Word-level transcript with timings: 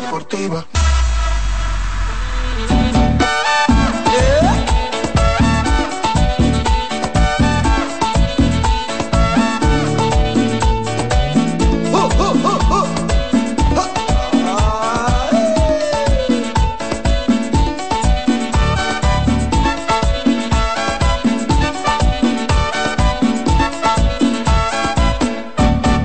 deportiva. 0.00 0.64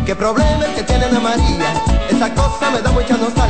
¿Qué 0.05 0.15
problema 0.15 0.65
el 0.65 0.75
que 0.75 0.83
tiene 0.83 1.05
Ana 1.05 1.19
María? 1.19 1.73
Esa 2.09 2.33
cosa 2.35 2.69
me 2.71 2.81
da 2.81 2.91
mucha 2.91 3.17
nostalgia. 3.17 3.40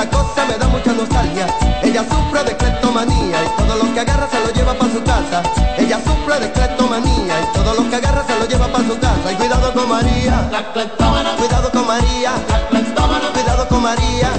Esa 0.00 0.08
cosa 0.08 0.46
me 0.46 0.56
da 0.56 0.66
mucha 0.66 0.94
nostalgia. 0.94 1.46
Ella 1.82 2.02
sufre 2.08 2.42
de 2.44 2.56
cleptomanía 2.56 3.36
y 3.44 3.48
todo 3.60 3.76
lo 3.76 3.92
que 3.92 4.00
agarra 4.00 4.26
se 4.30 4.40
lo 4.40 4.50
lleva 4.50 4.72
para 4.72 4.90
su 4.90 5.02
casa. 5.04 5.42
Ella 5.76 6.00
sufre 6.02 6.40
de 6.40 6.50
cleptomanía 6.52 7.34
y 7.42 7.52
todo 7.52 7.74
lo 7.74 7.90
que 7.90 7.96
agarra 7.96 8.24
se 8.26 8.34
lo 8.38 8.46
lleva 8.48 8.66
para 8.68 8.88
su 8.88 8.98
casa. 8.98 9.30
Y 9.30 9.34
cuidado 9.34 9.74
con 9.74 9.90
María. 9.90 10.48
Cuidado 11.36 11.70
con 11.70 11.86
María. 11.86 12.32
Cuidado 13.34 13.68
con 13.68 13.82
María. 13.82 14.30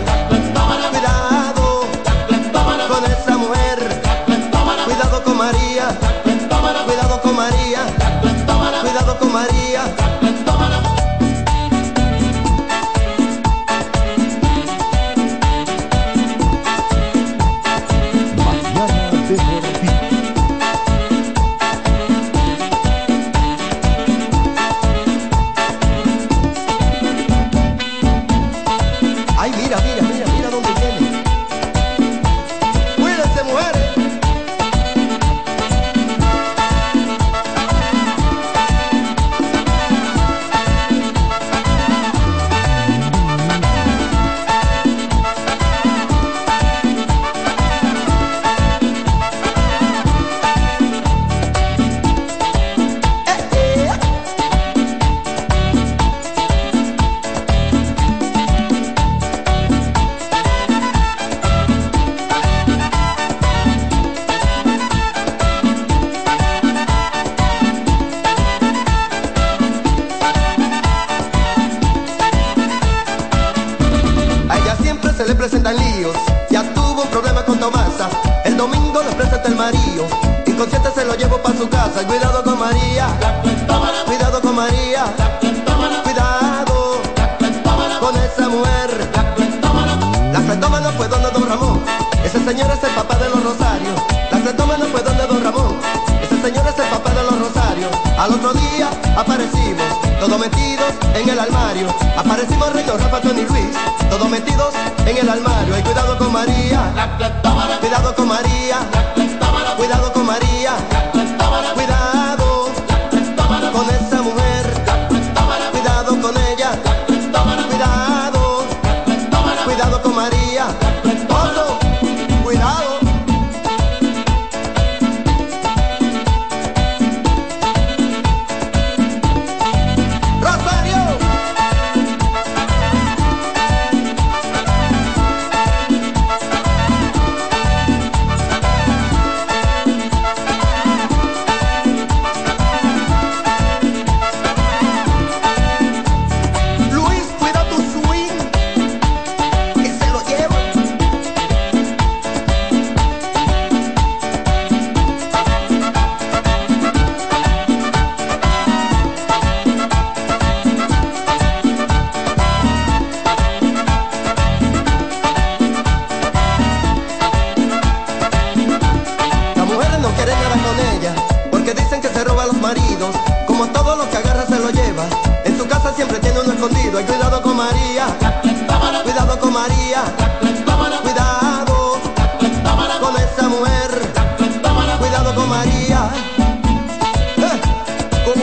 Cuidado 2.50 2.88
con 2.88 3.06
esa 3.06 3.38
mujer. 3.38 4.02
Cuidado 4.86 5.24
con 5.24 5.38
María. 5.38 5.96
Cuidado 6.88 7.22
con 7.22 7.36
María. 7.36 8.01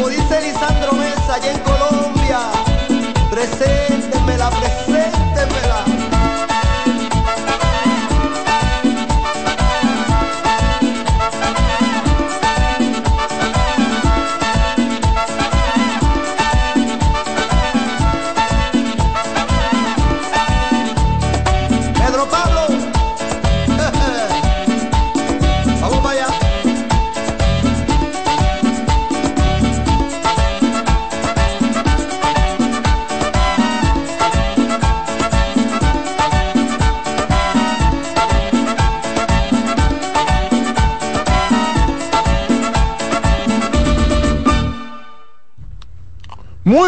Dice 0.09 0.41
Lisandro 0.41 0.93
Mesa 0.95 1.35
allá 1.35 1.53
en 1.53 1.59
Colombia. 1.61 2.39
Preséntemela, 3.31 4.49
preséntemela. 4.51 5.68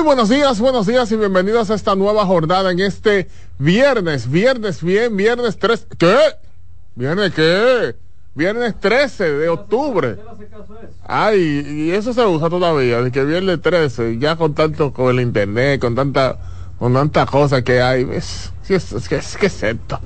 Muy 0.01 0.07
buenos 0.07 0.31
días, 0.31 0.59
buenos 0.61 0.87
días 0.87 1.13
y 1.13 1.17
bienvenidos 1.17 1.71
a 1.71 1.75
esta 1.75 1.95
nueva 1.95 2.25
jornada 2.25 2.71
en 2.71 2.81
este 2.81 3.29
viernes, 3.59 4.31
viernes 4.31 4.83
bien, 4.83 5.15
viernes 5.15 5.59
3, 5.59 5.89
¿qué? 5.99 6.17
¿Viernes 6.95 7.35
qué? 7.35 7.97
Viernes 8.35 8.81
13 8.81 9.31
de 9.31 9.49
octubre. 9.51 10.17
Ay, 11.07 11.67
y 11.67 11.91
eso 11.91 12.15
se 12.15 12.25
usa 12.25 12.49
todavía, 12.49 13.03
de 13.03 13.13
que 13.13 13.23
viernes 13.27 13.61
13, 13.61 14.19
ya 14.19 14.37
con 14.37 14.55
tanto, 14.55 14.95
con 14.95 15.11
el 15.11 15.21
internet, 15.21 15.79
con 15.79 15.95
tanta 15.95 16.39
con 16.79 16.95
tanta 16.95 17.27
cosa 17.27 17.61
que 17.61 17.83
hay, 17.83 18.05
¿ves? 18.05 18.55
¿Qué 18.71 18.77
es, 18.77 18.93
es, 18.93 19.11
es, 19.11 19.37
¿Qué 19.37 19.47
es 19.47 19.63
esto? 19.65 19.99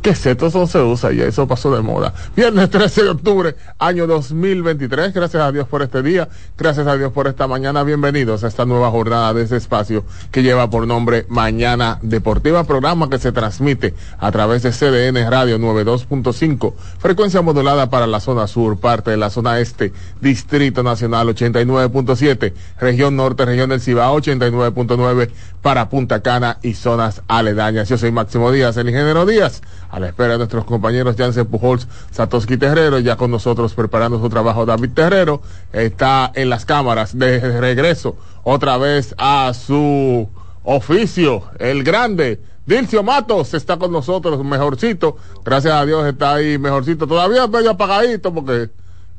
¿Qué? 0.00 0.10
Eso 0.10 0.66
se 0.66 0.78
usa 0.80 1.12
ya, 1.12 1.24
eso 1.24 1.48
pasó 1.48 1.74
de 1.74 1.80
moda. 1.80 2.12
Viernes 2.36 2.68
13 2.68 3.04
de 3.04 3.08
octubre, 3.08 3.56
año 3.78 4.06
2023. 4.06 5.14
Gracias 5.14 5.42
a 5.42 5.50
Dios 5.50 5.66
por 5.66 5.80
este 5.80 6.02
día, 6.02 6.28
gracias 6.58 6.86
a 6.86 6.96
Dios 6.96 7.10
por 7.10 7.26
esta 7.26 7.48
mañana. 7.48 7.82
Bienvenidos 7.82 8.44
a 8.44 8.48
esta 8.48 8.66
nueva 8.66 8.90
jornada 8.90 9.32
de 9.32 9.44
ese 9.44 9.56
espacio 9.56 10.04
que 10.30 10.42
lleva 10.42 10.68
por 10.68 10.86
nombre 10.86 11.24
Mañana 11.30 11.98
Deportiva, 12.02 12.64
programa 12.64 13.08
que 13.08 13.18
se 13.18 13.32
transmite 13.32 13.94
a 14.18 14.30
través 14.30 14.62
de 14.62 14.72
CDN 14.72 15.28
Radio 15.30 15.58
92.5, 15.58 16.74
frecuencia 16.98 17.40
modulada 17.40 17.88
para 17.88 18.06
la 18.06 18.20
zona 18.20 18.46
sur, 18.46 18.78
parte 18.78 19.10
de 19.10 19.16
la 19.16 19.30
zona 19.30 19.58
este, 19.58 19.94
Distrito 20.20 20.82
Nacional 20.82 21.28
89.7, 21.28 22.52
región 22.78 23.16
norte, 23.16 23.46
región 23.46 23.70
del 23.70 23.80
Cibao 23.80 24.20
89.9 24.20 25.30
para 25.62 25.88
Punta 25.88 26.20
Cana 26.20 26.58
y 26.62 26.74
zonas 26.74 27.22
aledañas. 27.26 27.88
Yo 27.88 27.96
soy 28.04 28.12
Máximo 28.12 28.52
Díaz, 28.52 28.76
el 28.76 28.90
ingeniero 28.90 29.24
Díaz 29.24 29.62
a 29.90 29.98
la 29.98 30.08
espera 30.08 30.32
de 30.32 30.36
nuestros 30.36 30.66
compañeros 30.66 31.16
Jansen 31.16 31.46
Pujols, 31.46 31.88
Satoshi 32.10 32.58
Terrero, 32.58 32.98
ya 32.98 33.16
con 33.16 33.30
nosotros 33.30 33.72
preparando 33.72 34.20
su 34.20 34.28
trabajo 34.28 34.66
David 34.66 34.90
Terrero, 34.90 35.40
está 35.72 36.30
en 36.34 36.50
las 36.50 36.66
cámaras 36.66 37.18
de 37.18 37.40
regreso 37.60 38.18
otra 38.42 38.76
vez 38.76 39.14
a 39.16 39.54
su 39.54 40.28
oficio, 40.64 41.44
el 41.58 41.82
grande. 41.82 42.42
Dilcio 42.66 43.02
Matos 43.02 43.54
está 43.54 43.78
con 43.78 43.90
nosotros, 43.90 44.44
mejorcito, 44.44 45.16
gracias 45.42 45.72
a 45.72 45.86
Dios 45.86 46.04
está 46.06 46.34
ahí 46.34 46.58
mejorcito, 46.58 47.06
todavía 47.06 47.46
medio 47.46 47.70
apagadito 47.70 48.34
porque 48.34 48.68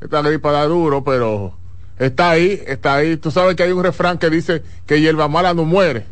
está 0.00 0.22
gripa 0.22 0.52
da 0.52 0.64
duro, 0.66 1.02
pero 1.02 1.54
está 1.98 2.30
ahí, 2.30 2.62
está 2.68 2.94
ahí. 2.94 3.16
Tú 3.16 3.32
sabes 3.32 3.56
que 3.56 3.64
hay 3.64 3.72
un 3.72 3.82
refrán 3.82 4.18
que 4.18 4.30
dice 4.30 4.62
que 4.86 5.00
hierba 5.00 5.26
mala 5.26 5.54
no 5.54 5.64
muere. 5.64 6.06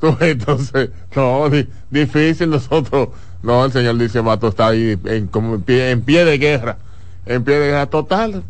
Entonces, 0.20 0.90
no, 1.14 1.48
di, 1.50 1.68
difícil 1.90 2.50
nosotros 2.50 3.10
no, 3.42 3.64
el 3.64 3.72
señor 3.72 3.96
dice 3.96 4.20
Mato 4.20 4.48
está 4.48 4.68
ahí 4.68 4.98
en, 5.04 5.26
como 5.26 5.54
en, 5.54 5.62
pie, 5.62 5.90
en 5.90 6.02
pie 6.02 6.24
de 6.24 6.38
guerra. 6.38 6.76
En 7.24 7.42
pie 7.42 7.58
de 7.58 7.66
guerra 7.68 7.86
total. 7.86 8.42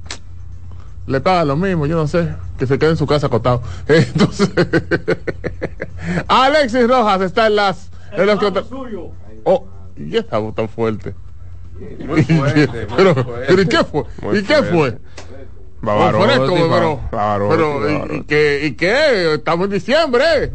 Le 1.07 1.21
paga 1.21 1.45
lo 1.45 1.57
mismo, 1.57 1.87
yo 1.87 1.97
no 1.97 2.09
sé. 2.09 2.35
Que 2.59 2.67
se 2.67 2.79
quede 2.79 2.91
en 2.91 2.97
su 2.97 3.07
casa 3.07 3.29
acostado. 3.29 3.63
Entonces, 3.89 4.51
Alexis 6.29 6.89
Rojas 6.89 7.21
está 7.23 7.47
en 7.47 7.57
las. 7.57 7.91
En 8.13 8.27
los 8.27 8.39
que 8.39 8.53
oh, 9.45 9.67
y 9.97 10.17
está 10.17 10.41
tan 10.53 10.69
fuerte. 10.69 11.15
Muy 12.05 12.23
fuerte, 12.25 12.67
muy 12.67 12.97
pero, 12.97 13.15
fuerte. 13.15 13.47
pero, 13.49 13.63
¿y 13.63 13.67
qué 13.67 13.85
fue? 13.85 14.05
Muy 14.23 14.39
¿Y 14.39 14.43
qué 14.43 14.63
fue? 14.65 14.99
Bavarotti, 15.81 16.25
fresco, 16.25 16.55
pero, 16.71 17.01
Bavarotti, 17.11 17.57
pero 17.57 18.15
¿y, 18.15 18.19
y 18.19 18.23
qué? 18.25 18.67
¿Y 18.67 18.73
qué? 18.73 19.35
Estamos 19.35 19.67
en 19.67 19.71
diciembre. 19.73 20.53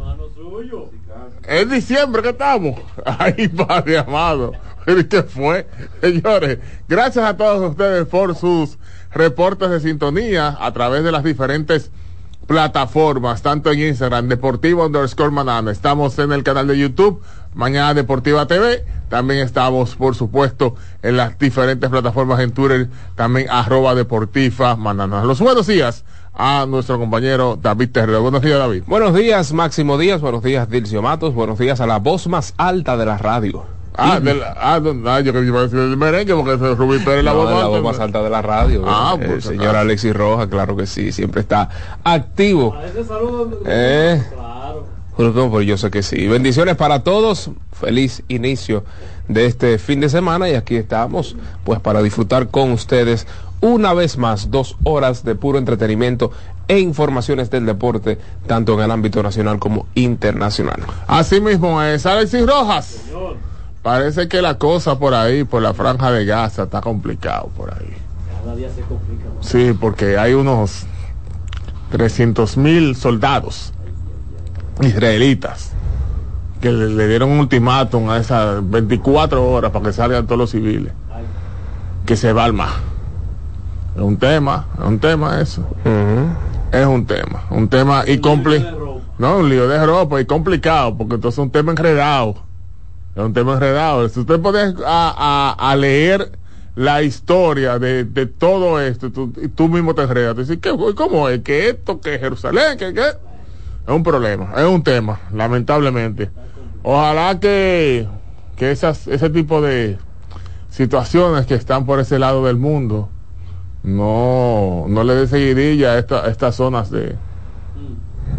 Es 1.46 1.70
diciembre 1.70 2.22
que 2.22 2.30
estamos. 2.30 2.80
Ay, 3.04 3.48
padre 3.48 3.98
amado. 3.98 4.52
¿Pero 4.84 5.00
y 5.00 5.04
qué 5.04 5.22
fue? 5.22 5.66
Señores, 6.00 6.58
gracias 6.88 7.24
a 7.24 7.36
todos 7.36 7.70
ustedes 7.70 8.06
por 8.06 8.36
sus 8.36 8.78
reportes 9.12 9.70
de 9.70 9.80
sintonía 9.80 10.56
a 10.60 10.72
través 10.72 11.02
de 11.02 11.12
las 11.12 11.24
diferentes 11.24 11.90
plataformas, 12.46 13.42
tanto 13.42 13.72
en 13.72 13.80
Instagram, 13.80 14.28
Deportivo 14.28 14.86
underscore 14.86 15.32
Manana. 15.32 15.72
Estamos 15.72 16.18
en 16.18 16.32
el 16.32 16.44
canal 16.44 16.68
de 16.68 16.78
YouTube, 16.78 17.20
Mañana 17.54 17.94
Deportiva 17.94 18.46
TV. 18.46 18.84
También 19.08 19.40
estamos, 19.40 19.96
por 19.96 20.14
supuesto, 20.14 20.76
en 21.02 21.16
las 21.16 21.38
diferentes 21.38 21.90
plataformas 21.90 22.40
en 22.40 22.52
Twitter, 22.52 22.88
también 23.16 23.48
arroba 23.50 23.94
Deportiva 23.94 24.76
Manana. 24.76 25.24
Los 25.24 25.40
buenos 25.40 25.66
días 25.66 26.04
a 26.36 26.66
nuestro 26.68 26.98
compañero 26.98 27.58
David 27.60 27.90
Terrero. 27.90 28.22
Buenos 28.22 28.42
días, 28.42 28.58
David. 28.58 28.82
Buenos 28.86 29.14
días, 29.14 29.52
Máximo 29.52 29.98
Díaz. 29.98 30.20
Buenos 30.20 30.42
días, 30.42 30.68
Dilcio 30.68 31.02
Matos. 31.02 31.34
Buenos 31.34 31.58
días 31.58 31.80
a 31.80 31.86
la 31.86 31.98
voz 31.98 32.26
más 32.28 32.54
alta 32.56 32.96
de 32.96 33.06
la 33.06 33.18
radio. 33.18 33.64
Ah, 33.98 34.20
de 34.20 34.34
la, 34.34 34.54
ah, 34.60 34.78
no, 34.78 35.08
ah, 35.10 35.20
yo 35.20 35.32
que 35.32 35.40
iba 35.40 35.60
a 35.60 35.62
decir 35.62 35.78
el 35.78 35.96
merengue 35.96 36.34
porque 36.34 36.52
es 36.52 36.76
Rubí 36.76 36.98
Pérez 36.98 37.24
la 37.24 37.32
No, 37.32 37.38
voz 37.38 37.48
de 37.48 37.54
la 37.54 37.60
alta. 37.62 37.70
voz 37.70 37.82
más 37.82 37.98
alta 37.98 38.22
de 38.22 38.28
la 38.28 38.42
radio. 38.42 38.82
Ah, 38.86 39.16
el 39.18 39.26
pues, 39.26 39.44
señor 39.44 39.74
ah. 39.74 39.80
Alexis 39.80 40.14
Rojas, 40.14 40.48
claro 40.48 40.76
que 40.76 40.86
sí, 40.86 41.12
siempre 41.12 41.40
está 41.40 41.70
activo. 42.04 42.74
A 42.74 42.86
ese 42.86 43.04
saludo. 43.04 43.62
Eh. 43.64 44.22
Claro. 44.34 44.86
Pero 45.16 45.32
no, 45.32 45.50
pues 45.50 45.66
yo 45.66 45.78
sé 45.78 45.90
que 45.90 46.02
sí. 46.02 46.26
Bendiciones 46.28 46.76
para 46.76 47.02
todos. 47.02 47.50
Feliz 47.72 48.22
inicio 48.28 48.84
de 49.28 49.46
este 49.46 49.78
fin 49.78 50.00
de 50.00 50.08
semana 50.08 50.48
y 50.48 50.54
aquí 50.54 50.76
estamos, 50.76 51.36
pues 51.64 51.80
para 51.80 52.02
disfrutar 52.02 52.48
con 52.48 52.70
ustedes 52.72 53.26
una 53.60 53.94
vez 53.94 54.18
más 54.18 54.50
dos 54.50 54.76
horas 54.84 55.24
de 55.24 55.34
puro 55.34 55.58
entretenimiento 55.58 56.30
e 56.68 56.78
informaciones 56.78 57.50
del 57.50 57.64
deporte, 57.64 58.18
tanto 58.46 58.74
en 58.74 58.80
el 58.80 58.90
ámbito 58.90 59.22
nacional 59.22 59.58
como 59.58 59.86
internacional. 59.94 60.80
Así 61.06 61.40
mismo 61.40 61.82
es, 61.82 62.04
Alexis 62.06 62.46
Rojas. 62.46 62.84
Señor, 62.86 63.36
Parece 63.82 64.26
que 64.26 64.42
la 64.42 64.58
cosa 64.58 64.98
por 64.98 65.14
ahí, 65.14 65.44
por 65.44 65.62
la 65.62 65.72
franja 65.72 66.10
de 66.10 66.24
Gaza, 66.24 66.64
está 66.64 66.80
complicado 66.80 67.50
por 67.56 67.72
ahí. 67.72 67.96
cada 68.42 68.56
día 68.56 68.68
se 68.74 68.80
complica 68.82 69.26
más. 69.36 69.46
Sí, 69.46 69.76
porque 69.80 70.18
hay 70.18 70.34
unos 70.34 70.86
300 71.92 72.56
mil 72.56 72.96
soldados 72.96 73.72
israelitas 74.82 75.72
que 76.60 76.72
le, 76.72 76.88
le 76.88 77.08
dieron 77.08 77.30
un 77.30 77.40
ultimátum 77.40 78.10
a 78.10 78.18
esas 78.18 78.68
24 78.68 79.44
horas 79.46 79.70
para 79.70 79.84
que 79.86 79.92
salgan 79.92 80.26
todos 80.26 80.38
los 80.38 80.50
civiles, 80.50 80.92
que 82.04 82.16
se 82.16 82.32
va 82.32 82.44
al 82.44 82.52
mar. 82.52 82.70
Es 83.94 84.02
un 84.02 84.18
tema, 84.18 84.66
es 84.78 84.84
un 84.84 84.98
tema 84.98 85.40
eso. 85.40 85.66
Es 86.72 86.86
un 86.86 87.06
tema, 87.06 87.44
un 87.50 87.68
tema 87.68 88.04
y 88.06 88.18
complicado. 88.18 89.00
No, 89.18 89.38
un 89.38 89.48
lío 89.48 89.66
de 89.66 89.84
ropa 89.86 90.20
y 90.20 90.26
complicado, 90.26 90.96
porque 90.96 91.14
entonces 91.14 91.38
es 91.38 91.42
un 91.42 91.50
tema 91.50 91.72
enredado. 91.72 92.36
Es 93.14 93.22
un 93.22 93.32
tema 93.32 93.54
enredado. 93.54 94.06
Si 94.10 94.20
usted 94.20 94.38
puede 94.40 94.74
a, 94.84 95.54
a, 95.56 95.70
a 95.70 95.76
leer 95.76 96.38
la 96.74 97.02
historia 97.02 97.78
de, 97.78 98.04
de 98.04 98.26
todo 98.26 98.78
esto, 98.78 99.10
tú, 99.10 99.32
y 99.42 99.48
tú 99.48 99.68
mismo 99.68 99.94
te 99.94 100.02
enredas. 100.02 100.34
Tú 100.34 100.40
dices, 100.42 100.58
¿qué, 100.60 100.70
¿cómo 100.94 101.30
es? 101.30 101.40
¿Que 101.40 101.70
esto? 101.70 101.98
¿Que 102.00 102.18
Jerusalén? 102.18 102.76
¿Que 102.76 102.92
qué? 102.92 103.06
Es 103.86 103.94
un 103.94 104.02
problema, 104.02 104.52
es 104.56 104.64
un 104.64 104.82
tema, 104.82 105.20
lamentablemente. 105.32 106.30
Ojalá 106.82 107.38
que, 107.40 108.06
que 108.56 108.70
esas, 108.72 109.06
ese 109.06 109.30
tipo 109.30 109.60
de 109.60 109.98
situaciones 110.70 111.46
que 111.46 111.54
están 111.54 111.86
por 111.86 112.00
ese 112.00 112.18
lado 112.18 112.44
del 112.46 112.56
mundo 112.56 113.08
no, 113.84 114.86
no 114.88 115.04
le 115.04 115.14
dé 115.14 115.26
seguidilla 115.28 115.92
a, 115.92 115.98
esta- 115.98 116.28
estas 116.28 116.56
zonas 116.56 116.90
de, 116.90 117.14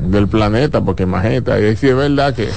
del 0.08 0.28
planeta, 0.28 0.82
porque 0.82 1.04
imagínate, 1.04 1.52
ahí 1.52 1.76
sí 1.78 1.88
es 1.88 1.96
verdad 1.96 2.34
que 2.34 2.50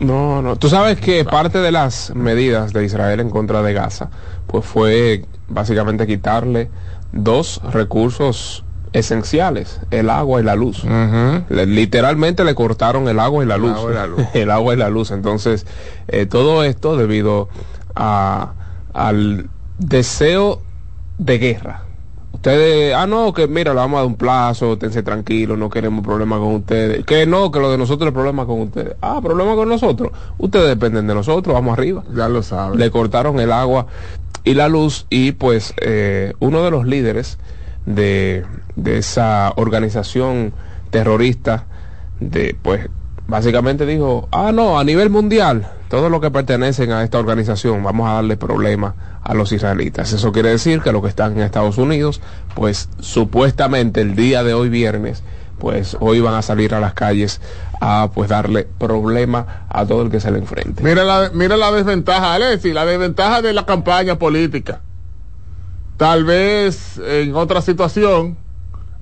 No, 0.00 0.42
no. 0.42 0.56
Tú 0.56 0.68
sabes 0.68 1.00
que 1.00 1.24
parte 1.24 1.58
de 1.58 1.72
las 1.72 2.14
medidas 2.14 2.74
de 2.74 2.84
Israel 2.84 3.20
en 3.20 3.30
contra 3.30 3.62
de 3.62 3.72
Gaza, 3.72 4.10
pues 4.46 4.64
fue 4.66 5.24
básicamente 5.48 6.06
quitarle 6.06 6.68
dos 7.12 7.62
recursos 7.72 8.62
esenciales, 8.96 9.78
el 9.90 10.08
agua 10.08 10.40
y 10.40 10.44
la 10.44 10.54
luz. 10.56 10.82
Le- 10.84 11.66
literalmente 11.66 12.44
le 12.44 12.54
cortaron 12.54 13.08
el 13.08 13.20
agua 13.20 13.44
y 13.44 13.46
la 13.46 13.58
luz. 13.58 13.72
agua 13.76 13.90
y 13.90 13.94
la 13.94 14.06
luz. 14.06 14.20
el 14.34 14.50
agua 14.50 14.74
y 14.74 14.76
la 14.78 14.88
luz. 14.88 15.10
Entonces, 15.10 15.66
eh, 16.08 16.24
todo 16.26 16.64
esto 16.64 16.96
debido 16.96 17.48
a, 17.94 18.52
al 18.94 19.48
deseo 19.78 20.62
de 21.18 21.38
guerra. 21.38 21.82
Ustedes, 22.32 22.94
ah, 22.94 23.06
no, 23.06 23.32
que 23.32 23.48
mira, 23.48 23.72
le 23.72 23.80
vamos 23.80 23.96
a 23.98 24.00
dar 24.00 24.06
un 24.06 24.16
plazo, 24.16 24.74
esténse 24.74 25.02
tranquilos, 25.02 25.58
no 25.58 25.68
queremos 25.68 26.04
problemas 26.04 26.38
con 26.38 26.54
ustedes. 26.54 27.04
Que 27.04 27.26
no, 27.26 27.50
que 27.50 27.58
lo 27.60 27.70
de 27.70 27.78
nosotros 27.78 28.08
es 28.08 28.14
problema 28.14 28.46
con 28.46 28.60
ustedes. 28.60 28.94
Ah, 29.02 29.20
problema 29.22 29.54
con 29.54 29.68
nosotros. 29.68 30.12
Ustedes 30.38 30.68
dependen 30.68 31.06
de 31.06 31.14
nosotros, 31.14 31.52
vamos 31.54 31.76
arriba. 31.76 32.02
ya 32.14 32.28
lo 32.28 32.42
saben. 32.42 32.78
Le 32.78 32.90
cortaron 32.90 33.40
el 33.40 33.52
agua 33.52 33.86
y 34.44 34.54
la 34.54 34.68
luz 34.68 35.06
y 35.10 35.32
pues 35.32 35.74
eh, 35.82 36.32
uno 36.38 36.62
de 36.62 36.70
los 36.70 36.86
líderes 36.86 37.38
de, 37.86 38.44
de 38.74 38.98
esa 38.98 39.52
organización 39.56 40.52
terrorista 40.90 41.64
de 42.20 42.56
pues 42.60 42.88
básicamente 43.26 43.86
dijo 43.86 44.28
ah 44.32 44.52
no 44.52 44.78
a 44.78 44.84
nivel 44.84 45.10
mundial 45.10 45.68
todos 45.88 46.10
los 46.10 46.20
que 46.20 46.30
pertenecen 46.30 46.92
a 46.92 47.02
esta 47.02 47.18
organización 47.18 47.82
vamos 47.82 48.08
a 48.08 48.14
darle 48.14 48.36
problemas 48.36 48.94
a 49.22 49.34
los 49.34 49.52
israelitas 49.52 50.12
eso 50.12 50.32
quiere 50.32 50.50
decir 50.50 50.80
que 50.80 50.92
los 50.92 51.02
que 51.02 51.08
están 51.08 51.32
en 51.32 51.40
Estados 51.40 51.78
Unidos 51.78 52.20
pues 52.54 52.88
supuestamente 53.00 54.00
el 54.00 54.14
día 54.16 54.42
de 54.42 54.54
hoy 54.54 54.68
viernes 54.68 55.22
pues 55.58 55.96
hoy 56.00 56.20
van 56.20 56.34
a 56.34 56.42
salir 56.42 56.74
a 56.74 56.80
las 56.80 56.94
calles 56.94 57.40
a 57.80 58.10
pues 58.14 58.28
darle 58.28 58.64
problema 58.64 59.66
a 59.68 59.86
todo 59.86 60.02
el 60.02 60.10
que 60.10 60.20
se 60.20 60.30
le 60.30 60.38
enfrente 60.38 60.82
Mira 60.82 61.04
la, 61.04 61.30
mira 61.32 61.56
la 61.56 61.72
desventaja, 61.72 62.34
Alexis, 62.34 62.74
la 62.74 62.84
desventaja 62.84 63.42
de 63.42 63.52
la 63.52 63.64
campaña 63.64 64.18
política. 64.18 64.80
Tal 65.96 66.24
vez 66.24 66.98
en 66.98 67.34
otra 67.34 67.60
situación 67.62 68.36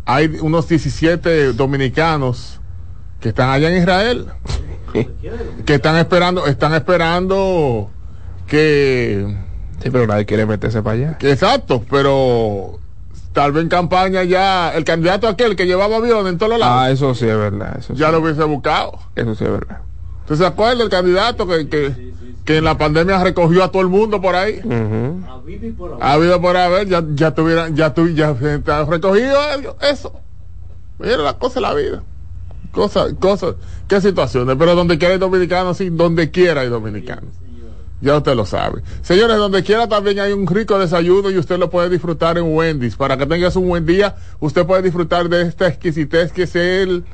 hay 0.04 0.26
unos 0.40 0.68
17 0.68 1.52
dominicanos 1.54 2.60
que 3.20 3.30
están 3.30 3.50
allá 3.50 3.70
en 3.70 3.78
Israel, 3.82 4.26
que 5.64 5.74
están 5.74 5.96
esperando, 5.96 6.46
están 6.46 6.74
esperando 6.74 7.90
que, 8.46 9.36
Sí, 9.82 9.90
pero 9.90 10.06
nadie 10.06 10.24
quiere 10.24 10.46
meterse 10.46 10.82
para 10.82 10.96
allá. 10.96 11.18
que 11.18 11.32
exacto, 11.32 11.84
pero 11.90 12.78
tal 13.32 13.50
vez 13.52 13.62
en 13.64 13.68
campaña 13.68 14.22
ya 14.22 14.72
el 14.74 14.84
candidato 14.84 15.26
aquel 15.26 15.56
que 15.56 15.66
llevaba 15.66 15.96
avión 15.96 16.26
en 16.28 16.38
todos 16.38 16.54
Ah, 16.54 16.58
lados, 16.58 16.90
eso 16.92 17.14
sí 17.14 17.26
es 17.28 17.36
verdad. 17.36 17.76
Eso 17.78 17.94
sí, 17.94 17.98
ya 18.00 18.10
lo 18.12 18.20
hubiese 18.20 18.44
buscado. 18.44 18.98
eso 19.16 19.34
sí 19.34 19.44
es 19.44 19.50
verdad. 19.50 19.80
¿Usted 20.24 20.36
se 20.36 20.46
acuerda 20.46 20.76
del 20.76 20.88
candidato 20.88 21.46
que, 21.46 21.68
que, 21.68 22.12
que 22.46 22.56
en 22.56 22.64
la 22.64 22.78
pandemia 22.78 23.22
recogió 23.22 23.62
a 23.62 23.70
todo 23.70 23.82
el 23.82 23.88
mundo 23.88 24.22
por 24.22 24.34
ahí? 24.34 24.60
A 25.28 25.38
Vivi 25.44 25.70
por 25.72 25.92
ahora. 25.92 26.06
Ha 26.06 26.12
habido 26.14 26.40
por 26.40 26.56
haber, 26.56 26.88
ya, 26.88 27.04
ya 27.14 27.34
tuvieran, 27.34 27.76
ya 27.76 27.92
tu, 27.92 28.08
ya 28.08 28.32
recogido 28.88 29.38
eso. 29.82 30.12
Mira 30.98 31.18
la 31.18 31.34
cosa 31.38 31.56
de 31.56 31.60
la 31.60 31.74
vida. 31.74 32.02
Cosas, 32.72 33.12
cosas, 33.20 33.56
qué 33.86 34.00
situaciones. 34.00 34.56
Pero 34.58 34.74
donde 34.74 34.96
quiera 34.96 35.12
hay 35.12 35.20
dominicanos, 35.20 35.76
sí, 35.76 35.90
donde 35.90 36.30
quiera 36.30 36.62
hay 36.62 36.68
dominicanos. 36.68 37.30
Ya 38.00 38.16
usted 38.16 38.34
lo 38.34 38.46
sabe. 38.46 38.82
Señores, 39.02 39.36
donde 39.36 39.62
quiera 39.62 39.88
también 39.88 40.18
hay 40.20 40.32
un 40.32 40.46
rico 40.46 40.78
desayuno 40.78 41.30
y 41.30 41.38
usted 41.38 41.58
lo 41.58 41.70
puede 41.70 41.90
disfrutar 41.90 42.38
en 42.38 42.54
Wendy's. 42.54 42.96
Para 42.96 43.16
que 43.16 43.26
tengas 43.26 43.56
un 43.56 43.68
buen 43.68 43.86
día, 43.86 44.16
usted 44.40 44.66
puede 44.66 44.82
disfrutar 44.82 45.28
de 45.28 45.42
esta 45.42 45.68
exquisitez 45.68 46.32
que 46.32 46.42
es 46.44 46.56
el 46.56 47.04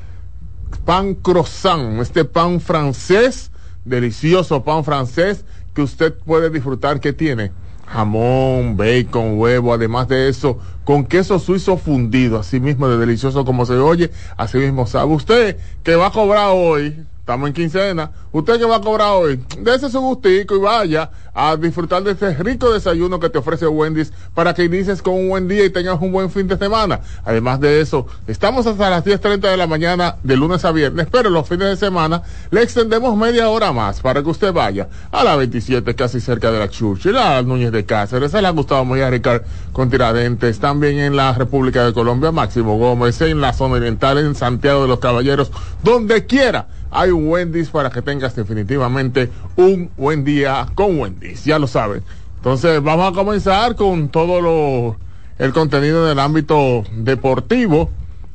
pan 0.85 1.15
croissant, 1.15 2.01
este 2.01 2.25
pan 2.25 2.61
francés, 2.61 3.51
delicioso 3.85 4.63
pan 4.63 4.85
francés 4.85 5.45
que 5.75 5.83
usted 5.83 6.15
puede 6.15 6.51
disfrutar. 6.51 7.01
Que 7.01 7.13
tiene 7.13 7.53
jamón, 7.87 8.77
bacon, 8.77 9.39
huevo, 9.39 9.75
además 9.75 10.09
de 10.09 10.29
eso, 10.29 10.59
con 10.85 11.05
queso 11.05 11.39
suizo 11.39 11.77
fundido, 11.77 12.39
así 12.39 12.61
mismo 12.61 12.89
de 12.89 12.97
delicioso 12.97 13.45
como 13.45 13.67
se 13.67 13.75
oye, 13.75 14.11
así 14.37 14.59
mismo 14.59 14.87
sabe 14.87 15.13
usted 15.13 15.57
que 15.83 15.97
va 15.97 16.07
a 16.07 16.13
cobrar 16.13 16.51
hoy, 16.53 17.05
estamos 17.21 17.49
en 17.49 17.55
quincena, 17.55 18.11
usted 18.33 18.59
que 18.59 18.65
va 18.65 18.77
a 18.77 18.81
cobrar 18.81 19.13
hoy, 19.13 19.41
dése 19.61 19.89
su 19.89 20.01
gustico 20.01 20.57
y 20.57 20.59
vaya 20.59 21.11
a 21.33 21.57
disfrutar 21.57 22.03
de 22.03 22.13
este 22.13 22.35
rico 22.35 22.73
desayuno 22.73 23.21
que 23.21 23.29
te 23.29 23.39
ofrece 23.39 23.67
Wendy's 23.69 24.13
para 24.35 24.53
que 24.53 24.65
inicies 24.65 25.01
con 25.01 25.15
un 25.15 25.29
buen 25.29 25.47
día 25.47 25.65
y 25.65 25.71
tengas 25.71 26.01
un 26.01 26.11
buen 26.11 26.31
fin 26.31 26.49
de 26.49 26.57
semana. 26.57 27.01
Además 27.25 27.61
de 27.61 27.81
eso, 27.81 28.07
estamos 28.27 28.67
hasta 28.67 28.91
las 28.91 29.05
10.30 29.05 29.41
de 29.41 29.57
la 29.57 29.67
mañana 29.67 30.17
de 30.23 30.37
lunes 30.37 30.65
a 30.65 30.73
viernes, 30.73 31.07
pero 31.11 31.31
los 31.31 31.49
fines 31.49 31.69
de 31.69 31.77
semana 31.77 32.23
le 32.51 32.63
extendemos 32.63 33.17
media 33.17 33.49
hora 33.49 33.73
más 33.73 34.01
para 34.01 34.23
que 34.23 34.29
usted 34.29 34.53
vaya 34.53 34.89
a 35.13 35.23
la 35.23 35.37
27 35.37 35.95
casi 35.95 36.21
cerca 36.21 36.51
de 36.51 36.59
la 36.59 36.69
Churchill, 36.69 37.17
a 37.17 37.43
Núñez 37.43 37.71
de 37.71 37.85
Cáceres, 37.85 38.35
a 38.35 38.43
la 38.43 38.51
Gustavo 38.51 38.85
Moya 38.85 39.11
Ricard 39.11 39.43
con 39.73 39.89
Tiradentes, 39.91 40.59
también 40.59 40.99
en 40.99 41.17
la 41.17 41.33
República 41.33 41.85
de 41.85 41.93
Colombia, 41.93 42.33
Máximo 42.33 42.77
Gómez, 42.77 43.21
en 43.21 43.41
la 43.41 43.53
zona 43.53 43.77
oriental, 43.77 44.19
en 44.19 44.35
Santiago 44.35 44.83
de 44.83 44.89
los 44.89 44.99
Caballeros, 44.99 45.53
donde 45.83 46.27
quiera 46.27 46.67
hay 46.91 47.11
un 47.11 47.29
Wendy's 47.29 47.71
para 47.71 47.91
que 47.91 48.03
tengas 48.03 48.35
definitivamente 48.35 49.31
un 49.57 49.91
buen 49.97 50.25
día 50.25 50.67
con 50.75 50.99
Wendy's, 50.99 51.45
ya 51.45 51.59
lo 51.59 51.67
saben. 51.67 52.03
Entonces 52.37 52.83
vamos 52.83 53.13
a 53.13 53.15
comenzar 53.15 53.77
con 53.77 54.09
todo 54.09 54.41
lo, 54.41 54.97
el 55.39 55.53
contenido 55.53 56.07
del 56.07 56.19
ámbito 56.19 56.85
deportivo 56.93 57.91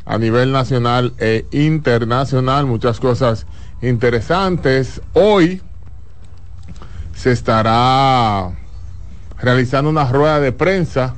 a 0.05 0.17
nivel 0.17 0.51
nacional 0.51 1.13
e 1.17 1.45
internacional, 1.51 2.65
muchas 2.65 2.99
cosas 2.99 3.47
interesantes. 3.81 5.01
Hoy 5.13 5.61
se 7.15 7.31
estará 7.31 8.51
realizando 9.39 9.89
una 9.89 10.05
rueda 10.05 10.39
de 10.39 10.51
prensa 10.51 11.15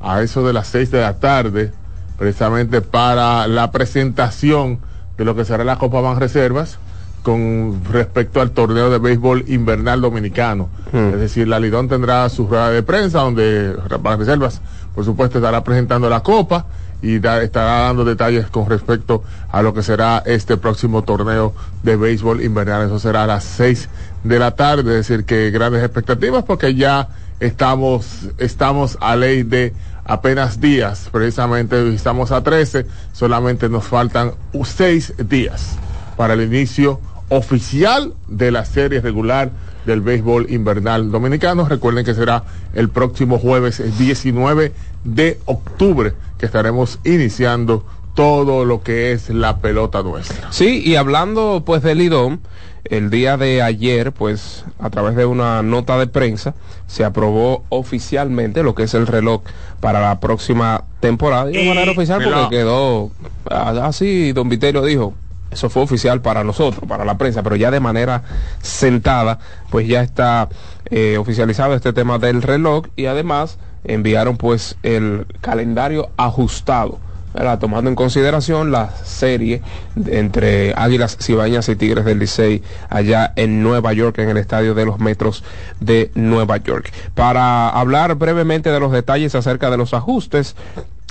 a 0.00 0.22
eso 0.22 0.46
de 0.46 0.52
las 0.52 0.68
seis 0.68 0.90
de 0.90 1.00
la 1.00 1.18
tarde, 1.20 1.72
precisamente 2.18 2.80
para 2.80 3.46
la 3.46 3.70
presentación 3.70 4.80
de 5.18 5.24
lo 5.24 5.34
que 5.34 5.44
será 5.44 5.64
la 5.64 5.78
Copa 5.78 6.00
Ban 6.00 6.18
Reservas 6.20 6.78
con 7.22 7.80
respecto 7.90 8.40
al 8.40 8.50
torneo 8.50 8.90
de 8.90 8.98
béisbol 8.98 9.44
invernal 9.48 10.00
dominicano. 10.02 10.68
Hmm. 10.92 11.14
Es 11.14 11.20
decir, 11.20 11.48
la 11.48 11.58
Lidón 11.58 11.88
tendrá 11.88 12.28
su 12.28 12.46
rueda 12.46 12.70
de 12.70 12.82
prensa 12.82 13.20
donde 13.20 13.74
Ban 14.00 14.18
Reservas, 14.18 14.60
por 14.94 15.04
supuesto, 15.04 15.38
estará 15.38 15.64
presentando 15.64 16.10
la 16.10 16.20
Copa 16.20 16.66
y 17.00 17.18
da- 17.20 17.42
estará 17.42 17.80
dando 17.86 18.04
detalles 18.04 18.46
con 18.48 18.68
respecto 18.68 19.22
a 19.50 19.62
lo 19.62 19.72
que 19.72 19.82
será 19.82 20.22
este 20.26 20.56
próximo 20.58 21.02
torneo 21.02 21.54
de 21.82 21.96
béisbol 21.96 22.42
invernal. 22.42 22.86
Eso 22.86 22.98
será 22.98 23.24
a 23.24 23.26
las 23.26 23.44
seis 23.44 23.88
de 24.22 24.38
la 24.38 24.50
tarde, 24.50 24.98
es 24.98 25.08
decir, 25.08 25.24
que 25.24 25.50
grandes 25.50 25.82
expectativas 25.82 26.44
porque 26.44 26.74
ya 26.74 27.08
estamos, 27.40 28.28
estamos 28.38 28.96
a 29.00 29.16
ley 29.16 29.42
de 29.42 29.72
apenas 30.04 30.60
días, 30.60 31.08
precisamente 31.10 31.94
estamos 31.94 32.32
a 32.32 32.42
13, 32.42 32.86
solamente 33.12 33.68
nos 33.68 33.84
faltan 33.84 34.32
seis 34.64 35.14
días 35.18 35.76
para 36.16 36.34
el 36.34 36.42
inicio 36.42 37.00
oficial 37.28 38.14
de 38.28 38.50
la 38.50 38.64
serie 38.64 39.00
regular 39.00 39.50
del 39.86 40.00
béisbol 40.00 40.50
invernal 40.50 41.10
dominicano. 41.10 41.68
Recuerden 41.68 42.04
que 42.04 42.14
será 42.14 42.44
el 42.74 42.88
próximo 42.88 43.38
jueves 43.38 43.80
el 43.80 43.96
19 43.96 44.72
de 45.04 45.38
octubre 45.46 46.14
que 46.38 46.46
estaremos 46.46 46.98
iniciando 47.04 47.84
todo 48.14 48.64
lo 48.64 48.82
que 48.82 49.12
es 49.12 49.28
la 49.28 49.58
pelota 49.58 50.02
nuestra. 50.02 50.52
Sí, 50.52 50.82
y 50.84 50.96
hablando 50.96 51.62
pues 51.66 51.82
del 51.82 52.00
IDOM, 52.00 52.38
el 52.84 53.10
día 53.10 53.36
de 53.36 53.62
ayer, 53.62 54.12
pues 54.12 54.64
a 54.78 54.90
través 54.90 55.16
de 55.16 55.26
una 55.26 55.62
nota 55.62 55.98
de 55.98 56.06
prensa, 56.06 56.54
se 56.86 57.04
aprobó 57.04 57.64
oficialmente 57.68 58.62
lo 58.62 58.74
que 58.74 58.84
es 58.84 58.94
el 58.94 59.06
reloj 59.06 59.42
para 59.80 60.00
la 60.00 60.20
próxima 60.20 60.84
temporada. 61.00 61.50
Y 61.50 61.56
de 61.56 61.68
manera 61.68 61.92
oficial 61.92 62.22
porque 62.22 62.56
quedó, 62.56 63.10
ah, 63.50 63.74
así 63.84 64.32
don 64.32 64.48
Viterio 64.48 64.82
dijo, 64.82 65.14
eso 65.50 65.70
fue 65.70 65.82
oficial 65.82 66.20
para 66.20 66.44
nosotros, 66.44 66.84
para 66.88 67.04
la 67.04 67.16
prensa, 67.16 67.42
pero 67.42 67.56
ya 67.56 67.70
de 67.70 67.80
manera 67.80 68.22
sentada, 68.60 69.38
pues 69.70 69.86
ya 69.86 70.02
está 70.02 70.48
eh, 70.90 71.16
oficializado 71.16 71.74
este 71.74 71.92
tema 71.92 72.18
del 72.18 72.42
reloj 72.42 72.86
y 72.96 73.06
además 73.06 73.58
enviaron 73.84 74.36
pues 74.36 74.76
el 74.82 75.26
calendario 75.40 76.10
ajustado. 76.16 76.98
¿Verdad? 77.34 77.58
tomando 77.58 77.90
en 77.90 77.96
consideración 77.96 78.70
la 78.70 78.90
serie 79.02 79.60
entre 80.06 80.72
Águilas 80.76 81.18
Cibañas 81.20 81.68
y 81.68 81.76
Tigres 81.76 82.04
del 82.04 82.20
Licey 82.20 82.62
allá 82.88 83.32
en 83.36 83.62
Nueva 83.62 83.92
York, 83.92 84.18
en 84.18 84.30
el 84.30 84.36
estadio 84.36 84.74
de 84.74 84.86
los 84.86 85.00
Metros 85.00 85.42
de 85.80 86.10
Nueva 86.14 86.58
York. 86.58 86.92
Para 87.14 87.68
hablar 87.68 88.14
brevemente 88.14 88.70
de 88.70 88.80
los 88.80 88.92
detalles 88.92 89.34
acerca 89.34 89.70
de 89.70 89.76
los 89.76 89.92
ajustes 89.94 90.54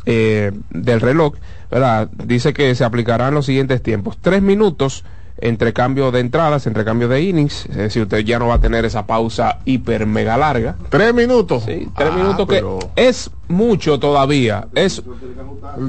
eh, 0.05 0.51
del 0.69 1.01
reloj, 1.01 1.35
¿verdad? 1.69 2.09
dice 2.11 2.53
que 2.53 2.73
se 2.75 2.83
aplicarán 2.83 3.33
los 3.33 3.45
siguientes 3.45 3.83
tiempos. 3.83 4.17
Tres 4.21 4.41
minutos 4.41 5.03
entre 5.45 5.73
cambio 5.73 6.09
de 6.12 6.21
entradas, 6.21 6.65
entre 6.67 6.85
cambio 6.85 7.09
de 7.09 7.21
innings, 7.21 7.65
es 7.65 7.75
decir, 7.75 8.03
usted 8.03 8.19
ya 8.19 8.39
no 8.39 8.47
va 8.47 8.55
a 8.55 8.59
tener 8.62 8.85
esa 8.85 9.05
pausa 9.05 9.59
hiper 9.65 10.05
mega 10.05 10.38
larga. 10.38 10.75
Tres 10.89 11.13
minutos. 11.13 11.63
Sí, 11.65 11.89
tres 11.97 12.12
Ah, 12.13 12.15
minutos 12.15 12.47
que 12.47 12.63
es 12.95 13.29
mucho 13.50 14.00
todavía. 14.00 14.67
Es 14.73 15.03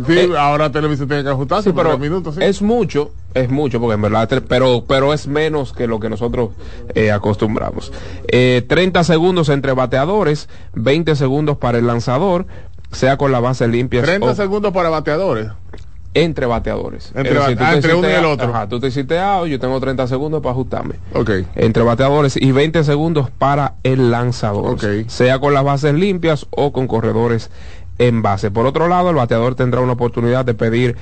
Sí, 0.06 0.12
eh, 0.18 0.30
ahora 0.36 0.70
televisión 0.72 1.06
tiene 1.08 1.22
que 1.22 1.28
ajustarse, 1.30 1.70
Sí, 1.70 1.74
pero 1.76 1.90
tres 1.90 2.00
minutos, 2.00 2.34
sí. 2.34 2.40
es 2.42 2.62
mucho, 2.62 3.12
es 3.34 3.48
mucho, 3.50 3.80
porque 3.80 3.94
en 3.94 4.02
verdad, 4.02 4.28
pero, 4.48 4.84
pero 4.88 5.12
es 5.12 5.26
menos 5.28 5.72
que 5.72 5.86
lo 5.86 6.00
que 6.00 6.08
nosotros 6.08 6.50
eh, 6.94 7.12
acostumbramos. 7.12 7.92
Eh, 8.28 8.64
30 8.68 9.04
segundos 9.04 9.48
entre 9.50 9.72
bateadores, 9.72 10.48
20 10.74 11.14
segundos 11.16 11.58
para 11.58 11.78
el 11.78 11.86
lanzador, 11.86 12.46
sea 12.90 13.16
con 13.16 13.30
la 13.32 13.40
base 13.40 13.66
limpia 13.68 14.02
30 14.02 14.26
o 14.26 14.34
segundos 14.34 14.72
para 14.72 14.88
bateadores. 14.88 15.48
Entre 16.14 16.46
bateadores. 16.46 17.10
Entre 17.14 17.34
tú 17.34 17.40
ah, 17.60 17.74
entre 17.74 17.94
uno 17.94 18.08
y 18.08 18.12
el 18.12 18.24
otro. 18.24 18.48
Ajá, 18.48 18.68
tú 18.68 18.80
te 18.80 18.86
hiciste 18.86 19.18
out, 19.18 19.48
yo 19.48 19.58
tengo 19.58 19.78
30 19.80 20.06
segundos 20.06 20.40
para 20.40 20.52
ajustarme. 20.52 20.94
Ok. 21.12 21.30
Entre 21.56 21.82
bateadores 21.82 22.36
y 22.36 22.52
20 22.52 22.84
segundos 22.84 23.30
para 23.30 23.74
el 23.82 24.10
lanzador. 24.10 24.74
Ok. 24.74 25.08
Sea 25.08 25.40
con 25.40 25.52
las 25.52 25.64
bases 25.64 25.94
limpias 25.94 26.46
o 26.50 26.72
con 26.72 26.86
corredores 26.86 27.50
en 27.98 28.22
base. 28.22 28.50
Por 28.50 28.66
otro 28.66 28.88
lado, 28.88 29.10
el 29.10 29.16
bateador 29.16 29.54
tendrá 29.54 29.80
una 29.80 29.92
oportunidad 29.92 30.44
de 30.44 30.54
pedir 30.54 30.96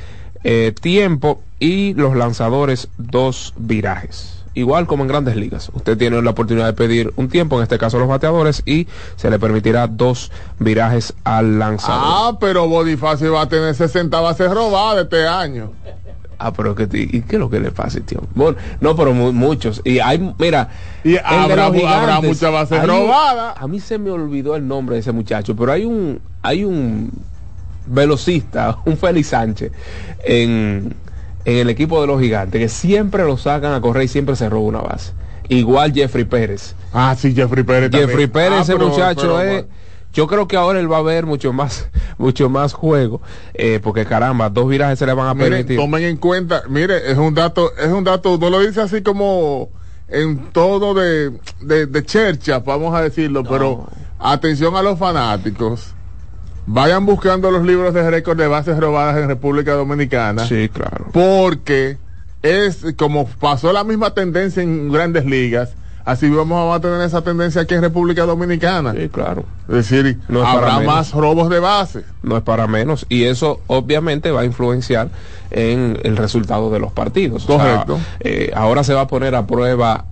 eh, 0.44 0.72
tiempo 0.80 1.40
y 1.58 1.94
los 1.94 2.16
lanzadores 2.16 2.88
dos 2.98 3.54
virajes. 3.56 4.41
Igual 4.54 4.86
como 4.86 5.02
en 5.04 5.08
grandes 5.08 5.34
ligas. 5.36 5.70
Usted 5.74 5.96
tiene 5.96 6.20
la 6.20 6.30
oportunidad 6.30 6.66
de 6.66 6.72
pedir 6.74 7.12
un 7.16 7.28
tiempo, 7.28 7.56
en 7.56 7.62
este 7.62 7.78
caso 7.78 7.98
los 7.98 8.08
bateadores, 8.08 8.62
y 8.66 8.86
se 9.16 9.30
le 9.30 9.38
permitirá 9.38 9.86
dos 9.86 10.30
virajes 10.58 11.14
al 11.24 11.58
lanzador. 11.58 12.02
Ah, 12.04 12.36
pero 12.38 12.68
Bonifacio 12.68 13.32
va 13.32 13.42
a 13.42 13.48
tener 13.48 13.74
60 13.74 14.20
bases 14.20 14.50
robadas 14.50 15.04
este 15.04 15.26
año. 15.26 15.72
Ah, 16.38 16.52
pero 16.52 16.74
que 16.74 16.82
¿y 16.92 17.22
qué 17.22 17.36
es 17.36 17.38
lo 17.40 17.48
que 17.48 17.60
le 17.60 17.70
pasa, 17.70 18.00
tío? 18.00 18.20
Bueno, 18.34 18.58
no, 18.80 18.96
pero 18.96 19.14
mu- 19.14 19.32
muchos. 19.32 19.80
Y 19.84 20.00
hay, 20.00 20.18
mira, 20.38 20.68
Y 21.04 21.16
habrá- 21.16 21.66
habrá 21.66 22.20
muchas 22.20 22.52
bases 22.52 22.82
un- 22.82 22.88
robadas. 22.88 23.54
a 23.58 23.66
mí 23.68 23.78
se 23.80 23.96
me 23.96 24.10
olvidó 24.10 24.56
el 24.56 24.66
nombre 24.66 24.96
de 24.96 25.00
ese 25.00 25.12
muchacho, 25.12 25.54
pero 25.56 25.70
hay 25.72 25.84
un, 25.84 26.20
hay 26.42 26.64
un 26.64 27.10
velocista, 27.86 28.78
un 28.84 28.96
Félix 28.96 29.28
Sánchez, 29.28 29.72
en, 30.24 30.94
en 31.44 31.56
el 31.58 31.70
equipo 31.70 32.00
de 32.00 32.06
los 32.06 32.20
gigantes, 32.20 32.60
que 32.60 32.68
siempre 32.68 33.24
lo 33.24 33.36
sacan 33.36 33.72
a 33.72 33.80
correr 33.80 34.04
y 34.04 34.08
siempre 34.08 34.36
se 34.36 34.48
roba 34.48 34.66
una 34.66 34.80
base. 34.80 35.12
Igual 35.48 35.92
Jeffrey 35.92 36.24
Pérez. 36.24 36.74
Ah, 36.92 37.14
sí, 37.18 37.34
Jeffrey 37.34 37.64
Pérez 37.64 37.90
también. 37.90 38.08
Jeffrey 38.08 38.26
Pérez, 38.28 38.58
Ah, 38.58 38.62
ese 38.62 38.72
pero- 38.74 38.88
muchacho 38.88 39.20
pero, 39.22 39.40
es. 39.40 39.64
Yo 40.14 40.26
creo 40.26 40.46
que 40.46 40.56
ahora 40.58 40.78
él 40.78 40.92
va 40.92 40.98
a 40.98 41.02
ver 41.02 41.24
mucho 41.24 41.52
más, 41.54 41.88
mucho 42.18 42.50
más 42.50 42.74
juego, 42.74 43.22
eh, 43.54 43.80
porque 43.82 44.04
caramba, 44.04 44.50
dos 44.50 44.68
virajes 44.68 44.98
se 44.98 45.06
le 45.06 45.14
van 45.14 45.26
a 45.28 45.34
Miren, 45.34 45.50
permitir. 45.50 45.76
tomen 45.78 46.02
en 46.04 46.16
cuenta, 46.18 46.62
mire, 46.68 47.10
es 47.10 47.16
un 47.16 47.34
dato, 47.34 47.72
es 47.78 47.88
un 47.90 48.04
dato, 48.04 48.36
no 48.38 48.50
lo 48.50 48.60
dice 48.60 48.82
así 48.82 49.02
como 49.02 49.70
en 50.08 50.50
todo 50.52 50.92
de, 50.92 51.32
de, 51.62 51.86
de 51.86 52.04
chercha, 52.04 52.58
vamos 52.58 52.94
a 52.94 53.00
decirlo, 53.00 53.42
pero 53.42 53.86
atención 54.18 54.76
a 54.76 54.82
los 54.82 54.98
fanáticos. 54.98 55.94
Vayan 56.66 57.04
buscando 57.06 57.50
los 57.50 57.64
libros 57.64 57.92
de 57.92 58.08
récord 58.10 58.38
de 58.38 58.46
bases 58.46 58.78
robadas 58.78 59.16
en 59.18 59.28
República 59.28 59.72
Dominicana. 59.74 60.46
Sí, 60.46 60.68
claro. 60.68 61.06
Porque 61.12 61.98
es 62.42 62.84
como 62.96 63.26
pasó 63.26 63.72
la 63.72 63.84
misma 63.84 64.14
tendencia 64.14 64.62
en 64.62 64.90
grandes 64.92 65.24
ligas, 65.26 65.70
así 66.04 66.28
vamos 66.28 66.74
a 66.76 66.80
tener 66.80 67.00
esa 67.02 67.22
tendencia 67.22 67.62
aquí 67.62 67.74
en 67.74 67.82
República 67.82 68.24
Dominicana. 68.24 68.92
Sí, 68.92 69.08
claro. 69.08 69.44
Es 69.68 69.74
decir, 69.88 70.18
No 70.28 70.40
es 70.40 70.44
para 70.54 70.74
habrá 70.76 70.86
más 70.86 71.12
robos 71.12 71.48
de 71.50 71.58
base. 71.58 72.04
No 72.22 72.36
es 72.36 72.42
para 72.44 72.66
menos. 72.68 73.06
Y 73.08 73.24
eso 73.24 73.60
obviamente 73.66 74.30
va 74.30 74.42
a 74.42 74.44
influenciar 74.44 75.08
en 75.50 75.98
el 76.04 76.16
resultado 76.16 76.70
de 76.70 76.78
los 76.78 76.92
partidos. 76.92 77.44
O 77.48 77.56
sea, 77.58 77.84
Correcto. 77.84 77.98
eh, 78.20 78.52
ahora 78.54 78.84
se 78.84 78.94
va 78.94 79.02
a 79.02 79.06
poner 79.08 79.34
a 79.34 79.46
prueba 79.46 80.04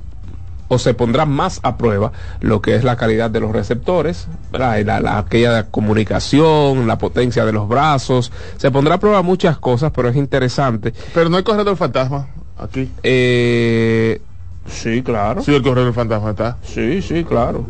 o 0.72 0.78
se 0.78 0.94
pondrá 0.94 1.26
más 1.26 1.58
a 1.64 1.76
prueba 1.76 2.12
lo 2.40 2.62
que 2.62 2.76
es 2.76 2.84
la 2.84 2.96
calidad 2.96 3.28
de 3.28 3.40
los 3.40 3.50
receptores, 3.52 4.28
la, 4.52 4.78
la- 4.80 5.18
aquella 5.18 5.64
comunicación, 5.66 6.86
la 6.86 6.96
potencia 6.96 7.44
de 7.44 7.52
los 7.52 7.68
brazos. 7.68 8.30
Se 8.56 8.70
pondrá 8.70 8.94
a 8.94 9.00
prueba 9.00 9.22
muchas 9.22 9.58
cosas, 9.58 9.90
pero 9.94 10.08
es 10.08 10.16
interesante. 10.16 10.94
Pero 11.12 11.28
no 11.28 11.36
hay 11.36 11.42
corredor 11.42 11.76
fantasma 11.76 12.28
aquí. 12.56 12.88
Eh, 13.02 14.20
sí, 14.66 15.02
claro. 15.02 15.42
Sí, 15.42 15.54
el 15.54 15.62
corredor 15.62 15.92
fantasma 15.92 16.30
está. 16.30 16.56
Sí, 16.62 17.02
sí, 17.02 17.24
claro. 17.24 17.66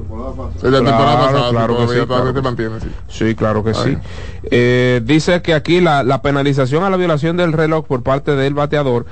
La 0.63 0.71
temporada 0.79 1.19
pasada, 1.21 1.51
claro 1.51 1.77
que 1.77 1.83
todavía, 1.85 2.03
sí, 2.03 2.07
claro 2.07 2.35
que 2.35 2.43
mantiene, 2.43 2.81
sí. 2.81 2.89
Sí, 3.09 3.35
claro 3.35 3.65
que 3.65 3.71
Ay. 3.71 3.77
sí. 3.85 3.99
Eh, 4.51 5.01
dice 5.05 5.41
que 5.43 5.55
aquí 5.55 5.81
la, 5.81 6.03
la 6.03 6.21
penalización 6.23 6.85
a 6.85 6.91
la 6.91 6.97
violación 6.97 7.37
del 7.39 7.53
reloj 7.55 7.87
por 7.87 8.03
parte 8.03 8.37
del 8.37 8.53
bateador, 8.55 9.07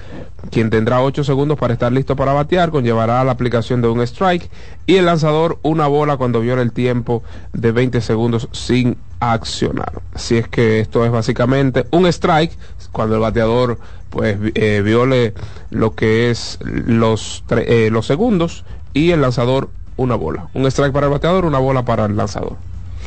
quien 0.50 0.70
tendrá 0.70 1.02
8 1.02 1.24
segundos 1.24 1.58
para 1.58 1.72
estar 1.72 1.92
listo 1.92 2.16
para 2.16 2.32
batear, 2.32 2.70
conllevará 2.70 3.22
la 3.24 3.32
aplicación 3.32 3.82
de 3.82 3.88
un 3.88 4.00
strike 4.00 4.50
y 4.86 4.96
el 4.96 5.06
lanzador 5.06 5.58
una 5.62 5.86
bola 5.86 6.16
cuando 6.16 6.40
viole 6.40 6.62
el 6.62 6.72
tiempo 6.72 7.22
de 7.52 7.72
20 7.72 8.00
segundos 8.00 8.48
sin 8.52 8.96
accionar. 9.20 10.00
Así 10.14 10.36
es 10.36 10.48
que 10.48 10.80
esto 10.80 11.04
es 11.04 11.10
básicamente 11.10 11.86
un 11.90 12.06
strike 12.06 12.56
cuando 12.92 13.16
el 13.16 13.20
bateador 13.20 13.78
pues 14.10 14.38
eh, 14.54 14.80
viole 14.84 15.34
lo 15.70 15.94
que 15.94 16.30
es 16.30 16.58
los, 16.62 17.44
eh, 17.50 17.90
los 17.90 18.06
segundos 18.06 18.64
y 18.94 19.10
el 19.10 19.20
lanzador 19.20 19.70
una 19.96 20.14
bola. 20.14 20.48
Un 20.54 20.66
strike 20.66 20.92
para 20.92 21.06
el 21.06 21.12
bateador, 21.12 21.44
una 21.44 21.58
bola 21.58 21.84
para 21.84 22.06
el 22.06 22.16
lanzador. 22.16 22.56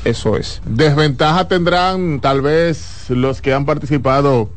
Eso 0.04 0.36
es. 0.36 0.62
Desventaja 0.66 1.48
tendrán 1.48 2.20
tal 2.22 2.42
vez 2.42 3.06
los 3.10 3.42
que 3.42 3.54
han 3.54 3.66
participado 3.66 4.50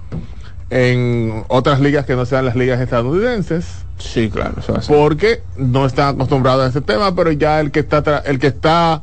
en 0.71 1.45
otras 1.49 1.81
ligas 1.81 2.07
que 2.07 2.17
no 2.17 2.27
sean 2.27 2.45
las 2.45 2.57
ligas 2.57 2.81
estadounidenses, 2.81 3.67
Sí, 3.99 4.29
claro. 4.31 4.55
eso 4.59 4.73
es 4.73 4.79
así. 4.81 4.93
porque 4.93 5.43
no 5.57 5.87
están 5.87 6.17
acostumbrados 6.17 6.65
a 6.65 6.69
ese 6.69 6.81
tema, 6.81 7.15
pero 7.15 7.31
ya 7.33 7.61
el 7.61 7.71
que 7.71 7.81
está 7.81 8.03
tra- 8.03 8.23
el 8.25 8.39
que 8.39 8.49
está 8.49 9.03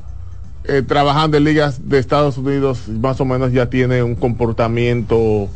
eh, 0.65 0.84
trabajando 0.86 1.38
en 1.38 1.44
ligas 1.46 1.89
de 1.89 1.98
Estados 1.98 2.38
Unidos 2.38 2.88
más 2.88 3.20
o 3.22 3.25
menos 3.25 3.51
ya 3.51 3.68
tiene 3.70 4.03
un 4.03 4.15
comportamiento 4.15 5.48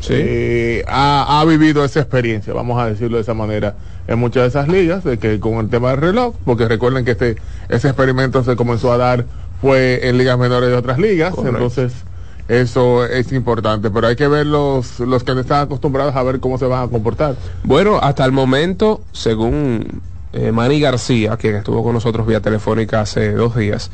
Sí. 0.00 0.14
eh, 0.16 0.84
ha, 0.88 1.40
ha 1.40 1.44
vivido 1.44 1.84
esa 1.84 2.00
experiencia, 2.00 2.54
vamos 2.54 2.80
a 2.80 2.86
decirlo 2.86 3.18
de 3.18 3.22
esa 3.22 3.34
manera, 3.34 3.74
en 4.08 4.18
muchas 4.18 4.44
de 4.44 4.48
esas 4.48 4.66
ligas, 4.66 5.04
de 5.04 5.18
que 5.18 5.38
con 5.40 5.54
el 5.58 5.68
tema 5.68 5.90
del 5.90 5.98
reloj, 6.00 6.34
porque 6.46 6.66
recuerden 6.68 7.04
que 7.04 7.10
este 7.10 7.36
ese 7.68 7.88
experimento 7.88 8.42
se 8.42 8.56
comenzó 8.56 8.92
a 8.92 8.96
dar 8.96 9.26
fue 9.60 10.08
en 10.08 10.16
ligas 10.16 10.38
menores 10.38 10.70
de 10.70 10.74
otras 10.76 10.98
ligas, 10.98 11.34
Correcto. 11.34 11.56
entonces 11.58 11.92
eso 12.50 13.04
es 13.06 13.30
importante, 13.32 13.90
pero 13.90 14.06
hay 14.08 14.16
que 14.16 14.26
ver 14.28 14.46
los, 14.46 14.98
los 15.00 15.22
que 15.24 15.34
no 15.34 15.40
están 15.40 15.62
acostumbrados 15.62 16.16
a 16.16 16.22
ver 16.22 16.40
cómo 16.40 16.58
se 16.58 16.66
van 16.66 16.84
a 16.86 16.88
comportar. 16.90 17.36
Bueno, 17.62 17.98
hasta 18.02 18.24
el 18.24 18.32
momento, 18.32 19.02
según 19.12 20.00
eh, 20.32 20.52
Manny 20.52 20.80
García, 20.80 21.36
quien 21.36 21.56
estuvo 21.56 21.82
con 21.84 21.94
nosotros 21.94 22.26
vía 22.26 22.40
telefónica 22.40 23.00
hace 23.00 23.32
dos 23.32 23.56
días, 23.56 23.90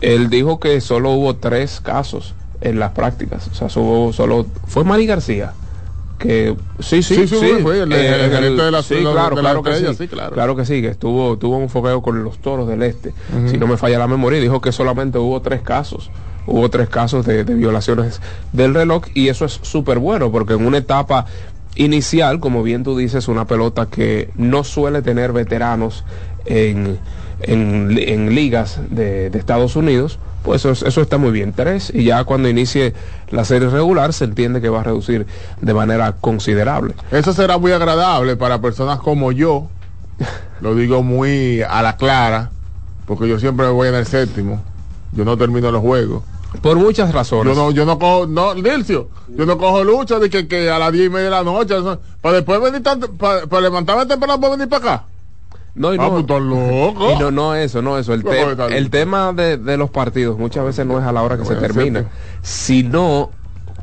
él 0.00 0.30
dijo 0.30 0.58
que 0.58 0.80
solo 0.80 1.10
hubo 1.10 1.36
tres 1.36 1.80
casos 1.80 2.34
en 2.60 2.78
las 2.78 2.92
prácticas. 2.92 3.48
O 3.48 3.54
sea, 3.54 3.68
hubo 3.82 4.12
solo... 4.12 4.46
Fue 4.66 4.84
Manny 4.84 5.06
García. 5.06 5.52
Que 6.18 6.54
sí, 6.78 7.02
sí, 7.02 7.14
Sí, 7.16 7.26
sí, 7.28 7.36
sí, 7.40 7.48
fue, 7.62 7.80
el- 7.82 7.92
el 7.92 8.30
gerente 8.30 8.62
de 8.62 8.70
la- 8.70 8.82
sí, 8.84 8.94
claro, 9.00 9.34
de 9.34 9.40
claro 9.42 9.62
que 9.64 9.74
sí, 9.74 9.86
sí, 9.98 10.06
claro. 10.06 10.32
claro 10.32 10.54
que 10.56 10.64
sí, 10.64 10.80
que 10.80 10.86
estuvo, 10.88 11.36
tuvo 11.36 11.56
un 11.56 11.68
fogueo 11.68 12.00
con 12.00 12.22
los 12.22 12.38
toros 12.38 12.68
del 12.68 12.82
este, 12.84 13.12
si 13.50 13.58
no 13.58 13.66
me 13.66 13.76
falla 13.76 13.98
la 13.98 14.06
memoria, 14.06 14.38
dijo 14.40 14.60
que 14.60 14.70
solamente 14.70 15.18
hubo 15.18 15.42
tres 15.42 15.62
casos, 15.62 16.10
hubo 16.46 16.68
tres 16.70 16.88
casos 16.88 17.24
de, 17.26 17.44
violaciones 17.44 18.20
del 18.52 18.74
reloj, 18.74 19.04
y 19.14 19.28
eso 19.28 19.44
es 19.44 19.58
súper 19.62 19.98
bueno, 19.98 20.30
porque 20.32 20.54
en 20.54 20.66
una 20.66 20.78
etapa 20.78 21.26
inicial, 21.74 22.40
como 22.40 22.62
bien 22.62 22.84
tú 22.84 22.96
dices, 22.96 23.28
una 23.28 23.46
pelota 23.46 23.86
que 23.86 24.30
no 24.36 24.62
suele 24.64 25.02
tener 25.02 25.32
veteranos 25.32 26.04
en, 26.44 26.98
en, 27.40 27.96
en 27.98 28.34
ligas 28.34 28.78
de, 28.90 29.30
de 29.30 29.38
Estados 29.38 29.76
Unidos, 29.76 30.18
pues 30.42 30.60
eso, 30.62 30.70
es- 30.72 30.82
eso 30.82 31.00
está 31.00 31.18
muy 31.18 31.30
bien. 31.30 31.52
Tres, 31.52 31.90
y 31.94 32.04
ya 32.04 32.24
cuando 32.24 32.48
inicie 32.48 32.92
la 33.30 33.44
serie 33.44 33.68
regular 33.68 34.12
se 34.12 34.24
entiende 34.24 34.60
que 34.60 34.68
va 34.68 34.80
a 34.80 34.84
reducir 34.84 35.26
de 35.60 35.72
manera 35.74 36.12
considerable. 36.20 36.94
Eso 37.12 37.32
será 37.32 37.56
muy 37.58 37.72
agradable 37.72 38.36
para 38.36 38.60
personas 38.60 38.98
como 38.98 39.30
yo, 39.32 39.68
lo 40.60 40.74
digo 40.74 41.02
muy 41.02 41.62
a 41.62 41.80
la 41.82 41.96
clara, 41.96 42.50
porque 43.06 43.28
yo 43.28 43.38
siempre 43.38 43.68
voy 43.68 43.88
en 43.88 43.94
el 43.94 44.06
séptimo, 44.06 44.62
yo 45.12 45.24
no 45.24 45.36
termino 45.36 45.70
los 45.70 45.80
juegos. 45.80 46.22
Por 46.60 46.76
muchas 46.76 47.08
Yo 47.10 47.14
razones. 47.14 47.56
no, 47.56 47.70
yo 47.70 47.86
no 47.86 47.98
cojo, 47.98 48.26
no, 48.26 48.54
Dilcio, 48.54 49.08
yo 49.28 49.46
no 49.46 49.56
cojo 49.56 49.82
lucha 49.84 50.18
de 50.18 50.28
que, 50.28 50.46
que 50.46 50.68
a 50.70 50.78
las 50.78 50.92
diez 50.92 51.06
y 51.06 51.10
media 51.10 51.24
de 51.24 51.30
la 51.30 51.42
noche, 51.44 51.74
eso, 51.78 51.98
para 52.20 52.36
después 52.36 52.60
venir 52.60 52.82
tan, 52.82 53.00
para, 53.00 53.46
para 53.46 53.62
levantarme 53.62 54.04
temprano 54.04 54.38
para 54.38 54.52
venir 54.56 54.68
para 54.68 54.84
acá. 54.94 55.04
No, 55.74 55.94
y 55.94 55.96
Ah, 55.98 56.02
no, 56.02 56.10
pues 56.10 56.20
estás 56.22 56.42
loco. 56.42 57.12
y 57.12 57.18
no, 57.18 57.30
no 57.30 57.54
eso, 57.54 57.80
no 57.80 57.96
eso. 57.96 58.12
El, 58.12 58.22
¿Cómo 58.22 58.34
te- 58.34 58.54
bien? 58.54 58.72
el 58.74 58.90
tema 58.90 59.32
de, 59.32 59.56
de 59.56 59.78
los 59.78 59.88
partidos 59.88 60.38
muchas 60.38 60.66
veces 60.66 60.84
no 60.84 60.98
es 60.98 61.04
a 61.06 61.12
la 61.12 61.22
hora 61.22 61.38
que 61.38 61.46
se 61.46 61.54
termina, 61.56 62.10
sino, 62.42 63.30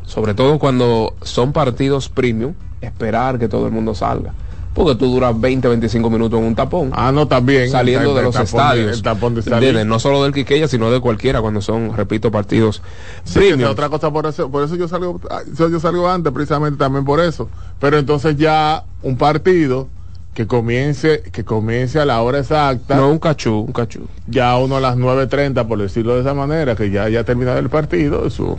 sobre 0.05 0.35
todo 0.35 0.59
cuando 0.59 1.15
son 1.23 1.51
partidos 1.53 2.07
premium, 2.09 2.53
esperar 2.81 3.39
que 3.39 3.47
todo 3.47 3.65
el 3.65 3.71
mundo 3.71 3.95
salga. 3.95 4.33
Porque 4.73 4.95
tú 4.95 5.07
duras 5.11 5.39
20, 5.39 5.67
25 5.67 6.09
minutos 6.09 6.39
en 6.39 6.45
un 6.45 6.55
tapón. 6.55 6.91
Ah, 6.93 7.11
no, 7.11 7.27
también. 7.27 7.69
saliendo 7.69 8.11
El- 8.11 8.15
de 8.17 8.21
los 8.21 8.33
tapón 8.33 8.45
estadios. 8.45 8.97
el 8.97 9.01
tapón 9.01 9.35
de 9.35 9.41
salir. 9.41 9.85
No 9.85 9.99
solo 9.99 10.23
del 10.23 10.33
Quiqueya, 10.33 10.67
sino 10.67 10.91
de 10.91 10.99
cualquiera 10.99 11.41
cuando 11.41 11.59
son, 11.61 11.95
repito, 11.97 12.31
partidos 12.31 12.81
Sí, 13.23 13.47
es 13.47 13.63
otra 13.63 13.89
cosa 13.89 14.11
por 14.11 14.25
eso, 14.27 14.49
por 14.49 14.63
eso 14.63 14.75
yo 14.75 14.87
salgo, 14.87 15.19
ah, 15.29 15.41
yo 15.57 15.69
yo 15.69 15.79
salgo 15.79 16.07
antes, 16.09 16.31
precisamente 16.31 16.77
también 16.77 17.03
por 17.03 17.19
eso. 17.19 17.49
Pero 17.79 17.97
entonces 17.97 18.37
ya 18.37 18.83
un 19.01 19.17
partido 19.17 19.87
que 20.35 20.45
comience, 20.47 21.23
que 21.31 21.43
comience 21.43 21.99
a 21.99 22.05
la 22.05 22.21
hora 22.21 22.39
exacta, 22.39 22.95
No, 22.95 23.09
un 23.09 23.19
cachú, 23.19 23.59
un 23.61 23.73
cachú. 23.73 24.01
ya 24.27 24.55
uno 24.57 24.77
a 24.77 24.79
las 24.79 24.95
9.30, 24.95 25.67
por 25.67 25.79
decirlo 25.79 26.13
de 26.15 26.21
esa 26.21 26.33
manera, 26.33 26.75
que 26.75 26.89
ya 26.91 27.03
haya 27.03 27.23
terminado 27.25 27.57
el 27.57 27.69
partido, 27.69 28.25
eso 28.27 28.55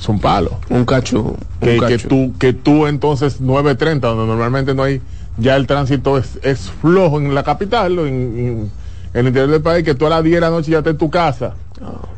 es 0.00 0.08
un 0.08 0.18
palo. 0.18 0.58
Un 0.70 0.84
cachú. 0.84 1.18
Un 1.20 1.36
Que, 1.60 1.78
que 1.78 1.98
tú, 2.08 2.32
que 2.38 2.52
tú 2.54 2.86
entonces 2.86 3.40
9.30, 3.40 4.00
donde 4.00 4.26
normalmente 4.26 4.74
no 4.74 4.82
hay, 4.82 5.00
ya 5.36 5.56
el 5.56 5.66
tránsito 5.66 6.16
es, 6.18 6.38
es 6.42 6.70
flojo 6.80 7.18
en 7.20 7.34
la 7.34 7.42
capital, 7.42 7.98
en, 8.00 8.70
el 9.12 9.26
interior 9.26 9.50
del 9.50 9.60
país, 9.62 9.84
que 9.84 9.94
tú 9.94 10.06
a 10.06 10.10
las 10.10 10.22
10 10.24 10.36
de 10.36 10.40
la 10.40 10.50
noche 10.50 10.70
ya 10.70 10.78
estés 10.78 10.92
en 10.92 10.98
tu 10.98 11.10
casa, 11.10 11.54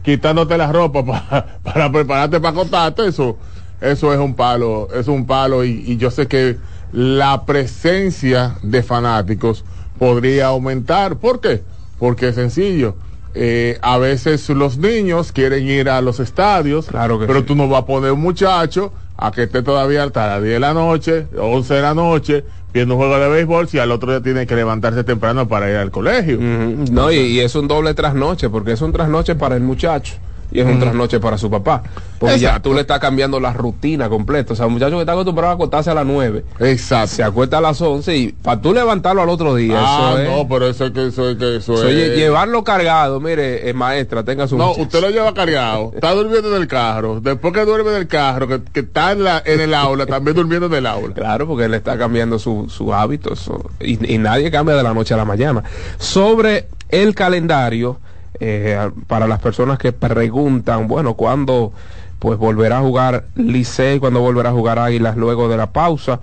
quitándote 0.03 0.57
la 0.59 0.71
ropa 0.71 1.05
pa- 1.07 1.47
para 1.63 1.91
prepararte 1.91 2.39
para 2.39 2.51
acostarte, 2.51 3.07
eso, 3.07 3.37
eso 3.81 4.13
es 4.13 4.19
un 4.21 4.35
palo, 4.35 4.89
es 4.95 5.09
un 5.09 5.27
palo 5.27 5.65
y, 5.65 5.71
y 5.87 5.97
yo 5.97 6.11
sé 6.11 6.27
que 6.29 6.59
la 6.93 7.45
presencia 7.47 8.57
de 8.63 8.83
fanáticos 8.83 9.65
podría 9.99 10.47
aumentar. 10.49 11.17
¿Por 11.17 11.41
qué? 11.41 11.63
Porque 11.99 12.29
es 12.29 12.35
sencillo. 12.35 12.97
Eh, 13.35 13.79
a 13.83 13.99
veces 13.99 14.49
los 14.51 14.77
niños 14.79 15.33
quieren 15.33 15.67
ir 15.67 15.89
a 15.89 16.01
los 16.03 16.21
estadios, 16.21 16.87
Claro 16.87 17.19
que 17.19 17.27
pero 17.27 17.41
sí. 17.41 17.47
tú 17.47 17.55
no 17.55 17.67
vas 17.69 17.83
a 17.83 17.87
poner 17.87 18.13
un 18.13 18.21
muchacho 18.21 18.93
a 19.17 19.31
que 19.31 19.45
esté 19.45 19.63
todavía 19.63 20.05
hasta 20.05 20.27
las 20.27 20.43
10 20.43 20.55
de 20.55 20.61
la 20.61 20.75
noche, 20.75 21.27
11 21.39 21.75
de 21.75 21.81
la 21.83 21.95
noche, 21.95 22.45
viendo 22.75 22.95
un 22.95 23.01
juego 23.01 23.19
de 23.19 23.29
béisbol, 23.29 23.69
si 23.69 23.79
al 23.79 23.91
otro 23.93 24.11
día 24.11 24.21
tiene 24.23 24.47
que 24.47 24.55
levantarse 24.57 25.05
temprano 25.05 25.47
para 25.49 25.71
ir 25.71 25.77
al 25.77 25.91
colegio. 25.91 26.39
No, 26.41 27.11
y, 27.13 27.17
y 27.17 27.41
es 27.41 27.55
un 27.55 27.69
doble 27.69 27.95
trasnoche, 27.95 28.51
porque 28.51 28.73
es 28.73 28.81
un 28.83 28.93
trasnoche 28.93 29.35
para 29.35 29.57
el 29.57 29.63
muchacho 29.63 30.15
y 30.53 30.61
es 30.61 30.67
un 30.67 30.79
trasnoche 30.79 31.19
para 31.21 31.39
su 31.39 31.51
papá. 31.51 31.83
Porque 32.19 32.39
ya 32.39 32.61
tú 32.61 32.73
le 32.75 32.83
estás 32.83 33.01
cambiando 33.01 33.41
la 33.41 33.53
rutina 33.53 34.09
completa. 34.09 34.53
O 34.53 34.57
sea, 34.57 34.67
un 34.67 34.75
muchacho 34.75 34.95
que 34.97 35.01
está 35.01 35.13
acostumbrado 35.13 35.51
a 35.53 35.55
acostarse 35.55 35.91
a 35.91 35.95
las 35.95 36.07
9, 36.07 36.45
Exacto. 36.61 37.09
se 37.17 37.23
acuesta 37.25 37.59
a 37.59 37.61
las 37.61 37.81
11 37.81 38.17
y 38.17 38.33
para 38.33 38.61
tú 38.61 38.73
levantarlo 38.73 39.23
al 39.23 39.29
otro 39.29 39.55
día, 39.57 39.77
Ah, 39.79 40.11
eso 40.15 40.19
es. 40.23 40.29
no, 40.31 40.49
pero 40.49 40.67
eso 40.69 40.87
es 40.87 40.93
que 40.93 41.07
eso 41.09 41.31
es 41.31 41.37
que 41.37 41.57
eso 41.57 41.89
es 41.89 42.17
llevarlo 42.17 42.63
cargado, 42.63 43.19
mire, 43.21 43.69
eh, 43.69 43.73
maestra, 43.75 44.23
tenga 44.23 44.47
su 44.47 44.57
No, 44.57 44.69
muchacho. 44.69 44.83
usted 44.83 45.01
lo 45.01 45.11
lleva 45.11 45.35
cargado, 45.35 45.91
está 45.95 46.13
durmiendo 46.13 46.55
en 46.55 46.63
el 46.63 46.69
carro, 46.69 47.21
después 47.21 47.53
que 47.53 47.65
duerme 47.65 47.91
en 47.91 47.97
el 47.97 48.07
carro, 48.07 48.47
que, 48.47 48.61
que 48.73 48.81
está 48.81 49.13
en, 49.13 49.25
la, 49.25 49.43
en 49.45 49.61
el 49.61 49.75
aula, 49.75 50.07
también 50.07 50.37
durmiendo 50.37 50.67
en 50.67 50.75
el 50.75 50.87
aula. 50.87 51.15
Claro, 51.15 51.47
porque 51.49 51.65
él 51.65 51.75
está 51.75 51.99
cambiando 51.99 52.39
su, 52.39 52.67
su 52.69 52.93
hábito 52.95 53.33
eso, 53.33 53.71
y, 53.81 54.15
y 54.15 54.19
nadie 54.19 54.51
cambia 54.51 54.77
de 54.77 54.83
la 54.83 54.95
noche 54.95 55.15
a 55.15 55.17
la 55.17 55.25
mañana. 55.25 55.65
Sobre 55.99 56.67
el 56.89 57.15
calendario, 57.15 57.99
eh, 58.41 58.91
para 59.07 59.27
las 59.27 59.41
personas 59.41 59.79
que 59.79 59.93
preguntan, 59.93 60.89
bueno, 60.89 61.15
¿cuándo 61.15 61.73
pues 62.19 62.39
volverá 62.39 62.79
a 62.79 62.83
jugar 62.83 63.25
Licey, 63.35 63.99
cuándo 63.99 64.21
volverá 64.21 64.51
a 64.51 64.53
jugar 64.53 64.79
Águilas 64.79 65.17
luego 65.17 65.49
de 65.49 65.57
la 65.57 65.73
pausa 65.73 66.21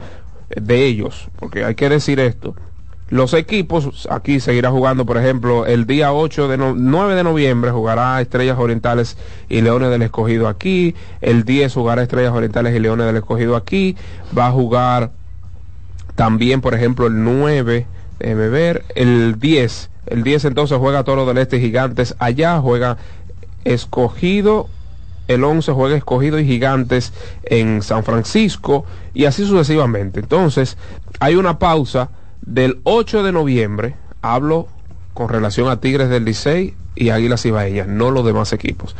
de 0.49 0.85
ellos? 0.85 1.27
Porque 1.39 1.63
hay 1.65 1.75
que 1.75 1.89
decir 1.89 2.19
esto. 2.19 2.55
Los 3.09 3.33
equipos, 3.33 4.07
aquí 4.11 4.39
seguirá 4.39 4.69
jugando, 4.69 5.03
por 5.05 5.17
ejemplo, 5.17 5.65
el 5.65 5.87
día 5.87 6.13
8 6.13 6.47
de 6.47 6.57
no- 6.57 6.75
9 6.75 7.15
de 7.15 7.23
noviembre 7.23 7.71
jugará 7.71 8.21
Estrellas 8.21 8.57
Orientales 8.59 9.17
y 9.49 9.61
Leones 9.61 9.89
del 9.89 10.03
Escogido 10.03 10.47
aquí, 10.47 10.93
el 11.19 11.43
10 11.43 11.73
jugará 11.73 12.03
Estrellas 12.03 12.33
Orientales 12.33 12.75
y 12.75 12.79
Leones 12.79 13.07
del 13.07 13.15
Escogido 13.17 13.55
aquí, 13.55 13.97
va 14.37 14.47
a 14.47 14.51
jugar 14.51 15.11
También, 16.15 16.61
por 16.61 16.73
ejemplo, 16.75 17.07
el 17.07 17.23
9, 17.23 17.87
déjeme 18.19 18.49
ver, 18.49 18.83
el 18.95 19.39
10. 19.39 19.89
El 20.09 20.23
10 20.23 20.45
entonces 20.45 20.77
juega 20.77 21.03
Toro 21.03 21.25
del 21.25 21.37
Este 21.37 21.59
Gigantes 21.59 22.15
allá, 22.19 22.59
juega 22.59 22.97
escogido 23.63 24.69
el 25.29 25.43
11 25.43 25.71
juega 25.73 25.95
escogido 25.95 26.39
y 26.39 26.45
gigantes 26.45 27.13
en 27.43 27.83
San 27.83 28.03
Francisco 28.03 28.83
y 29.13 29.25
así 29.25 29.45
sucesivamente. 29.45 30.19
Entonces, 30.19 30.75
hay 31.19 31.35
una 31.35 31.59
pausa 31.59 32.09
del 32.41 32.79
8 32.83 33.21
de 33.21 33.31
noviembre, 33.31 33.95
hablo 34.23 34.67
con 35.13 35.29
relación 35.29 35.69
a 35.69 35.79
Tigres 35.79 36.09
del 36.09 36.25
Licey 36.25 36.73
y 36.95 37.11
Águilas 37.11 37.45
Ibaeñas, 37.45 37.87
no 37.87 38.09
los 38.09 38.25
demás 38.25 38.53
equipos. 38.53 38.95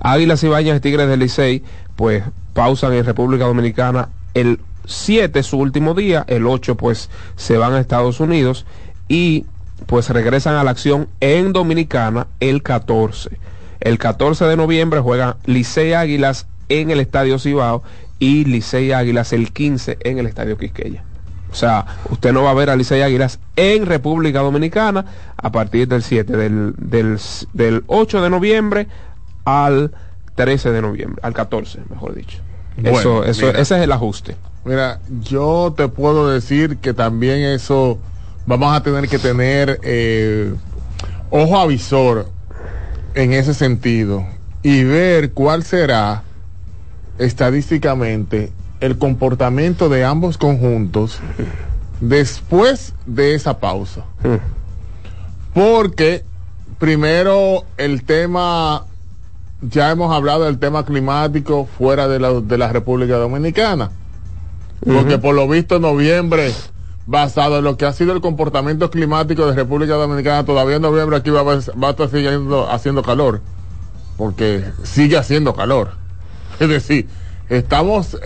Águilas 0.00 0.42
Ibaeñas 0.42 0.78
y 0.78 0.80
Tigres 0.80 1.06
del 1.06 1.20
Licey, 1.20 1.62
pues 1.96 2.24
pausan 2.54 2.94
en 2.94 3.04
República 3.04 3.44
Dominicana 3.44 4.08
el 4.32 4.60
7, 4.86 5.42
su 5.42 5.58
último 5.58 5.92
día, 5.92 6.24
el 6.28 6.46
8 6.46 6.76
pues 6.76 7.10
se 7.36 7.58
van 7.58 7.74
a 7.74 7.80
Estados 7.80 8.20
Unidos 8.20 8.64
y 9.06 9.44
pues 9.86 10.08
regresan 10.10 10.54
a 10.56 10.64
la 10.64 10.70
acción 10.70 11.08
en 11.20 11.52
Dominicana 11.52 12.26
el 12.40 12.62
14. 12.62 13.30
El 13.80 13.98
14 13.98 14.46
de 14.46 14.56
noviembre 14.56 15.00
juegan 15.00 15.36
Licey 15.44 15.92
Águilas 15.92 16.46
en 16.68 16.90
el 16.90 17.00
Estadio 17.00 17.38
Cibao 17.38 17.82
y 18.18 18.44
Licey 18.44 18.92
Águilas 18.92 19.32
el 19.32 19.52
15 19.52 19.98
en 20.00 20.18
el 20.18 20.26
Estadio 20.26 20.56
Quisqueya. 20.56 21.02
O 21.50 21.54
sea, 21.54 21.86
usted 22.10 22.32
no 22.32 22.42
va 22.42 22.50
a 22.50 22.54
ver 22.54 22.70
a 22.70 22.76
Licey 22.76 23.02
Águilas 23.02 23.38
en 23.56 23.86
República 23.86 24.40
Dominicana 24.40 25.04
a 25.36 25.52
partir 25.52 25.86
del 25.86 26.02
7, 26.02 26.36
del, 26.36 26.74
del, 26.78 27.18
del 27.52 27.84
8 27.86 28.22
de 28.22 28.30
noviembre 28.30 28.88
al 29.44 29.92
13 30.34 30.72
de 30.72 30.82
noviembre, 30.82 31.20
al 31.22 31.32
14, 31.32 31.80
mejor 31.90 32.14
dicho. 32.14 32.38
Bueno, 32.76 32.98
eso, 32.98 33.24
eso, 33.24 33.46
mira. 33.46 33.60
ese 33.60 33.76
es 33.76 33.82
el 33.82 33.92
ajuste. 33.92 34.36
Mira, 34.64 35.00
yo 35.20 35.74
te 35.76 35.88
puedo 35.88 36.28
decir 36.28 36.78
que 36.78 36.92
también 36.94 37.40
eso 37.40 37.98
vamos 38.46 38.76
a 38.76 38.82
tener 38.82 39.08
que 39.08 39.18
tener 39.18 39.80
eh, 39.82 40.54
ojo 41.30 41.58
avisor 41.58 42.28
en 43.14 43.32
ese 43.32 43.54
sentido 43.54 44.24
y 44.62 44.84
ver 44.84 45.32
cuál 45.32 45.62
será 45.62 46.22
estadísticamente 47.18 48.52
el 48.80 48.98
comportamiento 48.98 49.88
de 49.88 50.04
ambos 50.04 50.36
conjuntos 50.36 51.20
después 52.00 52.94
de 53.06 53.34
esa 53.34 53.58
pausa. 53.58 54.04
Porque 55.54 56.24
primero 56.78 57.64
el 57.76 58.04
tema, 58.04 58.84
ya 59.62 59.90
hemos 59.90 60.14
hablado 60.14 60.44
del 60.44 60.58
tema 60.58 60.84
climático 60.84 61.68
fuera 61.78 62.08
de 62.08 62.18
la, 62.18 62.32
de 62.40 62.58
la 62.58 62.72
República 62.72 63.16
Dominicana. 63.16 63.90
Porque 64.84 65.18
por 65.18 65.34
lo 65.34 65.48
visto 65.48 65.76
en 65.76 65.82
noviembre, 65.82 66.52
basado 67.06 67.58
en 67.58 67.64
lo 67.64 67.76
que 67.76 67.86
ha 67.86 67.92
sido 67.92 68.12
el 68.12 68.20
comportamiento 68.20 68.90
climático 68.90 69.46
de 69.46 69.54
República 69.54 69.94
Dominicana, 69.94 70.44
todavía 70.44 70.76
en 70.76 70.82
noviembre 70.82 71.16
aquí 71.16 71.30
va, 71.30 71.42
va 71.42 71.52
a 71.54 71.90
estar 71.90 72.08
siguiendo 72.08 72.70
haciendo 72.70 73.02
calor. 73.02 73.40
Porque 74.16 74.64
sigue 74.84 75.16
haciendo 75.16 75.54
calor. 75.54 75.92
Es 76.60 76.68
decir, 76.68 77.08
estamos 77.48 78.16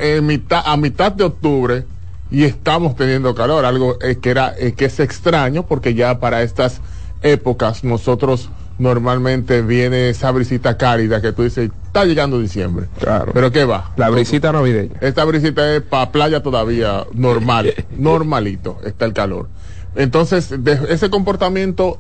a 0.50 0.76
mitad 0.76 1.12
de 1.12 1.24
octubre 1.24 1.86
y 2.30 2.44
estamos 2.44 2.94
teniendo 2.94 3.34
calor, 3.34 3.64
algo 3.64 3.96
eh, 4.02 4.18
que 4.20 4.30
era 4.30 4.54
eh, 4.58 4.74
que 4.74 4.84
es 4.84 5.00
extraño 5.00 5.64
porque 5.64 5.94
ya 5.94 6.20
para 6.20 6.42
estas 6.42 6.82
épocas 7.22 7.84
nosotros 7.84 8.50
normalmente 8.78 9.62
viene 9.62 10.08
esa 10.08 10.30
brisita 10.30 10.76
cálida 10.76 11.20
que 11.20 11.32
tú 11.32 11.42
dices, 11.42 11.70
está 11.86 12.04
llegando 12.04 12.38
diciembre. 12.40 12.86
Claro. 13.00 13.32
Pero 13.34 13.50
¿qué 13.50 13.64
va? 13.64 13.90
La 13.96 14.08
brisita 14.08 14.52
navideña. 14.52 14.94
Esta 15.00 15.24
brisita 15.24 15.74
es 15.74 15.82
para 15.82 16.12
playa 16.12 16.42
todavía 16.42 17.04
normal, 17.12 17.74
normalito, 17.98 18.78
está 18.84 19.04
el 19.04 19.12
calor. 19.12 19.48
Entonces, 19.96 20.62
de 20.62 20.78
ese 20.90 21.10
comportamiento 21.10 21.98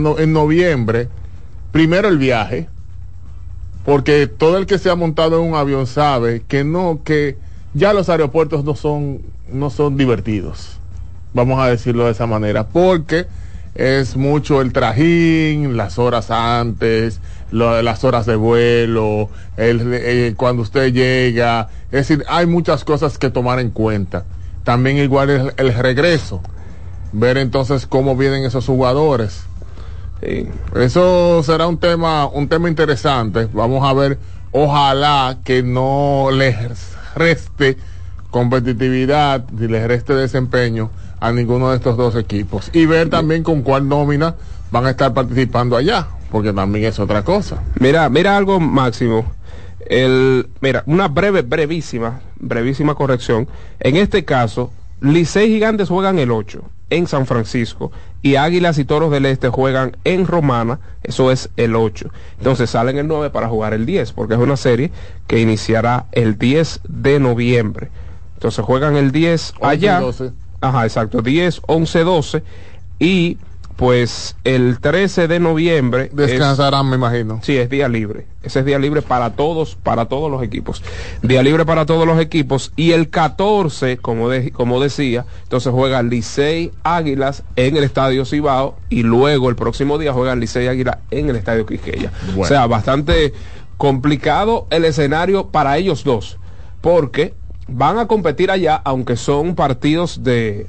no- 0.00 0.18
en 0.18 0.32
noviembre, 0.32 1.08
primero 1.72 2.08
el 2.08 2.18
viaje, 2.18 2.68
porque 3.84 4.26
todo 4.26 4.58
el 4.58 4.66
que 4.66 4.78
se 4.78 4.90
ha 4.90 4.94
montado 4.94 5.40
en 5.42 5.48
un 5.50 5.56
avión 5.56 5.86
sabe 5.86 6.42
que 6.46 6.64
no, 6.64 7.00
que 7.04 7.38
ya 7.74 7.92
los 7.92 8.08
aeropuertos 8.08 8.64
no 8.64 8.76
son, 8.76 9.22
no 9.50 9.70
son 9.70 9.96
divertidos. 9.96 10.78
Vamos 11.32 11.60
a 11.60 11.66
decirlo 11.68 12.04
de 12.04 12.12
esa 12.12 12.26
manera, 12.26 12.66
porque 12.68 13.26
es 13.74 14.16
mucho 14.16 14.60
el 14.60 14.72
trajín, 14.72 15.76
las 15.76 15.98
horas 15.98 16.30
antes, 16.30 17.20
lo- 17.50 17.82
las 17.82 18.04
horas 18.04 18.26
de 18.26 18.36
vuelo, 18.36 19.30
el, 19.56 19.92
eh, 19.94 20.34
cuando 20.36 20.62
usted 20.62 20.92
llega. 20.92 21.68
Es 21.90 22.08
decir, 22.08 22.24
hay 22.28 22.46
muchas 22.46 22.84
cosas 22.84 23.18
que 23.18 23.30
tomar 23.30 23.58
en 23.60 23.70
cuenta. 23.70 24.24
También 24.64 24.98
igual 24.98 25.30
el, 25.30 25.52
el 25.56 25.74
regreso. 25.74 26.40
Ver 27.12 27.38
entonces 27.38 27.86
cómo 27.86 28.16
vienen 28.16 28.44
esos 28.44 28.66
jugadores. 28.66 29.42
Sí. 30.22 30.48
Eso 30.76 31.42
será 31.42 31.66
un 31.66 31.78
tema, 31.78 32.26
un 32.26 32.48
tema 32.48 32.68
interesante. 32.68 33.48
Vamos 33.52 33.88
a 33.88 33.92
ver, 33.94 34.18
ojalá 34.52 35.38
que 35.44 35.62
no 35.62 36.28
les 36.32 36.56
reste 37.14 37.78
competitividad 38.30 39.44
ni 39.50 39.66
les 39.66 39.86
reste 39.88 40.14
desempeño 40.14 40.90
a 41.20 41.32
ninguno 41.32 41.70
de 41.70 41.76
estos 41.76 41.96
dos 41.96 42.16
equipos. 42.16 42.70
Y 42.72 42.86
ver 42.86 43.10
también 43.10 43.42
con 43.42 43.62
cuál 43.62 43.88
nómina 43.88 44.34
van 44.70 44.86
a 44.86 44.90
estar 44.90 45.12
participando 45.12 45.76
allá, 45.76 46.08
porque 46.30 46.52
también 46.52 46.86
es 46.86 46.98
otra 46.98 47.22
cosa. 47.22 47.62
Mira, 47.78 48.08
mira 48.08 48.36
algo 48.36 48.58
máximo. 48.58 49.30
El, 49.86 50.48
mira, 50.60 50.82
una 50.86 51.08
breve, 51.08 51.42
brevísima, 51.42 52.20
brevísima 52.38 52.94
corrección. 52.94 53.48
En 53.80 53.96
este 53.96 54.24
caso, 54.24 54.70
Licey 55.00 55.48
Gigantes 55.48 55.88
juegan 55.88 56.18
el 56.18 56.30
8 56.30 56.62
en 56.90 57.06
San 57.06 57.26
Francisco 57.26 57.90
y 58.22 58.36
Águilas 58.36 58.78
y 58.78 58.84
Toros 58.84 59.10
del 59.10 59.26
Este 59.26 59.48
juegan 59.48 59.96
en 60.04 60.26
Romana, 60.26 60.80
eso 61.02 61.30
es 61.30 61.50
el 61.56 61.74
8. 61.74 62.10
Entonces 62.38 62.70
salen 62.70 62.98
el 62.98 63.08
9 63.08 63.30
para 63.30 63.48
jugar 63.48 63.72
el 63.72 63.86
10, 63.86 64.12
porque 64.12 64.34
es 64.34 64.40
una 64.40 64.56
serie 64.56 64.90
que 65.26 65.40
iniciará 65.40 66.06
el 66.12 66.38
10 66.38 66.80
de 66.88 67.20
noviembre. 67.20 67.90
Entonces 68.34 68.64
juegan 68.64 68.96
el 68.96 69.12
10 69.12 69.54
11 69.60 69.62
y 69.62 69.66
allá. 69.66 70.00
12. 70.00 70.32
Ajá, 70.60 70.84
exacto, 70.84 71.22
10, 71.22 71.62
11, 71.66 72.00
12 72.04 72.42
y 72.98 73.38
pues 73.76 74.36
el 74.44 74.78
13 74.78 75.26
de 75.26 75.40
noviembre 75.40 76.10
es- 76.10 76.14
Descansarán, 76.14 76.90
me 76.90 76.96
imagino. 76.96 77.40
Sí, 77.42 77.56
es 77.56 77.70
día 77.70 77.88
libre. 77.88 78.26
Ese 78.42 78.58
es 78.58 78.66
día 78.66 78.78
libre 78.78 79.00
para 79.00 79.30
todos, 79.36 79.74
para 79.82 80.04
todos 80.04 80.30
los 80.30 80.42
equipos. 80.42 80.82
Día 81.22 81.42
libre 81.42 81.64
para 81.64 81.86
todos 81.86 82.06
los 82.06 82.20
equipos. 82.20 82.72
Y 82.76 82.92
el 82.92 83.08
14, 83.08 83.96
como, 83.96 84.28
de- 84.28 84.50
como 84.52 84.80
decía, 84.82 85.24
entonces 85.44 85.72
juega 85.72 86.02
Licey 86.02 86.72
Águilas 86.82 87.42
en 87.56 87.78
el 87.78 87.84
Estadio 87.84 88.26
Cibao 88.26 88.76
y 88.90 89.02
luego 89.02 89.48
el 89.48 89.56
próximo 89.56 89.96
día 89.96 90.12
juega 90.12 90.36
Licey 90.36 90.68
Águila 90.68 90.98
en 91.10 91.30
el 91.30 91.36
Estadio 91.36 91.64
Quisqueya. 91.64 92.12
Bueno. 92.34 92.42
O 92.42 92.46
sea, 92.46 92.66
bastante 92.66 93.32
complicado 93.78 94.66
el 94.68 94.84
escenario 94.84 95.46
para 95.48 95.78
ellos 95.78 96.04
dos. 96.04 96.36
Porque 96.82 97.32
van 97.70 97.98
a 97.98 98.06
competir 98.06 98.50
allá, 98.50 98.76
aunque 98.84 99.16
son 99.16 99.54
partidos 99.54 100.22
de, 100.22 100.66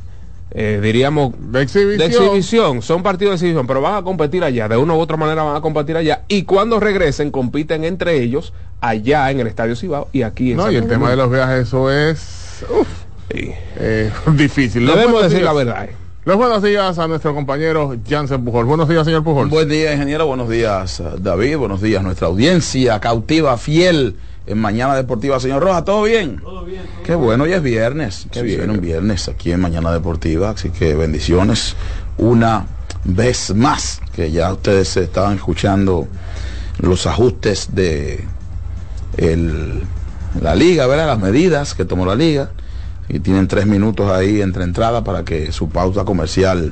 eh, 0.52 0.80
diríamos, 0.82 1.34
De 1.52 1.62
exhibición. 1.62 1.98
de 1.98 2.06
exhibición, 2.06 2.82
son 2.82 3.04
partidos 3.04 3.32
de 3.32 3.36
exhibición, 3.36 3.68
pero 3.68 3.82
van 3.82 3.96
a 3.96 4.02
competir 4.04 4.44
allá, 4.44 4.68
de 4.68 4.78
una 4.78 4.94
u 4.94 5.00
otra 5.00 5.18
manera 5.18 5.44
van 5.44 5.56
a 5.56 5.62
competir 5.62 5.98
allá 5.98 6.24
y 6.28 6.44
cuando 6.44 6.80
regresen 6.80 7.32
compiten 7.32 7.84
entre 7.84 8.22
ellos 8.22 8.54
allá 8.82 9.30
en 9.32 9.40
el 9.40 9.48
Estadio 9.48 9.76
Cibao 9.76 10.08
y 10.12 10.22
aquí 10.24 10.52
en 10.52 10.58
No, 10.58 10.64
San 10.64 10.74
y 10.74 10.76
el 10.78 10.88
tema 10.88 11.10
de 11.10 11.16
los 11.16 11.32
viajes, 11.32 11.68
eso 11.68 11.92
es 11.92 12.64
uf, 12.70 12.88
Sí. 13.32 13.52
eh, 13.78 14.12
difícil. 14.36 14.86
Debemos 14.86 15.24
decir 15.24 15.42
la 15.44 15.54
verdad. 15.54 15.86
eh. 15.86 15.96
Los 16.24 16.38
buenos 16.38 16.62
días 16.62 17.00
a 17.00 17.08
nuestro 17.08 17.34
compañero 17.34 17.96
Jansen 18.08 18.46
Pujol. 18.46 18.66
Buenos 18.66 18.88
días, 18.88 19.06
señor 19.06 19.24
Pujol. 19.24 19.48
Buen 19.50 19.68
día, 19.70 19.92
ingeniero. 19.94 20.28
Buenos 20.28 20.50
días, 20.50 21.02
David. 21.18 21.58
Buenos 21.58 21.82
días, 21.82 22.04
nuestra 22.04 22.28
audiencia 22.28 23.00
cautiva, 23.00 23.58
fiel 23.58 24.18
en 24.48 24.58
Mañana 24.60 24.96
Deportiva. 24.96 25.40
Señor 25.40 25.62
Roja, 25.64 25.84
¿todo 25.84 26.04
bien? 26.04 26.38
Todo 26.42 26.66
bien. 26.66 26.82
Qué 27.04 27.16
bueno, 27.16 27.44
hoy 27.44 27.54
es 27.54 27.62
viernes. 27.62 28.26
Qué 28.32 28.40
Sí, 28.40 28.46
bien, 28.46 28.62
señor. 28.62 28.76
un 28.76 28.82
viernes 28.82 29.28
aquí 29.30 29.52
en 29.52 29.60
Mañana 29.62 29.92
Deportiva. 29.92 30.52
Así 30.52 30.70
que 30.70 30.96
bendiciones 30.96 31.76
una 32.18 32.66
vez 33.04 33.54
más, 33.56 34.02
que 34.14 34.32
ya 34.32 34.52
ustedes 34.52 34.96
estaban 34.98 35.36
escuchando 35.36 36.08
los 36.80 37.06
ajustes 37.08 37.70
de 37.76 38.26
el- 39.18 39.82
la 40.42 40.56
liga, 40.56 40.88
¿verdad? 40.88 41.08
Las 41.08 41.20
medidas 41.20 41.74
que 41.74 41.86
tomó 41.86 42.06
la 42.06 42.16
liga. 42.16 42.52
Y 43.10 43.20
tienen 43.20 43.48
tres 43.48 43.66
minutos 43.66 44.10
ahí 44.10 44.42
entre 44.42 44.64
entradas 44.64 45.04
para 45.04 45.26
que 45.26 45.52
su 45.52 45.68
pausa 45.70 46.06
comercial 46.06 46.72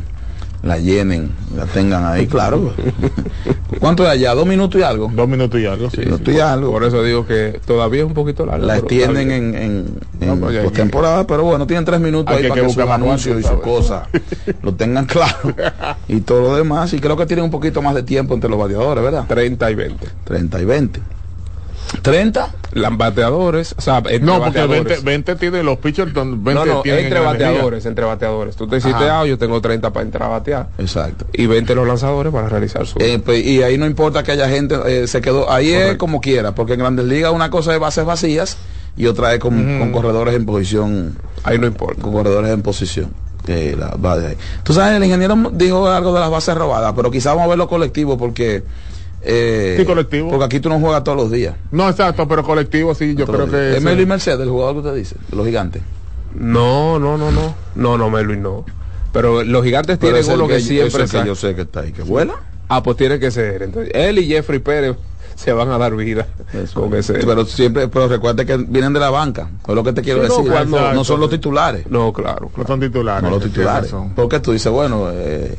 la 0.63 0.77
llenen, 0.77 1.31
la 1.55 1.65
tengan 1.65 2.05
ahí, 2.05 2.27
claro. 2.27 2.73
¿Cuánto 3.79 4.03
es 4.03 4.09
allá? 4.09 4.33
¿Dos 4.33 4.45
minutos 4.45 4.79
y 4.79 4.83
algo? 4.83 5.09
Dos 5.13 5.27
minutos 5.27 5.59
y 5.59 5.65
algo, 5.65 5.89
sí. 5.89 6.01
Minutos 6.01 6.33
y 6.33 6.39
algo. 6.39 6.71
Por 6.71 6.83
eso 6.83 7.01
digo 7.03 7.25
que 7.25 7.59
todavía 7.65 8.01
es 8.01 8.07
un 8.07 8.13
poquito 8.13 8.45
largo. 8.45 8.65
La 8.65 8.77
extienden 8.77 9.31
en, 9.31 9.55
en, 9.55 9.85
No, 10.19 10.35
pues 10.35 10.55
ya 10.55 10.63
postemporada, 10.63 11.25
pero 11.25 11.43
bueno, 11.43 11.65
tienen 11.65 11.85
tres 11.85 11.99
minutos 12.01 12.35
ahí 12.35 12.41
que- 12.43 12.49
para 12.49 12.61
que 12.61 12.67
que 12.67 12.73
sus 12.73 12.83
anuncios 12.83 13.39
y 13.39 13.43
sus 13.43 13.59
cosas 13.61 14.07
lo 14.61 14.73
tengan 14.73 15.05
claro. 15.07 15.53
Y 16.07 16.21
todo 16.21 16.41
lo 16.41 16.55
demás. 16.55 16.91
Y 16.93 16.99
creo 16.99 17.15
que 17.15 17.25
tienen 17.25 17.45
un 17.45 17.51
poquito 17.51 17.81
más 17.81 17.95
de 17.95 18.03
tiempo 18.03 18.33
entre 18.33 18.49
los 18.49 18.59
variadores, 18.59 19.03
¿verdad? 19.03 19.25
30 19.27 19.71
y 19.71 19.75
20. 19.75 20.07
30 20.25 20.61
y 20.61 20.65
20. 20.65 20.99
30. 22.01 22.49
Las 22.73 22.95
bateadores, 22.95 23.73
o 23.77 23.81
sea, 23.81 23.97
entre 23.97 24.19
No, 24.19 24.37
porque 24.39 24.59
20, 24.59 24.67
bateadores. 24.67 25.03
20 25.03 25.35
tiene 25.37 25.63
los 25.63 25.77
pitchers, 25.79 26.13
don- 26.13 26.43
20 26.43 26.65
no, 26.65 26.73
no, 26.75 26.81
tienen 26.81 27.05
entre 27.05 27.19
bateadores, 27.19 27.85
entre 27.85 28.05
bateadores. 28.05 28.55
Tú 28.55 28.67
te 28.67 28.77
hiciste, 28.77 29.09
ah, 29.09 29.25
yo 29.25 29.37
tengo 29.37 29.59
30 29.59 29.91
para 29.91 30.05
entrar 30.05 30.23
a 30.23 30.27
batear. 30.33 30.67
Exacto. 30.77 31.25
Y 31.33 31.47
20 31.47 31.73
los 31.75 31.87
lanzadores 31.87 32.31
para 32.31 32.47
realizar 32.47 32.85
su... 32.85 32.99
Eh, 32.99 33.19
pues, 33.23 33.43
y 33.43 33.63
ahí 33.63 33.77
no 33.77 33.85
importa 33.87 34.21
que 34.23 34.31
haya 34.33 34.47
gente, 34.47 34.75
eh, 34.85 35.07
se 35.07 35.19
quedó, 35.21 35.51
ahí 35.51 35.71
es 35.71 35.97
como 35.97 36.21
quiera, 36.21 36.53
porque 36.53 36.73
en 36.73 36.79
Grandes 36.79 37.05
Ligas 37.05 37.33
una 37.33 37.49
cosa 37.49 37.73
es 37.73 37.79
bases 37.79 38.05
vacías 38.05 38.57
y 38.95 39.07
otra 39.07 39.33
es 39.33 39.39
con, 39.39 39.79
con 39.79 39.91
corredores 39.91 40.35
en 40.35 40.45
posición, 40.45 41.17
Ahí 41.43 41.57
no 41.57 41.65
importa. 41.67 42.01
con 42.01 42.13
corredores 42.13 42.51
en 42.51 42.61
posición. 42.61 43.11
Eh, 43.47 43.75
la- 43.79 43.95
va 43.95 44.15
de 44.17 44.27
ahí. 44.27 44.35
Tú 44.63 44.73
sabes, 44.73 44.95
el 44.97 45.03
ingeniero 45.03 45.35
dijo 45.53 45.87
algo 45.89 46.13
de 46.13 46.19
las 46.19 46.29
bases 46.29 46.53
robadas, 46.55 46.93
pero 46.95 47.09
quizás 47.09 47.33
vamos 47.33 47.45
a 47.45 47.49
verlo 47.49 47.67
colectivo 47.67 48.15
porque... 48.17 48.63
eh, 49.21 49.75
Sí, 49.77 49.85
colectivo. 49.85 50.29
Porque 50.29 50.45
aquí 50.45 50.59
tú 50.59 50.69
no 50.69 50.79
juegas 50.79 51.03
todos 51.03 51.17
los 51.17 51.31
días. 51.31 51.55
No, 51.71 51.89
exacto, 51.89 52.27
pero 52.27 52.43
colectivo 52.43 52.93
sí, 52.95 53.15
yo 53.15 53.25
creo 53.25 53.49
que... 53.49 53.77
Es 53.77 53.83
Melvin 53.83 54.07
Mercedes, 54.07 54.41
el 54.41 54.49
jugador 54.49 54.75
que 54.75 54.79
usted 54.79 54.95
dice, 54.95 55.15
de 55.29 55.37
los 55.37 55.45
gigantes. 55.45 55.81
No, 56.35 56.99
no, 56.99 57.17
no, 57.17 57.31
no. 57.31 57.55
No, 57.75 57.97
no, 57.97 58.09
Melvin, 58.09 58.41
no. 58.41 58.65
Pero 59.11 59.43
los 59.43 59.63
gigantes 59.63 59.97
Pero 59.97 60.13
tienen 60.13 60.31
uno 60.31 60.47
que, 60.47 60.55
que, 60.55 60.59
siempre 60.61 61.05
que 61.07 61.25
yo 61.25 61.35
sé 61.35 61.55
que 61.55 61.61
está 61.61 61.81
ahí, 61.81 61.91
que 61.91 62.03
vuela. 62.03 62.35
Ah, 62.67 62.83
pues 62.83 62.97
tiene 62.97 63.19
que 63.19 63.31
ser. 63.31 63.63
Entonces, 63.63 63.91
él 63.95 64.19
y 64.19 64.27
Jeffrey 64.27 64.59
Pérez 64.59 64.95
se 65.39 65.53
van 65.53 65.69
a 65.71 65.77
dar 65.77 65.95
vida 65.95 66.27
Eso. 66.53 66.81
con 66.81 66.93
ese. 66.95 67.13
Pero 67.13 67.45
siempre, 67.45 67.87
pero 67.87 68.09
recuerde 68.09 68.45
que 68.45 68.57
vienen 68.57 68.91
de 68.91 68.99
la 68.99 69.09
banca. 69.09 69.49
Es 69.65 69.73
lo 69.73 69.83
que 69.85 69.93
te 69.93 70.01
quiero 70.01 70.21
Sí, 70.23 70.27
no, 70.27 70.35
decir. 70.39 70.51
cuando- 70.51 70.81
no, 70.81 70.93
no 70.93 71.03
son 71.05 71.21
los 71.21 71.29
titulares. 71.29 71.85
No, 71.89 72.11
claro, 72.11 72.41
No 72.41 72.49
claro. 72.49 72.67
son 72.67 72.79
titulares. 72.81 73.23
No 73.23 73.29
los 73.29 73.43
titulares. 73.43 73.95
Porque 74.17 74.41
tú 74.41 74.51
dices, 74.51 74.69
bueno, 74.69 75.07
eh, 75.13 75.55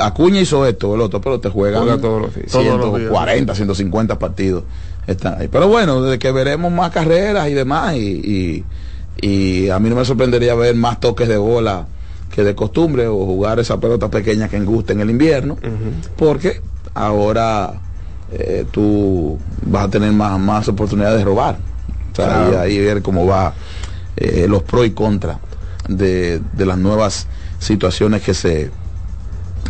Acuña 0.00 0.38
hizo 0.38 0.66
esto 0.66 0.90
o 0.90 0.94
el 0.96 1.00
otro, 1.00 1.18
pero 1.22 1.40
te 1.40 1.48
juegan 1.48 1.82
Juega 1.84 1.98
todos 1.98 2.20
los 2.20 2.34
días. 2.34 2.52
Todos 2.52 2.66
los 2.66 2.76
días. 2.98 3.08
140, 3.10 3.54
150 3.54 4.18
partidos. 4.18 4.64
Están 5.06 5.40
ahí. 5.40 5.48
Pero 5.48 5.66
bueno, 5.66 6.02
desde 6.02 6.18
que 6.18 6.30
veremos 6.30 6.70
más 6.70 6.90
carreras 6.92 7.48
y 7.48 7.54
demás, 7.54 7.96
y, 7.96 8.64
y, 9.22 9.26
y 9.26 9.70
a 9.70 9.78
mí 9.78 9.88
no 9.88 9.96
me 9.96 10.04
sorprendería 10.04 10.54
ver 10.54 10.74
más 10.74 11.00
toques 11.00 11.26
de 11.26 11.38
bola 11.38 11.86
que 12.34 12.44
de 12.44 12.54
costumbre 12.54 13.06
o 13.08 13.16
jugar 13.24 13.58
esa 13.60 13.80
pelota 13.80 14.10
pequeña 14.10 14.48
que 14.48 14.60
gusta 14.60 14.92
en 14.92 15.00
el 15.00 15.08
invierno, 15.10 15.56
porque 16.16 16.60
ahora 16.94 17.74
eh, 18.32 18.64
tú 18.70 19.38
vas 19.66 19.84
a 19.86 19.90
tener 19.90 20.12
más, 20.12 20.38
más 20.38 20.68
oportunidades 20.68 21.18
de 21.18 21.24
robar. 21.24 21.56
O 22.12 22.16
sea, 22.16 22.26
Claro. 22.26 22.52
y 22.52 22.56
ahí 22.56 22.78
ver 22.78 23.02
cómo 23.02 23.26
va 23.26 23.54
eh, 24.16 24.46
los 24.48 24.62
pros 24.62 24.86
y 24.86 24.90
contras 24.90 25.38
de, 25.88 26.40
de 26.52 26.66
las 26.66 26.78
nuevas 26.78 27.26
situaciones 27.58 28.22
que 28.22 28.34
se 28.34 28.70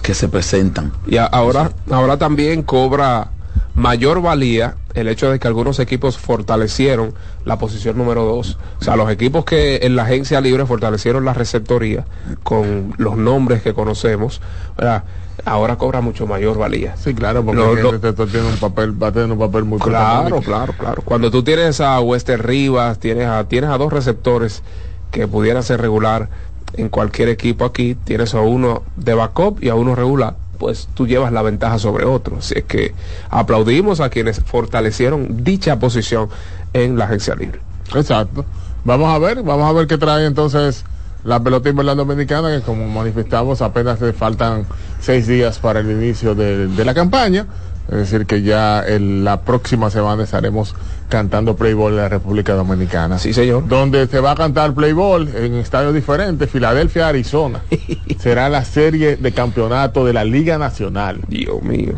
que 0.03 0.15
se 0.15 0.29
presentan. 0.29 0.91
Y 1.07 1.19
a- 1.19 1.27
ahora, 1.27 1.71
ahora 1.91 2.17
también 2.17 2.63
cobra 2.63 3.29
mayor 3.75 4.21
valía 4.21 4.77
el 4.95 5.07
hecho 5.07 5.31
de 5.31 5.39
que 5.39 5.47
algunos 5.47 5.79
equipos 5.79 6.19
fortalecieron 6.19 7.15
la 7.45 7.59
posición 7.59 7.97
número 7.99 8.25
dos. 8.25 8.59
O 8.81 8.85
sea, 8.85 8.97
los 8.97 9.11
equipos 9.11 9.45
que 9.45 9.81
en 9.83 9.95
la 9.95 10.03
agencia 10.03 10.41
libre 10.41 10.67
fortalecieron 10.67 11.25
la 11.25 11.35
receptoría 11.35 12.05
con 12.43 12.95
los 12.99 13.17
nombres 13.17 13.63
que 13.63 13.75
conocemos, 13.75 14.41
¿verdad? 14.77 15.05
Ahora 15.45 15.77
cobra 15.77 16.01
mucho 16.01 16.27
mayor 16.27 16.59
valía. 16.59 16.97
Sí, 16.97 17.15
claro, 17.15 17.45
porque 17.45 17.61
Lo- 17.61 17.75
lo- 17.75 18.27
tiene 18.27 18.47
un 18.49 18.57
papel, 18.57 19.01
va 19.03 19.09
a 19.09 19.13
tener 19.13 19.31
un 19.31 19.39
papel 19.39 19.65
muy 19.65 19.79
Claro, 19.79 20.41
claro, 20.41 20.73
claro. 20.79 21.03
Cuando 21.03 21.31
tú 21.31 21.43
tienes 21.43 21.81
a 21.81 22.01
Wester 22.01 22.45
Rivas, 22.47 22.99
tienes 22.99 23.27
a, 23.27 23.45
tienes 23.45 23.71
a 23.71 23.79
dos 23.79 23.93
receptores 23.93 24.63
que 25.11 25.27
pudieran 25.29 25.63
ser 25.63 25.81
regular 25.81 26.29
en 26.75 26.89
cualquier 26.89 27.29
equipo 27.29 27.65
aquí, 27.65 27.95
tienes 27.95 28.35
a 28.35 28.41
uno 28.41 28.83
de 28.97 29.15
backup 29.15 29.63
y 29.63 29.69
a 29.69 29.75
uno 29.75 29.95
regular, 29.95 30.37
pues 30.59 30.89
tú 30.95 31.07
llevas 31.07 31.33
la 31.33 31.43
ventaja 31.43 31.79
sobre 31.79 32.05
otro. 32.07 32.37
Así 32.39 32.55
es 32.57 32.65
que 32.65 32.95
aplaudimos 33.29 34.01
a 34.01 34.09
quienes 34.09 34.41
fortalecieron 34.41 35.45
dicha 35.45 35.79
posición 35.79 36.29
en 36.73 36.97
la 36.97 37.05
agencia 37.05 37.35
libre. 37.35 37.61
Exacto. 37.95 38.45
Vamos 38.85 39.15
a 39.15 39.19
ver, 39.19 39.43
vamos 39.43 39.69
a 39.69 39.73
ver 39.73 39.87
qué 39.87 39.99
trae 39.99 40.25
entonces 40.27 40.85
la 41.25 41.41
pelota 41.43 41.69
invernal 41.69 41.97
dominicana, 41.97 42.51
que 42.57 42.63
como 42.63 42.87
manifestamos 42.89 43.63
apenas 43.63 44.01
le 44.01 44.13
faltan 44.13 44.67
seis 45.01 45.27
días 45.27 45.59
para 45.59 45.81
el 45.81 45.91
inicio 45.91 46.35
de, 46.35 46.67
de 46.69 46.85
la 46.85 46.95
campaña. 46.95 47.47
Es 47.89 47.97
decir, 47.99 48.27
que 48.27 48.43
ya 48.43 48.85
la 49.01 49.41
próxima 49.43 49.91
semana 49.91 50.23
estaremos 50.23 50.75
cantando 51.09 51.57
Playboy 51.57 51.91
en 51.91 51.97
la 51.97 52.09
República 52.09 52.55
Dominicana. 52.55 53.19
Sí, 53.19 53.35
señor. 53.35 53.67
Donde 53.67 54.07
se 54.07 54.21
va 54.21 54.31
a 54.31 54.35
cantar 54.37 54.73
Playboy 54.73 55.29
en 55.35 55.55
estadios 55.57 55.93
diferentes, 55.93 56.49
Filadelfia, 56.49 57.09
Arizona. 57.09 57.61
Será 58.21 58.49
la 58.49 58.65
serie 58.65 59.17
de 59.17 59.33
campeonato 59.33 60.05
de 60.07 60.13
la 60.13 60.25
Liga 60.25 60.59
Nacional. 60.59 61.21
Dios 61.27 61.61
mío. 61.63 61.95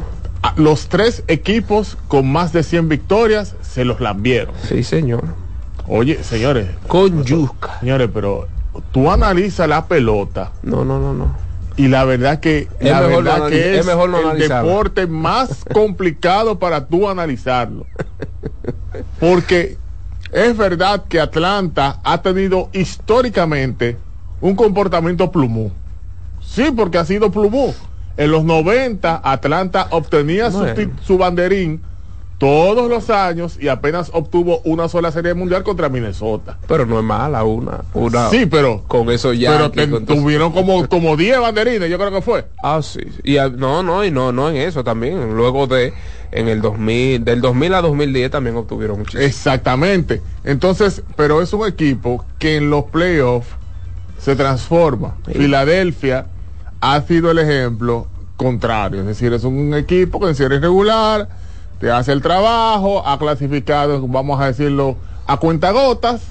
Los 0.56 0.88
tres 0.88 1.22
equipos 1.28 1.96
con 2.08 2.32
más 2.32 2.52
de 2.52 2.62
100 2.62 2.88
victorias 2.88 3.54
se 3.60 3.84
los 3.84 4.00
lambieron. 4.00 4.54
Sí, 4.66 4.82
señor. 4.84 5.22
Oye, 5.86 6.24
señores, 6.24 6.66
Con 6.88 7.24
Yuska. 7.24 7.78
señores, 7.80 8.08
pero 8.12 8.48
tú 8.92 9.10
analizas 9.10 9.68
la 9.68 9.86
pelota 9.86 10.52
No, 10.62 10.84
no, 10.84 10.98
no, 10.98 11.12
no. 11.14 11.34
y 11.76 11.88
la 11.88 12.04
verdad 12.04 12.40
que 12.40 12.68
Es 12.80 12.90
la 12.90 13.00
mejor 13.02 13.24
verdad 13.24 13.38
no 13.38 13.46
que 13.48 13.74
es, 13.74 13.80
es 13.80 13.86
mejor 13.86 14.10
no 14.10 14.18
el 14.18 14.24
analizarlo. 14.26 14.68
deporte 14.68 15.06
más 15.06 15.64
complicado 15.72 16.58
para 16.58 16.86
tú 16.86 17.08
analizarlo. 17.08 17.86
Porque 19.20 19.76
es 20.32 20.56
verdad 20.56 21.04
que 21.08 21.20
Atlanta 21.20 22.00
ha 22.04 22.22
tenido 22.22 22.68
históricamente 22.72 23.96
un 24.40 24.56
comportamiento 24.56 25.30
plumú. 25.30 25.72
Sí, 26.40 26.66
porque 26.74 26.98
ha 26.98 27.04
sido 27.04 27.30
plumú. 27.30 27.74
En 28.16 28.30
los 28.30 28.44
90 28.44 29.20
Atlanta 29.24 29.88
obtenía 29.90 30.48
Bueno. 30.50 30.92
su 31.02 31.18
banderín 31.18 31.80
todos 32.44 32.90
los 32.90 33.08
años 33.08 33.56
y 33.58 33.68
apenas 33.68 34.10
obtuvo 34.12 34.60
una 34.64 34.86
sola 34.86 35.10
serie 35.10 35.32
mundial 35.32 35.62
contra 35.62 35.88
Minnesota. 35.88 36.58
Pero 36.68 36.84
no 36.84 36.98
es 36.98 37.04
mala 37.04 37.42
una. 37.42 37.84
una 37.94 38.28
Sí, 38.28 38.44
pero 38.44 38.82
con 38.86 39.10
eso 39.10 39.32
ya. 39.32 39.70
pero 39.74 40.02
tuvieron 40.02 40.52
como 40.52 40.86
como 40.86 41.16
10 41.16 41.40
banderines, 41.40 41.88
yo 41.88 41.96
creo 41.96 42.10
que 42.10 42.20
fue. 42.20 42.44
Ah, 42.62 42.82
sí. 42.82 43.00
Y 43.22 43.36
no, 43.56 43.82
no, 43.82 44.04
y 44.04 44.10
no, 44.10 44.30
no 44.30 44.50
en 44.50 44.56
eso 44.56 44.84
también. 44.84 45.34
Luego 45.34 45.66
de, 45.66 45.94
en 46.32 46.48
el 46.48 46.60
2000, 46.60 47.24
del 47.24 47.40
2000 47.40 47.72
a 47.72 47.80
2010 47.80 48.30
también 48.30 48.56
obtuvieron 48.56 48.98
muchísimo. 48.98 49.22
Exactamente. 49.22 50.20
Entonces, 50.44 51.02
pero 51.16 51.40
es 51.40 51.50
un 51.54 51.66
equipo 51.66 52.26
que 52.38 52.58
en 52.58 52.68
los 52.68 52.84
playoffs 52.84 53.48
se 54.18 54.36
transforma. 54.36 55.16
Sí. 55.28 55.32
Filadelfia 55.38 56.26
ha 56.82 57.00
sido 57.00 57.30
el 57.30 57.38
ejemplo 57.38 58.06
contrario. 58.36 59.00
Es 59.00 59.06
decir, 59.06 59.32
es 59.32 59.44
un 59.44 59.72
equipo 59.72 60.20
que 60.20 60.26
en 60.26 60.34
serie 60.34 60.58
regular 60.58 61.42
te 61.84 61.90
hace 61.90 62.12
el 62.12 62.22
trabajo, 62.22 63.06
ha 63.06 63.18
clasificado, 63.18 64.00
vamos 64.08 64.40
a 64.40 64.46
decirlo, 64.46 64.96
a 65.26 65.36
cuentagotas, 65.36 66.22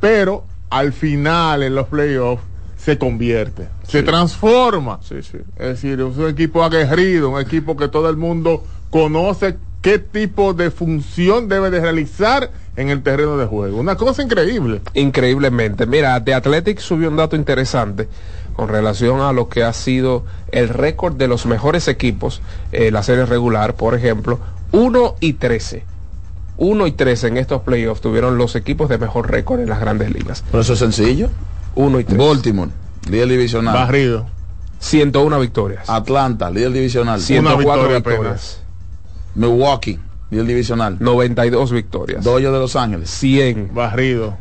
pero 0.00 0.44
al 0.68 0.92
final 0.92 1.62
en 1.62 1.74
los 1.74 1.86
playoffs 1.86 2.42
se 2.76 2.98
convierte, 2.98 3.70
se 3.84 4.02
transforma. 4.02 5.00
Sí, 5.00 5.22
sí. 5.22 5.38
Es 5.56 5.66
decir, 5.66 5.98
es 5.98 6.14
un 6.18 6.28
equipo 6.28 6.62
aguerrido, 6.62 7.30
un 7.30 7.40
equipo 7.40 7.74
que 7.74 7.88
todo 7.88 8.10
el 8.10 8.18
mundo 8.18 8.62
conoce 8.90 9.56
qué 9.80 9.98
tipo 9.98 10.52
de 10.52 10.70
función 10.70 11.48
debe 11.48 11.70
de 11.70 11.80
realizar 11.80 12.50
en 12.76 12.90
el 12.90 13.02
terreno 13.02 13.38
de 13.38 13.46
juego. 13.46 13.78
Una 13.78 13.96
cosa 13.96 14.22
increíble. 14.22 14.82
Increíblemente. 14.92 15.86
Mira, 15.86 16.22
The 16.22 16.34
Athletic 16.34 16.80
subió 16.80 17.08
un 17.08 17.16
dato 17.16 17.34
interesante 17.34 18.10
con 18.52 18.68
relación 18.68 19.22
a 19.22 19.32
lo 19.32 19.48
que 19.48 19.62
ha 19.62 19.72
sido 19.72 20.24
el 20.52 20.68
récord 20.68 21.14
de 21.14 21.28
los 21.28 21.46
mejores 21.46 21.88
equipos 21.88 22.42
en 22.72 22.92
la 22.92 23.02
serie 23.02 23.24
regular. 23.24 23.74
Por 23.74 23.94
ejemplo, 23.94 24.40
1 24.72 25.14
y 25.20 25.34
13. 25.34 25.84
1 26.58 26.86
y 26.86 26.92
13 26.92 27.28
en 27.28 27.36
estos 27.36 27.62
playoffs 27.62 28.00
tuvieron 28.00 28.36
los 28.36 28.56
equipos 28.56 28.88
de 28.88 28.98
mejor 28.98 29.30
récord 29.30 29.60
en 29.60 29.68
las 29.68 29.80
grandes 29.80 30.12
ligas. 30.12 30.44
Pero 30.50 30.62
eso 30.62 30.72
es 30.72 30.78
sencillo. 30.80 31.30
1 31.76 32.00
y 32.00 32.04
13. 32.04 32.18
Baltimore, 32.18 32.70
líder 33.08 33.28
divisional. 33.28 33.74
Barrido. 33.74 34.26
101 34.80 35.40
victorias. 35.40 35.88
Atlanta, 35.88 36.50
líder 36.50 36.72
divisional. 36.72 37.20
104 37.20 37.58
victoria 37.58 37.96
victorias. 37.96 38.60
Milwaukee, 39.34 39.98
líder 40.30 40.46
divisional. 40.46 40.96
92 40.98 41.72
victorias. 41.72 42.24
Dodgers 42.24 42.52
de 42.52 42.58
Los 42.58 42.76
Ángeles. 42.76 43.10
100. 43.10 43.70
Barrido. 43.72 44.36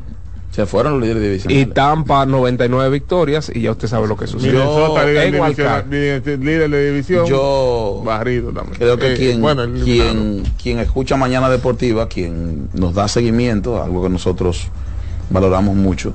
Se 0.57 0.65
fueron 0.65 0.93
los 0.93 1.01
líderes 1.03 1.21
Y 1.21 1.27
divisionales. 1.27 1.73
Tampa 1.75 2.25
99 2.25 2.89
victorias 2.89 3.51
y 3.53 3.61
ya 3.61 3.69
usted 3.69 3.87
sabe 3.87 4.07
lo 4.07 4.17
que 4.17 4.25
sucedió. 4.25 4.53
Minnesota, 4.59 5.05
líder, 5.05 5.31
división, 5.31 6.43
líder, 6.43 6.69
de 6.71 6.91
división. 6.91 7.25
Yo 7.27 8.01
Barrido 8.03 8.51
también. 8.51 8.75
creo 8.75 8.97
que 8.97 9.13
Eh, 9.13 9.17
quien, 9.17 9.39
bueno, 9.39 9.67
quien, 9.83 10.41
quien 10.59 10.79
escucha 10.79 11.15
Mañana 11.15 11.47
Deportiva, 11.47 12.07
quien 12.07 12.69
nos 12.73 12.95
da 12.95 13.07
seguimiento, 13.07 13.83
algo 13.83 14.01
que 14.01 14.09
nosotros 14.09 14.69
valoramos 15.29 15.75
mucho, 15.75 16.13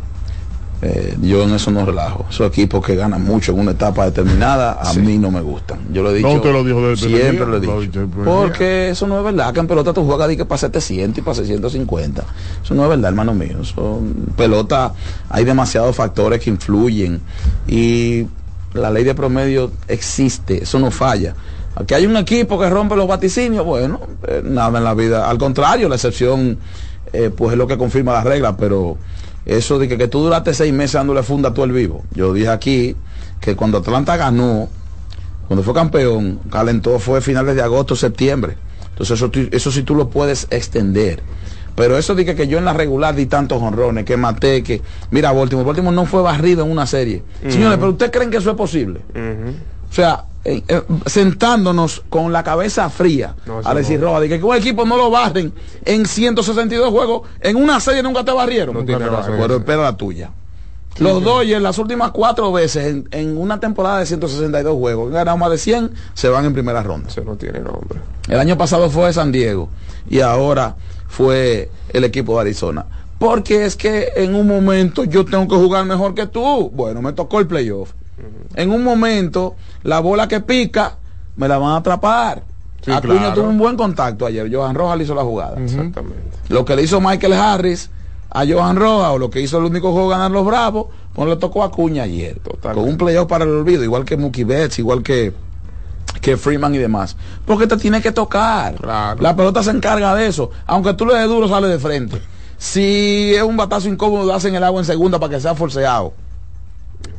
eh, 0.85 1.17
yo 1.23 1.45
en 1.45 1.55
eso 1.55 1.71
no 1.71 1.87
relajo. 1.87 2.27
Esos 2.29 2.49
equipos 2.49 2.85
que 2.85 2.97
ganan 2.97 3.23
mucho 3.23 3.53
en 3.53 3.61
una 3.61 3.71
etapa 3.71 4.05
determinada, 4.05 4.79
a 4.83 4.93
mí 4.95 5.17
no 5.17 5.31
me 5.31 5.41
gustan. 5.41 5.79
Yo 5.93 6.03
lo 6.03 6.11
he 6.11 6.15
dicho. 6.15 6.43
No, 6.45 6.53
lo 6.53 6.65
dijo 6.65 6.89
desde 6.89 7.07
Siempre 7.07 7.47
lo 7.47 7.57
he 7.57 7.61
Lo 7.61 7.81
dicho. 7.81 8.09
Porque 8.25 8.91
eso 8.91 9.07
no 9.07 9.19
es 9.19 9.25
verdad. 9.25 9.55
Que 9.55 9.61
en 9.61 9.69
pelota 9.69 9.93
tú 9.93 10.05
juegas 10.05 10.29
que 10.35 10.45
para 10.45 10.59
700 10.59 11.19
y 11.19 11.23
para 11.23 11.37
650. 11.37 12.25
Eso 12.65 12.75
no 12.75 12.83
es 12.83 12.89
verdad, 12.89 13.11
hermano 13.11 13.33
mío. 13.33 13.59
Eso, 13.63 14.01
pelota, 14.37 14.93
hay 15.31 15.45
demasiados 15.45 15.95
factores 15.95 16.41
que 16.41 16.51
influyen. 16.51 17.21
Y 17.69 18.27
la 18.75 18.91
ley 18.91 19.05
de 19.05 19.15
promedio 19.15 19.71
existe. 19.87 20.65
Eso 20.65 20.81
no 20.81 20.91
falla. 20.91 21.37
Aquí 21.77 21.95
hay 21.95 22.07
un 22.07 22.17
equipo 22.17 22.59
que 22.59 22.69
rompe 22.69 22.97
los 22.97 23.07
vaticinios, 23.07 23.65
bueno, 23.65 24.01
eh, 24.27 24.43
nada 24.45 24.79
en 24.79 24.85
la 24.85 24.95
vida. 24.95 25.31
Al 25.31 25.39
contrario, 25.39 25.89
la 25.89 25.95
excepción, 25.95 26.59
eh, 27.13 27.31
pues 27.35 27.53
es 27.53 27.59
lo 27.59 27.69
que 27.69 27.79
confirma 27.79 28.13
las 28.13 28.25
reglas, 28.25 28.57
pero 28.59 28.99
eso 29.47 29.79
de 29.79 29.89
que, 29.89 29.99
que 29.99 30.09
tú 30.09 30.21
duraste 30.23 30.55
seis 30.55 30.73
meses 30.73 30.95
dándole 30.95 31.23
funda 31.23 31.51
a 31.51 31.55
todo 31.55 31.65
el 31.65 31.73
vivo. 31.73 32.05
Yo 32.15 32.33
dije 32.33 32.49
aquí 32.49 32.97
que 33.41 33.57
cuando 33.57 33.79
Atlanta 33.79 34.17
ganó, 34.17 34.69
cuando 35.49 35.63
fue 35.63 35.75
campeón, 35.75 36.41
calentó 36.51 36.99
fue 36.99 37.21
finales 37.21 37.57
de 37.57 37.63
agosto, 37.63 37.97
septiembre. 37.97 38.57
Entonces 38.91 39.17
eso, 39.19 39.31
tú- 39.31 39.49
eso 39.51 39.71
sí 39.73 39.83
tú 39.83 39.95
lo 39.95 40.09
puedes 40.11 40.47
extender. 40.51 41.23
Pero 41.75 41.97
eso 41.97 42.15
de 42.15 42.25
que, 42.27 42.35
que 42.35 42.47
yo 42.47 42.59
en 42.59 42.67
la 42.67 42.75
regular 42.75 43.15
di 43.15 43.25
tantos 43.27 43.61
honrones, 43.63 44.05
que 44.05 44.19
maté, 44.19 44.63
que... 44.63 44.83
Mira, 45.11 45.33
Baltimore, 45.33 45.67
Baltimore 45.67 45.97
no 45.97 46.05
fue 46.05 46.21
barrido 46.21 46.65
en 46.65 46.71
una 46.71 46.87
serie. 46.87 47.23
Señores, 47.49 47.79
pero 47.79 47.93
¿ustedes 47.93 48.13
creen 48.13 48.31
que 48.31 48.37
eso 48.37 48.51
es 48.51 48.57
posible? 48.57 49.01
O 49.93 49.95
sea, 49.95 50.25
eh, 50.43 50.63
eh, 50.67 50.83
sentándonos 51.05 52.03
con 52.09 52.33
la 52.33 52.43
cabeza 52.43 52.89
fría 52.89 53.37
No, 53.47 53.61
a 53.63 53.75
decir, 53.75 54.01
no. 54.01 54.07
Roa, 54.07 54.21
de 54.21 54.29
que 54.29 54.43
un 54.43 54.57
equipo 54.57 54.87
no 54.87 54.97
lo 54.97 55.11
barren 55.11 55.53
en 55.85 56.07
162 56.07 56.91
juegos, 56.91 57.29
en 57.41 57.57
una 57.57 57.79
serie 57.79 58.03
nunca 58.03 58.25
te 58.25 58.33
barrieron. 58.33 58.75
No 58.75 58.85
tiene 58.85 59.07
razón. 59.07 59.35
Pero 59.39 59.57
espera 59.57 59.83
la 59.83 59.97
tuya. 59.97 60.31
Los 60.99 61.23
Dodgers 61.23 61.63
las 61.63 61.79
últimas 61.79 62.11
cuatro 62.11 62.51
veces 62.53 62.87
en, 62.87 63.09
en 63.11 63.37
una 63.37 63.61
temporada 63.61 63.99
de 63.99 64.07
162 64.07 64.75
juegos, 64.75 65.09
han 65.09 65.13
ganado 65.13 65.37
más 65.37 65.51
de 65.51 65.59
100, 65.59 65.91
se 66.15 66.29
van 66.29 66.47
en 66.47 66.55
primera 66.55 66.83
ronda. 66.83 67.09
Eso 67.09 67.23
no 67.23 67.37
tiene 67.37 67.61
nombre. 67.61 68.01
El 68.29 68.41
año 68.41 68.57
pasado 68.57 68.89
fue 68.89 69.13
San 69.13 69.31
Diego 69.31 69.69
y 70.09 70.21
ahora 70.21 70.75
fue 71.07 71.71
el 71.91 72.05
equipo 72.05 72.35
de 72.37 72.41
Arizona. 72.41 72.87
Porque 73.19 73.67
es 73.67 73.77
que 73.77 74.09
en 74.17 74.35
un 74.35 74.49
momento 74.49 75.05
yo 75.05 75.25
tengo 75.27 75.47
que 75.47 75.55
jugar 75.55 75.85
mejor 75.85 76.15
que 76.15 76.27
tú. 76.27 76.71
Bueno, 76.75 77.03
me 77.03 77.13
tocó 77.13 77.39
el 77.41 77.47
playoff. 77.47 77.93
En 78.55 78.71
un 78.71 78.85
momento, 78.85 79.57
la 79.83 80.01
bola 80.01 80.29
que 80.29 80.41
pica, 80.41 80.97
me 81.37 81.49
la 81.49 81.59
van 81.59 81.71
a 81.71 81.77
atrapar. 81.77 82.43
Sí, 82.85 82.91
Acuña 82.91 83.19
claro. 83.19 83.35
tuvo 83.35 83.49
un 83.49 83.59
buen 83.59 83.77
contacto 83.77 84.27
ayer. 84.27 84.53
Johan 84.53 84.75
Rojas 84.75 84.99
le 84.99 85.05
hizo 85.05 85.15
la 85.15 85.23
jugada. 85.23 85.61
Exactamente. 85.61 86.21
Lo 86.49 86.65
que 86.65 86.75
le 86.77 86.83
hizo 86.83 87.01
Michael 87.01 87.33
Harris 87.35 87.91
a 88.31 88.45
Johan 88.47 88.77
Rojas 88.77 89.11
o 89.13 89.19
lo 89.19 89.31
que 89.31 89.41
hizo 89.41 89.59
el 89.59 89.65
único 89.65 89.93
juego 89.93 90.09
ganar 90.09 90.31
los 90.31 90.45
Bravos, 90.45 90.87
pues 91.13 91.29
le 91.29 91.37
tocó 91.37 91.63
a 91.63 91.67
Acuña 91.67 92.03
ayer. 92.05 92.39
Totalmente. 92.41 92.81
Con 92.81 92.91
un 92.91 92.99
playoff 92.99 93.29
para 93.29 93.45
el 93.45 93.51
olvido, 93.51 93.85
igual 93.85 94.05
que 94.05 94.17
Mookie 94.17 94.45
Betts, 94.45 94.79
igual 94.79 95.03
que, 95.03 95.33
que 96.21 96.37
Freeman 96.37 96.75
y 96.75 96.79
demás. 96.79 97.17
Porque 97.47 97.67
te 97.67 97.77
tiene 97.77 98.03
que 98.03 98.11
tocar. 98.11 98.75
Claro. 98.77 99.23
La 99.23 99.37
pelota 99.37 99.63
se 99.63 99.71
encarga 99.71 100.15
de 100.15 100.27
eso. 100.27 100.51
Aunque 100.67 100.95
tú 100.95 101.07
le 101.07 101.15
des 101.15 101.29
duro, 101.29 101.49
sale 101.49 101.69
de 101.69 101.79
frente. 101.79 102.21
Si 102.59 103.33
es 103.35 103.43
un 103.43 103.57
batazo 103.57 103.89
incómodo, 103.89 104.33
hacen 104.35 104.55
el 104.55 104.65
agua 104.65 104.81
en 104.81 104.87
segunda 104.87 105.19
para 105.19 105.35
que 105.35 105.41
sea 105.41 105.55
forceado. 105.55 106.15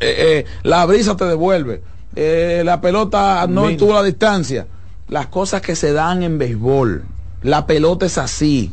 Eh, 0.03 0.15
eh, 0.39 0.45
la 0.63 0.85
brisa 0.85 1.15
te 1.15 1.25
devuelve. 1.25 1.81
Eh, 2.15 2.61
la 2.63 2.79
pelota 2.81 3.45
no 3.47 3.69
estuvo 3.69 3.93
a 3.93 4.01
la 4.01 4.03
distancia. 4.03 4.67
Las 5.07 5.27
cosas 5.27 5.61
que 5.61 5.75
se 5.75 5.93
dan 5.93 6.23
en 6.23 6.37
béisbol. 6.37 7.03
La 7.41 7.65
pelota 7.65 8.05
es 8.05 8.17
así. 8.17 8.71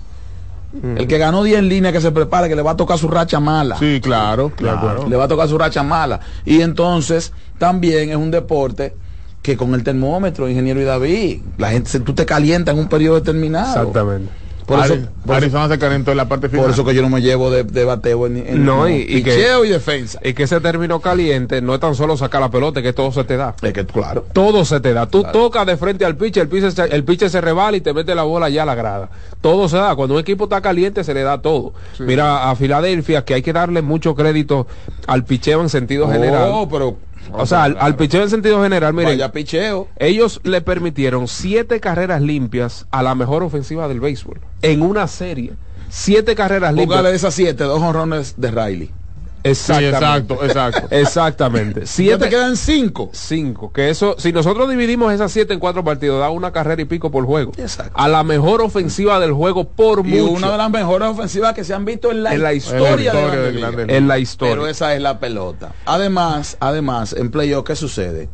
El 0.73 1.09
que 1.09 1.19
ganó 1.19 1.43
10 1.43 1.59
en 1.59 1.69
línea 1.69 1.91
que 1.91 2.01
se 2.01 2.13
prepare 2.13 2.49
que 2.49 2.55
le 2.55 2.63
va 2.63 2.73
a 2.73 2.77
tocar 2.77 2.97
su 2.97 3.09
racha 3.09 3.41
mala. 3.41 3.77
Sí, 3.77 4.01
claro, 4.01 4.53
de 4.57 4.71
acuerdo. 4.71 5.09
Le 5.09 5.17
va 5.17 5.25
a 5.25 5.29
tocar 5.29 5.49
su 5.49 5.59
racha 5.59 5.83
mala. 5.83 6.21
Y 6.45 6.61
entonces 6.61 7.33
también 7.59 8.11
es 8.11 8.17
un 8.17 8.31
deporte 8.31 8.95
que 9.43 9.57
con 9.57 9.75
el 9.75 9.83
termómetro, 9.83 10.49
ingeniero 10.49 10.81
y 10.81 10.85
David, 10.85 11.41
la 11.59 11.71
gente, 11.71 11.99
tú 12.01 12.15
te 12.15 12.25
calientas 12.25 12.75
en 12.75 12.81
un 12.81 12.89
periodo 12.89 13.17
determinado. 13.17 13.81
Exactamente. 13.81 14.31
Por 14.77 14.85
eso, 14.85 14.95
por 15.27 15.37
eso- 15.37 15.45
Arizona 15.45 15.69
se 15.69 15.79
calentó 15.79 16.11
en 16.11 16.17
la 16.17 16.29
parte 16.29 16.49
final. 16.49 16.65
por 16.67 16.73
eso 16.73 16.85
que 16.85 16.95
yo 16.95 17.03
no 17.03 17.09
me 17.09 17.21
llevo 17.21 17.51
de, 17.51 17.65
de 17.65 17.85
bateo 17.85 18.27
en, 18.27 18.37
en- 18.39 18.65
No, 18.65 18.79
no, 18.79 18.89
y- 18.89 19.03
y 19.03 19.23
que- 19.23 19.33
picheo 19.35 19.65
y 19.65 19.69
defensa. 19.69 20.19
Y 20.23 20.33
que 20.35 20.45
ese 20.45 20.61
término 20.61 21.01
caliente 21.01 21.61
no 21.61 21.75
es 21.75 21.81
tan 21.81 21.95
solo 21.95 22.17
sacar 22.17 22.41
la 22.41 22.51
pelota, 22.51 22.81
que 22.83 22.93
todo 22.93 23.13
se 23.13 23.25
te 23.25 23.37
da. 23.37 23.55
Es 23.63 23.73
que, 23.73 23.85
claro. 23.85 24.25
Todo 24.33 24.65
se 24.65 24.81
te 24.81 24.93
da. 24.93 25.07
Tú 25.07 25.25
tocas 25.33 25.67
de 25.67 25.77
frente 25.77 26.05
al 26.05 26.17
pitcher, 26.17 26.43
el 26.45 26.49
pitcher, 26.49 26.73
se, 26.73 26.85
el 26.85 27.05
pitcher 27.05 27.31
se 27.31 27.41
rebala 27.41 27.77
y 27.77 27.81
te 27.81 27.93
mete 27.93 28.15
la 28.15 28.23
bola 28.23 28.49
ya 28.49 28.63
a 28.63 28.67
la 28.67 28.75
grada. 28.75 29.11
Todo 29.41 29.69
se 29.69 29.77
da. 29.77 29.95
Cuando 29.97 30.15
un 30.15 30.21
equipo 30.21 30.45
está 30.45 30.61
caliente, 30.61 31.05
se 31.05 31.15
le 31.15 31.23
da 31.23 31.41
todo. 31.43 31.73
Mira, 31.99 32.51
a 32.51 32.55
Filadelfia, 32.57 33.25
que 33.25 33.35
hay 33.35 33.43
que 33.43 33.53
darle 33.53 33.83
mucho 33.83 34.15
crédito 34.15 34.67
al 35.07 35.25
picheo 35.25 35.61
en 35.61 35.69
sentido 35.69 36.09
general. 36.11 36.51
Oh, 36.53 36.69
pero. 36.69 36.97
O 37.33 37.47
sea, 37.47 37.65
al, 37.65 37.77
al 37.81 37.97
picheo 37.97 38.23
en 38.23 38.31
sentido 38.31 38.63
general, 38.63 38.93
miren, 38.95 39.11
Vaya 39.19 39.33
picheo. 39.33 39.89
ellos 39.99 40.41
le 40.45 40.61
permitieron 40.61 41.29
siete 41.29 41.81
carreras 41.81 42.23
limpias 42.23 42.87
a 42.91 43.03
la 43.03 43.15
mejor 43.15 43.43
ofensiva 43.43 43.89
del 43.89 44.01
béisbol. 44.01 44.41
En 44.63 44.83
una 44.83 45.07
serie. 45.07 45.53
Siete 45.89 46.35
carreras 46.37 46.71
Póngale 46.71 46.83
limpias. 46.87 47.05
de 47.05 47.17
esas 47.17 47.35
siete, 47.35 47.65
dos 47.65 47.83
honrones 47.83 48.35
de 48.37 48.51
Riley. 48.51 48.91
Sí, 49.43 49.49
Exactamente. 49.51 49.89
exacto, 50.35 50.45
exacto. 50.45 50.89
Exactamente. 50.91 51.87
Siete, 51.87 52.25
te 52.25 52.31
quedan 52.31 52.57
cinco. 52.57 53.11
Cinco. 53.13 53.73
Que 53.73 53.91
eso, 53.91 54.15
si 54.19 54.33
nosotros 54.33 54.69
dividimos 54.69 55.13
esas 55.13 55.33
siete 55.33 55.55
en 55.55 55.61
cuatro 55.61 55.83
partidos, 55.83 56.21
da 56.21 56.31
una 56.31 56.53
carrera 56.53 56.83
y 56.83 56.85
pico 56.85 57.11
por 57.11 57.25
juego. 57.25 57.53
Exacto. 57.57 57.93
A 57.95 58.09
la 58.09 58.23
mejor 58.23 58.61
ofensiva 58.61 59.19
del 59.21 59.33
juego 59.33 59.65
por 59.65 60.01
Y 60.07 60.11
mucho. 60.13 60.31
una 60.33 60.51
de 60.53 60.59
las 60.59 60.71
mejores 60.71 61.09
ofensivas 61.09 61.55
que 61.55 61.65
se 61.65 61.75
han 61.75 61.85
visto 61.85 62.11
en 62.11 62.23
la, 62.23 62.35
En 62.35 62.43
la 62.43 62.53
historia, 62.53 63.07
historia 63.07 63.13
de 63.13 63.21
de 63.21 63.29
Grandes 63.31 63.55
Ligas. 63.55 63.71
Ligas. 63.73 63.97
en 63.97 64.09
la 64.09 64.19
historia. 64.19 64.55
Pero 64.55 64.67
esa 64.67 64.95
es 64.95 65.01
la 65.03 65.19
pelota. 65.21 65.73
Además, 65.87 66.57
además, 66.61 67.13
en 67.15 67.31
playoff, 67.31 67.65
¿qué 67.67 67.77
sucede? 67.77 68.29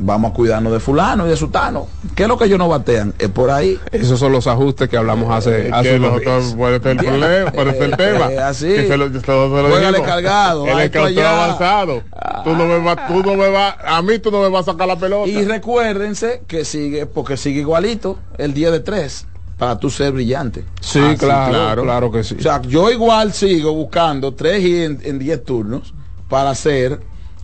Vamos 0.00 0.30
a 0.30 0.34
cuidarnos 0.34 0.72
de 0.72 0.78
fulano 0.80 1.26
y 1.26 1.30
de 1.30 1.36
sutano. 1.36 1.88
¿Qué 2.14 2.22
es 2.22 2.28
lo 2.28 2.38
que 2.38 2.44
ellos 2.44 2.58
no 2.58 2.68
batean? 2.68 3.14
Es 3.18 3.28
por 3.30 3.50
ahí. 3.50 3.78
Esos 3.90 4.20
son 4.20 4.30
los 4.32 4.46
ajustes 4.46 4.88
que 4.88 4.96
hablamos 4.96 5.28
hace, 5.30 5.66
Es 5.68 5.72
hace 5.72 5.90
que 5.90 5.96
unos 5.96 6.20
días. 6.20 6.54
puede 6.56 6.78
ser 6.80 6.90
el 6.92 6.96
problema, 6.98 7.50
puede 7.52 7.72
ser 7.72 7.82
el 7.82 7.96
tema. 7.96 8.32
Eh, 8.32 8.38
así. 8.38 8.68
Que 8.68 8.86
se 8.86 8.96
lo- 8.96 9.06
se 9.08 9.14
lo- 9.14 9.20
se 9.20 9.90
lo 9.92 10.02
cargado, 10.04 10.66
El 10.66 11.18
avanzado. 11.26 12.02
Tú 12.44 12.54
no 12.54 12.64
me 12.66 12.78
vas, 12.78 13.08
tú 13.08 13.22
no 13.24 13.34
me 13.34 13.48
vas, 13.50 13.74
a 13.84 14.00
mí 14.02 14.18
tú 14.20 14.30
no 14.30 14.40
me 14.42 14.48
vas 14.48 14.68
a 14.68 14.72
sacar 14.72 14.86
la 14.86 14.96
pelota. 14.96 15.28
Y 15.28 15.44
recuérdense 15.44 16.42
que 16.46 16.64
sigue, 16.64 17.06
porque 17.06 17.36
sigue 17.36 17.60
igualito, 17.60 18.18
el 18.38 18.54
10 18.54 18.72
de 18.72 18.80
3, 18.80 19.26
para 19.58 19.78
tú 19.78 19.90
ser 19.90 20.12
brillante. 20.12 20.64
Sí, 20.80 21.00
Ah, 21.02 21.10
sí, 21.12 21.16
claro, 21.18 21.50
claro. 21.52 21.82
claro, 21.82 22.12
que 22.12 22.22
sí. 22.24 22.36
O 22.38 22.42
sea, 22.42 22.62
yo 22.62 22.90
igual 22.90 23.32
sigo 23.32 23.72
buscando 23.74 24.32
3 24.34 24.62
y 24.64 24.82
en, 24.84 25.00
en 25.02 25.18
10 25.18 25.44
turnos 25.44 25.92
para 26.28 26.54
ser 26.54 27.00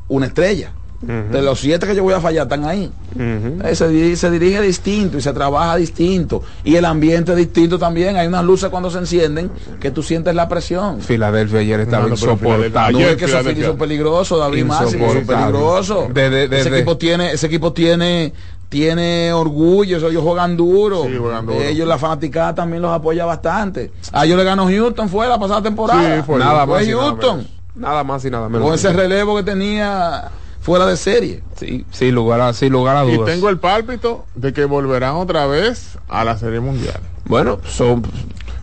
una 0.08 0.26
estrella. 0.26 0.72
De 1.06 1.42
los 1.42 1.60
7 1.60 1.86
que 1.86 1.94
yo 1.94 2.02
voy 2.02 2.14
a 2.14 2.20
fallar 2.20 2.44
están 2.44 2.64
ahí. 2.64 2.90
Eh, 3.18 3.74
se, 3.74 3.88
dirige, 3.88 4.16
se 4.16 4.30
dirige 4.30 4.60
distinto 4.60 5.18
y 5.18 5.20
se 5.20 5.32
trabaja 5.32 5.76
distinto. 5.76 6.42
Y 6.64 6.76
el 6.76 6.84
ambiente 6.84 7.32
es 7.32 7.38
distinto 7.38 7.78
también. 7.78 8.16
Hay 8.16 8.26
unas 8.26 8.44
luces 8.44 8.68
cuando 8.70 8.90
se 8.90 8.98
encienden 8.98 9.50
que 9.80 9.90
tú 9.90 10.02
sientes 10.02 10.34
la 10.34 10.48
presión. 10.48 11.00
Filadelfia 11.00 11.60
ayer 11.60 11.80
estaba 11.80 12.04
No, 12.04 12.10
insoportable. 12.10 12.92
No 12.92 13.08
es 13.08 13.16
que 13.16 13.24
esos 13.26 13.44
son 13.66 13.76
peligrosos, 13.78 14.38
David 14.40 14.64
Máximo, 14.64 15.12
son 15.12 15.26
peligrosos. 15.26 16.12
De- 16.14 16.30
de- 16.30 16.48
de- 16.48 16.60
ese 16.60 16.70
de- 16.70 16.78
equipo 16.78 16.96
tiene, 16.96 17.32
ese 17.32 17.46
equipo 17.46 17.72
tiene, 17.72 18.32
tiene 18.68 19.32
orgullo, 19.32 19.98
ellos 20.08 20.22
juegan 20.22 20.56
duro. 20.56 21.04
Sí, 21.04 21.16
juegan 21.16 21.46
duro. 21.46 21.60
Ellos, 21.60 21.86
la 21.86 21.98
fanaticada 21.98 22.54
también 22.54 22.82
los 22.82 22.90
apoya 22.92 23.24
bastante. 23.24 23.92
A 24.12 24.24
ellos 24.24 24.36
le 24.36 24.44
ganó 24.44 24.66
Houston, 24.66 25.08
fue 25.08 25.28
la 25.28 25.38
pasada 25.38 25.62
temporada. 25.62 26.16
Sí, 26.16 26.22
fue 26.26 26.38
nada 26.38 26.66
más 26.66 26.82
y 26.86 26.90
nada 26.90 27.02
Houston. 27.02 27.46
Nada 27.76 28.04
más 28.04 28.24
y 28.24 28.30
nada 28.30 28.48
menos. 28.48 28.66
Con 28.66 28.74
ese 28.74 28.92
relevo 28.92 29.36
que 29.36 29.42
tenía 29.42 30.30
fuera 30.64 30.86
de 30.86 30.96
serie. 30.96 31.42
Sí, 31.56 31.84
sin 31.92 32.14
lugar 32.14 32.40
a, 32.40 32.52
sin 32.54 32.72
lugar 32.72 32.96
a 32.96 33.04
Y 33.04 33.14
dudas. 33.16 33.30
tengo 33.32 33.48
el 33.50 33.58
pálpito 33.58 34.24
de 34.34 34.52
que 34.52 34.64
volverán 34.64 35.14
otra 35.16 35.46
vez 35.46 35.98
a 36.08 36.24
la 36.24 36.36
Serie 36.38 36.58
Mundial. 36.60 36.98
Bueno, 37.26 37.58
son, 37.66 38.02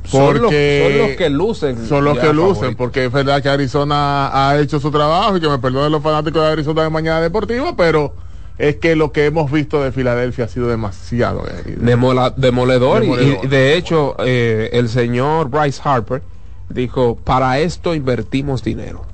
son, 0.05 0.33
los, 0.33 0.41
Porque 0.41 0.89
son 0.89 1.07
los 1.07 1.17
que 1.17 1.29
lucen. 1.29 1.87
Son 1.87 2.03
los 2.03 2.17
que 2.17 2.33
lucen, 2.33 2.75
porque 2.75 3.05
es 3.05 3.11
verdad 3.11 3.41
que 3.41 3.49
Arizona 3.49 4.29
ha 4.33 4.59
hecho 4.59 4.79
su 4.79 4.91
trabajo 4.91 5.37
y 5.37 5.41
que 5.41 5.47
me 5.47 5.59
perdonen 5.59 5.91
los 5.91 6.01
fanáticos 6.03 6.41
de 6.43 6.49
Arizona 6.49 6.83
de 6.83 6.89
Mañana 6.89 7.21
Deportiva, 7.21 7.75
pero 7.77 8.13
es 8.57 8.75
que 8.77 8.95
lo 8.95 9.11
que 9.11 9.25
hemos 9.25 9.51
visto 9.51 9.81
de 9.83 9.91
Filadelfia 9.91 10.45
ha 10.45 10.47
sido 10.47 10.67
demasiado. 10.67 11.43
Demola- 11.77 12.33
demoledor, 12.35 13.03
y- 13.03 13.07
Demoledor. 13.07 13.45
Y, 13.45 13.47
de 13.47 13.75
hecho 13.77 14.15
eh, 14.25 14.69
el 14.73 14.89
señor 14.89 15.49
Bryce 15.49 15.81
Harper 15.83 16.21
dijo 16.69 17.15
para 17.23 17.59
esto 17.59 17.93
invertimos 17.95 18.63
dinero 18.63 19.05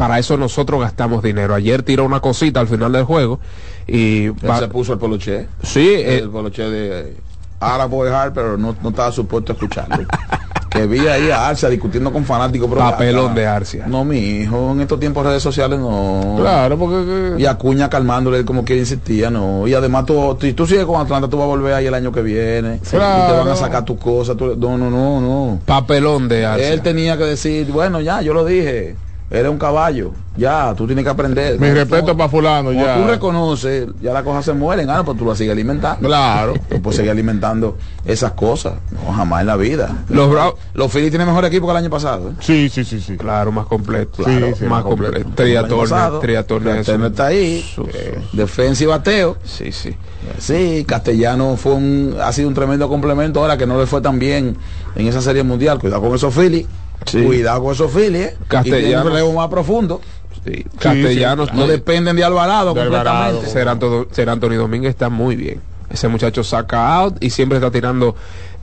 para 0.00 0.18
eso 0.18 0.36
nosotros 0.36 0.80
gastamos 0.80 1.22
dinero 1.22 1.54
ayer 1.54 1.82
tiró 1.82 2.04
una 2.04 2.20
cosita 2.20 2.60
al 2.60 2.68
final 2.68 2.92
del 2.92 3.04
juego 3.04 3.38
y 3.86 4.24
Él 4.26 4.34
va- 4.48 4.58
se 4.58 4.68
puso 4.68 4.92
el 4.94 4.98
poloche. 4.98 5.46
sí 5.62 5.86
eh, 5.88 6.18
el 6.18 6.30
poloche 6.30 6.62
de 6.62 7.16
Ara 7.60 7.84
Boy 7.84 8.08
Hart, 8.08 8.32
pero 8.34 8.56
no, 8.56 8.74
no 8.82 8.88
estaba 8.88 9.12
supuesto 9.12 9.52
a 9.52 9.54
escucharlo. 9.54 10.06
que 10.70 10.86
vi 10.86 11.00
ahí 11.08 11.30
a 11.30 11.48
Arcia 11.48 11.68
discutiendo 11.68 12.10
con 12.12 12.24
fanáticos. 12.24 12.68
pero 12.70 12.80
Papelón 12.80 13.34
de 13.34 13.44
Arcia. 13.46 13.86
No, 13.88 14.04
mi 14.04 14.18
hijo, 14.18 14.70
en 14.70 14.80
estos 14.80 14.98
tiempos 15.00 15.26
redes 15.26 15.42
sociales 15.42 15.78
no. 15.80 16.36
Claro, 16.38 16.78
porque 16.78 17.34
Y 17.38 17.44
Acuña 17.44 17.90
calmándole 17.90 18.44
como 18.44 18.64
que 18.64 18.76
insistía, 18.78 19.28
no. 19.30 19.66
Y 19.66 19.74
además 19.74 20.06
tú, 20.06 20.38
si 20.40 20.52
tú 20.54 20.66
sigues 20.66 20.86
con 20.86 21.00
Atlanta, 21.00 21.28
tú 21.28 21.36
vas 21.38 21.44
a 21.44 21.48
volver 21.48 21.74
ahí 21.74 21.86
el 21.86 21.92
año 21.94 22.12
que 22.12 22.22
viene. 22.22 22.76
Y 22.76 22.78
te 22.78 22.96
Claro. 22.96 23.38
van 23.38 23.48
a 23.48 23.56
sacar 23.56 23.84
tus 23.84 23.98
cosas. 23.98 24.36
tú- 24.36 24.54
no, 24.56 24.78
no, 24.78 24.88
no, 24.88 25.20
no. 25.20 25.60
papelón 25.66 26.28
de 26.28 26.46
Arcia. 26.46 26.72
Él 26.72 26.80
tenía 26.82 27.18
que 27.18 27.24
decir, 27.24 27.66
bueno, 27.72 28.00
ya, 28.00 28.22
yo 28.22 28.32
lo 28.32 28.44
dije. 28.44 28.94
Eres 29.30 29.50
un 29.50 29.58
caballo. 29.58 30.12
Ya, 30.36 30.74
tú 30.76 30.86
tienes 30.86 31.04
que 31.04 31.10
aprender. 31.10 31.58
Mi 31.60 31.70
respeto 31.70 32.16
para 32.16 32.30
fulano, 32.30 32.72
ya. 32.72 32.96
tú 32.96 33.06
reconoces, 33.08 33.88
ya 34.00 34.12
las 34.12 34.22
cosas 34.22 34.44
se 34.44 34.52
mueren, 34.54 34.88
ah, 34.88 35.02
pues 35.04 35.18
tú 35.18 35.26
las 35.26 35.36
sigues 35.36 35.52
alimentando. 35.52 36.06
Claro. 36.08 36.54
Tú 36.68 36.80
puedes 36.80 36.96
seguir 36.96 37.10
alimentando 37.10 37.76
esas 38.06 38.32
cosas. 38.32 38.74
No, 38.90 39.12
jamás 39.12 39.42
en 39.42 39.48
la 39.48 39.56
vida. 39.56 39.90
Los 40.08 40.30
Bravos, 40.30 40.54
Los 40.72 40.90
Phillies 40.92 41.10
tienen 41.10 41.26
mejor 41.28 41.44
equipo 41.44 41.66
que 41.66 41.72
el 41.72 41.76
año 41.76 41.90
pasado. 41.90 42.30
¿eh? 42.30 42.32
Sí, 42.40 42.68
sí, 42.70 42.84
sí, 42.84 43.00
sí. 43.00 43.16
claro, 43.16 43.52
más 43.52 43.66
completo. 43.66 44.18
Sí, 44.18 44.24
Claro, 44.24 44.46
sí, 44.56 44.62
más 44.62 44.70
más 44.70 44.82
completo. 44.84 45.12
completo. 45.14 45.36
Tria 45.36 45.58
El 45.60 45.64
año 45.66 45.68
Turner, 45.68 45.90
pasado, 45.90 46.18
Tria 46.20 46.46
Turner 46.46 46.70
Tria 46.70 46.80
es 46.80 46.86
Turner 46.86 47.06
un- 47.06 47.12
está 47.12 47.26
ahí. 47.26 47.70
su- 47.74 47.84
su- 47.84 48.36
Defensa 48.36 48.84
y 48.84 48.86
bateo. 48.86 49.36
Sí, 49.44 49.72
sí. 49.72 49.94
Sí, 50.38 50.84
Castellano 50.86 51.56
fue 51.56 51.72
un, 51.74 52.14
ha 52.22 52.32
sido 52.32 52.48
un 52.48 52.54
tremendo 52.54 52.88
complemento 52.88 53.40
ahora 53.40 53.56
que 53.58 53.66
no 53.66 53.78
le 53.78 53.86
fue 53.86 54.00
tan 54.00 54.18
bien 54.18 54.56
en 54.94 55.06
esa 55.06 55.20
serie 55.20 55.42
mundial. 55.42 55.78
Cuidado 55.78 56.00
con 56.02 56.14
esos 56.14 56.32
Phillies. 56.34 56.66
Sí. 57.06 57.22
Cuidado 57.22 57.62
con 57.62 57.72
esos 57.72 57.90
Phillies. 57.92 58.26
eh. 58.28 58.36
Castellanos. 58.48 58.90
Y 58.90 58.94
un 59.08 59.12
relevo 59.12 59.32
más 59.34 59.48
profundo. 59.48 60.00
sí. 60.44 60.64
Castellanos 60.78 61.52
No 61.52 61.60
no 61.60 61.66
dependen 61.66 62.16
de 62.16 62.24
Alvarado 62.24 62.74
De 62.74 62.80
Alvarado. 62.82 63.38
completamente. 63.40 63.50
Ser 63.50 63.68
Anto- 63.68 64.08
Ser 64.12 64.28
Anthony 64.30 64.54
Domínguez 64.56 64.90
está 64.90 65.08
muy 65.08 65.36
bien. 65.36 65.60
Ese 65.90 66.08
muchacho 66.08 66.44
saca 66.44 66.94
out 66.96 67.16
y 67.22 67.30
siempre 67.30 67.58
está 67.58 67.70
tirando 67.70 68.14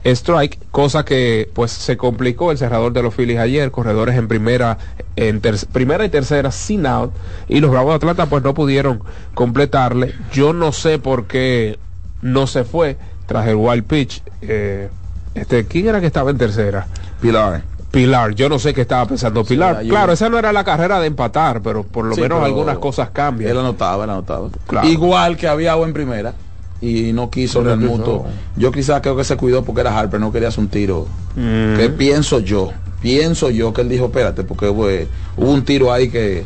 strike, 0.04 0.58
cosa 0.70 1.04
que 1.04 1.50
pues 1.52 1.70
se 1.72 1.96
complicó 1.98 2.52
el 2.52 2.56
cerrador 2.58 2.92
de 2.92 3.02
los 3.02 3.14
Phillies 3.14 3.38
ayer, 3.38 3.70
corredores 3.70 4.16
en 4.16 4.28
primera, 4.28 4.78
en 5.16 5.40
ter- 5.42 5.58
primera 5.72 6.04
y 6.04 6.08
tercera 6.08 6.50
sin 6.52 6.86
out 6.86 7.12
y 7.48 7.60
los 7.60 7.70
Bravos 7.70 7.90
de 7.90 7.96
Atlanta 7.96 8.26
pues 8.26 8.42
no 8.42 8.54
pudieron 8.54 9.02
completarle. 9.34 10.14
Yo 10.32 10.52
no 10.54 10.72
sé 10.72 10.98
por 10.98 11.26
qué 11.26 11.78
no 12.22 12.46
se 12.46 12.64
fue 12.64 12.96
tras 13.26 13.46
el 13.48 13.56
wild 13.56 13.84
pitch. 13.84 14.22
Eh, 14.40 14.88
este, 15.34 15.66
¿quién 15.66 15.88
era 15.88 16.00
que 16.00 16.06
estaba 16.06 16.30
en 16.30 16.38
tercera? 16.38 16.86
Pilar. 17.20 17.62
Pilar, 17.90 18.34
yo 18.34 18.48
no 18.50 18.58
sé 18.58 18.74
qué 18.74 18.82
estaba 18.82 19.06
pensando 19.06 19.44
Pilar. 19.44 19.82
claro, 19.88 20.12
esa 20.12 20.28
no 20.28 20.38
era 20.38 20.52
la 20.52 20.62
carrera 20.62 21.00
de 21.00 21.06
empatar, 21.06 21.62
pero 21.62 21.84
por 21.84 22.04
lo 22.04 22.14
Sí, 22.14 22.20
menos 22.20 22.42
algunas 22.44 22.78
cosas 22.78 23.10
cambian. 23.10 23.50
Él 23.50 23.58
anotaba, 23.58 24.04
él 24.04 24.10
anotaba. 24.10 24.48
Claro. 24.66 24.86
Igual 24.86 25.36
que 25.36 25.48
había 25.48 25.72
agua 25.72 25.86
en 25.86 25.94
primera 25.94 26.34
y 26.82 27.12
no 27.14 27.30
quiso 27.30 27.62
No. 27.62 27.76
Muto. 27.76 28.26
Yo 28.56 28.70
quizás 28.72 29.00
creo 29.00 29.16
que 29.16 29.24
se 29.24 29.36
cuidó 29.36 29.64
porque 29.64 29.80
era 29.80 29.98
Harper, 29.98 30.20
no 30.20 30.30
quería 30.30 30.48
hacer 30.48 30.60
un 30.60 30.68
tiro. 30.68 31.06
Mm. 31.34 31.76
Que 31.76 31.88
pienso 31.96 32.40
yo, 32.40 32.72
pienso 33.00 33.48
yo 33.50 33.72
que 33.72 33.80
él 33.80 33.88
dijo, 33.88 34.04
espérate, 34.06 34.44
porque 34.44 34.70
pues, 34.70 35.06
hubo 35.36 35.50
un 35.50 35.64
tiro 35.64 35.90
ahí 35.92 36.10
que 36.10 36.44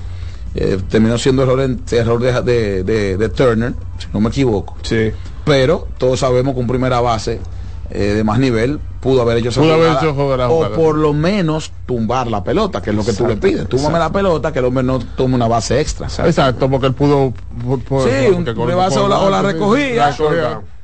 eh, 0.55 0.78
terminó 0.88 1.18
siendo 1.18 1.43
error, 1.43 1.61
en- 1.62 1.80
error 1.90 2.20
de, 2.20 2.40
de- 2.43 2.84
de- 2.84 3.16
de 3.16 3.28
Turner, 3.30 3.72
si 3.99 4.07
no 4.12 4.20
me 4.20 4.28
equivoco. 4.28 4.76
Sí. 4.82 5.11
Pero 5.45 5.88
todos 5.99 6.20
sabemos 6.20 6.55
que 6.55 6.61
un 6.61 6.66
primera 6.68 7.01
base 7.01 7.40
eh, 7.95 8.14
de 8.14 8.24
más 8.24 8.38
nivel 8.38 8.80
pudo 9.01 9.20
haber 9.20 9.36
hecho 9.36 9.51
esa 9.51 9.61
Pudo 9.61 9.74
haber 9.74 9.93
hecho 9.93 10.11
o 10.11 10.14
jugada. 10.14 10.74
por 10.74 10.97
lo 10.97 11.12
menos 11.12 11.72
tumbar 11.86 12.26
la 12.28 12.43
pelota, 12.43 12.80
que 12.80 12.90
es 12.90 12.97
lo 12.97 13.05
que 13.05 13.12
tú 13.12 13.26
le 13.26 13.36
pides. 13.36 13.68
Túmbame 13.68 13.99
la 13.99 14.11
pelota, 14.11 14.51
que 14.53 14.61
el 14.61 14.64
hombre 14.64 14.82
no 14.82 14.99
tome 14.99 15.34
una 15.34 15.47
base 15.49 15.78
extra. 15.80 16.07
Exacto, 16.24 16.70
porque 16.70 16.86
él 16.86 16.95
pudo. 16.95 17.32
pu- 17.66 17.84
pu- 17.84 18.05
Sí, 18.05 18.34
un- 18.34 18.45
le 18.45 18.55
con- 18.55 18.70
o 18.70 19.09
la- 19.09 19.18
o 19.18 19.28
la 19.30 19.43
recogía, 19.43 20.16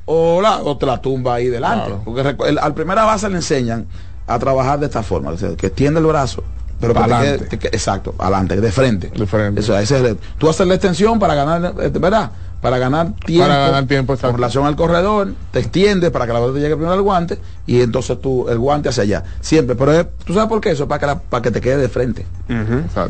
o, 0.04 0.40
la, 0.42 0.58
o 0.62 0.76
te 0.76 0.86
la 0.86 1.00
tumba 1.00 1.34
ahí 1.34 1.48
delante. 1.48 1.86
Claro. 1.86 2.02
Porque 2.04 2.36
el- 2.48 2.58
al 2.58 2.74
primera 2.74 3.04
base 3.04 3.28
le 3.28 3.36
enseñan 3.36 3.86
a 4.26 4.38
trabajar 4.38 4.78
de 4.80 4.86
esta 4.86 5.02
forma, 5.02 5.30
o 5.30 5.36
sea, 5.38 5.54
que 5.56 5.68
extiende 5.68 6.00
el 6.00 6.06
brazo, 6.06 6.42
pero 6.80 6.92
que 6.92 6.98
te 7.00 7.04
Pa'lante. 7.08 7.26
quede- 7.38 7.48
te 7.48 7.58
que- 7.58 7.68
exacto, 7.68 8.14
adelante, 8.18 8.60
de 8.60 8.72
frente. 8.72 9.08
De 9.16 9.26
frente. 9.26 9.60
Eso, 9.60 9.78
ese 9.78 9.96
es 9.98 10.04
el- 10.04 10.18
tú 10.38 10.48
haces 10.48 10.66
la 10.66 10.74
extensión 10.74 11.18
para 11.18 11.34
ganar, 11.34 11.74
eh, 11.80 11.90
¿verdad? 11.98 12.30
Para 12.60 12.78
ganar 12.78 13.12
tiempo, 13.24 13.46
ganar 13.48 13.86
tiempo, 13.86 14.16
con 14.16 14.34
relación 14.34 14.66
al 14.66 14.74
corredor, 14.74 15.32
te 15.52 15.60
extiende 15.60 16.10
para 16.10 16.26
que 16.26 16.32
la 16.32 16.40
pelota 16.40 16.58
llegue 16.58 16.74
primero 16.74 16.92
al 16.94 17.02
guante 17.02 17.38
y 17.66 17.80
entonces 17.82 18.20
tú 18.20 18.48
el 18.48 18.58
guante 18.58 18.88
hacia 18.88 19.04
allá. 19.04 19.22
Siempre, 19.40 19.76
pero 19.76 19.92
es- 19.92 20.06
tú 20.24 20.34
sabes 20.34 20.48
por 20.48 20.60
qué 20.60 20.70
eso, 20.70 20.82
es 20.84 20.88
para 20.88 20.98
que, 20.98 21.06
la- 21.06 21.18
para 21.20 21.42
que 21.42 21.50
te 21.52 21.60
quede 21.60 21.76
de 21.76 21.88
frente. 21.88 22.26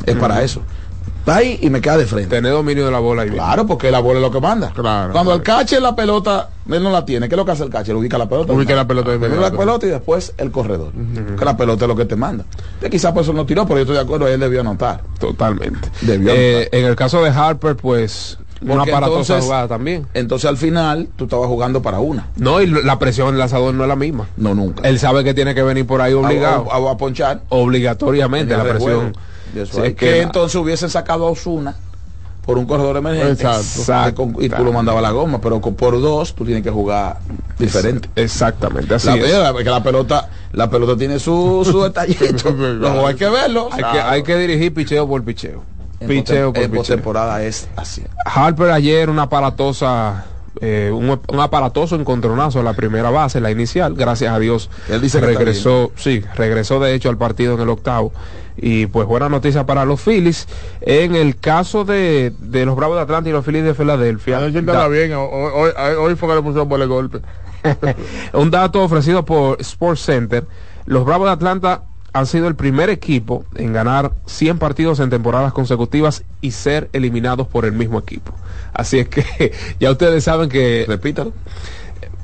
Es 0.07 0.17
para 0.17 0.43
eso. 0.43 0.61
Está 1.21 1.37
ahí 1.37 1.59
y 1.61 1.69
me 1.69 1.81
queda 1.83 1.99
de 1.99 2.07
frente. 2.07 2.37
Tener 2.37 2.53
dominio 2.53 2.87
de 2.87 2.91
la 2.91 3.01
bola 3.01 3.23
bien. 3.25 3.35
Claro, 3.35 3.67
porque 3.67 3.91
la 3.91 3.99
bola 4.01 4.19
es 4.19 4.23
lo 4.23 4.31
que 4.31 4.41
manda. 4.41 4.71
Claro. 4.75 5.13
Cuando 5.13 5.35
el 5.35 5.43
catcher 5.43 5.83
la 5.83 5.95
pelota, 5.95 6.49
él 6.71 6.83
no 6.83 6.91
la 6.91 7.05
tiene. 7.05 7.29
¿Qué 7.29 7.35
es 7.35 7.37
lo 7.37 7.45
que 7.45 7.51
hace 7.53 7.65
el 7.65 7.71
catcher? 7.71 7.95
Ubica 7.97 8.17
la 8.17 8.27
pelota. 8.29 8.53
Ubica 8.55 8.75
la 8.75 8.87
pelota 8.87 9.11
de 9.11 9.19
Primero 9.19 9.41
la 9.43 9.51
pelota 9.51 9.87
y 9.87 9.91
después 9.91 10.33
el 10.39 10.51
corredor. 10.51 10.93
Que 11.39 11.45
la 11.45 11.55
pelota 11.57 11.85
es 11.85 11.89
lo 11.89 11.97
que 11.97 12.07
te 12.07 12.17
manda. 12.17 12.45
Quizás 12.91 13.13
por 13.13 13.23
eso 13.25 13.33
no 13.35 13.45
tiró, 13.45 13.65
pero 13.67 13.77
yo 13.79 13.83
estoy 13.83 13.97
de 13.97 14.03
acuerdo, 14.03 14.27
él 14.27 14.41
debió 14.41 14.61
anotar. 14.61 15.03
Totalmente. 15.19 15.91
Debió 16.01 16.33
Eh, 16.35 16.57
anotar. 16.63 16.79
en 16.81 16.87
el 16.87 16.97
caso 16.97 17.23
de 17.23 17.31
Harper, 17.31 17.77
pues, 17.77 18.39
una 18.61 18.83
aparatosa 18.83 19.35
entonces- 19.35 19.45
jugada 19.45 19.69
también. 19.69 20.07
Entonces 20.15 20.49
al 20.49 20.57
final 20.57 21.09
tú 21.17 21.25
estabas 21.25 21.47
jugando 21.49 21.81
para 21.83 22.01
una. 22.01 22.29
No, 22.37 22.61
y 22.61 22.67
la 22.67 22.99
presión 22.99 23.29
del 23.29 23.39
lanzador 23.39 23.75
no 23.75 23.85
es 23.85 23.89
la 23.89 23.97
misma. 23.97 24.27
No, 24.37 24.55
nunca. 24.55 24.89
Él 24.89 24.99
sabe 24.99 25.25
que 25.25 25.35
tiene 25.35 25.55
que 25.55 25.63
venir 25.63 25.87
por 25.87 26.01
ahí 26.01 26.13
obligado. 26.13 26.67
A, 26.73 26.77
a- 26.77 26.93
a 26.93 26.97
ponchar. 26.97 27.41
obligatoriamente 27.49 28.57
la 28.57 28.65
presión. 28.65 29.15
Sí, 29.55 29.81
es 29.83 29.95
que, 29.95 30.21
entonces 30.23 30.55
hubiesen 30.57 30.91
sacado 30.91 31.27
a 31.27 31.31
Osuna 31.31 31.75
por 32.45 32.59
un 32.59 32.67
corredor 32.67 32.97
emergente. 32.97 33.43
Exacto. 33.45 34.29
Y 34.41 34.49
tú 34.49 34.65
lo 34.65 34.73
mandabas 34.73 34.99
a 35.01 35.03
la 35.03 35.11
goma, 35.11 35.41
pero 35.41 35.61
por 35.61 36.01
dos 36.01 36.35
tú 36.35 36.45
tienes 36.45 36.63
que 36.63 36.71
jugar 36.71 37.19
diferente. 37.59 38.09
Exactamente, 38.17 38.95
así 38.95 39.07
La, 39.09 39.17
es. 39.17 39.55
que 39.65 39.65
la 39.71 39.83
pelota, 39.83 40.29
la 40.53 40.69
pelota 40.71 40.97
tiene 40.97 41.19
su, 41.19 41.63
su 41.71 41.83
detallito. 41.85 42.51
Los 42.51 43.05
hay 43.07 43.15
que 43.17 43.29
verlo. 43.29 43.69
Hay, 43.73 43.83
que, 43.83 44.01
hay 44.01 44.23
que 44.23 44.37
dirigir 44.37 44.73
picheo 44.75 45.07
por 45.09 45.23
picheo. 45.25 45.63
En 46.01 46.09
Picheo 46.09 46.53
por 47.03 47.17
es 47.43 47.69
así. 47.77 48.03
Harper 48.25 48.71
ayer 48.71 49.11
una 49.11 49.23
aparatosa, 49.23 50.27
eh, 50.61 50.91
un, 50.93 51.09
un 51.29 51.41
aparatoso 51.41 51.97
encontronazo 51.97 52.61
a 52.61 52.63
la 52.63 52.75
primera 52.75 53.11
base, 53.11 53.41
la 53.41 53.51
inicial, 53.51 53.95
gracias 53.95 54.33
a 54.33 54.39
Dios. 54.39 54.71
Él 54.89 55.01
dice 55.01 55.21
que 55.21 55.27
regresó, 55.27 55.93
sí, 55.97 56.23
regresó 56.37 56.79
de 56.81 56.95
hecho 56.95 57.09
al 57.09 57.19
partido 57.19 57.55
en 57.55 57.61
el 57.61 57.69
octavo. 57.69 58.13
Y 58.61 58.87
pues 58.87 59.07
buena 59.07 59.29
noticia 59.29 59.67
para 59.67 59.85
los 59.85 60.01
Phillies. 60.01 60.49
En 60.81 61.15
el 61.15 61.37
caso 61.37 61.85
de, 61.85 62.33
de 62.41 62.65
los 62.67 62.75
Bravos 62.75 62.97
de 62.97 63.03
Atlanta 63.03 63.29
y 63.31 63.33
los 63.33 63.45
Phillies 63.45 63.65
de 63.65 63.75
Filadelfia. 63.75 64.41
Da- 64.41 64.89
bien, 64.89 65.13
hoy, 65.15 65.29
hoy, 65.55 65.71
hoy 66.01 66.15
fue 66.17 66.29
que 66.29 66.35
le 66.35 66.43
pusieron 66.43 66.69
por 66.69 66.81
el 66.81 66.89
golpe. 66.89 67.21
un 68.33 68.51
dato 68.51 68.83
ofrecido 68.83 69.25
por 69.25 69.61
Sports 69.61 70.03
Center. 70.03 70.45
Los 70.87 71.05
Bravos 71.05 71.29
de 71.29 71.33
Atlanta 71.35 71.83
han 72.19 72.27
sido 72.27 72.49
el 72.49 72.55
primer 72.55 72.91
equipo 72.91 73.45
en 73.55 73.73
ganar 73.73 74.13
100 74.27 74.59
partidos 74.59 75.01
en 75.01 75.11
temporadas 75.11 75.53
consecutivas 75.53 76.25
y 76.41 76.51
ser 76.51 76.89
eliminados 76.93 77.47
por 77.47 77.65
el 77.65 77.73
mismo 77.73 77.99
equipo. 77.99 78.33
Así 78.73 78.99
es 78.99 79.09
que 79.09 79.53
ya 79.81 79.91
ustedes 79.91 80.25
saben 80.25 80.49
que 80.49 80.85
Repítalo. 80.87 81.33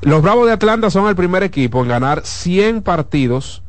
los 0.01 0.21
Bravos 0.21 0.47
de 0.47 0.53
Atlanta 0.53 0.89
son 0.89 1.07
el 1.07 1.15
primer 1.15 1.43
equipo 1.43 1.81
en 1.81 1.89
ganar 1.89 2.21
100 2.25 2.81
partidos 2.81 3.63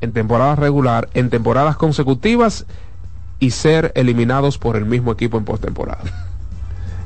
en 0.00 0.12
temporada 0.12 0.56
regular, 0.56 1.08
en 1.14 1.30
temporadas 1.30 1.76
consecutivas 1.76 2.66
y 3.38 3.50
ser 3.50 3.92
eliminados 3.94 4.58
por 4.58 4.76
el 4.76 4.84
mismo 4.84 5.12
equipo 5.12 5.36
en 5.38 5.44
postemporada. 5.44 6.31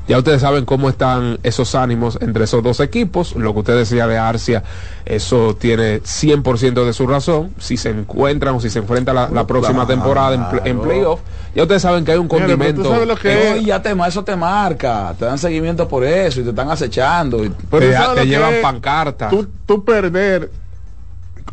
Ya 0.07 0.17
ustedes 0.17 0.39
saben 0.41 0.63
cómo 0.63 0.87
están 0.89 1.37
esos 1.43 1.75
ánimos 1.75 2.17
entre 2.21 2.45
esos 2.45 2.63
dos 2.63 2.79
equipos. 2.79 3.35
Lo 3.35 3.51
que 3.53 3.59
usted 3.59 3.75
decía 3.77 4.07
de 4.07 4.17
Arcia, 4.17 4.63
eso 5.05 5.55
tiene 5.59 6.01
100% 6.01 6.85
de 6.85 6.93
su 6.93 7.07
razón. 7.07 7.53
Si 7.59 7.75
se 7.75 7.89
encuentran 7.89 8.55
o 8.55 8.61
si 8.61 8.69
se 8.69 8.79
enfrentan 8.79 9.15
la, 9.15 9.29
la 9.29 9.45
próxima 9.45 9.85
Claro. 9.85 10.01
temporada 10.01 10.35
en, 10.35 10.45
pl- 10.49 10.61
en 10.69 10.79
playoff, 10.79 11.19
ya 11.53 11.63
ustedes 11.63 11.81
saben 11.81 12.05
que 12.05 12.13
hay 12.13 12.17
un 12.19 12.27
Mira, 12.31 12.37
pero 12.45 12.47
tú 12.47 12.57
condimento. 12.57 12.89
sabes 12.89 13.07
lo 13.07 13.15
que- 13.17 13.51
Oye, 13.53 13.65
ya 13.65 13.81
te, 13.81 13.91
eso 14.07 14.23
te 14.23 14.35
marca, 14.37 15.13
te 15.19 15.25
dan 15.25 15.37
seguimiento 15.37 15.89
por 15.89 16.05
eso 16.05 16.39
y 16.39 16.43
te 16.43 16.51
están 16.51 16.71
acechando. 16.71 17.43
y- 17.43 17.49
Pero 17.69 17.85
Te- 18.15 18.25
llevan 18.25 18.53
es 18.53 18.61
pancartas. 18.61 19.29
Tú, 19.29 19.45
tú 19.65 19.83
perder, 19.83 20.49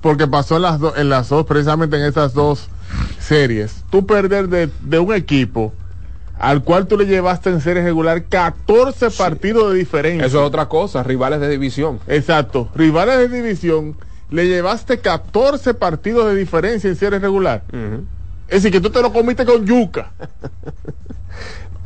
porque 0.00 0.28
pasó 0.28 0.57
en 0.57 0.62
las, 0.62 0.78
do- 0.78 0.94
en 0.96 1.09
las 1.09 1.28
dos, 1.28 1.44
precisamente 1.44 1.96
en 1.96 2.05
esas 2.05 2.34
dos 2.34 2.68
series, 3.18 3.82
tú 3.90 4.07
perder 4.07 4.48
de, 4.48 4.70
de 4.80 4.98
un 5.00 5.12
equipo 5.12 5.72
al 6.39 6.62
cual 6.64 6.87
tú 6.87 6.97
le 6.99 7.07
llevaste 7.07 7.51
en 7.51 7.61
serie 7.61 7.82
regular 7.82 8.24
14 8.24 9.11
partidos 9.11 9.72
de 9.72 9.78
diferencia. 9.78 10.26
Eso 10.26 10.41
es 10.41 10.47
otra 10.47 10.66
cosa, 10.68 11.03
rivales 11.03 11.41
de 11.41 11.49
división. 11.49 12.01
Exacto. 12.07 12.68
Rivales 12.74 13.18
de 13.18 13.28
división, 13.28 13.97
le 14.30 14.47
llevaste 14.49 14.99
14 14.99 15.74
partidos 15.74 16.26
de 16.26 16.35
diferencia 16.35 16.89
en 16.91 16.97
serie 16.97 17.18
regular. 17.18 17.62
Es 18.49 18.62
decir, 18.62 18.72
que 18.72 18.80
tú 18.80 18.91
te 18.91 19.01
lo 19.01 19.12
comiste 19.12 19.45
con 19.45 19.64
yuca. 19.64 20.12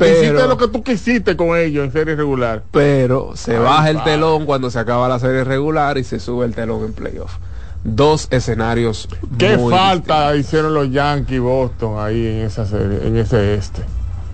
Hiciste 0.00 0.46
lo 0.46 0.56
que 0.56 0.68
tú 0.68 0.82
quisiste 0.84 1.36
con 1.36 1.56
ellos 1.56 1.84
en 1.84 1.92
serie 1.92 2.14
regular. 2.14 2.62
pero 2.70 3.32
se 3.34 3.56
Ay, 3.56 3.62
baja 3.62 3.90
el 3.90 4.04
telón 4.04 4.46
cuando 4.46 4.70
se 4.70 4.78
acaba 4.78 5.08
la 5.08 5.18
serie 5.18 5.42
regular 5.42 5.98
y 5.98 6.04
se 6.04 6.20
sube 6.20 6.46
el 6.46 6.54
telón 6.54 6.84
en 6.84 6.92
playoff. 6.92 7.32
Dos 7.82 8.28
escenarios. 8.30 9.08
¿Qué 9.38 9.56
muy 9.56 9.72
falta 9.72 10.36
hicieron 10.36 10.72
los 10.72 10.90
Yankees 10.92 11.40
Boston 11.40 11.96
ahí 11.98 12.26
en 12.26 12.46
esa 12.46 12.64
serie, 12.66 13.06
en 13.06 13.16
ese 13.16 13.54
este? 13.54 13.82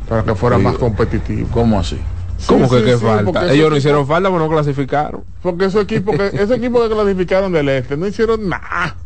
Para 0.09 0.23
que 0.23 0.35
fuera 0.35 0.59
más 0.59 0.77
competitivo. 0.77 1.49
¿Cómo 1.53 1.79
así? 1.79 1.99
¿Cómo 2.47 2.69
Sí, 2.69 2.83
que 2.85 2.97
sí, 2.99 3.05
falta? 3.05 3.53
Ellos 3.53 3.71
no 3.71 3.77
hicieron 3.77 4.07
falta 4.07 4.29
porque 4.29 4.45
no 4.45 4.51
clasificaron. 4.51 5.25
Porque 5.43 5.67
esos 5.67 5.83
equipos 5.83 6.17
que, 6.17 6.27
esos 6.43 6.59
equipos 6.59 6.89
que 6.89 6.95
clasificaron 6.95 7.53
del 7.53 7.69
este 7.71 7.97
no 7.97 8.07
hicieron 8.07 8.49
nada. 8.49 8.97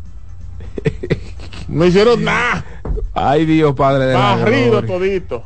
No 1.67 1.85
hicieron 1.85 2.23
nada. 2.23 2.65
Ay 3.13 3.45
Dios 3.45 3.75
Padre 3.75 4.05
de 4.07 4.13
la 4.13 4.19
Barrido 4.19 4.71
gloria. 4.81 4.87
todito. 4.87 5.43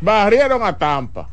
Barrieron 0.00 0.62
a 0.62 0.76
Tampa. 0.78 1.28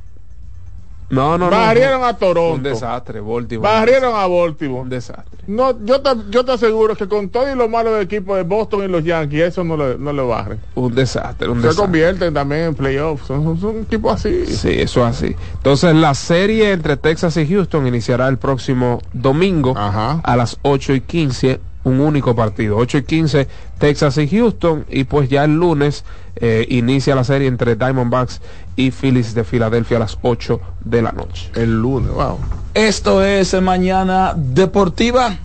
No, 1.12 1.38
no, 1.38 1.46
no. 1.46 1.52
Barrieron 1.52 2.04
a 2.04 2.14
Toronto. 2.18 2.56
Un 2.56 2.64
desastre, 2.64 3.20
Baltimore. 3.20 3.70
Barrieron 3.72 4.16
a 4.16 4.26
Baltimore. 4.28 4.82
Un 4.82 4.90
desastre. 4.90 5.40
No, 5.48 5.78
yo 5.86 6.02
te, 6.02 6.10
yo 6.30 6.46
te 6.46 6.52
aseguro 6.54 6.96
que 6.96 7.08
con 7.08 7.30
todo 7.30 7.52
y 7.52 7.56
lo 7.56 7.68
malo 7.68 7.94
del 7.94 8.04
equipo 8.04 8.36
de 8.36 8.44
Boston 8.44 8.84
y 8.84 8.88
los 8.88 9.04
Yankees, 9.04 9.42
eso 9.50 9.64
no 9.64 9.76
le, 9.76 9.98
no 9.98 10.14
le 10.14 10.22
barren. 10.22 10.60
Un 10.76 10.96
desastre, 10.96 11.50
un 11.50 11.58
Se 11.58 11.68
desastre. 11.68 11.84
convierten 11.86 12.34
también 12.34 12.62
en 12.62 12.76
playoffs. 12.76 13.26
Son, 13.28 13.44
son, 13.44 13.60
son 13.60 13.78
equipos 13.82 14.14
así. 14.14 14.46
Sí, 14.46 14.70
eso 14.80 15.02
es 15.08 15.16
así. 15.18 15.36
Entonces, 15.56 15.94
la 15.96 16.14
serie 16.14 16.72
entre 16.72 16.96
Texas 16.98 17.36
y 17.38 17.48
Houston 17.48 17.86
iniciará 17.88 18.28
el 18.28 18.38
próximo 18.38 19.00
domingo 19.14 19.74
Ajá. 19.78 20.22
a 20.24 20.36
las 20.38 20.58
8 20.62 20.94
y 20.94 21.02
15, 21.02 21.60
un 21.84 22.00
único 22.00 22.36
partido. 22.36 22.78
8 22.78 23.00
y 23.00 23.04
15, 23.04 23.48
Texas 23.80 24.18
y 24.20 24.28
Houston. 24.30 24.86
Y 24.90 25.04
pues 25.06 25.28
ya 25.30 25.44
el 25.44 25.56
lunes 25.56 26.06
eh, 26.36 26.66
inicia 26.70 27.16
la 27.16 27.24
serie 27.24 27.48
entre 27.48 27.76
Diamondbacks 27.76 28.42
y 28.76 28.92
Phillies 28.92 29.34
de 29.34 29.44
Filadelfia 29.44 29.98
a 29.98 30.02
las 30.02 30.18
8 30.22 30.60
de 30.86 31.02
la 31.02 31.12
noche. 31.12 31.52
El 31.56 31.82
lunes, 31.82 32.12
wow. 32.12 32.38
Esto 32.74 33.24
es 33.24 33.60
Mañana 33.62 34.34
Deportiva. 34.36 35.38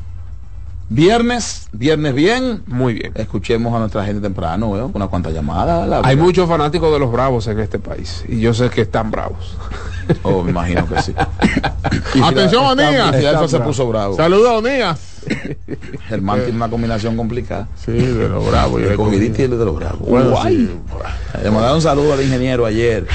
Viernes, 0.88 1.68
viernes 1.72 2.14
bien. 2.14 2.62
Muy 2.66 2.94
bien. 2.94 3.12
Escuchemos 3.16 3.74
a 3.74 3.80
nuestra 3.80 4.04
gente 4.04 4.20
temprano, 4.20 4.70
¿veo? 4.70 4.90
Unas 4.94 5.08
cuantas 5.08 5.32
llamadas. 5.32 5.88
la 5.88 5.96
Hay 5.98 6.02
verdad. 6.14 6.22
muchos 6.22 6.48
fanáticos 6.48 6.92
de 6.92 7.00
los 7.00 7.10
Bravos 7.10 7.48
en 7.48 7.58
este 7.58 7.80
país. 7.80 8.24
Y 8.28 8.38
yo 8.38 8.54
sé 8.54 8.70
que 8.70 8.82
están 8.82 9.10
bravos. 9.10 9.56
Oh, 10.22 10.44
me 10.44 10.50
imagino 10.50 10.86
que 10.88 11.02
sí. 11.02 11.12
Atención. 12.22 12.78
Y 12.78 12.84
Filadelfia 12.84 13.48
se 13.48 13.58
puso 13.58 13.88
bravo. 13.88 14.14
Saludos, 14.16 14.62
Onías. 14.62 15.15
Germán 16.08 16.40
tiene 16.40 16.56
una 16.56 16.68
combinación 16.68 17.16
complicada. 17.16 17.68
Sí, 17.84 17.92
de 17.92 18.28
los 18.28 18.48
bravos. 18.48 18.82
El 18.82 18.96
cogidito 18.96 19.42
y 19.42 19.44
el 19.44 19.58
de 19.58 19.64
los 19.64 19.76
bravos. 19.76 20.08
Bueno, 20.08 20.30
Guay. 20.30 20.56
sí, 20.56 20.70
Le 21.42 21.50
mandaron 21.50 21.76
un 21.76 21.82
saludo 21.82 22.12
al 22.14 22.22
ingeniero 22.22 22.66
ayer. 22.66 23.06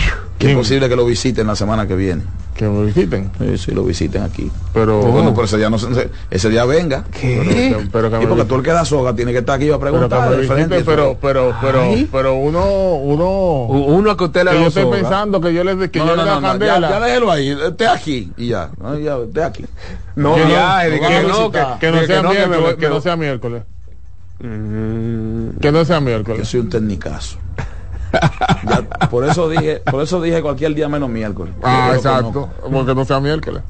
Que 0.42 0.52
es 0.52 0.58
posible 0.58 0.90
que 0.90 0.96
lo 0.96 1.06
visiten 1.06 1.48
la 1.48 1.56
semana 1.56 1.88
que 1.88 1.96
viene. 1.96 2.24
que 2.56 2.68
me 2.68 2.86
visiten. 2.86 3.32
Sí, 3.40 3.58
sí, 3.58 3.72
lo 3.72 3.84
visiten 3.84 4.22
aquí. 4.24 4.52
Pero, 4.74 5.00
Bueno, 5.02 5.34
pero 5.34 5.46
ese 5.46 5.58
día, 5.58 5.70
no, 5.70 5.80
se- 5.80 6.10
ese 6.30 6.50
día 6.50 6.64
venga. 6.66 7.06
pero, 7.12 7.44
que- 7.44 7.88
pero 7.92 8.10
que 8.12 8.24
Y 8.24 8.28
porque 8.28 8.46
tú 8.46 8.56
el 8.56 8.62
que 8.64 8.72
da 8.72 8.86
soga 8.86 9.16
tiene 9.16 9.32
que 9.32 9.40
estar 9.40 9.56
aquí 9.56 9.70
a 9.70 9.80
pero, 9.80 9.80
preguntar. 9.80 10.38
visiten, 10.38 10.84
pero, 10.86 11.18
pero, 11.20 11.56
pero, 11.62 11.82
Ay. 11.82 12.08
pero 12.12 12.36
uno, 12.36 12.94
uno, 12.96 13.64
Uno 13.66 14.18
que 14.18 14.24
usted 14.26 14.44
le 14.44 14.54
yo 14.60 14.68
estoy 14.68 14.84
soga. 14.84 14.98
pensando 14.98 15.42
que 15.42 15.54
yo 15.54 15.64
le 15.64 15.90
que 15.90 16.00
No, 16.00 16.06
yo 16.08 16.16
no, 16.18 16.24
le 16.24 16.30
da 16.30 16.40
no, 16.40 16.54
no, 16.54 16.66
ya, 16.66 16.80
ya 16.80 17.00
déjelo 17.00 17.32
ahí, 17.32 17.50
esté 17.50 17.88
aquí 17.88 18.32
y 18.38 18.48
ya, 18.50 18.70
no, 18.80 19.00
ya, 19.00 19.18
esté 19.18 19.44
aquí. 19.44 19.66
No, 20.16 20.36
Que 20.36 20.44
no- 20.44 20.50
ya, 20.50 20.82
que 20.84 20.90
no, 21.00 21.08
que, 21.08 21.26
visitar. 21.26 21.80
que 21.80 21.92
no 21.92 21.98
de 22.02 22.08
sea 22.08 22.22
miércoles, 22.24 22.76
que 22.80 22.90
no 22.90 23.02
sea 23.02 23.16
miércoles, 23.16 23.64
que 24.40 25.72
no 25.72 25.86
sea 25.86 25.96
Yo 25.98 26.02
miércoles. 26.02 26.48
soy 26.48 26.60
un 26.60 26.70
técnicazo. 26.70 27.38
Ya, 28.70 29.08
por 29.10 29.26
eso 29.26 29.50
dije, 29.50 29.82
por 29.90 30.02
eso 30.02 30.22
dije 30.22 30.42
cualquier 30.42 30.74
día 30.76 30.88
menos 30.90 31.10
miércoles. 31.10 31.54
Ah, 31.64 31.88
Yo 31.92 31.96
exacto, 31.96 32.32
conozco. 32.32 32.70
porque 32.72 32.96
no 32.96 33.06
sea 33.06 33.20
miércoles. 33.20 33.62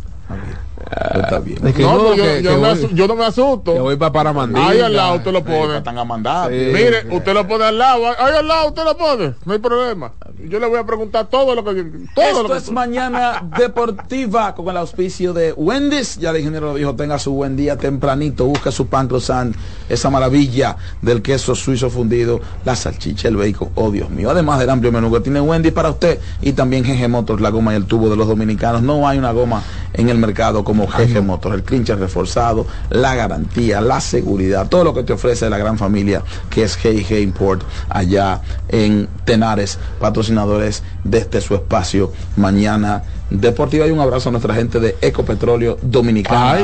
Está 1.14 1.40
bien. 1.40 1.62
que 1.74 1.84
No, 1.84 1.96
no, 1.98 2.16
yo, 2.16 2.24
que- 2.24 2.42
yo 2.42 2.50
que 2.52 2.58
me 2.58 2.68
voy- 2.74 2.84
asu- 2.84 2.94
yo 2.94 3.08
no 3.08 3.16
me 3.16 3.26
asusto. 3.26 3.74
que 3.74 3.80
voy 3.80 3.96
para 3.98 4.12
Paramandí. 4.12 4.60
Ahí 4.60 4.80
al 4.80 4.94
lado 4.96 5.16
usted 5.18 5.32
lo 5.32 5.40
Sí, 5.40 5.46
pone. 5.46 5.78
están 5.78 5.98
a 5.98 6.04
mandar. 6.06 6.50
Sí. 6.50 6.56
Mire, 6.56 7.06
usted 7.12 7.34
lo 7.34 7.48
pone 7.48 7.66
al 7.66 7.78
lado, 7.78 8.06
ahí 8.08 8.34
al 8.38 8.48
lado 8.48 8.68
usted 8.70 8.84
lo 8.84 8.98
pone, 8.98 9.34
no 9.46 9.54
hay 9.54 9.60
problema. 9.60 10.12
Yo 10.50 10.60
le 10.60 10.68
voy 10.68 10.80
a 10.80 10.86
preguntar 10.86 11.28
todo 11.28 11.54
lo 11.56 11.64
que 11.64 11.84
todo 12.16 12.26
Esto 12.26 12.44
lo 12.44 12.50
que 12.50 12.58
es 12.58 12.72
mañana 12.72 13.44
deportiva 13.58 14.56
con 14.56 14.68
el 14.70 14.78
auspicio 14.78 15.34
de 15.34 15.54
Wendy's. 15.54 16.18
Ya 16.18 16.32
el 16.32 16.38
ingeniero 16.38 16.68
lo 16.68 16.76
dijo, 16.76 16.96
tenga 16.96 17.20
su 17.20 17.32
buen 17.34 17.56
día 17.56 17.78
tempranito, 17.78 18.46
busca 18.46 18.72
su 18.72 18.88
pan 18.88 19.08
croissant, 19.08 19.56
esa 19.92 20.10
maravilla 20.10 20.78
del 21.02 21.22
queso 21.22 21.56
suizo 21.56 21.90
fundido, 21.90 22.40
la 22.66 22.76
salchicha, 22.76 23.28
el 23.28 23.36
bacon, 23.36 23.70
oh 23.76 23.92
Dios 23.92 24.10
mío. 24.10 24.30
Además 24.30 24.60
del 24.60 24.70
amplio 24.70 24.92
menú 24.92 25.12
que 25.12 25.20
tiene 25.20 25.42
Wendy's 25.42 25.74
para 25.74 25.90
usted 25.90 26.20
y 26.42 26.54
también 26.54 26.84
GG 26.84 27.10
Motors, 27.10 27.42
la 27.42 27.50
goma 27.50 27.74
y 27.74 27.76
el 27.76 27.86
tubo 27.86 28.10
de 28.10 28.16
los 28.16 28.28
dominicanos. 28.28 28.82
No 28.82 29.08
hay 29.08 29.18
una 29.18 29.32
goma 29.32 29.62
en 29.94 30.10
el 30.10 30.18
mercado 30.18 30.64
como 30.64 30.88
GG 30.88 31.22
Motors, 31.22 31.56
el 31.56 31.64
clincher 31.64 32.00
reforzado, 32.00 32.66
la 32.90 33.16
garantía, 33.16 33.82
la 33.82 34.00
seguridad, 34.00 34.70
todo 34.70 34.84
lo 34.84 34.94
que 34.94 35.04
te 35.04 35.14
ofrece 35.14 35.50
la 35.50 35.58
gran 35.58 35.78
familia 35.78 36.24
que 36.50 36.64
es 36.64 36.78
GG 36.78 37.20
Import 37.20 37.64
allá 37.90 38.42
en 38.70 39.10
Tenares, 39.26 39.78
patrocinadores 40.00 40.84
desde 41.04 41.42
su 41.42 41.56
espacio 41.56 42.12
mañana 42.36 43.04
deportiva 43.32 43.88
y 43.88 43.92
un 43.92 44.00
abrazo 44.00 44.30
a 44.30 44.32
nuestra 44.32 44.54
gente 44.54 44.80
de 44.80 44.98
Ecopetróleo 45.02 45.78
Dominicana. 45.82 46.60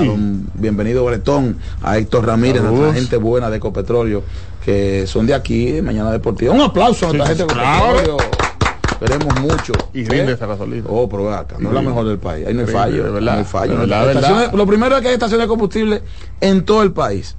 Bienvenido 0.53 1.05
Bretón, 1.05 1.57
a 1.82 1.97
Héctor 1.97 2.26
Ramírez, 2.28 2.61
Saludos. 2.61 2.80
nuestra 2.80 3.01
gente 3.01 3.18
buena 3.18 3.49
de 3.49 3.57
Ecopetróleo 3.57 4.24
que 4.63 5.07
son 5.07 5.26
de 5.26 5.34
aquí, 5.34 5.72
de 5.72 5.82
mañana 5.82 6.11
deportiva. 6.11 6.53
Un 6.53 6.61
aplauso 6.61 7.07
a 7.07 7.13
nuestra 7.13 7.34
Sí, 7.34 7.38
gente 7.39 7.53
de 7.53 7.59
claro. 7.59 7.99
Ecopetróleo. 7.99 8.18
Esperemos 8.91 9.39
mucho. 9.39 9.74
Y 9.93 10.01
¿Eh? 10.01 10.07
rinde 10.09 10.34
esa 10.34 10.45
gasolina. 10.47 10.86
Oh, 10.89 11.07
pero 11.07 11.32
acá, 11.34 11.55
no 11.59 11.70
es 11.70 11.76
la 11.76 11.82
mejor 11.82 12.05
del 12.07 12.18
país. 12.18 12.47
Ahí 12.47 12.53
no 12.53 12.61
hay 12.61 12.68
fallo. 12.68 13.03
de 13.05 13.11
verdad, 13.11 13.34
no 13.34 13.39
hay 13.39 13.45
fallo. 13.45 13.72
de 13.74 13.78
verdad, 13.78 14.05
de 14.07 14.13
Estaciones-. 14.13 14.53
Lo 14.53 14.65
primero 14.65 14.95
es 14.97 15.01
que 15.03 15.07
hay 15.09 15.13
estaciones 15.13 15.45
de 15.45 15.47
combustible 15.47 16.01
en 16.41 16.65
todo 16.65 16.84
el 16.84 16.91
país. 16.91 17.36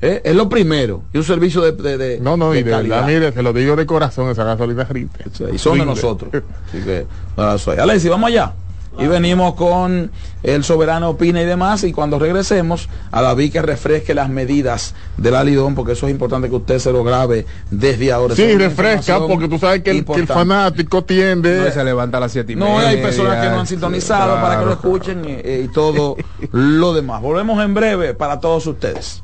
¿Eh? 0.00 0.22
Es 0.24 0.34
lo 0.34 0.48
primero. 0.48 1.02
Y 1.12 1.18
un 1.18 1.24
servicio 1.24 1.60
de, 1.60 1.72
de, 1.72 1.96
de- 1.98 2.18
No, 2.20 2.36
no, 2.36 2.50
de 2.50 2.60
y 2.60 2.62
de 2.64 2.70
calidad. 2.72 3.06
verdad, 3.06 3.20
mire, 3.20 3.32
se 3.32 3.42
lo 3.42 3.52
digo 3.52 3.76
de 3.76 3.86
corazón, 3.86 4.28
esa 4.30 4.42
gasolina 4.42 4.82
rinde. 4.84 5.12
Sí, 5.32 5.44
Y 5.52 5.58
son 5.58 5.74
de 5.74 5.84
Rinde. 5.84 5.94
nosotros. 5.94 6.30
Así 6.68 6.82
que, 6.82 7.06
abrazo 7.36 7.70
ahí. 7.70 7.78
Alexi, 7.78 8.08
vamos 8.08 8.28
allá. 8.28 8.52
Y 8.98 9.06
venimos 9.06 9.54
con 9.54 10.10
el 10.42 10.64
soberano 10.64 11.10
opina 11.10 11.40
y 11.40 11.46
demás. 11.46 11.82
Y 11.84 11.92
cuando 11.92 12.18
regresemos, 12.18 12.88
a 13.10 13.22
David 13.22 13.52
que 13.52 13.62
refresque 13.62 14.14
las 14.14 14.28
medidas 14.28 14.94
del 15.16 15.34
alidón, 15.34 15.74
porque 15.74 15.92
eso 15.92 16.06
es 16.06 16.12
importante 16.12 16.48
que 16.50 16.56
usted 16.56 16.78
se 16.78 16.92
lo 16.92 17.02
grabe 17.02 17.46
desde 17.70 18.12
ahora. 18.12 18.34
Sí, 18.34 18.54
refresca, 18.56 19.18
porque 19.26 19.48
tú 19.48 19.58
sabes 19.58 19.82
que 19.82 19.90
el, 19.90 20.04
que 20.04 20.12
el 20.12 20.20
importante. 20.20 20.32
fanático 20.34 21.04
tiende. 21.04 21.64
No, 21.64 21.70
se 21.70 21.84
levanta 21.84 22.18
a 22.18 22.20
las 22.20 22.32
siete 22.32 22.52
y 22.52 22.56
No, 22.56 22.76
media, 22.76 22.88
hay 22.90 22.96
personas 23.02 23.42
que 23.42 23.50
no 23.50 23.60
han 23.60 23.66
sintonizado 23.66 24.34
para 24.42 24.58
que 24.60 24.66
lo 24.66 24.78
claro. 24.78 24.96
escuchen 24.96 25.24
y, 25.24 25.48
y 25.64 25.68
todo 25.68 26.16
lo 26.52 26.92
demás. 26.92 27.22
Volvemos 27.22 27.64
en 27.64 27.72
breve 27.74 28.14
para 28.14 28.40
todos 28.40 28.66
ustedes. 28.66 29.22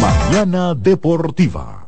Mañana 0.00 0.74
Deportiva. 0.74 1.87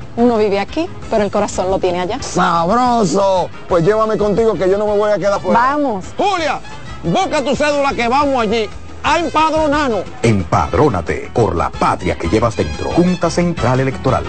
uno 0.17 0.37
vive 0.37 0.59
aquí, 0.59 0.87
pero 1.09 1.23
el 1.23 1.31
corazón 1.31 1.69
lo 1.69 1.79
tiene 1.79 2.01
allá. 2.01 2.21
¡Sabroso! 2.21 3.49
Pues 3.67 3.83
llévame 3.83 4.17
contigo 4.17 4.53
que 4.53 4.69
yo 4.69 4.77
no 4.77 4.85
me 4.87 4.97
voy 4.97 5.11
a 5.11 5.17
quedar 5.17 5.39
fuera. 5.39 5.59
Vamos. 5.59 6.05
Julia, 6.17 6.59
busca 7.03 7.43
tu 7.43 7.55
cédula 7.55 7.93
que 7.93 8.07
vamos 8.07 8.41
allí 8.41 8.69
a 9.03 9.19
empadronarnos. 9.19 10.03
Empadrónate 10.21 11.31
por 11.33 11.55
la 11.55 11.69
patria 11.69 12.17
que 12.17 12.27
llevas 12.27 12.55
dentro. 12.55 12.89
Junta 12.91 13.29
Central 13.29 13.79
Electoral. 13.79 14.23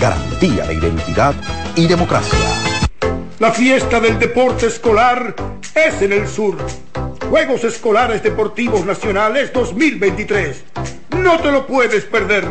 Garantía 0.00 0.66
de 0.66 0.74
identidad 0.74 1.34
y 1.76 1.86
democracia. 1.86 2.38
La 3.38 3.50
fiesta 3.50 4.00
del 4.00 4.18
deporte 4.18 4.66
escolar 4.66 5.34
es 5.74 6.02
en 6.02 6.12
el 6.12 6.28
sur. 6.28 6.56
Juegos 7.34 7.64
Escolares 7.64 8.22
Deportivos 8.22 8.86
Nacionales 8.86 9.52
2023. 9.52 10.66
No 11.18 11.36
te 11.40 11.50
lo 11.50 11.66
puedes 11.66 12.04
perder. 12.04 12.44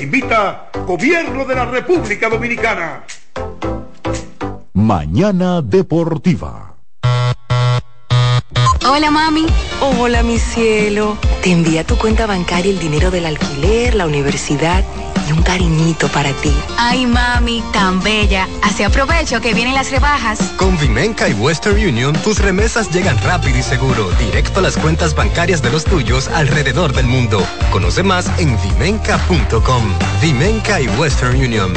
Invita 0.00 0.70
Gobierno 0.88 1.44
de 1.44 1.54
la 1.54 1.66
República 1.66 2.28
Dominicana. 2.28 3.04
Mañana 4.72 5.62
Deportiva. 5.62 6.74
Hola 8.84 9.12
mami. 9.12 9.46
Hola 9.80 10.24
mi 10.24 10.40
cielo. 10.40 11.16
Te 11.40 11.52
envía 11.52 11.84
tu 11.84 11.96
cuenta 11.96 12.26
bancaria 12.26 12.72
el 12.72 12.80
dinero 12.80 13.12
del 13.12 13.26
alquiler, 13.26 13.94
la 13.94 14.04
universidad 14.08 14.82
y 15.28 15.32
un 15.32 15.42
cariñito 15.42 16.08
para 16.08 16.32
ti. 16.34 16.52
Ay 16.78 17.06
mami, 17.06 17.62
tan 17.72 18.00
bella. 18.02 18.48
Así 18.62 18.82
aprovecho 18.82 19.40
que 19.40 19.54
vienen 19.54 19.74
las 19.74 19.90
rebajas. 19.90 20.38
Con 20.56 20.78
Vimenca 20.78 21.28
y 21.28 21.34
Western 21.34 21.76
Union, 21.76 22.14
tus 22.24 22.38
remesas 22.38 22.90
llegan 22.90 23.18
rápido 23.22 23.58
y 23.58 23.62
seguro, 23.62 24.10
directo 24.12 24.60
a 24.60 24.62
las 24.62 24.76
cuentas 24.76 25.14
bancarias 25.14 25.62
de 25.62 25.70
los 25.70 25.84
tuyos 25.84 26.28
alrededor 26.28 26.92
del 26.92 27.06
mundo. 27.06 27.44
Conoce 27.70 28.02
más 28.02 28.26
en 28.38 28.56
vimenca.com. 28.62 29.84
Vimenca 30.20 30.80
y 30.80 30.88
Western 30.88 31.36
Union. 31.36 31.72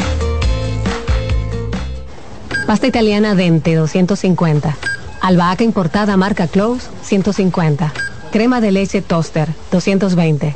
Pasta 2.65 2.87
italiana 2.87 3.33
Dente 3.33 3.75
250. 3.75 4.75
Albahaca 5.21 5.63
importada 5.63 6.17
marca 6.17 6.47
Close 6.47 6.87
150. 7.03 7.93
Crema 8.31 8.59
de 8.59 8.71
leche 8.71 9.01
Toaster 9.01 9.47
220. 9.71 10.55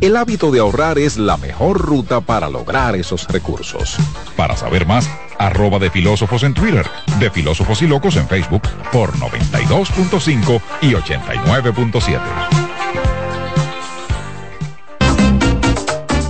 El 0.00 0.16
hábito 0.16 0.50
de 0.50 0.60
ahorrar 0.60 0.98
es 0.98 1.16
la 1.16 1.38
mejor 1.38 1.80
ruta 1.80 2.20
para 2.20 2.50
lograr 2.50 2.94
esos 2.96 3.26
recursos. 3.28 3.96
Para 4.36 4.54
saber 4.54 4.86
más, 4.86 5.08
arroba 5.38 5.78
de 5.78 5.90
filósofos 5.90 6.42
en 6.42 6.52
Twitter, 6.52 6.86
de 7.18 7.30
filósofos 7.30 7.80
y 7.80 7.86
locos 7.86 8.16
en 8.16 8.28
Facebook 8.28 8.60
por 8.92 9.14
92.5 9.14 10.60
y 10.82 10.92
89.7. 10.92 12.20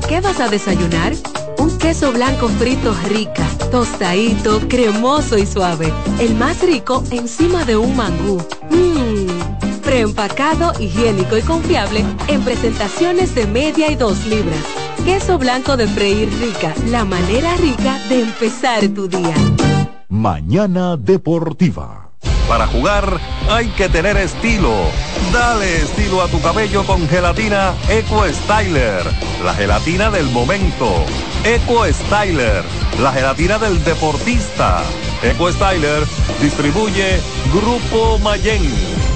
¿Qué 0.09 0.21
vas 0.21 0.39
a 0.39 0.49
desayunar? 0.49 1.15
Un 1.59 1.77
queso 1.79 2.13
blanco 2.13 2.49
frito 2.49 2.95
rica, 3.09 3.49
tostadito, 3.73 4.61
cremoso 4.69 5.37
y 5.39 5.47
suave. 5.47 5.93
El 6.21 6.37
más 6.37 6.63
rico 6.63 7.03
encima 7.11 7.65
de 7.65 7.77
un 7.77 7.97
mangú. 7.97 8.47
Mmm 8.71 9.36
preempacado, 9.97 10.75
higiénico 10.79 11.39
y 11.39 11.43
confiable 11.43 12.05
en 12.29 12.43
presentaciones 12.43 13.35
de 13.35 13.47
media 13.47 13.91
y 13.91 13.95
dos 13.95 14.27
libras. 14.27 14.63
Queso 15.07 15.39
blanco 15.39 15.79
de 15.79 15.87
freír 15.87 16.29
rica, 16.39 16.75
la 16.89 17.07
manera 17.07 17.57
rica 17.57 17.99
de 18.11 18.21
empezar 18.21 18.87
tu 18.89 19.09
día. 19.09 19.35
Mañana 20.11 20.99
Deportiva. 20.99 22.11
Para 22.47 22.67
jugar 22.67 23.19
hay 23.49 23.69
que 23.69 23.89
tener 23.89 24.19
estilo. 24.19 24.71
Dale 25.33 25.79
estilo 25.79 26.21
a 26.21 26.29
tu 26.29 26.43
cabello 26.43 26.85
con 26.85 27.09
gelatina 27.09 27.73
Eco 27.89 28.23
Styler, 28.27 29.03
la 29.43 29.55
gelatina 29.55 30.11
del 30.11 30.27
momento. 30.27 30.93
Eco 31.43 31.87
Styler, 31.87 32.63
la 33.01 33.13
gelatina 33.13 33.59
del 33.59 33.83
deportista. 33.83 34.83
Eco 35.23 35.51
Styler 35.51 36.05
distribuye 36.43 37.19
Grupo 37.51 38.19
Mayen. 38.19 39.16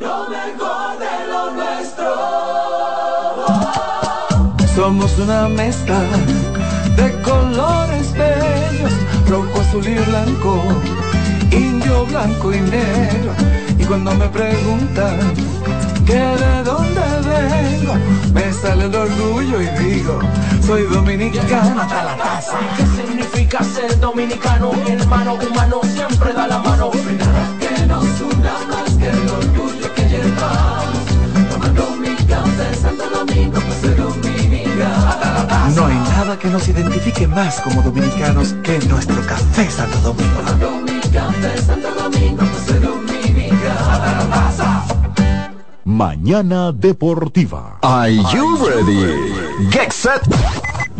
Lo 0.00 0.28
mejor 0.30 0.98
de 0.98 1.14
lo 1.30 1.50
nuestro. 1.50 2.06
Somos 4.74 5.18
una 5.18 5.46
mezcla 5.48 6.00
de 6.96 7.20
colores 7.20 8.10
bellos, 8.14 8.92
rojo, 9.28 9.60
azul 9.60 9.86
y 9.86 9.94
blanco, 9.94 10.62
indio, 11.50 12.06
blanco 12.06 12.54
y 12.54 12.60
negro. 12.60 13.32
Y 13.78 13.84
cuando 13.84 14.14
me 14.14 14.26
preguntan 14.28 15.34
que 16.06 16.14
de 16.14 16.62
dónde 16.64 17.02
vengo, 17.28 17.94
me 18.32 18.52
sale 18.54 18.86
el 18.86 18.94
orgullo 18.94 19.60
y 19.60 19.66
digo, 19.84 20.18
soy 20.66 20.84
dominicano 20.84 21.82
hasta 21.82 22.04
la 22.04 22.16
taza. 22.16 22.56
¿Qué 22.78 22.86
significa 23.02 23.62
ser 23.62 24.00
dominicano? 24.00 24.72
Hermano 24.88 25.34
humano 25.34 25.80
siempre 25.84 26.32
da 26.32 26.46
la 26.48 26.58
mano. 26.58 26.90
Que 26.90 27.86
nos 27.86 28.04
una 28.22 28.54
más 28.70 28.96
que 28.96 29.08
el 29.08 29.49
No 35.74 35.86
hay 35.86 35.94
nada 35.94 36.38
que 36.38 36.48
nos 36.48 36.68
identifique 36.68 37.26
más 37.26 37.60
como 37.60 37.82
dominicanos 37.82 38.54
que 38.62 38.78
nuestro 38.80 39.20
café 39.26 39.70
Santo 39.70 39.98
Domingo. 40.00 40.42
Mañana 45.84 46.72
Deportiva. 46.72 47.78
Are 47.82 48.14
you 48.32 48.56
ready? 48.56 49.68
Get 49.70 49.92
set. 49.92 50.22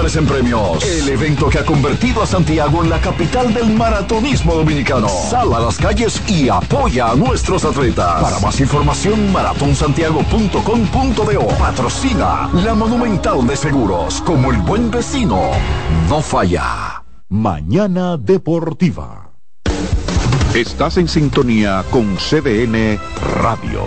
en 0.00 0.26
premios. 0.26 0.82
El 0.84 1.08
evento 1.10 1.48
que 1.48 1.58
ha 1.58 1.64
convertido 1.64 2.22
a 2.22 2.26
Santiago 2.26 2.82
en 2.82 2.90
la 2.90 3.00
capital 3.00 3.54
del 3.54 3.70
maratonismo 3.70 4.54
dominicano. 4.54 5.08
Sal 5.08 5.54
a 5.54 5.60
las 5.60 5.76
calles 5.76 6.20
y 6.28 6.48
apoya 6.48 7.10
a 7.10 7.14
nuestros 7.14 7.64
atletas. 7.64 8.20
Para 8.22 8.40
más 8.40 8.58
información, 8.58 9.30
maratonsantiago.com.do. 9.32 11.46
Patrocina 11.58 12.50
la 12.52 12.74
Monumental 12.74 13.46
de 13.46 13.54
Seguros. 13.54 14.20
Como 14.22 14.50
el 14.50 14.58
buen 14.62 14.90
vecino, 14.90 15.50
no 16.08 16.20
falla. 16.20 17.04
Mañana 17.28 18.16
Deportiva. 18.16 19.30
Estás 20.54 20.96
en 20.96 21.06
sintonía 21.06 21.84
con 21.90 22.16
CDN 22.16 22.98
Radio. 23.40 23.82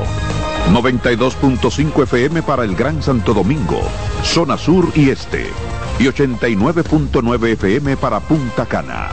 92.5 0.71 2.03
FM 2.03 2.41
para 2.43 2.63
el 2.63 2.75
Gran 2.75 3.03
Santo 3.03 3.33
Domingo, 3.33 3.81
zona 4.23 4.57
sur 4.57 4.89
y 4.95 5.09
este. 5.09 5.47
Y 5.97 6.03
89.9 6.03 7.53
FM 7.53 7.95
para 7.97 8.19
Punta 8.19 8.65
Cana. 8.65 9.09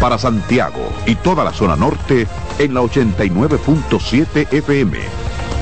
Para 0.00 0.16
Santiago 0.16 0.90
y 1.06 1.14
toda 1.16 1.44
la 1.44 1.52
zona 1.52 1.76
norte 1.76 2.26
en 2.58 2.72
la 2.72 2.80
89.7 2.80 4.52
FM. 4.52 4.98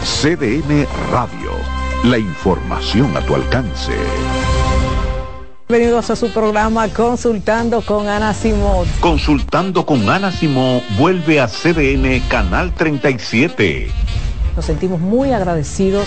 CDN 0.05 0.87
Radio. 1.11 1.51
La 2.05 2.19
información 2.19 3.17
a 3.17 3.21
tu 3.23 3.35
alcance. 3.35 3.93
Bienvenidos 5.69 6.11
a 6.11 6.17
su 6.17 6.31
programa 6.31 6.87
Consultando 6.91 7.81
con 7.83 8.07
Ana 8.07 8.33
Simón. 8.33 8.87
Consultando 9.01 9.85
con 9.85 10.09
Ana 10.09 10.31
Simón 10.31 10.81
vuelve 10.97 11.41
a 11.41 11.49
CDN 11.49 12.21
Canal 12.29 12.73
37. 12.73 13.91
Nos 14.55 14.65
sentimos 14.65 15.01
muy 15.01 15.33
agradecidos 15.33 16.07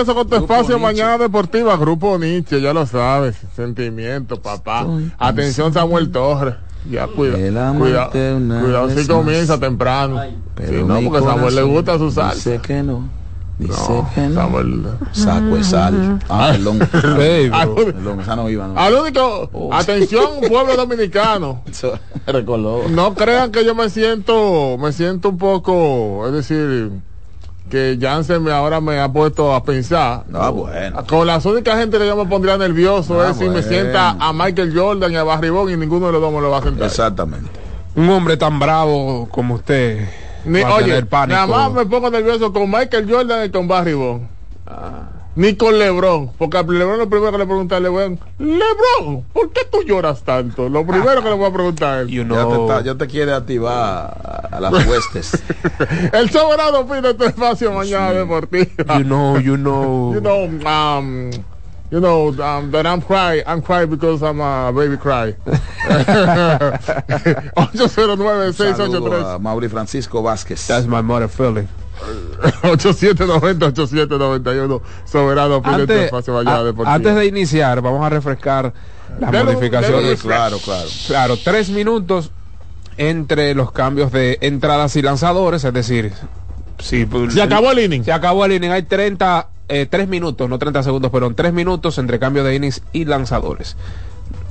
Regreso 0.00 0.14
con 0.14 0.28
tu 0.28 0.36
espacio 0.36 0.78
Mañana 0.78 1.18
Deportiva, 1.18 1.76
Grupo 1.76 2.18
Nietzsche, 2.18 2.60
ya 2.60 2.72
lo 2.72 2.86
sabes. 2.86 3.36
Sentimiento, 3.54 4.40
papá. 4.40 4.86
Atención, 5.18 5.72
Samuel 5.72 6.10
Torres. 6.10 6.54
Ya, 6.90 7.06
cuida, 7.06 7.34
cuidado, 7.74 8.08
cuidado 8.14 8.90
si 8.90 9.06
comienza 9.06 9.60
temprano. 9.60 10.22
Pero 10.54 10.86
no, 10.86 11.00
mi 11.00 11.08
porque 11.08 11.26
Samuel 11.26 11.54
le 11.54 11.62
gusta 11.62 11.98
su 11.98 12.10
sal. 12.10 12.34
Dice 12.34 12.58
que 12.62 12.82
no. 12.82 13.06
Dice 13.58 13.74
No, 13.92 14.10
que 14.14 14.20
no. 14.22 14.34
Samuel. 14.34 14.86
Saco 15.12 15.56
de 15.56 15.64
sal. 15.64 16.18
Ah, 16.30 16.52
perdón. 16.52 16.78
Baby. 16.92 17.50
perdón, 17.84 18.20
esa 18.20 18.34
no 18.34 18.48
iba. 18.48 18.66
No. 18.66 18.80
Al 18.80 18.94
único, 18.94 19.70
atención, 19.74 20.40
pueblo 20.48 20.74
dominicano. 20.74 21.62
Recoló. 22.26 22.88
No 22.88 23.14
crean 23.14 23.52
que 23.52 23.62
yo 23.62 23.74
me 23.74 23.90
siento, 23.90 24.78
me 24.78 24.92
siento 24.92 25.28
un 25.28 25.36
poco, 25.36 26.26
es 26.28 26.32
decir, 26.32 26.90
que 27.70 27.96
Jansen 28.00 28.42
me, 28.42 28.52
ahora 28.52 28.80
me 28.80 28.98
ha 29.00 29.10
puesto 29.10 29.54
a 29.54 29.62
pensar. 29.64 30.24
Ah, 30.34 30.50
bueno. 30.50 31.04
Con 31.08 31.26
las 31.26 31.46
únicas 31.46 31.78
gente 31.78 31.96
que 31.98 32.06
yo 32.06 32.16
me 32.16 32.26
pondría 32.26 32.58
nervioso 32.58 33.22
Ah, 33.22 33.30
es 33.30 33.38
si 33.38 33.48
me 33.48 33.62
sienta 33.62 34.16
a 34.20 34.32
Michael 34.32 34.76
Jordan 34.76 35.10
y 35.12 35.16
a 35.16 35.22
Barry 35.24 35.48
Bonds 35.48 35.72
y 35.72 35.76
ninguno 35.76 36.06
de 36.06 36.12
los 36.12 36.20
dos 36.20 36.32
me 36.32 36.40
lo 36.40 36.50
va 36.50 36.58
a 36.58 36.62
sentar. 36.62 36.86
Exactamente. 36.88 37.48
Un 37.94 38.10
hombre 38.10 38.36
tan 38.36 38.58
bravo 38.58 39.28
como 39.30 39.54
usted. 39.54 40.06
Ni- 40.44 40.62
oye, 40.62 41.02
nada 41.28 41.46
más 41.46 41.72
me 41.72 41.86
pongo 41.86 42.10
nervioso 42.10 42.52
con 42.52 42.70
Michael 42.70 43.06
Jordan 43.10 43.46
y 43.46 43.50
con 43.50 43.66
Barry 43.68 43.94
Bonds. 43.94 44.26
Ni 45.40 45.56
con 45.56 45.78
LeBron, 45.78 46.32
porque 46.36 46.58
a 46.58 46.62
LeBron 46.62 46.98
lo 46.98 47.08
primero 47.08 47.32
que 47.32 47.38
le 47.38 47.46
pregunta 47.46 47.76
a 47.76 47.80
LeBron, 47.80 48.18
LeBron, 48.38 49.22
¿por 49.32 49.50
qué 49.52 49.62
tú 49.72 49.82
lloras 49.86 50.22
tanto? 50.22 50.68
Lo 50.68 50.86
primero 50.86 51.22
que 51.22 51.30
le 51.30 51.34
voy 51.34 51.48
a 51.48 51.52
preguntar 51.52 52.00
él. 52.00 52.10
Ya, 52.10 52.24
te 52.46 52.60
está- 52.60 52.80
ya 52.82 52.94
te 52.96 53.06
quiere 53.06 53.32
activar 53.32 53.72
a, 53.74 54.48
a 54.52 54.60
las 54.60 54.86
huestes. 54.86 55.32
El 56.12 56.28
soberano 56.28 56.86
pide 56.86 57.14
tu 57.14 57.24
espacio 57.24 57.72
mañana 57.72 58.12
deportiva. 58.12 58.98
You 58.98 59.04
know, 59.04 59.38
you 59.40 59.56
know. 59.56 60.12
You 60.14 60.20
know, 60.20 60.44
um, 60.68 61.30
you 61.90 62.00
know 62.00 62.28
um, 62.42 62.70
that 62.72 62.84
I'm 62.86 63.00
cry. 63.00 63.42
I'm 63.46 63.62
cry 63.62 63.86
because 63.86 64.22
I'm 64.22 64.40
a 64.42 64.70
baby 64.72 64.98
cry. 64.98 65.34
809 67.56 68.52
Saludo 68.52 69.26
a 69.26 69.38
Mauri 69.38 69.68
Francisco 69.70 70.22
Vázquez. 70.22 70.66
That's 70.66 70.86
my 70.86 71.00
mother 71.00 71.28
feeling. 71.28 71.66
8790 72.62 73.66
8791 73.66 74.82
Soberano 75.04 75.60
Antes, 75.64 76.04
espacio 76.06 76.34
mañana 76.34 76.72
a- 76.84 76.94
antes 76.94 77.14
de 77.14 77.26
iniciar, 77.26 77.80
vamos 77.80 78.04
a 78.04 78.08
refrescar 78.08 78.72
las 79.18 79.30
un- 79.30 79.44
modificaciones. 79.44 80.22
Claro, 80.22 80.58
claro. 80.58 80.88
Claro, 81.06 81.36
tres 81.42 81.68
minutos 81.70 82.30
entre 82.96 83.54
los 83.54 83.72
cambios 83.72 84.12
de 84.12 84.38
entradas 84.40 84.94
y 84.96 85.02
lanzadores, 85.02 85.64
es 85.64 85.72
decir, 85.72 86.12
si 86.78 87.06
Se 87.30 87.42
acabó 87.42 87.72
el 87.72 87.78
inning. 87.80 88.04
Se 88.04 88.12
acabó 88.12 88.44
el 88.44 88.52
inning, 88.52 88.70
hay 88.70 88.82
30, 88.84 89.48
eh, 89.68 89.86
3 89.88 90.08
minutos, 90.08 90.48
no 90.48 90.58
30 90.58 90.82
segundos, 90.82 91.10
pero 91.12 91.32
3 91.34 91.52
minutos 91.52 91.98
entre 91.98 92.18
cambio 92.18 92.44
de 92.44 92.54
innings 92.54 92.82
y 92.92 93.04
lanzadores. 93.04 93.76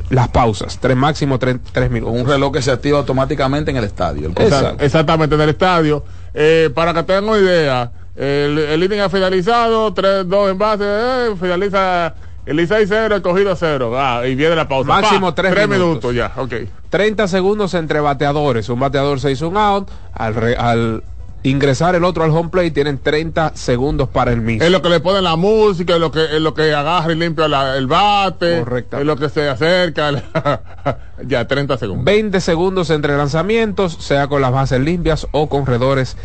Las 0.09 0.29
pausas, 0.29 0.79
tres 0.79 0.97
máximo 0.97 1.37
3 1.37 1.91
minutos. 1.91 2.15
Un 2.19 2.27
reloj 2.27 2.51
que 2.53 2.63
se 2.63 2.71
activa 2.71 2.97
automáticamente 2.97 3.69
en 3.69 3.77
el 3.77 3.83
estadio. 3.83 4.31
El. 4.35 4.75
Exactamente, 4.79 5.35
en 5.35 5.41
el 5.41 5.49
estadio. 5.49 6.03
Eh, 6.33 6.69
para 6.73 6.93
que 6.93 7.03
tengan 7.03 7.25
una 7.25 7.37
idea, 7.37 7.91
el, 8.15 8.57
el 8.57 8.83
inning 8.83 8.99
ha 9.01 9.09
finalizado, 9.09 9.93
3-2 9.93 10.51
en 10.51 10.57
base, 10.57 10.83
eh, 10.85 11.35
finaliza 11.39 12.13
el 12.45 12.57
6-0, 12.59 13.13
el 13.15 13.21
cogido 13.21 13.55
0. 13.55 13.93
Ah, 13.97 14.21
y 14.25 14.35
viene 14.35 14.55
la 14.55 14.67
pausa. 14.67 14.87
Máximo 14.87 15.27
Pa, 15.29 15.35
tres 15.35 15.51
tres 15.53 15.67
minutos. 15.67 16.13
minutos. 16.13 16.15
ya, 16.15 16.31
ok. 16.41 16.69
30 16.89 17.27
segundos 17.27 17.73
entre 17.75 17.99
bateadores. 17.99 18.67
Un 18.69 18.79
bateador 18.79 19.19
se 19.19 19.31
hizo 19.31 19.47
un 19.49 19.57
out. 19.57 19.89
Al, 20.13 20.33
re- 20.35 20.55
al 20.55 21.03
ingresar 21.43 21.95
el 21.95 22.03
otro 22.03 22.23
al 22.23 22.31
home 22.31 22.49
plate 22.49 22.71
tienen 22.71 22.97
30 22.97 23.53
segundos 23.55 24.09
para 24.09 24.31
el 24.33 24.41
mismo. 24.41 24.63
Es 24.63 24.71
lo 24.71 24.81
que 24.81 24.89
le 24.89 24.99
ponen 24.99 25.23
la 25.23 25.35
música, 25.37 25.93
es 25.93 25.99
lo 25.99 26.11
que, 26.11 26.23
es 26.25 26.41
lo 26.41 26.53
que 26.53 26.73
agarra 26.73 27.11
y 27.11 27.15
limpia 27.15 27.47
la- 27.47 27.77
el 27.77 27.87
bate. 27.87 28.59
Correcto. 28.59 28.97
Es 28.97 29.05
lo 29.05 29.15
que 29.15 29.29
se 29.29 29.47
acerca. 29.47 30.11
ya, 31.25 31.47
30 31.47 31.77
segundos. 31.77 32.05
20 32.05 32.41
segundos 32.41 32.89
entre 32.89 33.15
lanzamientos, 33.15 33.93
sea 33.99 34.27
con 34.27 34.41
las 34.41 34.51
bases 34.51 34.81
limpias 34.81 35.27
o 35.31 35.47
con 35.47 35.61
corredores 35.65 36.17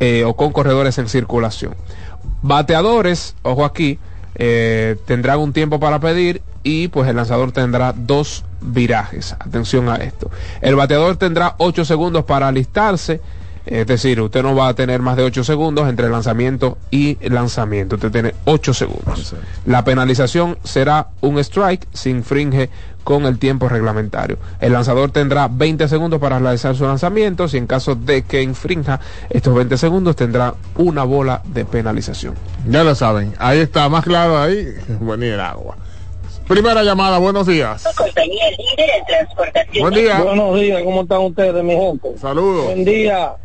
eh, 0.00 0.24
o 0.24 0.34
con 0.34 0.50
corredores 0.52 0.98
en 0.98 1.08
circulación. 1.08 1.74
Bateadores, 2.42 3.34
ojo 3.42 3.64
aquí, 3.64 3.98
eh, 4.34 4.96
tendrán 5.06 5.38
un 5.38 5.52
tiempo 5.52 5.78
para 5.78 6.00
pedir 6.00 6.42
y 6.62 6.88
pues 6.88 7.08
el 7.08 7.16
lanzador 7.16 7.52
tendrá 7.52 7.92
dos 7.96 8.44
virajes. 8.60 9.34
Atención 9.38 9.88
a 9.88 9.96
esto. 9.96 10.30
El 10.60 10.74
bateador 10.76 11.16
tendrá 11.16 11.54
8 11.58 11.84
segundos 11.84 12.24
para 12.24 12.48
alistarse. 12.48 13.20
Es 13.66 13.86
decir, 13.86 14.20
usted 14.20 14.42
no 14.42 14.54
va 14.54 14.68
a 14.68 14.74
tener 14.74 15.00
más 15.00 15.16
de 15.16 15.22
8 15.22 15.44
segundos 15.44 15.88
entre 15.88 16.08
lanzamiento 16.08 16.78
y 16.90 17.16
lanzamiento. 17.28 17.96
Usted 17.96 18.10
tiene 18.10 18.34
8 18.44 18.74
segundos. 18.74 19.34
La 19.66 19.84
penalización 19.84 20.58
será 20.64 21.08
un 21.20 21.38
strike 21.38 21.86
si 21.92 22.10
infringe 22.10 22.70
con 23.04 23.26
el 23.26 23.38
tiempo 23.38 23.68
reglamentario. 23.68 24.38
El 24.60 24.72
lanzador 24.72 25.10
tendrá 25.10 25.48
20 25.48 25.88
segundos 25.88 26.20
para 26.20 26.38
realizar 26.38 26.74
su 26.76 26.84
lanzamiento. 26.84 27.48
Si 27.48 27.56
en 27.58 27.66
caso 27.66 27.94
de 27.94 28.22
que 28.22 28.42
infrinja 28.42 29.00
estos 29.30 29.54
20 29.54 29.76
segundos, 29.76 30.16
tendrá 30.16 30.54
una 30.76 31.04
bola 31.04 31.42
de 31.46 31.64
penalización. 31.64 32.34
Ya 32.68 32.84
lo 32.84 32.94
saben. 32.94 33.34
Ahí 33.38 33.58
está, 33.58 33.88
más 33.88 34.04
claro 34.04 34.38
ahí. 34.38 34.74
Venir 35.00 35.34
el 35.34 35.40
agua. 35.40 35.76
Primera 36.50 36.82
llamada, 36.82 37.18
buenos 37.18 37.46
días. 37.46 37.84
Compañía 37.96 38.50
líder 38.50 38.90
en 38.98 39.04
transportación. 39.06 39.82
Buen 39.82 39.94
día. 39.94 40.20
Buenos 40.20 40.60
días, 40.60 40.82
¿cómo 40.82 41.02
están 41.02 41.20
ustedes, 41.20 41.62
mi 41.62 41.76
gente? 41.76 42.08
Saludos. 42.18 42.64
Buen 42.64 42.84
día, 42.84 43.36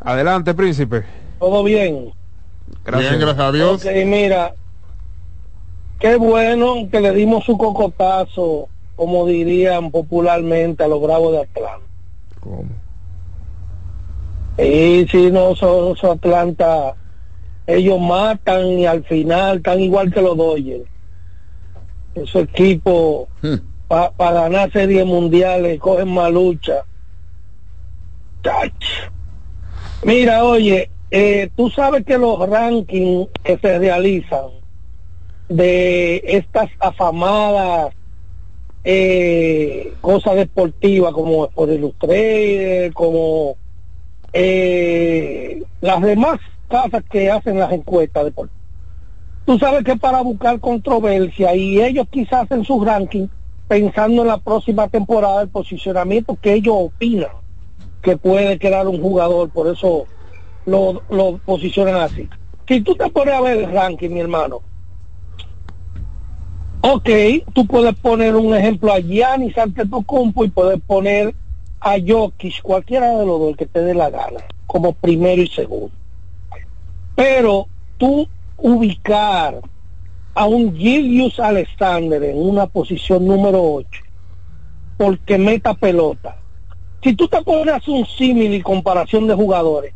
Adelante, 0.00 0.54
príncipe. 0.54 1.04
¿todo 1.38 1.64
bien? 1.64 2.12
Gracias. 2.84 3.10
Bien, 3.10 3.20
gracias 3.20 3.46
a 3.46 3.52
Dios. 3.52 3.84
Ok, 3.84 3.92
mira, 4.06 4.54
qué 5.98 6.16
bueno 6.16 6.88
que 6.90 7.00
le 7.00 7.12
dimos 7.12 7.44
su 7.44 7.58
cocotazo, 7.58 8.68
como 8.96 9.26
dirían 9.26 9.90
popularmente, 9.90 10.84
a 10.84 10.88
los 10.88 11.02
Bravos 11.02 11.32
de 11.32 11.40
Atlanta. 11.42 11.86
¿Cómo? 12.40 12.64
Y 14.58 15.06
si 15.08 15.30
no, 15.30 15.54
son 15.56 15.96
son 15.96 16.18
Atlanta, 16.18 16.94
ellos 17.66 17.98
matan 17.98 18.66
y 18.66 18.86
al 18.86 19.04
final 19.04 19.58
están 19.58 19.80
igual 19.80 20.12
que 20.12 20.20
los 20.20 20.36
Dodgers. 20.36 20.84
Esos 22.14 22.42
equipos 22.42 23.28
para 23.88 24.32
ganar 24.32 24.70
series 24.72 25.06
mundiales 25.06 25.80
cogen 25.80 26.12
más 26.12 26.30
lucha. 26.30 26.84
Mira, 30.02 30.44
oye, 30.44 30.90
eh, 31.10 31.50
tú 31.54 31.68
sabes 31.68 32.06
que 32.06 32.16
los 32.16 32.48
rankings 32.48 33.28
que 33.44 33.58
se 33.58 33.78
realizan 33.78 34.46
de 35.50 36.22
estas 36.24 36.70
afamadas 36.78 37.92
eh, 38.82 39.92
cosas 40.00 40.36
deportivas 40.36 41.12
como 41.12 41.50
por 41.50 41.68
Illustrated, 41.68 42.94
como 42.94 43.56
eh, 44.32 45.62
las 45.82 46.00
demás 46.00 46.40
casas 46.68 47.02
que 47.10 47.30
hacen 47.30 47.58
las 47.58 47.70
encuestas 47.70 48.24
deportivas. 48.24 48.58
Tú 49.44 49.58
sabes 49.58 49.84
que 49.84 49.96
para 49.96 50.22
buscar 50.22 50.60
controversia 50.60 51.54
y 51.54 51.82
ellos 51.82 52.06
quizás 52.10 52.44
hacen 52.44 52.64
su 52.64 52.82
ranking 52.82 53.26
pensando 53.68 54.22
en 54.22 54.28
la 54.28 54.38
próxima 54.38 54.88
temporada 54.88 55.42
el 55.42 55.48
posicionamiento 55.50 56.38
que 56.40 56.54
ellos 56.54 56.74
opinan 56.78 57.39
que 58.02 58.16
puede 58.16 58.58
quedar 58.58 58.86
un 58.86 59.00
jugador, 59.00 59.50
por 59.50 59.68
eso 59.68 60.06
lo, 60.66 61.02
posicionan 61.44 61.96
así. 61.96 62.28
Si 62.66 62.80
tú 62.80 62.94
te 62.94 63.08
pones 63.10 63.34
a 63.34 63.40
ver 63.40 63.58
el 63.58 63.72
ranking, 63.72 64.10
mi 64.10 64.20
hermano, 64.20 64.60
ok, 66.82 67.08
tú 67.52 67.66
puedes 67.66 67.94
poner 67.96 68.36
un 68.36 68.54
ejemplo 68.54 68.92
a 68.92 69.00
Giannis 69.00 69.56
Antetokounmpo 69.58 70.44
y 70.44 70.50
puedes 70.50 70.80
poner 70.80 71.34
a 71.80 71.96
Jokic, 72.04 72.62
cualquiera 72.62 73.18
de 73.18 73.26
los 73.26 73.40
dos 73.40 73.56
que 73.56 73.66
te 73.66 73.80
dé 73.80 73.94
la 73.94 74.10
gana, 74.10 74.40
como 74.66 74.92
primero 74.92 75.42
y 75.42 75.48
segundo. 75.48 75.90
Pero 77.16 77.66
tú 77.98 78.28
ubicar 78.56 79.60
a 80.34 80.46
un 80.46 80.74
Gilius 80.76 81.40
Alexander 81.40 82.22
en 82.22 82.38
una 82.38 82.66
posición 82.66 83.26
número 83.26 83.62
8 83.62 83.88
porque 85.00 85.38
meta 85.38 85.72
pelota. 85.72 86.36
Si 87.02 87.14
tú 87.14 87.26
te 87.28 87.40
pones 87.42 87.68
a 87.74 87.76
hacer 87.76 87.94
un 87.94 88.06
símil 88.06 88.52
y 88.54 88.60
comparación 88.62 89.26
de 89.26 89.34
jugadores, 89.34 89.94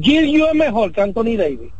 Gilius 0.00 0.48
es 0.48 0.54
mejor 0.54 0.92
que 0.92 1.00
Anthony 1.02 1.36
Davis. 1.36 1.72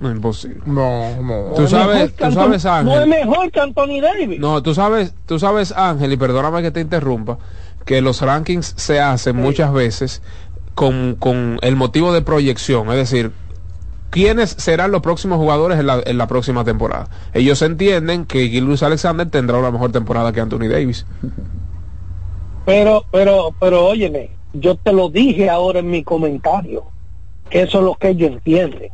No, 0.00 0.10
imposible. 0.10 0.60
No, 0.64 1.20
no. 1.22 1.54
Tú 1.54 1.64
Es 1.64 1.70
sabes, 1.70 2.14
tú 2.16 2.24
Anthony- 2.24 2.58
sabes, 2.58 2.64
No 2.84 2.92
es 2.92 2.98
Ángel. 2.98 3.08
mejor 3.08 3.50
que 3.50 3.60
Anthony 3.60 4.00
Davis. 4.00 4.40
No, 4.40 4.62
tú 4.62 4.74
sabes, 4.74 5.14
tú 5.26 5.38
sabes, 5.38 5.72
Ángel, 5.76 6.12
y 6.12 6.16
perdóname 6.16 6.62
que 6.62 6.70
te 6.70 6.80
interrumpa, 6.80 7.38
que 7.84 8.00
los 8.00 8.22
rankings 8.22 8.72
se 8.76 9.00
hacen 9.00 9.36
muchas 9.36 9.72
veces 9.72 10.22
con, 10.74 11.16
con 11.18 11.58
el 11.60 11.76
motivo 11.76 12.12
de 12.14 12.22
proyección, 12.22 12.88
es 12.90 12.96
decir, 12.96 13.32
quiénes 14.10 14.50
serán 14.50 14.90
los 14.90 15.02
próximos 15.02 15.38
jugadores 15.38 15.78
en 15.78 15.86
la, 15.86 16.00
en 16.06 16.16
la 16.18 16.26
próxima 16.28 16.64
temporada. 16.64 17.08
Ellos 17.34 17.60
entienden 17.62 18.24
que 18.24 18.48
Gilbert 18.48 18.82
Alexander 18.84 19.28
tendrá 19.28 19.58
una 19.58 19.70
mejor 19.70 19.92
temporada 19.92 20.32
que 20.32 20.40
Anthony 20.40 20.68
Davis. 20.70 21.04
Pero, 22.64 23.04
pero, 23.10 23.54
pero 23.58 23.86
óyeme, 23.86 24.30
yo 24.52 24.76
te 24.76 24.92
lo 24.92 25.08
dije 25.08 25.50
ahora 25.50 25.80
en 25.80 25.90
mi 25.90 26.02
comentario, 26.02 26.84
que 27.50 27.62
eso 27.62 27.78
es 27.78 27.84
lo 27.84 27.94
que 27.94 28.08
ellos 28.08 28.30
entienden. 28.32 28.90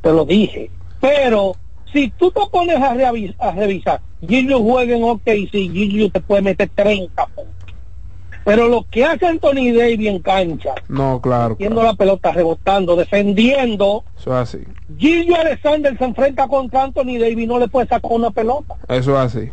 Te 0.00 0.12
lo 0.12 0.24
dije. 0.24 0.70
Pero 1.00 1.56
si 1.92 2.10
tú 2.10 2.30
te 2.30 2.40
pones 2.50 2.76
a, 2.76 2.94
reavi- 2.94 3.34
a 3.38 3.50
revisar, 3.52 4.00
Gillo 4.26 4.60
juega 4.60 4.96
en 4.96 5.04
OK, 5.04 5.22
si 5.24 5.70
Gillo 5.70 6.10
te 6.10 6.20
puede 6.20 6.42
meter 6.42 6.70
30 6.74 7.26
puntos. 7.26 7.54
Pero 8.44 8.68
lo 8.68 8.84
que 8.90 9.04
hace 9.04 9.26
Anthony 9.26 9.72
Davis 9.74 10.06
en 10.08 10.18
cancha, 10.20 10.74
No, 10.88 11.20
claro. 11.20 11.54
haciendo 11.54 11.82
la 11.82 11.94
pelota, 11.94 12.30
rebotando, 12.32 12.94
defendiendo, 12.96 14.04
Eso 14.18 14.30
es 14.30 14.36
así. 14.54 14.64
Gillo 14.98 15.36
Alexander 15.36 15.96
se 15.96 16.04
enfrenta 16.04 16.46
contra 16.46 16.82
Anthony 16.84 17.18
Davis 17.18 17.38
y 17.38 17.46
no 17.46 17.58
le 17.58 17.68
puede 17.68 17.86
sacar 17.86 18.10
una 18.12 18.30
pelota. 18.30 18.76
Eso 18.88 19.12
es 19.12 19.34
así. 19.34 19.50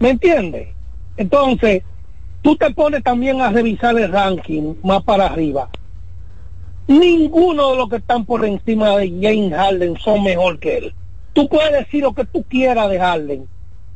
¿Me 0.00 0.10
entiendes? 0.10 0.68
Entonces, 1.16 1.84
tú 2.44 2.54
te 2.56 2.70
pones 2.74 3.02
también 3.02 3.40
a 3.40 3.50
revisar 3.50 3.98
el 3.98 4.12
ranking 4.12 4.74
más 4.82 5.02
para 5.02 5.26
arriba. 5.26 5.70
Ninguno 6.86 7.70
de 7.70 7.76
los 7.78 7.88
que 7.88 7.96
están 7.96 8.26
por 8.26 8.44
encima 8.44 8.98
de 8.98 9.08
James 9.08 9.54
Harden 9.54 9.96
son 9.96 10.22
mejor 10.22 10.58
que 10.58 10.76
él. 10.76 10.94
Tú 11.32 11.48
puedes 11.48 11.72
decir 11.72 12.02
lo 12.02 12.12
que 12.12 12.26
tú 12.26 12.44
quieras 12.44 12.90
de 12.90 13.00
Harden, 13.00 13.48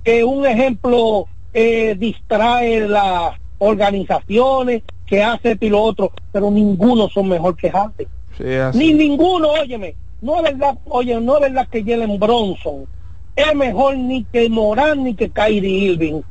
que 0.02 0.24
un 0.24 0.46
ejemplo 0.46 1.26
eh, 1.52 1.94
distrae 1.98 2.88
las 2.88 3.34
organizaciones, 3.58 4.82
que 5.06 5.22
hace 5.22 5.52
esto 5.52 5.66
y 5.66 5.68
lo 5.68 5.82
otro, 5.82 6.12
pero 6.32 6.50
ninguno 6.50 7.10
son 7.10 7.28
mejor 7.28 7.54
que 7.54 7.70
Harden. 7.70 8.08
Sí. 8.38 8.78
Ni 8.78 8.94
ninguno, 8.94 9.48
óyeme, 9.48 9.94
no 10.22 10.38
es 10.38 10.44
verdad, 10.44 10.78
oye, 10.86 11.20
no 11.20 11.36
es 11.36 11.42
verdad 11.42 11.68
que 11.68 11.84
Jalen 11.84 12.18
Bronson 12.18 12.86
es 13.36 13.54
mejor 13.54 13.98
ni 13.98 14.24
que 14.24 14.48
Morán 14.48 15.04
ni 15.04 15.14
que 15.14 15.28
Kyrie 15.28 15.92
Irving. 15.92 16.22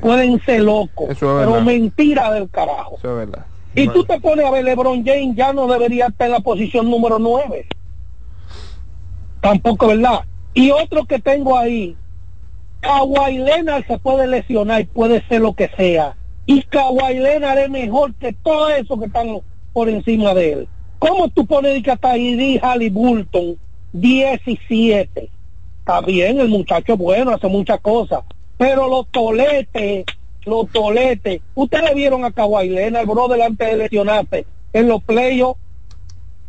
Pueden 0.00 0.40
ser 0.44 0.62
locos, 0.62 1.10
es 1.10 1.18
pero 1.18 1.60
mentira 1.60 2.32
del 2.32 2.50
carajo. 2.50 2.96
Eso 2.98 3.10
es 3.10 3.26
verdad. 3.26 3.46
Y 3.74 3.86
tú 3.88 4.04
te 4.04 4.18
pones 4.20 4.44
a 4.44 4.50
ver, 4.50 4.64
LeBron 4.64 5.04
James 5.04 5.36
ya 5.36 5.52
no 5.52 5.68
debería 5.68 6.06
estar 6.06 6.26
en 6.26 6.32
la 6.32 6.40
posición 6.40 6.90
número 6.90 7.18
9. 7.18 7.66
Tampoco, 9.40 9.88
¿verdad? 9.88 10.24
Y 10.52 10.70
otro 10.72 11.04
que 11.04 11.20
tengo 11.20 11.56
ahí, 11.56 11.96
Kawhi 12.80 13.38
Leonard 13.38 13.86
se 13.86 13.98
puede 13.98 14.26
lesionar 14.26 14.80
y 14.80 14.84
puede 14.84 15.22
ser 15.28 15.42
lo 15.42 15.52
que 15.52 15.68
sea. 15.76 16.16
Y 16.46 16.62
Kawhi 16.62 17.18
Leonard 17.18 17.58
es 17.58 17.70
mejor 17.70 18.14
que 18.14 18.32
todo 18.32 18.68
eso 18.70 18.98
que 18.98 19.06
están 19.06 19.38
por 19.72 19.88
encima 19.88 20.34
de 20.34 20.52
él. 20.54 20.68
¿Cómo 20.98 21.28
tú 21.28 21.46
pones 21.46 21.80
que 21.84 21.92
hasta 21.92 22.16
Idi 22.16 22.58
Halliburton 22.58 23.56
17? 23.92 25.30
Está 25.78 26.00
bien, 26.00 26.40
el 26.40 26.48
muchacho 26.48 26.94
es 26.94 26.98
bueno, 26.98 27.30
hace 27.30 27.46
muchas 27.46 27.80
cosas. 27.80 28.20
Pero 28.58 28.88
los 28.88 29.06
toletes, 29.08 30.04
los 30.44 30.68
toletes. 30.70 31.40
Ustedes 31.54 31.94
vieron 31.94 32.24
a 32.24 32.32
Kawhi 32.32 32.68
Leonard, 32.68 33.06
bro, 33.06 33.28
delante 33.28 33.64
de 33.64 33.76
lesionarse 33.76 34.46
en 34.72 34.88
los 34.88 35.02
playoffs. 35.02 35.60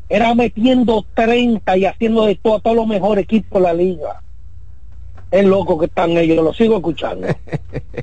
Era 0.09 0.33
metiendo 0.33 1.05
30 1.13 1.77
y 1.77 1.85
haciendo 1.85 2.25
de 2.25 2.35
todo 2.35 2.55
a 2.55 2.59
todos 2.59 2.75
los 2.75 2.87
mejores 2.87 3.23
equipos 3.25 3.61
de 3.61 3.67
la 3.67 3.73
liga. 3.73 4.21
Es 5.29 5.45
loco 5.45 5.77
que 5.77 5.85
están 5.85 6.17
ellos, 6.17 6.43
lo 6.43 6.51
sigo 6.55 6.77
escuchando. 6.77 7.27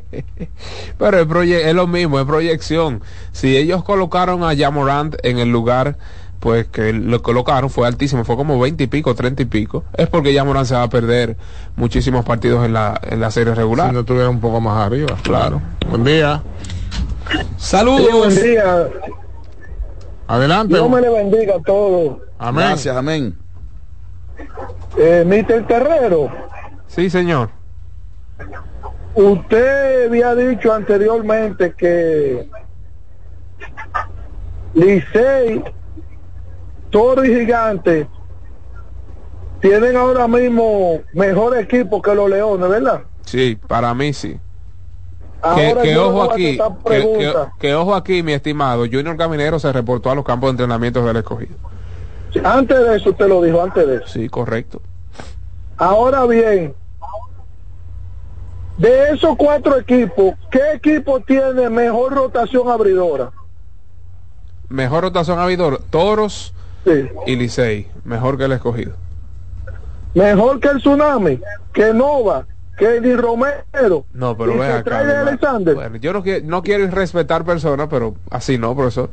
Pero 0.99 1.21
el 1.21 1.53
es 1.53 1.75
lo 1.75 1.89
mismo, 1.89 2.21
es 2.21 2.25
proyección. 2.25 3.03
Si 3.33 3.57
ellos 3.57 3.83
colocaron 3.83 4.45
a 4.45 4.55
Jamorant 4.55 5.17
en 5.25 5.41
el 5.41 5.51
lugar, 5.51 5.99
pues 6.41 6.67
que 6.67 6.93
lo 6.93 7.23
colocaron 7.23 7.71
fue 7.71 7.87
altísimo, 7.87 8.25
fue 8.25 8.37
como 8.37 8.59
20 8.61 8.85
y 8.85 8.87
pico, 8.87 9.15
30 9.15 9.43
y 9.43 9.47
pico. 9.47 9.85
Es 9.97 10.09
porque 10.09 10.35
Jamorant 10.35 10.67
se 10.67 10.75
va 10.75 10.83
a 10.85 10.89
perder 10.91 11.37
muchísimos 11.77 12.25
partidos 12.25 12.65
en 12.65 12.73
la, 12.73 13.01
en 13.03 13.21
la 13.21 13.31
serie 13.31 13.55
regular. 13.55 13.89
Si 13.89 13.95
no 13.95 14.01
estuviera 14.01 14.29
un 14.29 14.41
poco 14.41 14.61
más 14.61 14.87
arriba. 14.87 15.17
Claro. 15.23 15.61
Buen 15.89 16.05
día. 16.05 16.43
Sí, 17.57 17.77
buen 18.13 18.35
día. 18.35 18.89
Adelante. 20.29 20.75
Dios 20.75 20.91
me 20.91 21.01
le 21.01 21.09
bendiga 21.09 21.57
a 21.57 21.63
todos. 21.63 22.19
Amén. 22.39 22.65
Gracias, 22.67 22.97
amén. 22.97 23.35
Eh, 24.99 25.25
Mr. 25.27 25.67
Terrero, 25.67 26.31
Sí, 26.89 27.09
señor. 27.11 27.51
usted 29.15 30.07
había 30.09 30.35
dicho 30.35 30.73
anteriormente 30.73 31.73
que 31.77 32.49
Licey, 34.75 35.65
Toro 36.97 37.27
y 37.27 37.29
Gigante 37.29 38.09
tienen 39.61 39.97
ahora 39.97 40.27
mismo 40.27 41.01
mejor 41.13 41.59
equipo 41.59 42.01
que 42.01 42.15
los 42.15 42.31
Leones, 42.31 42.71
¿verdad? 42.71 43.03
Sí, 43.27 43.59
para 43.69 43.93
mí 43.93 44.15
sí. 44.15 44.41
Que, 45.83 45.99
ojo 45.99 46.23
aquí, 46.23 46.57
que, 46.57 46.57
que- 46.57 46.71
pregunta. 46.85 47.53
que 47.59 47.75
ojo 47.75 47.95
aquí, 47.95 48.23
mi 48.23 48.33
estimado. 48.33 48.87
Junior 48.91 49.15
Caminero 49.19 49.59
se 49.59 49.71
reportó 49.75 50.11
a 50.11 50.15
los 50.15 50.25
campos 50.25 50.49
de 50.49 50.51
entrenamiento 50.53 51.05
del 51.05 51.19
escogido. 51.19 51.55
Antes 52.43 52.79
de 52.79 52.97
eso 52.97 53.11
usted 53.11 53.29
lo 53.29 53.43
dijo, 53.43 53.63
antes 53.63 53.87
de 53.87 53.97
eso. 53.97 54.07
Sí, 54.07 54.31
correcto. 54.31 54.81
Ahora 55.77 56.25
bien, 56.25 56.75
de 58.79 59.11
esos 59.11 59.37
cuatro 59.37 59.77
equipos, 59.79 60.33
¿qué 60.51 60.73
equipo 60.73 61.21
tiene 61.21 61.69
mejor 61.69 62.15
rotación 62.15 62.71
abridora? 62.71 63.33
Mejor 64.71 65.03
rotación 65.03 65.39
abridor, 65.39 65.83
Toros 65.91 66.55
y 67.27 67.37
Licey. 67.37 67.89
Mejor 68.05 68.39
que 68.39 68.45
el 68.45 68.53
escogido. 68.53 68.93
Mejor 70.15 70.61
que 70.61 70.69
el 70.69 70.79
Tsunami, 70.79 71.41
que 71.73 71.93
Nova, 71.93 72.47
que 72.79 72.97
Eddie 72.97 73.17
Romero. 73.17 74.05
No, 74.13 74.37
pero 74.37 74.55
que 74.55 74.65
acá. 74.65 75.01
Alexander. 75.21 75.75
Bueno, 75.75 75.97
yo 75.97 76.13
no, 76.13 76.23
quiero, 76.23 76.47
no 76.47 76.63
quiero 76.63 76.85
irrespetar 76.85 77.45
personas, 77.45 77.89
pero 77.91 78.15
así 78.31 78.57
no, 78.57 78.75
profesor. 78.75 79.11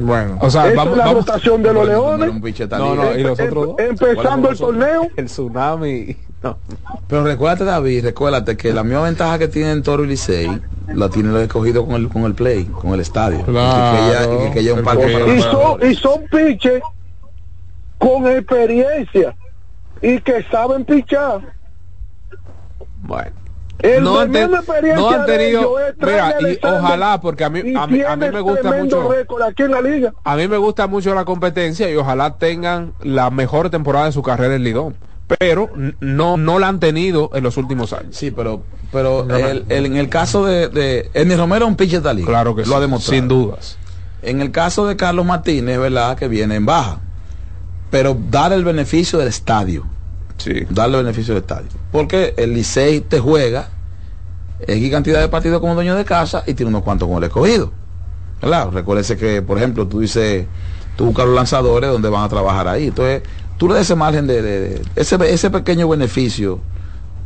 Bueno. 0.00 0.38
O 0.40 0.50
sea, 0.50 0.66
Esa 0.68 0.76
vamos, 0.76 0.92
es 0.92 0.98
la 0.98 1.04
vamos- 1.06 1.26
rotación 1.26 1.62
de 1.62 1.72
los 1.72 1.86
Leones. 1.86 2.32
No, 2.70 2.94
no, 2.94 3.14
y 3.16 3.22
los 3.22 3.38
Em- 3.38 3.46
otros 3.48 3.66
dos. 3.68 3.76
Empezando 3.78 4.50
el 4.50 4.58
torneo. 4.58 5.08
El 5.16 5.26
tsunami. 5.26 6.16
No. 6.46 6.58
Pero 7.08 7.24
recuérdate, 7.24 7.64
David, 7.64 8.04
recuérdate 8.04 8.56
que 8.56 8.72
la 8.72 8.84
misma 8.84 9.02
ventaja 9.02 9.38
que 9.38 9.48
tienen 9.48 9.82
Toro 9.82 10.04
y 10.04 10.08
Licey 10.08 10.60
la 10.94 11.08
tiene 11.08 11.30
lo 11.30 11.40
escogido 11.40 11.84
con 11.84 11.96
el, 11.96 12.08
con 12.08 12.24
el 12.24 12.34
play, 12.34 12.64
con 12.64 12.94
el 12.94 13.00
estadio. 13.00 13.44
Claro. 13.44 14.46
Y 14.46 14.52
que 14.52 14.64
que 14.64 14.72
un 14.72 14.84
son, 15.42 15.90
y 15.90 15.94
son 15.94 16.24
piches 16.30 16.82
con 17.98 18.26
experiencia 18.26 19.34
y 20.02 20.20
que 20.20 20.44
saben 20.44 20.84
pichar. 20.84 21.40
Bueno. 23.02 23.32
El 23.78 24.04
no 24.04 24.20
han, 24.20 24.32
no 24.32 25.24
tenido 25.26 25.74
mira 25.98 26.34
y 26.40 26.58
ojalá 26.66 27.20
porque 27.20 27.44
a 27.44 27.50
mí 27.50 27.60
a 27.76 27.86
mí, 27.86 28.02
a 28.02 28.16
mí 28.16 28.30
me 28.30 28.40
gusta 28.40 28.72
mucho 28.72 29.12
récord 29.12 29.42
aquí 29.42 29.64
en 29.64 29.70
la 29.70 29.82
liga. 29.82 30.14
a 30.24 30.34
mí 30.34 30.48
me 30.48 30.56
gusta 30.56 30.86
mucho 30.86 31.14
la 31.14 31.26
competencia 31.26 31.90
y 31.90 31.96
ojalá 31.96 32.38
tengan 32.38 32.94
la 33.02 33.28
mejor 33.28 33.68
temporada 33.68 34.06
de 34.06 34.12
su 34.12 34.22
carrera 34.22 34.54
en 34.54 34.64
Lidón 34.64 34.96
pero 35.38 35.70
no 36.00 36.36
no 36.36 36.58
la 36.58 36.68
han 36.68 36.78
tenido 36.80 37.30
en 37.34 37.42
los 37.42 37.56
últimos 37.56 37.92
años 37.92 38.14
sí 38.16 38.30
pero 38.30 38.62
pero 38.92 39.26
el- 39.34 39.64
el- 39.68 39.86
en 39.86 39.96
el 39.96 40.08
caso 40.08 40.44
de, 40.46 40.68
de 40.68 41.10
Ernie 41.14 41.36
Romero 41.36 41.64
es 41.64 41.70
un 41.70 41.76
pitcher 41.76 42.00
de 42.00 42.06
la 42.06 42.14
liga. 42.14 42.28
Claro 42.28 42.54
que 42.54 42.62
lo 42.62 42.68
sí, 42.68 42.74
ha 42.74 42.80
demostrado. 42.80 43.18
sin 43.20 43.28
dudas. 43.28 43.76
En 44.22 44.40
el 44.40 44.52
caso 44.52 44.86
de 44.86 44.96
Carlos 44.96 45.26
Martínez, 45.26 45.78
verdad 45.78 46.16
que 46.16 46.28
viene 46.28 46.54
en 46.54 46.64
baja. 46.66 47.00
Pero 47.90 48.16
dar 48.30 48.52
el 48.52 48.64
beneficio 48.64 49.18
del 49.18 49.28
estadio. 49.28 49.84
Sí. 50.38 50.64
Darle 50.70 50.98
el 50.98 51.04
beneficio 51.04 51.34
del 51.34 51.42
estadio. 51.42 51.68
Porque 51.90 52.32
el 52.36 52.54
Licey 52.54 53.00
te 53.00 53.18
juega 53.18 53.68
X 54.66 54.90
cantidad 54.90 55.20
de 55.20 55.28
partidos 55.28 55.60
como 55.60 55.74
dueño 55.74 55.96
de 55.96 56.04
casa 56.04 56.44
y 56.46 56.54
tiene 56.54 56.70
unos 56.70 56.82
cuantos 56.82 57.08
con 57.08 57.18
el 57.18 57.24
escogido. 57.24 57.72
¿Verdad? 58.40 58.70
Recuérdese 58.72 59.16
que, 59.16 59.42
por 59.42 59.58
ejemplo, 59.58 59.86
tú 59.88 60.00
dices, 60.00 60.46
tú 60.96 61.06
buscas 61.06 61.26
los 61.26 61.34
lanzadores 61.34 61.90
donde 61.90 62.08
van 62.08 62.22
a 62.24 62.28
trabajar 62.28 62.68
ahí. 62.68 62.86
Entonces, 62.86 63.22
tú 63.58 63.68
le 63.68 63.74
das 63.74 63.82
ese 63.84 63.94
margen 63.94 64.26
de, 64.26 64.42
de- 64.42 64.60
de- 64.68 64.82
ese, 64.96 65.16
ese 65.32 65.50
pequeño 65.50 65.88
beneficio, 65.88 66.60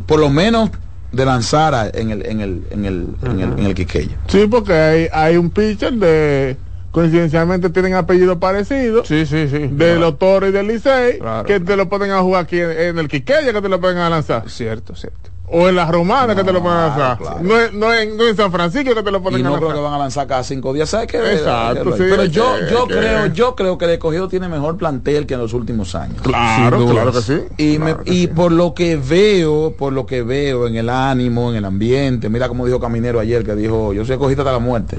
por 0.07 0.21
lo 0.21 0.29
menos 0.31 0.71
de 1.13 1.25
lanzar 1.25 1.75
a- 1.75 1.89
en 1.89 2.11
el, 2.11 2.25
en 2.27 2.41
el, 2.41 2.63
en 2.71 2.85
el, 2.85 3.07
en 3.23 3.41
el, 3.41 3.53
en 3.59 3.67
el 3.67 3.75
Quiqueya. 3.75 4.17
Sí, 4.29 4.47
porque 4.49 4.73
hay, 4.73 5.09
hay 5.13 5.37
un 5.37 5.51
pitcher 5.51 5.93
de 5.95 6.57
coincidencialmente 6.93 7.71
tienen 7.71 7.95
apellidos 7.95 8.39
parecidos. 8.39 9.07
Sí, 9.07 9.25
sí, 9.27 9.49
sí. 9.49 9.69
De 9.71 9.97
los 9.97 10.19
Toros 10.19 10.51
y 10.51 10.53
del 10.53 10.67
Licey, 10.69 11.19
Claro. 11.19 11.47
que 11.47 11.61
te 11.61 11.77
lo 11.77 11.89
ponen 11.89 12.11
a 12.11 12.21
jugar 12.21 12.43
aquí 12.45 12.59
en, 12.61 12.71
en 12.71 12.99
el 12.99 13.09
Quiqueya, 13.09 13.53
que 13.53 13.63
te 13.63 13.69
lo 13.69 13.81
ponen 13.81 13.99
a 13.99 14.11
lanzar. 14.11 14.49
Cierto, 14.51 14.95
cierto. 14.97 15.30
O 15.53 15.69
en 15.69 15.75
las 15.75 15.89
Romanas, 15.91 16.37
que 16.37 16.45
te 16.45 16.53
lo 16.53 16.63
ponen 16.63 16.79
a 16.79 16.87
lanzar. 16.97 17.43
No, 17.43 17.55
no, 17.73 17.93
en, 17.93 18.17
no 18.17 18.25
en 18.29 18.37
San 18.37 18.53
Francisco 18.53 18.95
que 18.95 19.03
te 19.03 19.11
lo 19.11 19.21
ponen 19.21 19.41
Y 19.41 19.43
no 19.43 19.51
lanzar. 19.51 19.69
creo 19.69 19.79
que 19.79 19.85
van 19.85 19.95
a 19.95 19.99
lanzar 19.99 20.27
cada 20.29 20.45
cinco 20.45 20.73
días. 20.73 20.89
¿Sabes 20.91 21.09
qué? 21.09 21.17
Exacto, 21.19 21.91
sí, 21.97 22.05
Pero 22.09 22.25
yo, 22.27 22.55
que- 22.57 22.73
yo 22.73 22.87
que- 22.87 22.95
creo, 22.95 23.27
yo 23.27 23.57
creo 23.57 23.77
que 23.77 23.85
el 23.87 23.91
escogido 23.93 24.29
tiene 24.29 24.49
mejor 24.49 24.77
plantel 24.77 25.27
que 25.27 25.35
en 25.35 25.41
los 25.41 25.53
últimos 25.53 25.95
años. 25.97 26.21
Claro, 26.23 26.87
claro 26.87 27.13
que 27.13 27.21
sí. 27.23 27.41
Y, 27.59 27.79
me- 27.79 27.97
que 27.97 28.13
y 28.13 28.21
sí. 28.23 28.27
por 28.29 28.53
lo 28.53 28.75
que 28.75 28.95
veo, 28.97 29.75
por 29.77 29.93
lo 29.93 30.07
que 30.07 30.23
veo 30.23 30.69
en 30.69 30.77
el 30.77 30.89
ánimo, 30.89 31.51
en 31.51 31.57
el 31.57 31.65
ambiente, 31.65 32.29
mira 32.29 32.47
como 32.49 32.65
dijo 32.67 32.79
Caminero 32.79 33.19
ayer, 33.19 33.45
que 33.45 33.57
dijo, 33.57 33.93
yo 33.93 34.05
soy 34.05 34.13
escogida 34.15 34.43
hasta 34.43 34.53
la 34.53 34.59
muerte. 34.61 34.97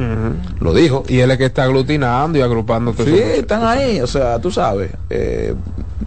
Lo 0.60 0.74
dijo. 0.74 1.04
Y 1.08 1.20
él 1.20 1.32
es 1.32 1.38
que 1.38 1.46
está 1.46 1.64
aglutinando 1.64 2.38
y 2.38 2.42
agrupando 2.42 2.94
Sí, 2.94 3.14
están 3.18 3.64
ahí, 3.64 4.02
o 4.02 4.08
sea, 4.08 4.40
tú 4.40 4.52
sabes. 4.52 4.92
eh, 5.10 5.56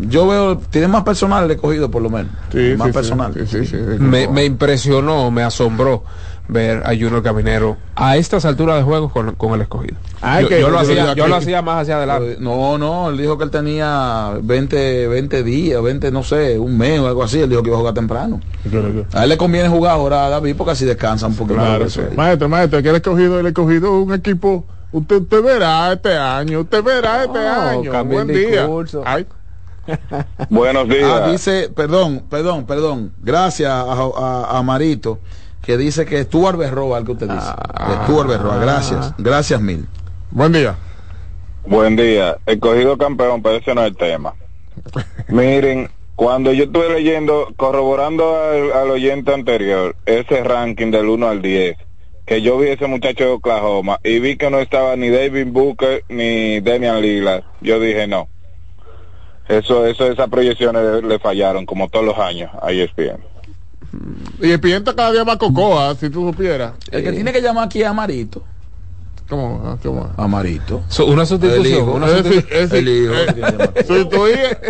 Yo 0.01 0.26
veo, 0.26 0.59
tiene 0.59 0.88
más 0.88 1.05
personal 1.05 1.45
el 1.45 1.51
escogido 1.51 1.90
por 1.90 2.03
lo 2.03 2.11
menos. 2.11 2.32
más 2.76 2.92
personal. 2.92 3.34
me, 3.99 4.28
me 4.28 4.45
impresionó, 4.45 5.30
me 5.30 5.42
asombró 5.42 6.05
ver 6.49 6.82
a 6.84 6.88
Junior 6.88 7.22
Caminero 7.22 7.76
a 7.95 8.16
estas 8.16 8.45
alturas 8.45 8.76
de 8.76 8.82
juego 8.82 9.09
con, 9.09 9.34
con 9.34 9.55
el 9.55 9.62
escogido. 9.62 9.97
yo, 10.51 10.68
lo 10.68 10.78
hacía, 10.78 11.14
yo 11.14 11.26
lo 11.26 11.36
hacía 11.36 11.62
más 11.62 11.82
hacia 11.82 11.97
adelante. 11.97 12.36
No, 12.40 12.76
no, 12.76 13.11
él 13.11 13.16
dijo 13.16 13.38
que 13.38 13.45
él 13.45 13.51
tenía 13.51 14.32
20, 14.42 15.09
20 15.09 15.42
días, 15.42 15.82
20, 15.82 16.11
no 16.11 16.22
sé, 16.22 16.59
un 16.59 16.76
mes 16.76 17.01
o 17.01 17.09
algo 17.09 17.22
así. 17.22 17.40
Él 17.40 17.49
dijo 17.49 17.62
que 17.62 17.68
iba 17.68 17.76
a 17.76 17.80
jugar 17.80 17.95
temprano. 17.95 18.40
A 19.12 19.24
él 19.24 19.28
le 19.28 19.36
conviene 19.36 19.68
jugar 19.68 19.92
ahora 19.92 20.26
a 20.26 20.28
David 20.28 20.55
porque 20.57 20.72
así 20.72 20.84
descansa 20.84 21.26
un 21.26 21.34
poquito. 21.34 21.61
Claro, 21.61 21.86
Maestro, 22.16 22.49
maestro, 22.49 22.82
que 22.82 22.88
el 22.90 22.97
escogido, 22.97 23.40
el 23.40 23.47
escogido 23.47 23.99
un 24.01 24.14
equipo. 24.14 24.66
Usted, 24.92 25.22
usted 25.22 25.42
verá 25.42 25.92
este 25.92 26.16
año, 26.16 26.61
usted 26.61 26.82
verá 26.84 27.24
este 27.24 27.38
año. 27.38 28.05
Buen 28.05 28.28
día. 28.28 28.68
Buenos 30.51 30.89
días. 30.89 31.11
Ah, 31.11 31.30
dice, 31.30 31.70
perdón, 31.74 32.24
perdón, 32.28 32.66
perdón. 32.66 33.12
Gracias 33.22 33.70
a, 33.70 34.59
a 34.59 34.62
Marito 34.62 35.18
que 35.64 35.76
dice 35.76 36.05
que 36.05 36.22
Stuart 36.24 36.59
Berroa, 36.59 36.99
el 36.99 37.05
que 37.05 37.12
usted 37.12 37.28
dice. 37.28 37.47
Ah, 37.47 38.03
Stuart 38.05 38.28
Berroa, 38.28 38.59
gracias, 38.59 39.14
gracias 39.18 39.61
mil. 39.61 39.87
Buen 40.30 40.53
día. 40.53 40.76
Buen 41.66 41.97
día. 41.97 42.37
El 42.45 42.61
cogido 42.61 42.99
campeón, 42.99 43.43
pero 43.43 43.57
ese 43.57 43.74
no 43.74 43.82
es 43.82 43.89
el 43.89 43.97
tema. 43.97 44.35
Miren, 45.28 45.89
cuando 46.16 46.53
yo 46.53 46.64
estuve 46.64 46.91
leyendo, 46.91 47.49
corroborando 47.57 48.37
al, 48.74 48.91
oyente 48.91 49.32
anterior, 49.32 49.97
ese 50.05 50.45
ranking 50.45 50.91
del 50.91 51.09
1 51.09 51.28
al 51.28 51.41
10, 51.41 51.76
que 52.26 52.43
yo 52.43 52.59
vi 52.59 52.68
ese 52.68 52.87
muchacho 52.87 53.24
de 53.24 53.30
Oklahoma 53.30 53.99
y 54.05 54.18
vi 54.18 54.37
que 54.37 54.51
no 54.51 54.59
estaba 54.59 54.97
ni 54.97 55.09
David 55.09 55.49
Booker 55.49 56.05
ni 56.09 56.61
Damian 56.61 57.01
Lillard, 57.01 57.45
yo 57.61 57.80
dije 57.80 58.07
no. 58.07 58.28
Eso, 59.49 59.86
eso, 59.86 60.11
esas 60.11 60.28
proyecciones 60.28 61.03
le 61.03 61.18
fallaron 61.18 61.66
como 61.66 61.88
todos 61.88 62.05
los 62.05 62.18
años 62.18 62.51
a 62.62 62.72
ESPN. 62.72 63.20
Y 64.40 64.51
el 64.51 64.61
pienta 64.61 64.95
cada 64.95 65.12
día 65.12 65.24
más 65.24 65.36
cocoa, 65.36 65.95
si 65.95 66.11
tú 66.11 66.30
supieras. 66.30 66.72
El 66.90 67.05
que 67.05 67.12
tiene 67.12 67.32
que 67.32 67.40
llamar 67.40 67.66
aquí 67.66 67.82
es 67.82 67.86
Amarito. 67.86 68.42
¿Cómo? 69.29 69.62
Ah, 69.64 69.77
¿Cómo? 69.83 70.11
Amarito. 70.18 70.83
una 71.07 71.25
sustitución. 71.25 71.89
Una 71.89 72.09
sustitución. 72.09 72.68
el 72.72 72.89
hijo. 72.89 73.14
Eh, 73.14 73.85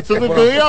sustituir, 0.06 0.60
a 0.60 0.68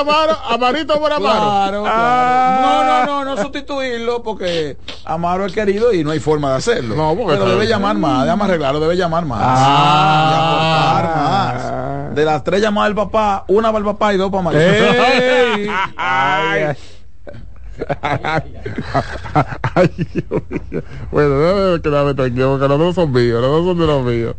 Amarito 0.54 0.98
por 0.98 1.12
Amaro. 1.12 1.40
Claro, 1.40 1.84
ah. 1.86 2.60
No, 2.62 2.84
no, 2.84 3.24
no, 3.24 3.36
no 3.36 3.42
sustituirlo 3.42 4.24
porque 4.24 4.76
Amaro 5.04 5.46
es 5.46 5.52
querido 5.52 5.92
y 5.92 6.02
no 6.02 6.10
hay 6.10 6.18
forma 6.18 6.50
de 6.50 6.56
hacerlo. 6.56 6.96
No, 6.96 7.14
porque 7.16 7.34
Pero 7.34 7.48
debe 7.48 7.66
llamar 7.66 7.96
más, 7.96 8.24
déjame 8.24 8.44
arreglarlo, 8.44 8.80
debe 8.80 8.96
llamar 8.96 9.24
más. 9.24 9.40
Ah. 9.42 11.02
más. 11.14 12.14
De 12.16 12.24
las 12.24 12.42
tres 12.42 12.60
llamadas 12.60 12.88
del 12.88 12.96
papá, 12.96 13.44
una 13.46 13.68
para 13.68 13.78
el 13.78 13.84
papá 13.84 14.14
y 14.14 14.16
dos 14.16 14.30
para 14.30 14.40
Amarito. 14.40 14.64
ay. 15.96 16.76
Bueno, 21.10 21.38
déjame 21.38 21.82
quedarme 21.82 22.14
tranquilo 22.14 22.52
porque 22.52 22.68
los 22.68 22.78
dos 22.78 22.94
son 22.94 23.12
míos, 23.12 23.40
los 23.40 23.50
dos 23.50 23.66
son 23.66 23.78
de 23.78 23.86
los 23.86 24.04
míos. 24.04 24.36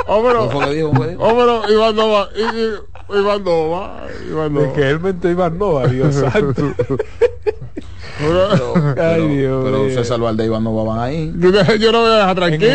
Hombre, 0.06 0.36
hombre, 0.38 1.16
Iván 1.72 1.96
Nova, 1.96 2.28
Iván 3.08 3.44
Nova, 3.44 4.06
Iván 4.28 4.54
Nova. 4.54 4.66
De 4.66 4.72
que 4.72 4.90
él 4.90 5.00
mentó 5.00 5.28
Iván 5.28 5.58
Nova, 5.58 5.86
Dios 5.86 6.14
santo. 6.32 6.74
Pero, 8.18 8.74
Ay, 9.00 9.28
Dios 9.38 9.64
pero 9.64 9.90
César 9.90 10.20
Valde 10.20 10.44
y 10.44 10.46
Iván 10.46 10.64
Nova 10.64 10.84
van 10.84 10.98
ahí. 11.00 11.32
Yo, 11.36 11.50
yo 11.50 11.92
lo 11.92 12.00
voy 12.02 12.10
a 12.10 12.16
dejar 12.16 12.36
tranquilo. 12.36 12.72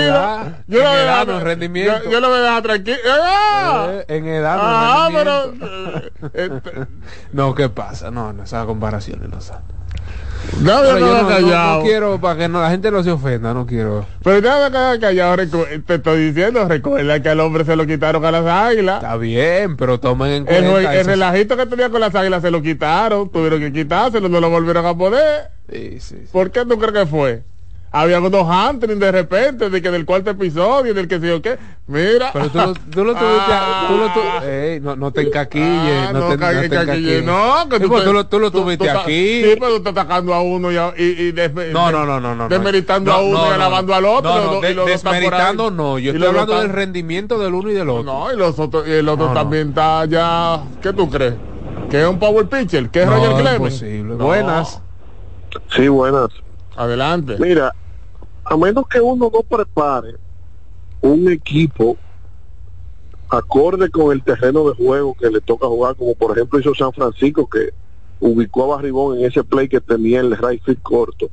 yo 0.68 0.80
lo 0.80 0.84
voy 0.84 0.98
a 0.98 1.02
dejar, 1.02 1.30
en 1.30 1.42
rendimiento. 1.42 2.04
Yo, 2.04 2.12
yo, 2.12 2.20
lo 2.20 2.30
voy 2.30 2.40
a 2.40 2.42
dejar 2.42 2.64
tranquilo. 2.64 2.98
¡Ah! 3.10 3.88
Eh, 3.92 4.06
en 4.10 4.28
edad, 4.28 4.58
ah, 4.60 5.10
pero, 5.14 5.54
eh, 5.54 6.12
este. 6.34 6.88
No, 7.34 7.56
¿qué 7.56 7.70
pasa? 7.70 8.12
No, 8.12 8.34
no, 8.34 8.44
esas 8.44 8.66
comparaciones 8.66 9.30
no 9.30 9.40
saben. 10.64 10.64
No, 10.64 10.84
no, 10.84 11.78
no, 11.78 11.84
quiero, 11.84 12.20
para 12.20 12.40
que 12.40 12.48
la 12.48 12.70
gente 12.70 12.92
no 12.92 13.04
se 13.04 13.12
ofenda, 13.12 13.54
no 13.54 13.66
quiero. 13.66 14.06
Pero 14.24 14.42
quedar 14.42 15.00
callado, 15.00 15.36
te 15.86 15.96
estoy 15.96 16.32
diciendo, 16.32 16.68
recuerda 16.68 17.22
que 17.22 17.30
al 17.30 17.40
hombre 17.40 17.66
se 17.66 17.76
lo 17.76 17.86
quitaron 17.86 18.24
a 18.26 18.32
las 18.32 18.46
águilas. 18.46 19.04
Está 19.04 19.18
bien, 19.18 19.78
pero 19.78 20.00
tomen 20.00 20.32
en 20.32 20.46
cuenta. 20.46 20.96
El, 20.96 21.06
relajito 21.06 21.58
que 21.58 21.66
tenía 21.66 21.90
con 21.90 22.02
las 22.02 22.14
águilas 22.16 22.42
se 22.42 22.52
lo 22.52 22.62
quitaron, 22.62 23.30
tuvieron 23.30 23.60
que 23.60 23.72
quitárselo, 23.72 24.30
no 24.30 24.40
lo 24.40 24.50
volvieron 24.50 24.86
a 24.86 24.98
poder. 24.98 25.50
Sí, 25.72 26.00
sí, 26.00 26.16
¿Por 26.32 26.52
qué 26.52 26.66
tú 26.66 26.78
crees 26.78 26.94
que 26.94 27.06
fue? 27.06 27.44
Había 27.92 28.20
unos 28.20 28.44
hunters 28.44 29.00
de 29.00 29.12
repente, 29.12 29.70
de 29.70 29.82
que 29.82 29.92
del 29.92 30.06
cuarto 30.06 30.32
episodio, 30.32 30.94
del 30.94 31.08
que 31.08 31.20
sé 31.20 31.28
yo 31.28 31.42
qué. 31.42 31.58
Mira. 31.88 32.32
Pero 32.34 32.50
tú 32.50 32.58
lo, 32.58 32.74
tú 32.74 33.06
lo 33.06 33.16
tuviste, 33.16 33.54
tú 33.88 33.98
lo 33.98 34.14
tu, 34.14 34.46
ey, 34.46 34.80
no, 34.82 34.96
no 34.96 35.12
te 35.12 35.22
encaquilles, 35.22 36.08
ah, 36.08 36.14
no, 36.14 36.30
te, 36.30 36.38
no, 36.38 36.86
te 36.86 37.22
No, 37.22 37.70
que 37.70 37.80
tú, 37.80 37.90
tú, 37.90 38.14
lo, 38.14 38.28
tú 38.28 38.40
lo 38.40 38.52
tuviste 38.52 38.90
aquí. 38.90 39.44
Sí, 39.44 39.56
pero 39.60 39.70
tú 39.70 39.78
estás 39.78 39.94
atacando 39.94 40.34
a 40.34 40.42
uno 40.42 40.72
y, 40.72 40.76
y, 41.02 41.30
y 41.30 41.34
no, 41.72 41.92
no, 41.92 42.06
no, 42.06 42.20
no, 42.20 42.36
no, 42.36 42.50
desmeritando 42.50 43.12
a 43.12 43.22
uno 43.22 43.48
y 43.48 43.54
alabando 43.54 43.94
al 43.94 44.06
otro. 44.06 44.62
No, 44.62 44.86
desmeritando 44.86 45.72
no, 45.72 45.98
yo 46.00 46.12
estoy 46.12 46.28
hablando 46.28 46.60
del 46.60 46.70
rendimiento 46.70 47.40
del 47.40 47.54
uno 47.54 47.70
y 47.72 47.74
del 47.74 47.90
otro. 47.90 48.04
No, 48.04 48.34
y, 48.34 48.38
los 48.38 48.60
otros, 48.60 48.88
y 48.88 48.92
el 48.92 49.08
otro 49.08 49.30
también 49.34 49.70
está 49.70 50.06
ya, 50.06 50.62
¿qué 50.82 50.94
tú 50.94 51.10
crees? 51.10 51.36
Que 51.90 52.02
es 52.02 52.08
un 52.08 52.20
power 52.20 52.48
pitcher, 52.48 52.90
que 52.90 53.04
es 53.04 53.10
Roger 53.10 53.42
Clemens. 53.42 54.18
Buenas. 54.18 54.82
Sí, 55.74 55.88
buenas. 55.88 56.30
Adelante. 56.78 57.38
Mira, 57.40 57.74
a 58.46 58.56
menos 58.56 58.88
que 58.88 59.02
uno 59.02 59.32
no 59.34 59.42
prepare 59.42 60.16
un 61.02 61.30
equipo 61.30 61.98
acorde 63.30 63.90
con 63.90 64.12
el 64.12 64.24
terreno 64.24 64.70
de 64.70 64.76
juego 64.76 65.16
que 65.16 65.30
le 65.30 65.42
toca 65.42 65.68
jugar, 65.68 65.96
como 65.96 66.14
por 66.16 66.32
ejemplo 66.32 66.60
hizo 66.60 66.74
San 66.76 66.94
Francisco, 66.94 67.48
que 67.48 67.74
ubicó 68.20 68.64
a 68.66 68.78
Barribón 68.78 69.18
en 69.18 69.26
ese 69.26 69.44
play 69.44 69.68
que 69.68 69.82
tenía 69.82 70.22
el 70.22 70.38
right 70.38 70.64
field 70.64 70.82
corto. 70.82 71.30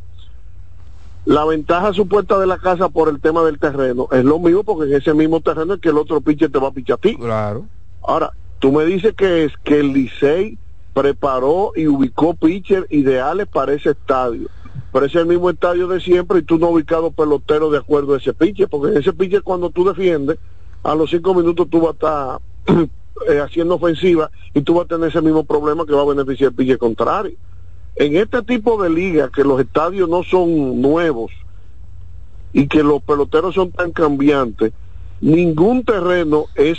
La 1.27 1.45
ventaja 1.45 1.93
supuesta 1.93 2.39
de 2.39 2.47
la 2.47 2.59
casa 2.59 2.89
por 2.89 3.09
el 3.09 3.21
tema 3.21 3.43
del 3.45 3.59
terreno 3.59 4.09
es 4.13 4.25
lo 4.25 4.39
mismo 4.39 4.65
porque 4.65 4.91
en 4.91 4.97
ese 5.01 5.15
mismo 5.15 5.41
terreno 5.41 5.75
es 5.75 5.81
que 5.81 5.91
el 5.91 5.99
otro 5.99 6.21
pitcher 6.21 6.51
te 6.51 6.59
va 6.59 6.69
a 6.69 6.73
pichar 6.73 6.97
a 6.97 7.01
ti. 7.01 7.17
Claro. 7.17 7.67
Ahora, 8.03 8.33
tú 8.59 8.73
me 8.73 8.85
dices 8.85 9.15
que 9.15 9.45
es 9.45 9.53
que 9.63 9.81
el 9.81 9.93
Licey 9.93 10.59
preparó 10.93 11.73
y 11.77 11.87
ubicó 11.87 12.35
pitcher 12.35 12.87
ideales 12.91 13.47
para 13.47 13.73
ese 13.73 13.91
estadio 13.91 14.49
pero 14.95 15.07
es 15.07 15.15
el 15.17 15.27
mismo 15.27 15.51
estadio 15.51 15.89
de 15.89 16.01
siempre 16.01 16.39
y 16.39 16.43
tú 16.43 16.57
no 16.57 16.67
has 16.67 16.73
ubicado 16.75 17.11
pelotero 17.11 17.69
de 17.69 17.79
acuerdo 17.79 18.15
a 18.15 18.19
ese 18.19 18.33
pitcher, 18.33 18.69
porque 18.69 18.97
ese 18.97 19.13
pitcher 19.13 19.43
cuando 19.43 19.71
tú 19.71 19.85
defiendes, 19.85 20.39
a 20.85 20.95
los 20.95 21.11
cinco 21.11 21.35
minutos 21.35 21.67
tú 21.69 21.81
vas 21.81 21.97
a 22.01 22.39
estar 22.69 22.87
eh, 23.29 23.41
haciendo 23.41 23.75
ofensiva 23.75 24.31
y 24.55 24.63
tú 24.63 24.75
vas 24.75 24.85
a 24.85 24.89
tener 24.91 25.09
ese 25.09 25.21
mismo 25.21 25.43
problema 25.43 25.85
que 25.85 25.95
va 25.95 26.03
a 26.03 26.05
beneficiar 26.05 26.51
el 26.51 26.55
pitcher 26.55 26.79
contrario. 26.79 27.35
En 27.97 28.15
este 28.15 28.41
tipo 28.43 28.81
de 28.81 28.89
liga, 28.89 29.31
que 29.35 29.43
los 29.43 29.61
estadios 29.61 30.09
no 30.09 30.23
son 30.23 30.81
nuevos 30.81 31.33
y 32.53 32.69
que 32.69 32.85
los 32.85 33.03
peloteros 33.03 33.57
son 33.57 33.73
tan 33.73 33.91
cambiantes, 33.91 34.73
ningún 35.21 35.83
terreno 35.83 36.47
es 36.55 36.79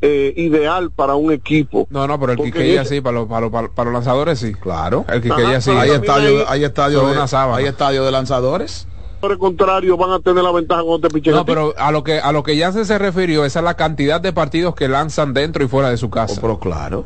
eh, 0.00 0.32
ideal 0.36 0.90
para 0.90 1.14
un 1.14 1.32
equipo. 1.32 1.86
No, 1.90 2.06
no, 2.06 2.18
pero 2.20 2.32
el 2.32 2.38
Quiqueya 2.38 2.84
sí, 2.84 3.00
para 3.00 3.18
los, 3.18 3.28
para, 3.28 3.48
los, 3.48 3.70
para 3.70 3.84
los 3.90 3.92
lanzadores 3.92 4.38
sí. 4.38 4.54
Claro. 4.54 5.04
El 5.08 5.20
Quiqueya 5.22 5.60
sí. 5.60 5.70
Hay 5.70 5.90
estadio, 5.90 6.48
hay 6.48 6.64
estadio 6.64 7.06
de, 7.06 7.20
hay 7.52 7.64
estadio 7.66 8.04
de 8.04 8.12
lanzadores. 8.12 8.86
Por 9.20 9.32
el 9.32 9.38
contrario, 9.38 9.96
van 9.96 10.12
a 10.12 10.20
tener 10.20 10.44
la 10.44 10.52
ventaja 10.52 10.82
con 10.82 11.04
este 11.04 11.30
No, 11.32 11.44
pero 11.44 11.74
a 11.76 11.90
lo 11.90 12.04
que 12.04 12.20
a 12.20 12.30
lo 12.30 12.44
que 12.44 12.56
ya 12.56 12.70
se, 12.70 12.84
se 12.84 12.98
refirió, 12.98 13.44
esa 13.44 13.58
es 13.58 13.64
la 13.64 13.74
cantidad 13.74 14.20
de 14.20 14.32
partidos 14.32 14.76
que 14.76 14.86
lanzan 14.86 15.34
dentro 15.34 15.64
y 15.64 15.68
fuera 15.68 15.90
de 15.90 15.96
su 15.96 16.08
casa. 16.08 16.34
Oh, 16.38 16.40
pero 16.40 16.58
claro. 16.60 17.04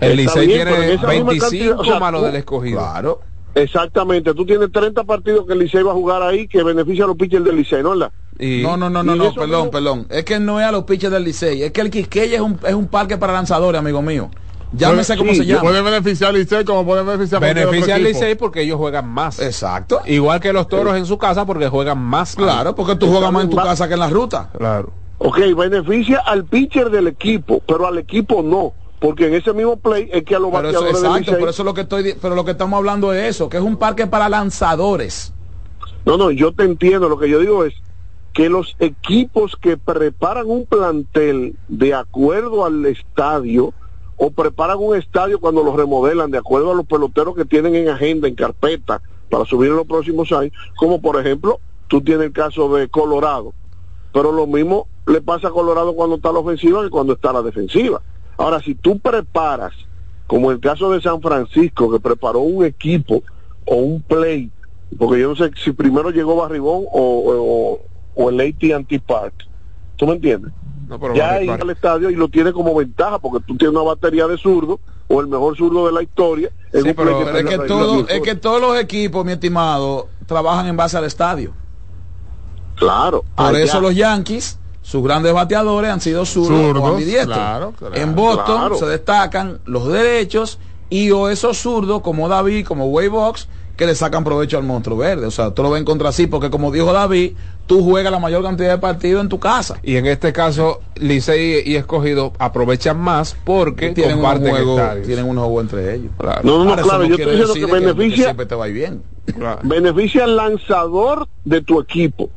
El 0.00 0.16
Licey 0.16 0.46
tiene 0.46 0.96
25 0.96 2.00
malos 2.00 2.22
del 2.22 2.36
escogido. 2.36 2.78
Claro. 2.78 3.20
Exactamente, 3.54 4.32
tú 4.32 4.46
tienes 4.46 4.70
30 4.72 5.04
partidos 5.04 5.46
que 5.46 5.52
el 5.52 5.58
Licey 5.58 5.82
va 5.82 5.90
a 5.90 5.94
jugar 5.94 6.22
ahí 6.22 6.46
que 6.46 6.62
beneficia 6.62 7.04
a 7.04 7.08
los 7.08 7.16
pitchers 7.16 7.44
del 7.44 7.56
Licey, 7.56 7.82
¿no? 7.82 7.90
¿verdad? 7.90 8.12
No, 8.40 8.76
no, 8.76 8.88
no, 8.88 9.02
no, 9.02 9.14
no, 9.14 9.34
perdón, 9.34 9.70
perdón. 9.70 10.06
Es 10.08 10.24
que 10.24 10.40
no 10.40 10.60
es 10.60 10.66
a 10.66 10.72
los 10.72 10.84
pitchers 10.84 11.12
del 11.12 11.24
Licey, 11.24 11.62
es 11.62 11.72
que 11.72 11.80
el 11.80 11.90
Quisqueya 11.90 12.36
es 12.36 12.40
un, 12.40 12.58
es 12.66 12.74
un 12.74 12.88
parque 12.88 13.18
para 13.18 13.32
lanzadores, 13.32 13.78
amigo 13.78 14.00
mío. 14.02 14.30
Ya 14.72 14.92
me 14.92 15.02
sé 15.02 15.16
cómo 15.16 15.34
se 15.34 15.44
llama. 15.44 15.62
Puede 15.62 15.82
beneficiar 15.82 16.30
al 16.30 16.36
Licey 16.36 16.64
como 16.64 16.84
puede 16.86 17.02
beneficiar 17.02 17.40
Beneficia 17.40 17.96
al 17.96 18.04
Licey 18.04 18.36
porque 18.36 18.62
ellos 18.62 18.78
juegan 18.78 19.08
más. 19.08 19.40
Exacto. 19.40 20.00
Igual 20.06 20.40
que 20.40 20.52
los 20.52 20.68
toros 20.68 20.96
en 20.96 21.06
su 21.06 21.18
casa 21.18 21.44
porque 21.44 21.68
juegan 21.68 21.98
más. 21.98 22.36
Claro, 22.36 22.74
porque 22.74 22.94
tú 22.94 23.08
juegas 23.08 23.32
más 23.32 23.44
en 23.44 23.50
tu 23.50 23.56
casa 23.56 23.88
que 23.88 23.94
en 23.94 24.00
la 24.00 24.08
ruta. 24.08 24.50
Claro. 24.56 24.92
Ok, 25.18 25.38
beneficia 25.56 26.22
al 26.24 26.44
pitcher 26.44 26.88
del 26.88 27.08
equipo, 27.08 27.60
pero 27.66 27.86
al 27.86 27.98
equipo 27.98 28.42
no 28.42 28.72
porque 29.00 29.26
en 29.26 29.34
ese 29.34 29.52
mismo 29.54 29.78
play 29.78 30.08
es 30.12 30.24
que 30.24 30.36
a 30.36 30.38
los 30.38 30.52
bateadores 30.52 31.02
exacto, 31.02 31.38
por 31.38 31.48
eso 31.48 31.64
lo 31.64 31.72
que 31.72 31.80
estoy 31.80 32.14
pero 32.20 32.34
lo 32.34 32.44
que 32.44 32.50
estamos 32.50 32.76
hablando 32.76 33.14
es 33.14 33.30
eso, 33.30 33.48
que 33.48 33.56
es 33.56 33.62
un 33.62 33.76
parque 33.76 34.06
para 34.06 34.28
lanzadores. 34.28 35.32
No, 36.04 36.16
no, 36.16 36.30
yo 36.30 36.52
te 36.52 36.64
entiendo. 36.64 37.08
Lo 37.08 37.18
que 37.18 37.28
yo 37.28 37.40
digo 37.40 37.64
es 37.64 37.74
que 38.32 38.48
los 38.48 38.76
equipos 38.78 39.56
que 39.56 39.76
preparan 39.76 40.48
un 40.48 40.66
plantel 40.66 41.56
de 41.68 41.94
acuerdo 41.94 42.64
al 42.64 42.86
estadio 42.86 43.74
o 44.16 44.30
preparan 44.30 44.78
un 44.78 44.96
estadio 44.96 45.40
cuando 45.40 45.62
lo 45.62 45.76
remodelan 45.76 46.30
de 46.30 46.38
acuerdo 46.38 46.72
a 46.72 46.74
los 46.74 46.86
peloteros 46.86 47.34
que 47.34 47.44
tienen 47.44 47.74
en 47.74 47.88
agenda, 47.88 48.28
en 48.28 48.34
carpeta, 48.34 49.00
para 49.30 49.44
subir 49.44 49.70
en 49.70 49.76
los 49.76 49.86
próximos 49.86 50.30
años, 50.32 50.52
como 50.76 51.00
por 51.00 51.18
ejemplo, 51.18 51.60
tú 51.88 52.02
tienes 52.02 52.26
el 52.26 52.32
caso 52.32 52.74
de 52.74 52.88
Colorado, 52.88 53.54
pero 54.12 54.32
lo 54.32 54.46
mismo 54.46 54.86
le 55.06 55.20
pasa 55.20 55.48
a 55.48 55.52
Colorado 55.52 55.94
cuando 55.94 56.16
está 56.16 56.32
la 56.32 56.40
ofensiva 56.40 56.82
que 56.82 56.90
cuando 56.90 57.14
está 57.14 57.32
la 57.32 57.42
defensiva. 57.42 58.02
Ahora, 58.36 58.60
si 58.60 58.74
tú 58.74 58.98
preparas, 58.98 59.72
como 60.26 60.50
el 60.50 60.60
caso 60.60 60.90
de 60.92 61.00
San 61.00 61.20
Francisco, 61.20 61.90
que 61.90 62.00
preparó 62.00 62.40
un 62.40 62.64
equipo 62.64 63.22
o 63.66 63.76
un 63.76 64.02
play, 64.02 64.50
porque 64.98 65.20
yo 65.20 65.30
no 65.30 65.36
sé 65.36 65.50
si 65.56 65.72
primero 65.72 66.10
llegó 66.10 66.36
Barribón 66.36 66.84
o, 66.92 67.80
o, 67.80 67.80
el 68.16 68.40
AT&T 68.40 69.00
Park, 69.00 69.34
¿tú 69.96 70.06
me 70.06 70.14
entiendes? 70.14 70.52
ya 71.14 71.34
ahí 71.34 71.48
al 71.48 71.70
estadio 71.70 72.10
y 72.10 72.16
lo 72.16 72.28
tiene 72.28 72.52
como 72.52 72.74
ventaja 72.74 73.18
porque 73.18 73.44
tú 73.46 73.56
tienes 73.56 73.76
una 73.76 73.84
batería 73.84 74.26
de 74.26 74.36
zurdo 74.36 74.80
o 75.08 75.20
el 75.20 75.28
mejor 75.28 75.56
zurdo 75.56 75.86
de 75.86 75.92
la 75.92 76.02
historia. 76.02 76.50
es, 76.72 76.84
que 76.84 77.58
todo, 77.66 78.08
es 78.08 78.20
que 78.20 78.34
todos 78.34 78.60
los 78.60 78.78
equipos, 78.78 79.24
mi 79.24 79.32
estimado, 79.32 80.08
trabajan 80.26 80.66
en 80.66 80.76
base 80.76 80.96
al 80.96 81.04
estadio. 81.04 81.52
Claro. 82.76 83.24
Por 83.34 83.56
eso 83.56 83.80
los 83.80 83.94
Yankees, 83.94 84.58
sus 84.82 85.02
grandes 85.02 85.32
bateadores 85.32 85.90
han 85.90 86.00
sido 86.00 86.24
zurdos, 86.24 86.76
o 86.76 86.96
Claro, 87.26 87.74
en 87.92 88.14
Boston 88.14 88.76
se 88.76 88.86
destacan 88.86 89.60
los 89.66 89.86
derechos 89.88 90.58
y 90.88 91.10
o 91.10 91.28
esos 91.28 91.58
zurdos 91.58 92.02
como 92.02 92.28
David, 92.28 92.66
como 92.66 92.86
Waybox, 92.86 93.48
que 93.76 93.86
le 93.86 93.94
sacan 93.94 94.24
provecho 94.24 94.58
al 94.58 94.64
monstruo 94.64 94.96
verde. 94.96 95.26
O 95.26 95.30
sea, 95.30 95.52
tú 95.52 95.62
lo 95.62 95.70
ven 95.70 95.84
contra 95.84 96.12
sí, 96.12 96.26
porque 96.26 96.50
como 96.50 96.70
dijo 96.70 96.92
David, 96.92 97.34
tú 97.70 97.84
juegas 97.84 98.10
la 98.10 98.18
mayor 98.18 98.42
cantidad 98.42 98.70
de 98.70 98.78
partidos 98.78 99.22
en 99.22 99.28
tu 99.28 99.38
casa. 99.38 99.78
Y 99.84 99.94
en 99.94 100.04
este 100.06 100.32
caso, 100.32 100.80
Licey 100.96 101.62
y 101.64 101.76
Escogido 101.76 102.32
aprovechan 102.40 102.98
más 102.98 103.36
porque 103.44 103.90
tienen 103.90 104.18
un 104.18 104.24
juego, 104.24 104.76
tienen 105.06 105.26
un 105.26 105.36
juego 105.36 105.60
entre 105.60 105.94
ellos. 105.94 106.10
No, 106.42 106.64
no, 106.64 106.74
claro, 106.74 107.04
yo 107.04 107.14
estoy 107.14 107.36
diciendo 107.36 107.54
que 107.54 107.66
beneficia, 107.66 108.34
te 108.34 108.54
va 108.56 108.66
bien. 108.66 109.04
beneficia 109.62 110.24
al 110.24 110.34
lanzador 110.34 111.28
de 111.44 111.60
tu 111.60 111.80
equipo. 111.80 112.28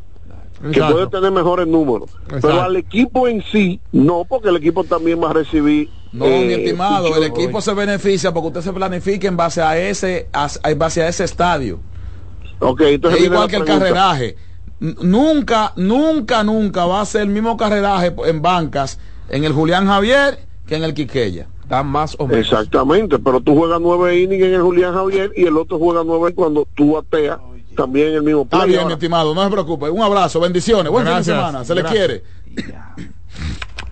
Que 0.72 0.80
puede 0.80 1.08
tener 1.08 1.32
mejores 1.32 1.66
números. 1.66 2.12
Pero 2.40 2.62
al 2.62 2.76
equipo 2.76 3.28
en 3.28 3.44
sí, 3.52 3.80
no, 3.92 4.26
porque 4.30 4.50
el 4.50 4.58
equipo 4.58 4.84
también 4.84 5.20
va 5.20 5.32
a 5.32 5.34
recibir 5.34 5.90
no, 6.12 6.26
mi 6.26 6.32
eh, 6.32 6.64
estimado, 6.64 7.18
el 7.18 7.24
equipo 7.24 7.60
se 7.60 7.74
beneficia 7.74 8.32
porque 8.32 8.50
usted 8.50 8.62
se 8.62 8.72
planifica 8.72 9.28
en 9.28 9.36
base 9.36 9.64
a 9.64 9.80
ese, 9.80 10.30
en 10.64 10.78
base 10.78 11.02
a 11.02 11.08
ese 11.08 11.24
estadio. 11.24 11.80
Okay, 12.60 12.94
entonces 12.94 13.20
es 13.20 13.26
igual 13.26 13.50
que 13.50 13.56
el 13.56 13.66
carreraje. 13.66 14.38
Nunca, 14.84 15.72
nunca, 15.78 16.44
nunca 16.44 16.86
va 16.86 17.00
a 17.00 17.06
ser 17.06 17.22
el 17.22 17.30
mismo 17.30 17.56
carreraje 17.56 18.14
en 18.26 18.42
bancas 18.42 19.00
en 19.30 19.46
el 19.46 19.54
Julián 19.54 19.88
Javier 19.88 20.40
que 20.68 20.76
en 20.76 20.84
el 20.84 20.94
Quiqueya. 20.94 21.48
Da 21.70 21.84
más 21.84 22.18
o 22.20 22.28
menos. 22.28 22.46
Exactamente, 22.46 23.18
pero 23.18 23.40
tú 23.40 23.56
juegas 23.56 23.80
nueve 23.80 24.20
innings 24.20 24.44
en 24.44 24.54
el 24.56 24.62
Julián 24.62 24.94
Javier 24.94 25.32
y 25.38 25.46
el 25.46 25.56
otro 25.56 25.80
juega 25.80 26.04
nueve 26.06 26.34
cuando 26.36 26.68
tú 26.76 26.96
bateas 26.96 27.40
también 27.78 28.10
en 28.10 28.16
el 28.16 28.24
mismo 28.24 28.42
Está 28.42 28.66
bien, 28.66 28.86
mi 28.86 28.92
estimado, 28.92 29.34
no 29.34 29.42
se 29.46 29.50
preocupe. 29.50 29.90
Un 29.90 30.02
abrazo, 30.02 30.42
bendiciones, 30.42 30.92
buen 30.92 31.08
fin 31.08 31.16
de 31.16 31.24
semana, 31.24 31.64
se 31.64 31.76
le 31.76 31.84
quiere. 31.86 32.24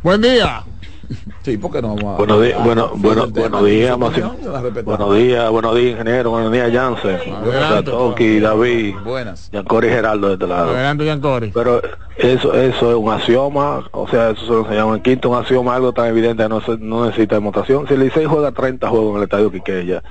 Buen 0.03 0.22
día. 0.22 0.65
Sí, 1.43 1.57
porque 1.57 1.81
no 1.81 1.95
vamos 1.95 2.13
a... 2.13 2.17
Buenos 2.17 2.41
días, 2.41 2.63
bueno, 2.63 2.91
bueno, 2.95 3.27
buenos 3.27 3.65
días, 3.65 3.97
buenos 3.97 5.15
días, 5.15 5.49
buenos 5.49 5.75
días, 5.75 5.91
ingeniero, 5.91 6.29
buenos 6.31 6.51
días, 6.51 6.71
Jansen, 6.71 7.19
Toki, 7.85 8.39
David, 8.39 8.95
buenas, 9.03 9.49
Yancori 9.51 9.89
Geraldo 9.89 10.27
de 10.27 10.33
este 10.33 10.47
lado. 10.47 10.71
Adelante, 10.71 11.51
Pero 11.53 11.81
eso, 12.17 12.53
eso 12.53 12.91
es 12.91 12.95
un 12.95 13.11
axioma, 13.11 13.83
o 13.91 14.07
sea, 14.07 14.31
eso 14.31 14.45
se 14.45 14.51
lo 14.51 14.59
enseñamos 14.61 14.97
en 14.97 15.03
quinto, 15.03 15.29
un 15.29 15.38
axioma, 15.38 15.75
algo 15.75 15.93
tan 15.93 16.07
evidente, 16.07 16.47
no, 16.47 16.61
no 16.79 17.05
necesita 17.05 17.35
demostración. 17.35 17.88
Si 17.88 17.95
el 17.95 18.01
Licey 18.01 18.25
juega 18.25 18.51
30 18.51 18.88
juegos 18.88 19.11
en 19.11 19.17
el 19.17 19.23
estadio 19.23 19.51
Quiqueya, 19.51 20.03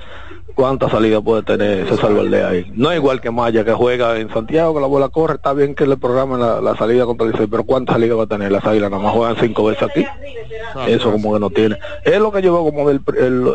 ¿Cuántas 0.55 0.91
salidas 0.91 1.21
puede 1.21 1.43
tener 1.43 1.87
César 1.87 2.13
Valdés 2.13 2.43
ahí? 2.43 2.71
No 2.73 2.91
es 2.91 2.97
igual 2.97 3.21
que 3.21 3.31
Maya, 3.31 3.63
que 3.63 3.73
juega 3.73 4.19
en 4.19 4.29
Santiago, 4.29 4.73
que 4.73 4.81
la 4.81 4.87
bola 4.87 5.09
corre, 5.09 5.35
está 5.35 5.53
bien 5.53 5.75
que 5.75 5.87
le 5.87 5.97
programen 5.97 6.39
la, 6.39 6.75
salida 6.77 7.05
contra 7.05 7.25
el 7.25 7.33
Licey, 7.33 7.47
pero 7.47 7.63
¿cuántas 7.63 7.95
salidas 7.95 8.17
va 8.17 8.23
a 8.23 8.27
tener 8.27 8.51
las 8.51 8.65
águilas? 8.65 8.91
Nada 8.91 9.03
más 9.03 9.13
juegan 9.13 9.35
cinco 9.39 9.65
veces 9.65 9.83
aquí. 9.83 10.05
Eso 10.87 11.11
como 11.11 11.33
que 11.33 11.39
no 11.39 11.49
tiene. 11.49 11.77
Es 12.03 12.19
lo 12.19 12.31
que 12.31 12.41
yo 12.41 12.53
veo 12.53 12.63
como 12.63 12.87
del 12.87 13.01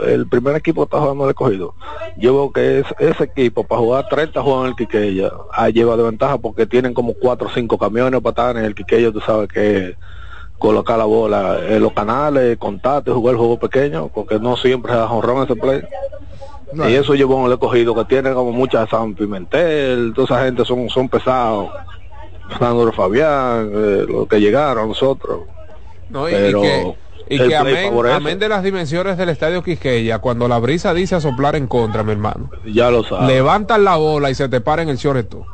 el, 0.07 0.29
primer 0.29 0.57
equipo 0.57 0.83
que 0.83 0.85
está 0.85 1.01
jugando 1.01 1.25
el 1.25 1.31
escogido. 1.31 1.75
Yo 2.17 2.35
veo 2.35 2.53
que 2.53 2.81
es, 2.81 2.87
ese 2.99 3.25
equipo 3.25 3.65
para 3.65 3.81
jugar 3.81 4.09
30 4.09 4.43
juegos 4.43 4.65
en 4.65 4.69
el 4.71 4.77
Quiqueya, 4.77 5.31
ahí 5.53 5.73
lleva 5.73 5.97
de 5.97 6.03
ventaja 6.03 6.39
porque 6.39 6.67
tienen 6.67 6.95
como 6.95 7.15
cuatro 7.15 7.49
o 7.49 7.51
cinco 7.51 7.79
camiones 7.79 8.21
para 8.21 8.31
estar 8.31 8.57
en 8.57 8.65
el 8.65 8.75
Quiqueya, 8.75 9.13
tú 9.13 9.21
sabes 9.21 9.49
que 9.49 9.97
colocar 10.59 10.99
la 10.99 11.05
bola 11.05 11.59
en 11.69 11.83
los 11.83 11.93
canales, 11.93 12.57
contarte, 12.59 13.11
jugar 13.11 13.35
el 13.35 13.39
juego 13.39 13.59
pequeño, 13.59 14.09
porque 14.09 14.39
no 14.39 14.57
siempre 14.57 14.93
se 14.93 14.99
da 14.99 15.11
honrón 15.11 15.45
ese 15.45 15.57
play. 15.57 15.83
Y 16.73 16.95
eso 16.95 17.15
llevó 17.15 17.37
un 17.37 17.53
escogido 17.53 17.95
que 17.95 18.05
tiene 18.07 18.33
como 18.33 18.53
mucha 18.53 18.87
San 18.87 19.15
Pimentel, 19.15 20.13
toda 20.15 20.25
esa 20.25 20.45
gente 20.45 20.65
son, 20.65 20.89
son 20.91 21.09
pesados. 21.09 21.71
Sandro 22.59 22.93
Fabián, 22.93 23.71
eh, 23.75 24.07
los 24.09 24.29
que 24.29 24.41
llegaron 24.41 24.85
a 24.85 24.87
nosotros. 24.87 25.41
No, 26.09 26.29
y, 26.29 26.33
que, 26.33 26.97
y 27.29 27.39
que 27.39 27.57
amén, 27.57 28.39
de 28.39 28.49
las 28.49 28.63
dimensiones 28.63 29.17
del 29.17 29.29
estadio 29.29 29.63
Quisqueya, 29.63 30.19
cuando 30.19 30.49
la 30.49 30.59
brisa 30.59 30.95
dice 30.95 31.17
a 31.17 31.21
soplar 31.21 31.57
en 31.57 31.67
contra, 31.67 32.03
mi 32.03 32.13
hermano. 32.13 32.51
Ya 32.65 32.91
lo 32.91 33.03
sabes. 33.05 33.27
Levantan 33.29 33.85
la 33.85 33.97
bola 33.97 34.31
y 34.31 34.35
se 34.35 34.49
te 34.49 34.61
para 34.61 34.83
en 34.83 34.89
el 34.89 34.99
tú 34.99 35.45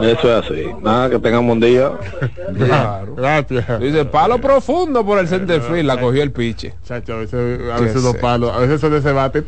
Eso 0.00 0.38
es 0.38 0.44
así. 0.44 0.66
Nada, 0.80 1.10
que 1.10 1.18
tengamos 1.18 1.52
un 1.52 1.60
día. 1.60 1.92
claro. 2.56 3.14
Gracias. 3.14 3.80
Dice, 3.80 4.04
palo 4.04 4.38
profundo 4.38 5.04
por 5.04 5.18
el 5.18 5.28
center 5.28 5.60
field, 5.60 5.86
la 5.86 6.00
cogió 6.00 6.22
el 6.22 6.32
piche. 6.32 6.74
Chacho, 6.84 7.14
a 7.14 7.18
veces, 7.18 7.60
a 7.70 7.80
veces 7.80 8.02
los 8.02 8.16
palos, 8.16 8.52
a 8.52 8.58
veces 8.58 8.80
son 8.80 8.92
de 8.92 8.98
ese 8.98 9.12
bate. 9.12 9.44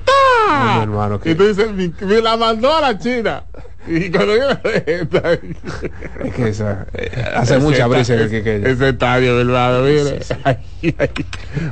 hermano, 0.81 1.21
y 1.25 1.35
tú 1.35 1.47
dices, 1.47 1.73
me 1.73 2.21
la 2.21 2.37
mandó 2.37 2.75
a 2.75 2.81
la 2.81 2.99
China. 2.99 3.45
Y 3.87 4.11
cuando 4.11 4.37
yo 4.37 4.51
es 4.65 6.35
que 6.35 6.49
esa, 6.49 6.87
eh, 6.95 7.33
hace 7.35 7.59
mucha 7.59 7.87
brisa 7.87 8.17
que, 8.17 8.43
que, 8.43 8.57
ese 8.57 8.89
estadio, 8.91 9.37
¿verdad? 9.37 9.83
Mire. 9.83 10.21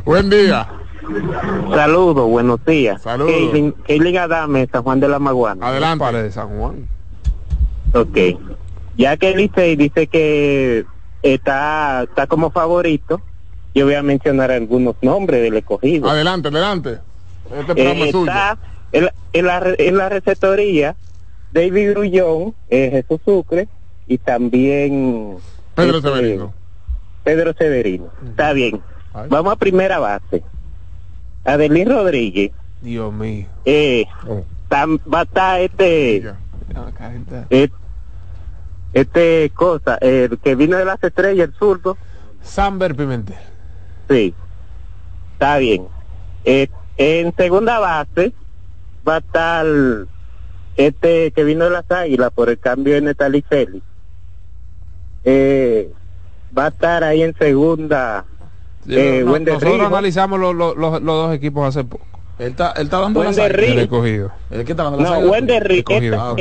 Buen 0.05 0.29
día. 0.29 0.69
Saludos, 1.75 2.29
buenos 2.29 2.65
días. 2.65 3.03
Saludos. 3.03 3.75
Liga 3.89 4.25
Adame, 4.25 4.69
San 4.71 4.83
Juan 4.83 5.01
de 5.01 5.09
la 5.09 5.19
Maguana. 5.19 5.67
Adelante. 5.67 6.13
de 6.13 6.31
San 6.31 6.49
Juan. 6.59 6.87
Ok. 7.95 8.19
Ya 8.97 9.17
que 9.17 9.35
dice 9.35 9.75
dice 9.77 10.07
que 10.07 10.85
está, 11.23 12.03
está 12.03 12.27
como 12.27 12.51
favorito, 12.51 13.23
yo 13.75 13.87
voy 13.87 13.95
a 13.95 14.03
mencionar 14.03 14.51
algunos 14.51 14.97
nombres 15.01 15.43
del 15.43 15.57
escogido. 15.57 16.11
Adelante, 16.11 16.49
adelante. 16.49 16.99
Este 17.51 17.75
programa 17.75 18.05
eh, 18.05 18.09
está 18.09 18.59
En, 18.93 19.47
la, 19.47 19.75
en 19.79 19.97
la 19.97 20.09
receptoría 20.11 20.95
David 21.53 21.91
Grullón, 21.91 22.55
eh, 22.71 22.91
Jesús 22.91 23.21
Sucre 23.25 23.69
y 24.07 24.19
también 24.19 25.37
Pedro 25.75 25.99
este, 25.99 26.09
Severino. 26.09 26.55
Pedro 27.25 27.53
Severino. 27.55 28.11
Está 28.29 28.53
bien. 28.53 28.81
Vamos 29.29 29.53
a 29.53 29.57
primera 29.57 29.99
base. 29.99 30.43
Adelín 31.45 31.89
Rodríguez. 31.89 32.53
Dios 32.81 33.13
mío. 33.13 33.47
Eh, 33.65 34.05
oh. 34.27 34.45
va 34.73 35.21
a 35.21 35.23
estar 35.23 35.61
este, 35.61 36.17
este, 37.51 37.73
este 38.93 39.53
cosa, 39.55 39.97
el 39.97 40.39
que 40.39 40.55
vino 40.55 40.77
de 40.77 40.85
las 40.85 41.03
estrellas, 41.03 41.49
el 41.49 41.55
zurdo. 41.55 41.97
Samber 42.43 42.95
Pimentel. 42.95 43.37
Sí. 44.09 44.35
Está 45.35 45.59
bien. 45.59 45.87
Eh, 46.45 46.69
en 46.97 47.35
segunda 47.37 47.79
base 47.79 48.33
va 49.07 49.17
a 49.17 49.19
estar 49.19 49.67
este 50.77 51.33
que 51.33 51.45
vino 51.45 51.65
de 51.65 51.71
las 51.71 51.91
águilas 51.91 52.31
por 52.33 52.49
el 52.49 52.59
cambio 52.59 52.95
de 52.95 53.03
Netali 53.03 53.43
Félix 53.43 53.85
eh, 55.25 55.91
va 56.57 56.67
a 56.67 56.69
estar 56.69 57.05
ahí 57.05 57.23
en 57.23 57.37
segunda 57.37 58.25
eh, 58.89 59.23
nosotros 59.25 59.81
analizamos 59.81 60.41
los 60.41 61.03
dos 61.05 61.35
equipos 61.35 61.69
hace 61.69 61.85
poco. 61.85 62.05
Él 62.39 62.49
está, 62.49 62.73
él 62.73 62.85
está 62.85 62.99
dando 62.99 63.23
las 63.23 63.39
el 63.39 63.79
escogido. 63.79 64.33
¿El 64.51 64.65
que 64.65 64.73
está 64.73 64.85
dando 64.85 64.99
no, 64.99 65.31
Wender 65.31 65.63
Rijo 65.63 65.93
ah, 66.19 66.35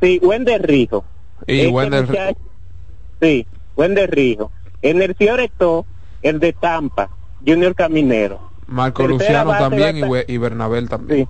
sí, 0.00 0.18
Wender 0.22 0.62
Rijo 0.62 1.04
y 1.46 1.60
este 1.60 1.68
Wender 1.68 2.36
sí, 3.20 3.46
Wender 3.76 4.10
Rijo 4.10 4.50
en 4.80 5.02
el 5.02 5.14
Fioreto 5.14 5.84
el 6.22 6.40
de 6.40 6.54
Tampa 6.54 7.10
Junior 7.46 7.74
Caminero. 7.74 8.40
Marco 8.66 9.06
Luciano 9.06 9.50
también 9.50 9.98
y, 9.98 10.32
y 10.32 10.38
Bernabel 10.38 10.88
también. 10.88 11.28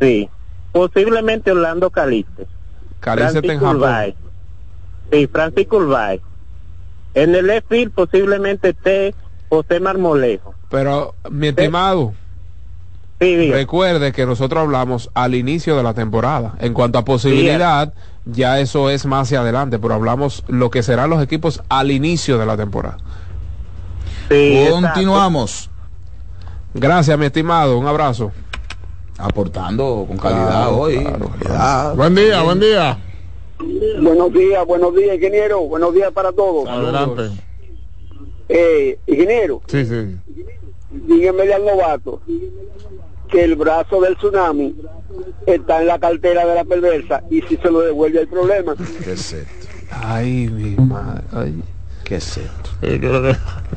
Sí, 0.00 0.06
sí 0.06 0.30
posiblemente 0.72 1.52
Orlando 1.52 1.90
Caliste. 1.90 2.46
Caliste 3.00 3.52
en 3.52 3.60
Japón. 3.60 4.14
Sí, 5.10 5.26
Francisco 5.26 5.76
Urbay. 5.76 6.20
En 7.14 7.34
el 7.34 7.46
left 7.46 7.68
field 7.68 7.92
posiblemente 7.92 8.70
esté 8.70 9.14
José 9.48 9.80
Marmolejo. 9.80 10.54
Pero, 10.68 11.14
mi 11.30 11.48
estimado, 11.48 12.12
recuerde 13.20 14.12
que 14.12 14.26
nosotros 14.26 14.60
hablamos 14.60 15.10
al 15.14 15.34
inicio 15.34 15.76
de 15.76 15.82
la 15.82 15.94
temporada. 15.94 16.54
En 16.58 16.74
cuanto 16.74 16.98
a 16.98 17.04
posibilidad, 17.04 17.94
ya 18.24 18.60
eso 18.60 18.90
es 18.90 19.06
más 19.06 19.28
hacia 19.28 19.40
adelante, 19.40 19.78
pero 19.78 19.94
hablamos 19.94 20.44
lo 20.48 20.70
que 20.70 20.82
serán 20.82 21.10
los 21.10 21.22
equipos 21.22 21.62
al 21.68 21.90
inicio 21.90 22.36
de 22.38 22.46
la 22.46 22.56
temporada. 22.56 22.98
Continuamos. 24.70 25.70
Gracias, 26.74 27.18
mi 27.18 27.26
estimado. 27.26 27.78
Un 27.78 27.86
abrazo. 27.86 28.32
Aportando 29.18 30.04
con 30.06 30.18
calidad 30.18 30.72
hoy. 30.74 31.06
Buen 31.96 32.14
día, 32.14 32.42
buen 32.42 32.60
día. 32.60 32.98
Buenos 34.02 34.32
días, 34.32 34.66
buenos 34.66 34.94
días, 34.94 35.14
ingeniero. 35.16 35.60
Buenos 35.62 35.94
días 35.94 36.12
para 36.12 36.32
todos. 36.32 36.68
Adelante. 36.68 37.30
Eh, 38.48 38.98
ingeniero, 39.06 39.60
Sí, 39.66 39.84
sí. 39.86 40.16
dígame 40.90 41.52
al 41.52 41.64
novato 41.64 42.20
que 43.28 43.42
el 43.42 43.56
brazo 43.56 44.00
del 44.00 44.16
tsunami 44.16 44.76
está 45.46 45.80
en 45.80 45.88
la 45.88 45.98
cartera 45.98 46.46
de 46.46 46.54
la 46.54 46.64
perversa 46.64 47.24
y 47.28 47.42
si 47.42 47.56
se 47.56 47.70
lo 47.70 47.80
devuelve 47.80 48.20
el 48.20 48.28
problema. 48.28 48.76
¿Qué 49.02 49.12
es 49.12 49.32
esto? 49.32 49.66
Ay, 49.90 50.48
mi 50.48 50.76
madre. 50.76 51.24
Ay. 51.32 51.62
¿Qué 52.06 52.16
es 52.16 52.36
esto? 52.36 52.70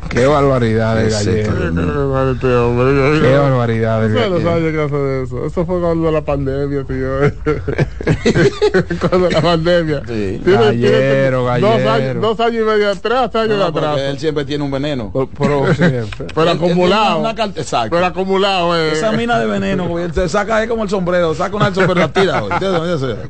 Qué 0.10 0.28
barbaridad 0.28 0.98
de 0.98 1.02
¿Qué 1.04 1.08
es 1.08 1.26
esto, 1.26 1.52
gallero. 1.52 2.32
Este 2.32 2.56
hombre, 2.56 3.22
Qué 3.22 3.38
barbaridad 3.38 4.02
qué 4.02 4.82
hace 4.84 4.96
de 4.96 5.24
eso. 5.24 5.46
Eso 5.48 5.66
fue 5.66 5.80
cuando 5.82 6.12
la 6.12 6.22
pandemia, 6.22 6.84
tío. 6.84 7.10
cuando 9.10 9.30
la 9.32 9.42
pandemia. 9.42 10.04
Sí. 10.08 10.42
Gallero, 10.46 11.40
Dos 11.42 11.48
gallero. 11.48 11.90
años, 11.92 12.22
dos 12.22 12.40
años 12.40 12.62
y 12.62 12.66
medio, 12.66 12.96
tres 13.02 13.36
años 13.36 13.50
de 13.50 13.58
No, 13.58 13.66
atrás. 13.66 13.98
él 14.00 14.20
siempre 14.20 14.46
tiene 14.46 14.64
un 14.64 14.72
veneno. 14.72 15.12
Pero 15.36 15.74
siempre. 15.74 16.28
Acumulado. 16.52 17.20
Una 17.22 17.34
carta, 17.34 17.60
exacto. 17.60 17.90
Pero 17.96 18.06
acumulado, 18.06 18.78
eh. 18.78 18.92
Esa 18.92 19.12
mina 19.12 19.40
de 19.40 19.48
veneno, 19.48 19.88
güey, 19.88 20.12
se 20.14 20.30
saca 20.30 20.58
ahí 20.58 20.68
como 20.68 20.84
el 20.84 20.90
sombrero, 20.90 21.34
saca 21.34 21.56
una 21.56 21.74
sombrero, 21.74 21.96
la 22.02 22.14
tira. 22.14 22.44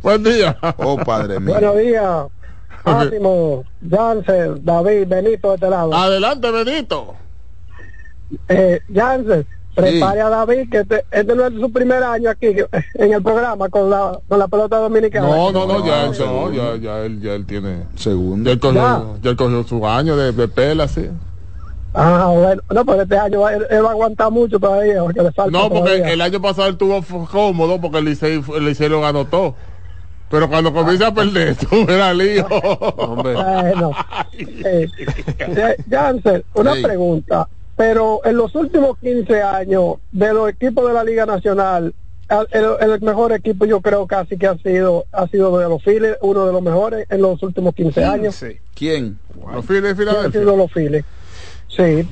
Buen 0.02 0.24
día. 0.24 0.58
Oh, 0.78 0.98
padre 0.98 1.40
mío. 1.40 1.54
Buenos 1.54 1.78
días, 1.78 2.04
Máximo, 2.94 3.64
Jansen, 3.90 4.66
David, 4.66 5.08
Benito 5.08 5.50
de 5.50 5.56
este 5.56 5.70
lado. 5.70 5.94
Adelante, 5.94 6.52
Benito. 6.52 7.16
Eh, 8.48 8.80
Jansen, 8.94 9.46
prepare 9.76 10.22
a 10.22 10.30
David, 10.30 10.70
que 10.70 10.80
este, 10.80 11.04
este 11.12 11.36
no 11.36 11.48
es 11.48 11.54
su 11.54 11.72
primer 11.72 12.04
año 12.04 12.30
aquí 12.30 12.48
eh, 12.48 12.68
en 12.96 13.14
el 13.14 13.24
programa 13.24 13.70
con 13.70 13.90
la, 13.90 14.20
con 14.28 14.38
la 14.40 14.48
pelota 14.48 14.78
dominicana. 14.78 15.28
No, 15.28 15.52
no, 15.52 15.66
no, 15.66 15.86
ya, 15.86 16.06
No, 16.08 16.12
él, 16.12 16.20
no, 16.20 16.52
ya, 16.52 16.76
ya, 16.76 17.00
él, 17.06 17.22
ya 17.22 17.34
él 17.34 17.46
tiene. 17.46 17.84
Segundo. 17.96 18.48
Ya 18.48 18.54
él 18.54 18.60
cogió, 18.60 18.82
Ya. 18.82 19.04
ya 19.24 19.30
él 19.32 19.36
cogió 19.36 19.64
su 19.64 19.88
año 19.88 20.16
de, 20.16 20.32
de 20.32 20.48
pela, 20.48 20.88
sí. 20.88 21.10
Ah, 21.92 22.32
bueno, 22.36 22.62
no, 22.70 22.86
pero 22.86 23.02
este 23.02 23.18
año 23.18 23.40
va- 23.42 23.54
él, 23.56 23.66
él 23.68 23.84
va 23.84 23.90
a 23.90 23.92
aguantar 23.94 24.30
mucho 24.30 24.60
todavía, 24.60 25.02
porque 25.02 25.24
le 25.24 25.32
falta 25.32 25.58
No, 25.58 25.70
porque 25.70 25.86
todavía. 25.96 26.14
el 26.14 26.22
año 26.22 26.40
pasado 26.40 26.68
él 26.68 26.74
estuvo 26.74 26.98
f- 27.00 27.18
cómodo 27.32 27.82
porque 27.82 27.98
el 27.98 28.06
Licey, 28.06 28.44
el 28.56 28.66
Licey 28.66 28.90
lo 28.90 29.02
ganó 29.02 29.26
todo. 29.26 29.56
Pero 30.30 30.48
cuando 30.50 30.72
comienza 30.74 31.08
a 31.08 31.14
perder, 31.14 31.56
tú 31.70 31.86
era 31.88 32.14
lío. 32.14 32.46
Hombre. 32.98 33.34
Bueno, 33.34 33.92
eh, 34.34 34.88
eh, 35.40 35.76
Jansen, 35.90 36.44
una 36.54 36.76
Sí. 36.76 36.84
pregunta. 36.84 37.48
Pero 37.76 38.20
en 38.26 38.36
los 38.38 38.54
últimos 38.56 38.98
15 39.00 39.42
años 39.42 39.96
de 40.12 40.34
los 40.34 40.50
equipos 40.50 40.86
de 40.88 40.94
la 40.94 41.04
Liga 41.04 41.26
Nacional, 41.26 41.94
el, 42.52 42.66
el- 42.82 43.02
mejor 43.02 43.32
equipo 43.32 43.66
yo 43.66 43.80
creo 43.82 44.06
casi 44.06 44.38
que 44.38 44.46
ha 44.48 44.58
sido 44.58 45.06
ha 45.14 45.28
sido 45.30 45.58
de 45.58 45.68
los 45.68 45.82
Phillies, 45.84 46.18
uno 46.22 46.46
de 46.46 46.52
los 46.54 46.62
mejores 46.62 47.08
en 47.10 47.22
los 47.22 47.42
últimos 47.42 47.74
15 47.74 48.04
años. 48.04 48.46
¿Quién? 48.76 49.18
Los 49.54 49.66
Phillies 49.66 49.96
Filadelfia. 49.96 50.42
sido 50.42 50.56
los 50.58 50.72
Phillies. 50.72 51.06
Sí. 51.70 52.08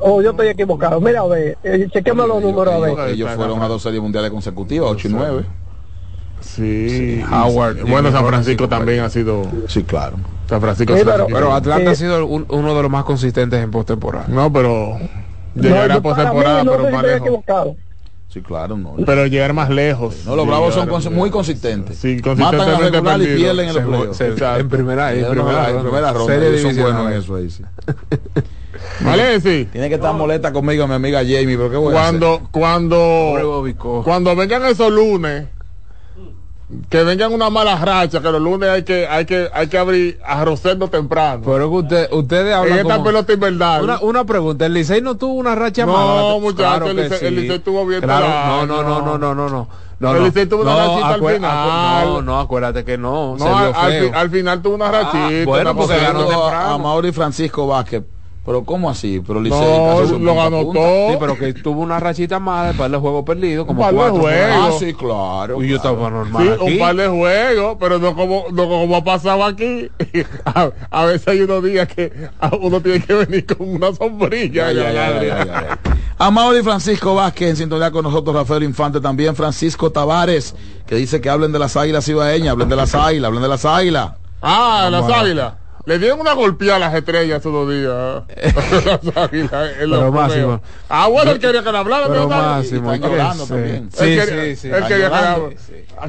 O 0.00 0.22
yo 0.22 0.30
estoy 0.30 0.48
equivocado. 0.48 1.00
Mira, 1.00 1.20
a 1.20 1.26
ver, 1.26 1.58
eh, 1.62 1.86
chequeme 1.92 2.26
los 2.26 2.40
números 2.42 2.74
a 2.74 2.78
ver. 2.78 2.90
Ellos, 2.92 3.10
ellos 3.10 3.30
fueron 3.32 3.60
a 3.60 3.68
dos 3.68 3.82
series 3.82 4.00
mundiales 4.02 4.30
consecutivas, 4.30 4.88
8 4.90 5.08
y 5.08 5.10
9. 5.12 5.44
Sí, 6.40 7.22
Howard. 7.30 7.84
Bueno, 7.88 8.12
San 8.12 8.26
Francisco 8.26 8.68
también 8.68 9.00
ha 9.00 9.10
sido. 9.10 9.42
Sí, 9.68 9.82
claro. 9.82 10.16
San 10.48 10.60
Francisco 10.60 10.94
Sí, 10.96 11.02
pero- 11.04 11.26
Pero 11.26 11.52
Atlanta 11.54 11.94
Sí. 11.94 12.04
ha 12.04 12.08
sido 12.08 12.26
un- 12.26 12.46
uno 12.48 12.74
de 12.74 12.82
los 12.82 12.90
más 12.90 13.04
consistentes 13.04 13.62
en 13.62 13.70
postemporada. 13.70 14.26
No, 14.28 14.52
pero. 14.52 14.98
No, 15.54 15.62
Llegará 15.62 15.94
yo 15.94 16.02
por 16.02 16.16
para 16.16 16.24
mí 16.24 16.34
temporada, 16.36 16.64
no 16.64 16.72
pero 16.72 17.16
equivocado. 17.16 17.76
Sí, 18.28 18.40
claro, 18.42 18.76
no. 18.76 18.96
Pero 19.06 19.26
llegar 19.26 19.52
más 19.52 19.70
lejos. 19.70 20.24
No, 20.26 20.34
los 20.34 20.44
bravos 20.46 20.74
son 20.74 20.86
Llegar- 20.86 21.00
cons- 21.00 21.10
muy 21.10 21.30
consistentes. 21.30 21.96
Sí, 21.98 22.20
Matan 22.24 22.60
a 22.60 22.78
regular 22.78 23.22
y 23.22 23.26
pierden 23.36 23.68
en 23.68 23.74
los 23.74 23.84
playoffs. 23.84 24.20
En 24.20 24.68
primera, 24.68 25.12
en 25.14 25.24
En 25.24 25.30
primera, 25.30 25.70
en 25.70 25.80
primera 25.82 26.12
ronda. 26.12 26.58
Son 26.60 26.76
buenos 26.76 27.06
en 27.12 27.18
eso 27.18 27.36
ahí, 27.36 27.48
sí. 27.50 27.62
Vale, 29.04 29.40
sí. 29.40 29.68
Tiene 29.70 29.88
que 29.88 29.94
estar 29.94 30.12
molesta 30.14 30.52
conmigo, 30.52 30.86
mi 30.88 30.94
amiga 30.94 31.20
Jamie, 31.20 31.56
pero 31.56 31.70
qué 31.70 31.76
a 31.76 31.78
hacer? 31.78 31.92
Cuando, 32.20 32.48
cuando, 32.50 34.02
cuando 34.04 34.36
vengan 34.36 34.64
esos 34.66 34.90
lunes, 34.92 35.46
que 36.88 37.02
vengan 37.04 37.32
una 37.32 37.50
mala 37.50 37.76
racha, 37.76 38.20
que 38.20 38.30
los 38.30 38.40
lunes 38.40 38.68
hay 38.68 38.82
que, 38.82 39.06
hay 39.06 39.24
que, 39.24 39.48
hay 39.52 39.66
que 39.68 39.78
abrir 39.78 40.18
a 40.24 40.44
Rosendo 40.44 40.88
temprano. 40.88 41.42
Pero 41.44 41.70
que 41.70 41.76
usted, 41.76 42.12
ustedes 42.12 42.46
En 42.48 42.52
hablan 42.52 42.78
esta 42.78 42.92
como- 42.94 43.04
pelota 43.04 43.32
invernal. 43.32 43.82
Una, 43.84 44.00
una 44.00 44.24
pregunta, 44.24 44.66
¿el 44.66 44.74
Licey 44.74 45.00
no 45.02 45.16
tuvo 45.16 45.34
una 45.34 45.54
racha 45.54 45.86
No, 45.86 45.92
mala? 45.92 46.38
muchacho, 46.40 46.86
el 46.90 46.96
que 46.96 47.08
Licey- 47.10 47.22
el 47.22 47.34
Licey 47.36 47.58
tuvo 47.60 47.86
bien 47.86 48.00
Claro, 48.00 48.66
no, 48.66 48.66
no, 48.66 48.82
no, 48.82 49.02
no, 49.02 49.18
no, 49.18 49.34
no, 49.34 49.48
no. 49.48 49.68
No, 50.00 50.10
El 50.12 50.18
no. 50.20 50.24
Licey 50.26 50.46
tuvo 50.46 50.62
una 50.62 50.72
no, 50.72 50.78
rachita 50.78 51.08
al 51.14 51.34
final. 51.34 52.04
acu- 52.04 52.04
No, 52.06 52.22
no, 52.22 52.40
acuérdate 52.40 52.84
que 52.84 52.98
no, 52.98 53.36
se 53.38 53.44
No, 53.44 53.50
vio 53.50 53.56
al, 53.68 53.74
al 53.74 53.92
feo. 53.92 54.08
fi- 54.10 54.14
al 54.16 54.30
final 54.30 54.62
tuvo 54.62 54.74
una 54.74 54.90
rachita. 54.90 55.44
bueno, 55.46 55.70
una 55.70 55.80
porque 55.80 55.96
ganó 56.00 56.20
a, 56.22 56.26
temprano. 56.28 56.74
a 56.74 56.78
Mauri 56.78 57.12
Francisco 57.12 57.66
Vázquez. 57.68 58.02
Pero 58.46 58.62
¿cómo 58.62 58.90
así? 58.90 59.22
Pero 59.26 59.40
Licey 59.40 59.58
No, 59.58 60.00
lo 60.02 60.06
punta 60.08 60.30
a 60.30 60.34
ganó 60.34 60.62
punta. 60.64 60.80
todo. 60.80 61.10
Sí, 61.10 61.16
pero 61.18 61.38
que 61.38 61.54
tuvo 61.54 61.80
una 61.80 61.98
rachita 61.98 62.38
mala 62.38 62.68
después 62.68 62.90
del 62.90 63.00
juego 63.00 63.24
perdido, 63.24 63.66
como 63.66 63.80
Un 63.80 63.86
par 63.86 63.94
de 63.94 63.98
cuatro. 63.98 64.20
juegos. 64.20 64.50
Ah, 64.52 64.70
sí, 64.78 64.92
claro. 64.92 65.62
Y 65.62 65.68
yo 65.68 65.76
estaba 65.76 66.10
normal 66.10 66.42
Sí, 66.42 66.48
aquí. 66.52 66.72
un 66.74 66.78
par 66.78 66.94
de 66.96 67.08
juegos, 67.08 67.76
pero 67.80 67.98
no 67.98 68.14
como, 68.14 68.44
no 68.52 68.68
como 68.68 68.96
ha 68.96 69.02
pasado 69.04 69.44
aquí. 69.44 69.88
A, 70.44 70.70
a 70.90 71.04
veces 71.06 71.26
hay 71.28 71.40
unos 71.40 71.64
días 71.64 71.88
que 71.88 72.12
uno 72.60 72.80
tiene 72.82 73.00
que 73.00 73.14
venir 73.14 73.46
con 73.46 73.66
una 73.76 73.94
sombrilla. 73.94 74.70
Ya, 74.72 74.72
ya, 74.72 74.92
ya, 74.92 75.22
ya, 75.22 75.22
ya, 75.22 75.44
ya. 75.46 75.78
A 76.18 76.30
Mauri 76.30 76.62
Francisco 76.62 77.14
Vázquez 77.14 77.48
en 77.50 77.56
sintonía 77.56 77.90
con 77.90 78.04
nosotros, 78.04 78.36
Rafael 78.36 78.62
Infante, 78.62 79.00
también 79.00 79.34
Francisco 79.34 79.90
Tavares, 79.90 80.54
que 80.86 80.96
dice 80.96 81.20
que 81.20 81.30
hablen 81.30 81.50
de 81.50 81.58
las 81.58 81.76
águilas 81.78 82.06
ibaeñas, 82.08 82.50
hablen 82.52 82.68
de 82.68 82.76
las 82.76 82.94
águilas, 82.94 83.28
hablen 83.28 83.42
de 83.42 83.48
las 83.48 83.64
águilas. 83.64 84.12
Ah, 84.42 84.88
Vamos 84.92 85.08
las 85.08 85.18
águilas. 85.22 85.54
Le 85.86 85.98
dieron 85.98 86.18
una 86.20 86.32
golpeada 86.32 86.76
a 86.76 86.78
las 86.78 86.94
estrellas 86.94 87.42
todos 87.42 87.66
los 87.68 87.74
días. 87.74 88.84
las 88.86 89.16
águilas. 89.28 89.70
en 89.80 89.90
los 89.90 89.98
Pero. 90.00 90.12
Máximo. 90.12 90.60
Ah, 90.88 91.08
bueno, 91.08 91.32
él 91.32 91.38
quería 91.38 91.62
que 91.62 91.70
le 91.72 91.78
hablara. 91.78 92.06
Pero. 92.08 92.26
Máximo, 92.28 92.92
están 92.92 93.10
¿qué 93.10 93.16
llorando 93.16 93.46
también. 93.46 93.74
Él 93.76 93.90
Sí, 93.92 93.98
quería, 93.98 94.24
sí, 94.44 94.56
sí. 94.56 94.68
él 94.68 94.74
quería 94.84 94.88
que 94.88 94.98
le 94.98 95.04
hablara. 95.04 95.38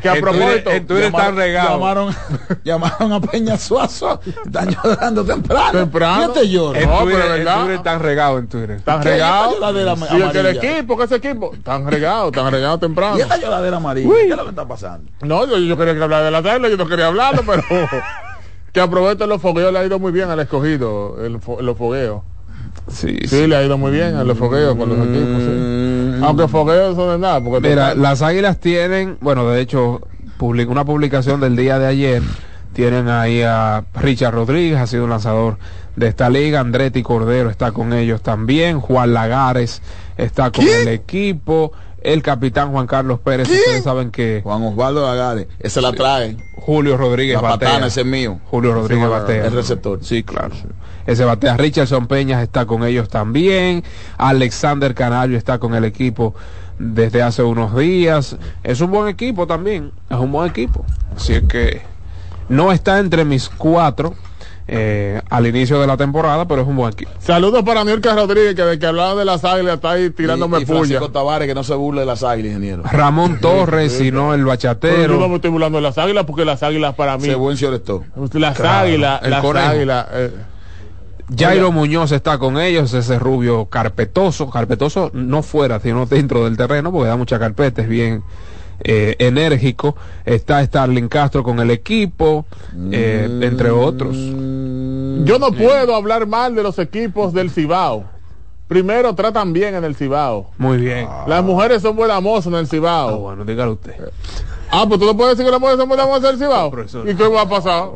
Que 0.01 0.09
a 0.09 0.15
En 0.15 0.21
propósito. 0.21 0.47
Twitter- 0.53 0.73
en 0.75 0.87
Twitter 0.87 1.05
están 1.05 1.35
regados. 1.35 1.71
Llamaron, 1.73 2.15
llamaron 2.63 3.13
a 3.13 3.21
Peña 3.21 3.57
Suazo, 3.57 4.19
están 4.45 4.69
llorando 4.69 5.23
temprano. 5.25 5.71
Temprano. 5.79 6.29
Te 6.31 6.49
lloro. 6.49 6.79
En 6.79 6.89
No, 6.89 6.99
Twitter, 7.03 7.21
pero 7.21 7.33
en 7.35 7.39
verdad. 7.43 7.59
Twitter 7.59 7.75
están 7.75 7.99
regados 7.99 8.39
en 8.39 8.47
Twitter. 8.47 8.71
Están 8.71 9.03
regados. 9.03 9.53
Esta 9.55 9.59
lloradera 9.71 9.95
Sí, 9.95 10.31
que 10.31 10.39
el 10.39 10.45
equipo, 10.47 10.97
que 10.97 11.03
ese 11.03 11.15
equipo. 11.15 11.53
Están 11.53 11.85
regados, 11.91 12.27
están 12.27 12.51
regados 12.51 12.79
temprano. 12.79 13.17
Y 13.17 13.21
esta 13.21 13.37
lloradera 13.37 13.77
amarilla, 13.77 14.09
¿qué 14.09 14.29
es 14.29 14.37
lo 14.37 14.43
que 14.43 14.49
está 14.51 14.65
pasando? 14.67 15.11
No, 15.21 15.45
yo, 15.45 15.57
yo 15.57 15.75
quería 15.77 15.93
que 15.95 16.01
hablara 16.03 16.23
de 16.23 16.31
la 16.31 16.41
tabla, 16.41 16.69
yo 16.69 16.77
no 16.77 16.87
quería 16.87 17.07
hablarlo, 17.07 17.41
pero 17.45 17.61
que 18.75 18.81
aprovechen 18.81 19.29
los 19.29 19.41
fogueos, 19.41 19.71
le 19.71 19.79
ha 19.79 19.85
ido 19.85 19.99
muy 19.99 20.11
bien 20.11 20.29
al 20.29 20.37
escogido, 20.41 21.15
el 21.25 21.39
los 21.61 21.77
fogueos. 21.77 22.23
Sí, 22.89 23.17
Sí, 23.25 23.47
le 23.47 23.55
ha 23.55 23.63
ido 23.63 23.77
muy 23.77 23.89
bien 23.93 24.15
a 24.15 24.25
los 24.25 24.37
fogueos 24.37 24.75
con 24.75 24.89
los 24.89 24.97
equipos, 24.97 25.43
sí. 25.43 26.21
Aunque 26.21 26.49
fogueos 26.49 26.93
son 26.97 27.09
de 27.09 27.17
nada, 27.17 27.41
porque 27.41 27.69
Mira, 27.69 27.95
las 27.95 28.21
águilas 28.21 28.59
tienen, 28.59 29.17
bueno, 29.21 29.47
de 29.47 29.61
hecho, 29.61 30.01
publicó 30.37 30.73
una 30.73 30.83
publicación 30.83 31.39
del 31.39 31.55
día 31.55 31.79
de 31.79 31.87
ayer. 31.87 32.21
Tienen 32.73 33.07
ahí 33.07 33.41
a 33.43 33.85
Richard 33.95 34.33
Rodríguez, 34.33 34.77
ha 34.77 34.87
sido 34.87 35.05
un 35.05 35.11
lanzador 35.11 35.57
de 35.95 36.09
esta 36.09 36.29
liga. 36.29 36.59
Andretti 36.59 37.01
Cordero 37.01 37.49
está 37.49 37.71
con 37.71 37.93
ellos 37.93 38.21
también. 38.21 38.81
Juan 38.81 39.13
Lagares 39.13 39.81
está 40.17 40.51
con 40.51 40.67
el 40.67 40.89
equipo. 40.89 41.71
El 42.05 42.21
capitán 42.21 42.71
Juan 42.71 42.85
Carlos 42.85 43.19
Pérez, 43.19 43.49
ustedes 43.49 43.83
saben 43.83 44.11
que 44.11 44.41
Juan 44.43 44.61
Osvaldo 44.61 45.05
Lagares, 45.05 45.47
ese 45.59 45.81
la 45.81 45.91
trae. 45.91 46.37
Julio 46.55 46.97
Rodríguez 46.97 47.35
La 47.35 47.41
batea. 47.41 47.67
patana, 47.69 47.87
ese 47.87 48.01
es 48.01 48.07
mío. 48.07 48.39
Julio 48.45 48.73
Rodríguez 48.73 49.09
batea. 49.09 49.45
El 49.45 49.53
receptor. 49.53 49.99
Sí, 50.03 50.23
claro. 50.23 50.53
Ese 51.07 51.25
batea. 51.25 51.57
Richardson 51.57 52.05
Peñas 52.07 52.43
está 52.43 52.65
con 52.67 52.83
ellos 52.83 53.09
también. 53.09 53.83
Alexander 54.17 54.93
Canario 54.93 55.37
está 55.37 55.57
con 55.57 55.73
el 55.73 55.83
equipo 55.83 56.35
desde 56.77 57.23
hace 57.23 57.41
unos 57.41 57.75
días. 57.75 58.37
Es 58.63 58.81
un 58.81 58.91
buen 58.91 59.07
equipo 59.07 59.47
también. 59.47 59.91
Es 60.09 60.17
un 60.17 60.31
buen 60.31 60.49
equipo. 60.49 60.85
Así 61.15 61.33
es 61.33 61.43
que 61.43 61.81
no 62.49 62.71
está 62.71 62.99
entre 62.99 63.25
mis 63.25 63.49
cuatro 63.49 64.13
eh, 64.67 65.21
al 65.29 65.45
inicio 65.47 65.79
de 65.79 65.87
la 65.87 65.95
temporada, 65.97 66.47
pero 66.47 66.61
es 66.63 66.67
un 66.67 66.75
buen 66.75 66.91
equipo. 66.93 67.11
Saludos 67.19 67.63
para 67.63 67.83
Nirka 67.83 68.15
Rodríguez, 68.15 68.55
que 68.55 68.63
de 68.63 68.79
que 68.79 68.85
hablaba 68.87 69.15
de 69.15 69.25
las 69.25 69.43
águilas 69.45 69.75
está 69.75 69.91
ahí 69.91 70.09
tirándome 70.09 70.59
y, 70.59 70.61
y 70.63 70.65
puya. 70.65 70.99
Tavares, 71.11 71.47
que 71.47 71.53
no 71.53 71.63
se 71.63 71.75
burle 71.75 72.01
de 72.01 72.07
las 72.07 72.23
águilas, 72.23 72.51
ingeniero. 72.53 72.83
Ramón 72.83 73.39
Torres, 73.39 73.93
si 73.93 74.11
no 74.11 74.33
el 74.33 74.39
Pero 74.39 74.39
yo 74.39 74.43
no 74.43 74.47
bachatero. 74.47 75.29
me 75.29 75.35
estoy 75.35 75.51
burlando 75.51 75.77
de 75.77 75.83
las 75.83 75.97
águilas 75.97 76.25
porque 76.25 76.45
las 76.45 76.63
águilas 76.63 76.95
para 76.95 77.17
mí. 77.17 77.25
Ese 77.25 77.35
buen 77.35 77.55
shortstop. 77.55 78.03
Las 78.33 78.55
Claro, 78.57 78.87
águilas, 78.87 79.21
el 79.23 79.29
las 79.31 79.41
conejo. 79.41 79.67
águilas. 79.67 80.07
eh, 80.13 80.31
Jairo 81.37 81.71
Muñoz 81.71 82.11
está 82.11 82.37
con 82.37 82.59
ellos, 82.59 82.93
ese 82.93 83.17
rubio 83.17 83.65
carpetoso, 83.65 84.49
carpetoso 84.49 85.09
no 85.13 85.41
fuera, 85.41 85.79
sino 85.79 86.05
dentro 86.05 86.43
del 86.45 86.55
terreno, 86.55 86.91
porque 86.91 87.07
da 87.07 87.15
mucha 87.17 87.39
carpeta, 87.39 87.81
es 87.81 87.87
bien, 87.87 88.23
eh, 88.79 89.15
enérgico. 89.19 89.95
Está 90.25 90.63
Starling 90.63 91.07
Castro 91.07 91.43
con 91.43 91.59
el 91.59 91.71
equipo, 91.71 92.45
eh, 92.91 93.27
entre 93.41 93.71
otros. 93.71 94.15
Yo 94.15 95.39
no 95.39 95.51
puedo 95.51 95.95
hablar 95.95 96.27
mal 96.27 96.55
de 96.55 96.63
los 96.63 96.79
equipos 96.79 97.33
del 97.33 97.49
Cibao. 97.49 98.05
Primero 98.67 99.13
tratan 99.13 99.53
bien 99.53 99.75
en 99.75 99.83
el 99.83 99.95
Cibao. 99.95 100.51
Muy 100.57 100.77
bien. 100.77 101.07
Las 101.27 101.43
mujeres 101.43 101.83
son 101.83 101.95
buenas 101.95 102.21
mozas 102.21 102.47
en 102.47 102.59
el 102.59 102.67
Cibao. 102.67 103.09
Ah, 103.09 103.15
bueno, 103.17 103.45
dígalo 103.45 103.73
usted. 103.73 103.93
Ah, 104.75 104.85
pues 104.87 104.99
tú 104.99 105.05
no 105.05 105.15
puedes 105.15 105.37
decir 105.37 105.45
que 105.45 105.51
las 105.51 105.59
mujeres 105.59 105.79
son 105.79 105.87
buenas 105.89 106.05
mozas 106.07 106.23
en 106.25 106.29
el 106.31 106.37
Cibao. 106.39 106.71
¿Y 107.09 107.15
qué 107.15 107.27
va 107.27 107.41
a 107.41 107.49
pasar? 107.49 107.89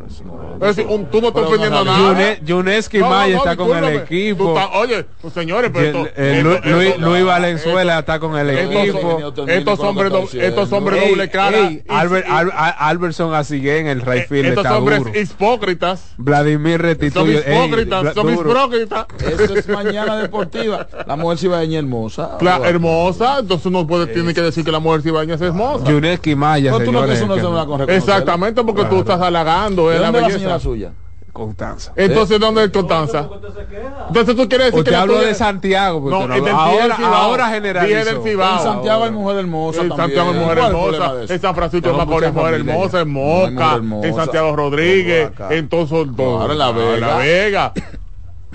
Es 0.60 0.76
decir, 0.76 0.86
un- 0.90 1.06
tú 1.10 1.22
no 1.22 1.28
estás 1.28 1.44
ofendiendo 1.44 1.78
a 1.78 1.84
nada. 1.84 1.98
Yune- 1.98 2.44
Yuneski 2.44 2.98
No, 2.98 3.08
Maya 3.08 3.32
no, 3.32 3.38
está 3.38 3.56
con 3.56 3.76
el 3.76 3.96
equipo. 3.96 4.54
Oye, 4.74 5.06
pues, 5.22 5.32
señores, 5.32 5.70
pero 5.72 5.86
esto- 6.00 6.06
Eh, 6.16 6.36
esto- 6.38 6.48
Lu- 6.70 6.80
esto- 6.82 7.00
Luis, 7.00 7.24
Valenzuela 7.24 7.98
está 8.00 8.20
con 8.20 8.36
el 8.36 8.50
estos- 8.50 8.74
equipo. 8.74 9.18
estos 9.48 9.80
hombres 9.80 10.12
estos 10.34 10.72
hombres 10.72 11.08
doble 11.08 11.30
cara. 11.30 11.70
Alberson 12.78 13.34
Asiguén, 13.34 13.86
el 13.86 14.00
Rayfield 14.02 14.46
estos 14.48 14.64
está 14.64 14.78
hombres 14.78 14.98
duro. 14.98 15.10
hipócritas. 15.18 16.12
Vladimir 16.18 16.72
Son 16.78 16.80
Restituyo. 16.80 17.38
ey, 17.44 17.56
hipócritas, 17.56 18.14
son 18.14 18.34
duro. 18.34 18.50
hipócritas. 18.50 19.06
Eso 19.18 19.54
es 19.54 19.68
mañana 19.68 20.16
deportiva. 20.22 20.86
La 21.06 21.16
mujer 21.16 21.38
cibaeña 21.38 21.78
hermosa. 21.78 22.36
Claro, 22.38 22.64
hermosa, 22.66 23.38
entonces 23.40 23.66
uno 23.66 23.86
puede, 23.86 24.06
tiene 24.08 24.34
que 24.34 24.42
decir 24.42 24.64
que 24.64 24.72
la 24.72 24.78
mujer 24.78 25.02
cibaña 25.02 25.34
es 25.34 25.40
hermosa. 25.40 25.84
Yuneski 25.90 26.34
Maya, 26.34 26.69
Tú 26.78 26.92
no 26.92 27.00
señores, 27.00 27.18
que 27.78 27.86
no. 27.86 27.92
Exactamente, 27.92 28.64
porque 28.64 28.84
tú 28.84 28.98
estás 29.00 29.20
halagando 29.20 29.88
¿De 29.88 29.94
es 29.96 30.00
la 30.00 30.06
dónde 30.06 30.18
es 30.18 30.22
la 30.22 30.28
belleza. 30.28 30.38
señora 30.40 30.60
suya? 30.60 30.92
Constanza. 31.32 31.92
Entonces, 31.94 32.40
¿dónde 32.40 32.64
es 32.64 32.70
Constanza? 32.70 33.28
Entonces 34.08 34.34
tú 34.36 34.48
quieres 34.48 34.66
decir 34.66 34.80
Usted 34.80 34.90
que 34.90 34.96
habló 34.96 35.14
tuya- 35.14 35.28
de 35.28 35.34
Santiago, 35.34 36.00
porque 36.02 36.26
No, 36.26 36.34
es 36.34 36.44
del 36.44 36.54
ahora, 36.54 36.96
Cibao. 36.96 37.14
ahora 37.14 37.46
Día 37.46 37.54
generalizó. 37.54 38.04
del 38.04 38.22
Cibao. 38.22 38.56
En 38.56 38.62
Santiago 38.64 39.04
hay 39.04 39.10
mujer 39.12 39.36
hermosa 39.38 39.80
En. 39.82 39.96
Santiago 39.96 40.30
hay 40.30 40.34
mujer 40.38 40.58
¿Cuál 40.58 40.58
es 40.58 40.64
hermosa, 41.00 41.34
en 41.34 41.40
San 41.40 41.54
Francisco 41.54 41.92
Macorís 41.92 42.32
mujer 42.34 42.54
hermosa, 42.54 43.00
en 43.00 43.12
Moca, 43.12 43.74
en 44.02 44.14
Santiago 44.14 44.56
Rodríguez, 44.56 45.30
en 45.50 45.68
todos 45.68 45.88
todo. 46.16 46.40
Ahora 46.40 46.52
en 46.52 46.58
La 46.58 46.72
Vega. 46.72 47.06
La 47.06 47.16
Vega. 47.18 47.72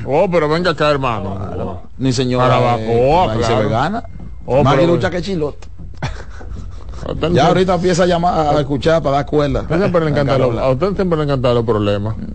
Oh, 0.05 0.29
pero 0.29 0.49
venga 0.49 0.71
acá, 0.71 0.91
hermano. 0.91 1.81
Ni 1.97 2.11
señora. 2.11 2.57
Eh, 2.77 3.37
claro. 3.47 3.63
vegana. 3.63 4.03
Oh, 4.45 4.63
Más 4.63 4.75
lucha 4.85 5.09
que 5.09 5.21
chilote. 5.21 5.67
Ya 7.31 7.47
ahorita 7.47 7.75
empieza 7.75 8.03
a 8.03 8.05
llamar 8.05 8.55
a 8.55 8.59
escuchar 8.59 9.01
para 9.01 9.17
dar 9.17 9.25
cuerda. 9.25 9.59
A 9.59 9.63
usted 9.63 9.77
siempre 9.79 10.05
le 10.05 10.11
encantan 10.11 10.41
los, 10.41 10.57
a 10.57 10.69
usted 10.69 10.95
siempre 10.95 11.17
le 11.17 11.23
encantan 11.23 11.55
los 11.55 11.65
problemas. 11.65 12.15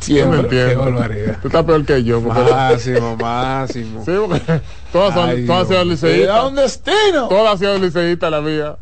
Siempre 0.00 0.48
Qué 0.48 0.62
entiendo. 0.62 1.00
Tú 1.40 1.48
estás 1.48 1.64
peor 1.64 1.84
que 1.86 2.04
yo. 2.04 2.20
Porque 2.20 2.42
Máximo, 2.50 3.16
máximo. 3.16 4.04
Sí, 4.04 4.12
porque 4.28 4.60
todas 4.92 5.14
son, 5.14 5.30
Ay, 5.30 5.46
todas 5.46 5.70
han 5.70 5.96
sido 5.96 6.48
un 6.48 6.54
destino. 6.56 7.28
Todas 7.28 7.52
han 7.52 7.58
sido 7.58 7.78
liceístas 7.78 8.30
la 8.30 8.40
mía. 8.42 8.76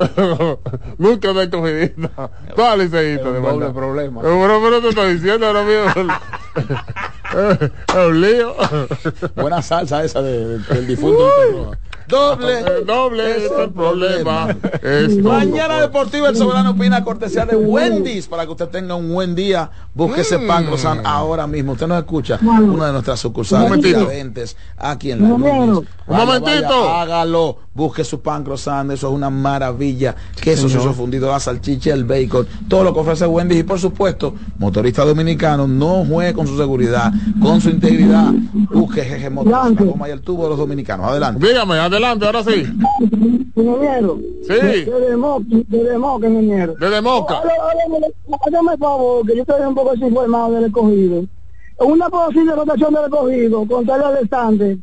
Nunca 0.99 1.32
me 1.32 1.44
he 1.44 1.51
cogido. 1.51 2.11
Todas 2.57 2.78
liceístas, 2.78 3.32
de 3.32 3.39
Un 3.39 3.44
doble 3.44 3.59
verdad. 3.59 3.73
problema. 3.74 4.20
Pero, 4.23 4.61
pero 4.62 4.81
te 4.81 4.89
estoy 4.89 5.15
diciendo 5.15 5.47
ahora 5.47 5.62
mismo. 5.62 6.12
Es 7.32 7.94
un 8.09 8.20
lío. 8.20 8.54
Buena 9.36 9.62
salsa 9.62 10.04
esa 10.04 10.22
de- 10.22 10.59
de- 10.59 10.74
del 10.74 10.86
difunto. 10.86 11.28
Doble. 12.09 12.60
Eh, 12.60 12.64
Doble 12.84 13.36
es 13.46 13.50
el 13.59 13.70
problema. 13.70 14.48
Es 14.82 15.16
Mañana 15.18 15.80
Deportiva 15.80 16.28
El 16.28 16.36
Soberano 16.36 16.72
opina 16.72 17.02
cortesía 17.04 17.46
de 17.46 17.56
Wendy's 17.56 18.26
para 18.26 18.44
que 18.44 18.50
usted 18.50 18.68
tenga 18.68 18.94
un 18.96 19.10
buen 19.12 19.34
día. 19.34 19.70
Busque 19.94 20.20
ese 20.22 20.38
pan 20.40 20.66
croissant 20.66 21.00
ahora 21.06 21.46
mismo. 21.46 21.72
Usted 21.72 21.86
nos 21.86 21.98
escucha 21.98 22.38
una 22.42 22.86
de 22.86 22.92
nuestras 22.92 23.20
sucursales. 23.20 23.80
Tiradentes, 23.80 24.56
aquí 24.76 25.12
en 25.12 25.22
la 25.22 25.28
Luis. 25.28 25.42
Un 25.42 25.86
Vaya, 26.06 26.24
momentito. 26.26 26.68
vaya, 26.68 27.02
hágalo. 27.02 27.59
Busque 27.72 28.04
su 28.04 28.20
pan 28.20 28.44
croissant. 28.44 28.90
Eso 28.90 29.09
es 29.09 29.14
una 29.14 29.30
maravilla. 29.30 30.14
Queso, 30.38 30.66
queso 30.66 30.92
fundido, 30.92 31.30
la 31.30 31.40
salchicha, 31.40 31.94
el 31.94 32.04
bacon. 32.04 32.46
Todo 32.68 32.84
lo 32.84 32.92
que 32.92 33.00
ofrece 33.00 33.26
Wendy's. 33.26 33.60
Y 33.60 33.62
por 33.62 33.78
supuesto, 33.78 34.34
motorista 34.59 35.04
dominicano, 35.04 35.66
no 35.66 36.04
juegue 36.04 36.34
con 36.34 36.46
su 36.46 36.56
seguridad, 36.59 37.10
con 37.40 37.61
su 37.61 37.70
integridad. 37.70 38.32
Busque 38.73 39.03
Jeje 39.03 39.31
Motors, 39.31 39.74
la 39.74 39.85
goma 39.85 40.09
y 40.09 40.12
el 40.12 40.20
tubo 40.20 40.44
de 40.44 40.49
los 40.51 40.59
dominicanos. 40.59 41.07
Adelante. 41.07 41.47
Dígame, 41.47 41.74
adelante, 41.78 42.27
ahora 42.27 42.43
sí. 42.44 42.65
Ingeniero. 43.57 44.19
Sí. 44.43 44.53
Desde 44.55 45.16
Moca, 45.16 45.44
desde 45.49 45.99
Moca, 45.99 46.28
ingeniero. 46.28 46.74
Desde 46.78 47.01
Moca. 47.03 47.40
Hágame- 47.40 48.78
favor, 48.78 49.27
que 49.27 49.36
yo 49.36 49.43
estoy 49.43 49.66
un 49.66 49.74
poco 49.74 49.93
desinformado 49.93 50.53
del 50.53 50.65
escogido. 50.65 51.24
Una 51.78 52.09
posible 52.09 52.55
rotación 52.55 52.94
del 52.94 53.05
escogido 53.05 53.66
contra 53.66 53.97
el 53.97 54.19
restante. 54.20 54.78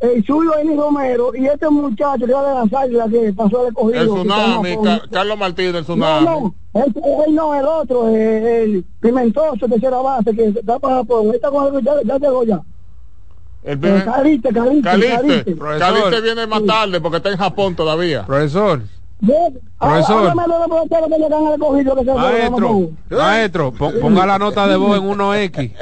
El 0.00 0.24
suyo 0.24 0.52
es 0.56 0.76
Romero 0.76 1.30
y 1.34 1.46
este 1.46 1.68
muchacho 1.68 2.24
que 2.24 2.32
va 2.32 2.50
a 2.50 2.54
lanzar 2.54 2.88
la 2.90 3.06
que 3.06 3.32
pasó 3.34 3.62
el 3.62 3.68
escogido. 3.68 4.00
El 4.00 4.08
tsunami, 4.08 4.76
Ca- 4.82 4.98
con- 5.00 5.08
Carlos 5.10 5.38
Martínez, 5.38 5.74
el 5.74 5.82
tsunami. 5.84 6.24
no, 6.26 6.54
él, 6.74 6.94
él 7.26 7.34
no, 7.34 7.54
el 7.54 7.66
otro, 7.66 8.08
eh, 8.08 8.62
el 8.62 8.84
Pimentoso, 9.00 9.68
tercera 9.68 9.98
base, 9.98 10.34
que 10.34 10.46
está 10.48 10.78
para 10.78 10.96
Japón. 10.96 11.34
Está 11.34 11.50
con 11.50 11.76
el, 11.76 11.84
ya, 11.84 11.92
ya 12.04 12.18
llegó 12.18 12.44
ya. 12.44 12.60
El 13.62 13.72
Eh, 13.74 13.76
primer- 13.76 14.04
Caliste, 14.06 14.48
Caliste, 14.54 14.82
Caliste. 14.88 15.18
Caliste. 15.18 15.56
Caliste 15.78 16.20
viene 16.22 16.46
más 16.46 16.64
tarde 16.64 16.98
porque 17.02 17.18
está 17.18 17.30
en 17.30 17.36
Japón 17.36 17.76
todavía. 17.76 18.24
Profesor. 18.24 18.80
Profesor. 19.78 20.34
Maestro, 22.16 22.68
maestro, 23.10 23.72
pon- 23.72 23.94
ponga 24.00 24.26
la 24.26 24.38
nota 24.38 24.66
de 24.66 24.76
voz 24.76 24.98
en 24.98 25.04
1X. 25.08 25.72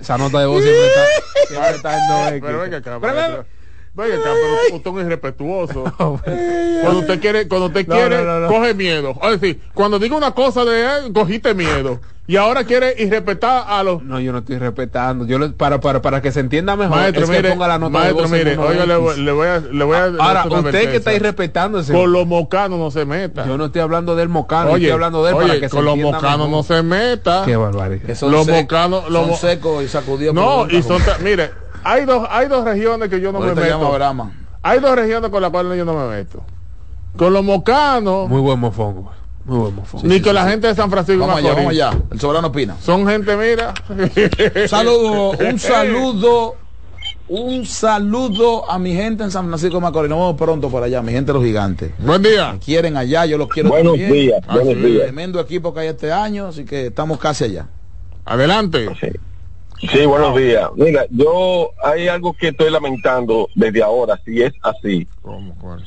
Esa 0.00 0.18
nota 0.18 0.40
de 0.40 0.46
voz 0.46 0.62
siempre 0.62 0.86
está, 0.86 1.46
siempre 1.48 1.70
está 1.76 1.94
en 1.94 2.34
2X. 2.34 2.40
Pero 2.46 2.60
venga 2.60 2.76
acá, 2.78 2.98
maestro. 2.98 3.44
Venga 3.94 4.16
pero 4.24 4.76
usted 4.76 4.90
es 5.00 5.06
irrespetuoso. 5.06 5.84
Cuando 5.98 7.00
usted 7.00 7.20
quiere, 7.20 7.46
cuando 7.46 7.66
usted 7.66 7.86
No, 7.86 7.94
quiere, 7.94 8.16
no, 8.18 8.24
no, 8.24 8.40
no. 8.40 8.48
coge 8.48 8.74
miedo. 8.74 9.14
Es 9.22 9.40
decir, 9.40 9.62
cuando 9.74 9.98
diga 9.98 10.16
una 10.16 10.32
cosa 10.32 10.64
de 10.64 10.80
él, 10.82 11.12
cogiste 11.12 11.54
miedo. 11.54 12.00
Y 12.26 12.36
ahora 12.36 12.64
quiere 12.64 12.94
irrespetar 12.98 13.64
a 13.66 13.82
los 13.82 14.02
No, 14.02 14.18
yo 14.20 14.32
no 14.32 14.38
estoy 14.38 14.56
respetando. 14.56 15.26
Yo 15.26 15.38
le- 15.38 15.50
para, 15.50 15.80
para, 15.80 16.00
para 16.00 16.22
que 16.22 16.32
se 16.32 16.40
entienda 16.40 16.76
mejor, 16.76 16.96
Maestro, 16.96 17.24
es 17.24 17.30
que 17.30 17.36
mire, 17.36 17.50
ponga 17.50 17.68
la 17.68 17.78
nota 17.78 17.98
maestro, 17.98 18.28
de 18.28 18.38
mire, 18.38 18.56
1X. 18.56 18.66
oiga, 18.70 18.86
le, 18.86 18.96
voy- 18.96 19.20
le 19.20 19.32
voy 19.32 19.46
a, 19.48 19.58
le 19.58 19.84
voy 19.84 19.96
a 19.96 20.04
Ahora, 20.04 20.40
hacer 20.40 20.52
una 20.52 20.60
usted 20.60 20.90
que 20.90 20.96
está 20.96 21.12
irrespetándose. 21.12 21.92
Con 21.92 22.12
los 22.12 22.26
mocanos 22.26 22.78
no 22.78 22.90
se 22.90 23.04
meta. 23.04 23.44
Yo 23.46 23.58
no 23.58 23.66
estoy 23.66 23.82
hablando 23.82 24.16
del 24.16 24.28
mocano, 24.30 24.70
Oye, 24.70 24.84
estoy 24.86 24.92
hablando 24.92 25.22
de 25.24 25.30
él 25.30 25.36
para 25.36 25.48
oye, 25.50 25.60
que 25.60 25.68
se 25.68 25.76
con 25.76 25.84
los 25.84 25.96
mocanos 25.98 26.48
no 26.48 26.62
se 26.62 26.82
meta. 26.82 27.42
Qué 27.44 27.56
barbaridad. 27.56 28.06
Que 28.06 28.14
son 28.14 28.32
Los 28.32 28.46
mocanos, 28.48 29.10
los 29.10 29.38
secos 29.38 29.84
y 29.84 29.88
sacudidos. 29.88 30.34
No, 30.34 30.60
por 30.60 30.72
y 30.72 30.82
son, 30.82 31.02
mire, 31.22 31.50
hay 31.84 32.04
dos, 32.04 32.26
hay 32.30 32.48
dos 32.48 32.64
regiones 32.64 33.08
que 33.08 33.20
yo 33.20 33.32
no 33.32 33.38
Ahorita 33.38 33.60
me 33.60 33.66
meto. 33.68 34.30
Hay 34.62 34.78
dos 34.80 34.94
regiones 34.94 35.30
con 35.30 35.42
las 35.42 35.50
cuales 35.50 35.76
yo 35.76 35.84
no 35.84 35.94
me 35.94 36.08
meto. 36.16 36.42
Con 37.16 37.32
los 37.32 37.44
mocanos, 37.44 38.28
Muy 38.28 38.40
buen 38.40 38.58
mofongo. 38.58 39.10
Muy 39.44 39.58
buen 39.58 39.74
mofongo. 39.74 40.06
ni 40.06 40.20
con 40.20 40.34
la 40.34 40.48
gente 40.48 40.68
de 40.68 40.74
San 40.74 40.88
Francisco 40.88 41.20
Vamos 41.26 41.38
allá, 41.38 41.54
vamos 41.54 41.70
allá. 41.72 41.90
El 42.12 42.20
soberano 42.20 42.48
opina. 42.48 42.76
Son 42.80 43.06
gente, 43.06 43.36
mira. 43.36 43.74
Un 43.88 44.68
saludo, 44.68 45.30
un 45.32 45.58
saludo, 45.58 46.54
un 47.28 47.66
saludo 47.66 48.70
a 48.70 48.78
mi 48.78 48.94
gente 48.94 49.24
en 49.24 49.30
San 49.32 49.48
Francisco 49.48 49.74
de 49.76 49.80
Macorís. 49.82 50.08
Nos 50.10 50.18
vemos 50.20 50.36
pronto 50.36 50.68
por 50.70 50.82
allá, 50.84 51.02
mi 51.02 51.12
gente 51.12 51.32
de 51.32 51.38
los 51.38 51.44
gigantes. 51.44 51.92
Buen 51.98 52.22
día. 52.22 52.52
Me 52.52 52.58
quieren 52.60 52.96
allá, 52.96 53.26
yo 53.26 53.36
los 53.36 53.48
quiero 53.48 53.70
Buenos 53.70 53.94
también. 53.94 54.12
días, 54.12 54.46
buenos 54.46 54.76
días. 54.76 55.02
Tremendo 55.02 55.40
equipo 55.40 55.74
que 55.74 55.80
hay 55.80 55.88
este 55.88 56.12
año, 56.12 56.46
así 56.46 56.64
que 56.64 56.86
estamos 56.86 57.18
casi 57.18 57.44
allá. 57.44 57.66
Adelante. 58.24 58.88
Sí, 59.90 60.06
buenos 60.06 60.36
días. 60.36 60.70
Mira, 60.76 61.06
yo 61.10 61.72
hay 61.82 62.06
algo 62.06 62.34
que 62.34 62.48
estoy 62.48 62.70
lamentando 62.70 63.48
desde 63.56 63.82
ahora, 63.82 64.20
si 64.24 64.40
es 64.40 64.52
así. 64.62 65.08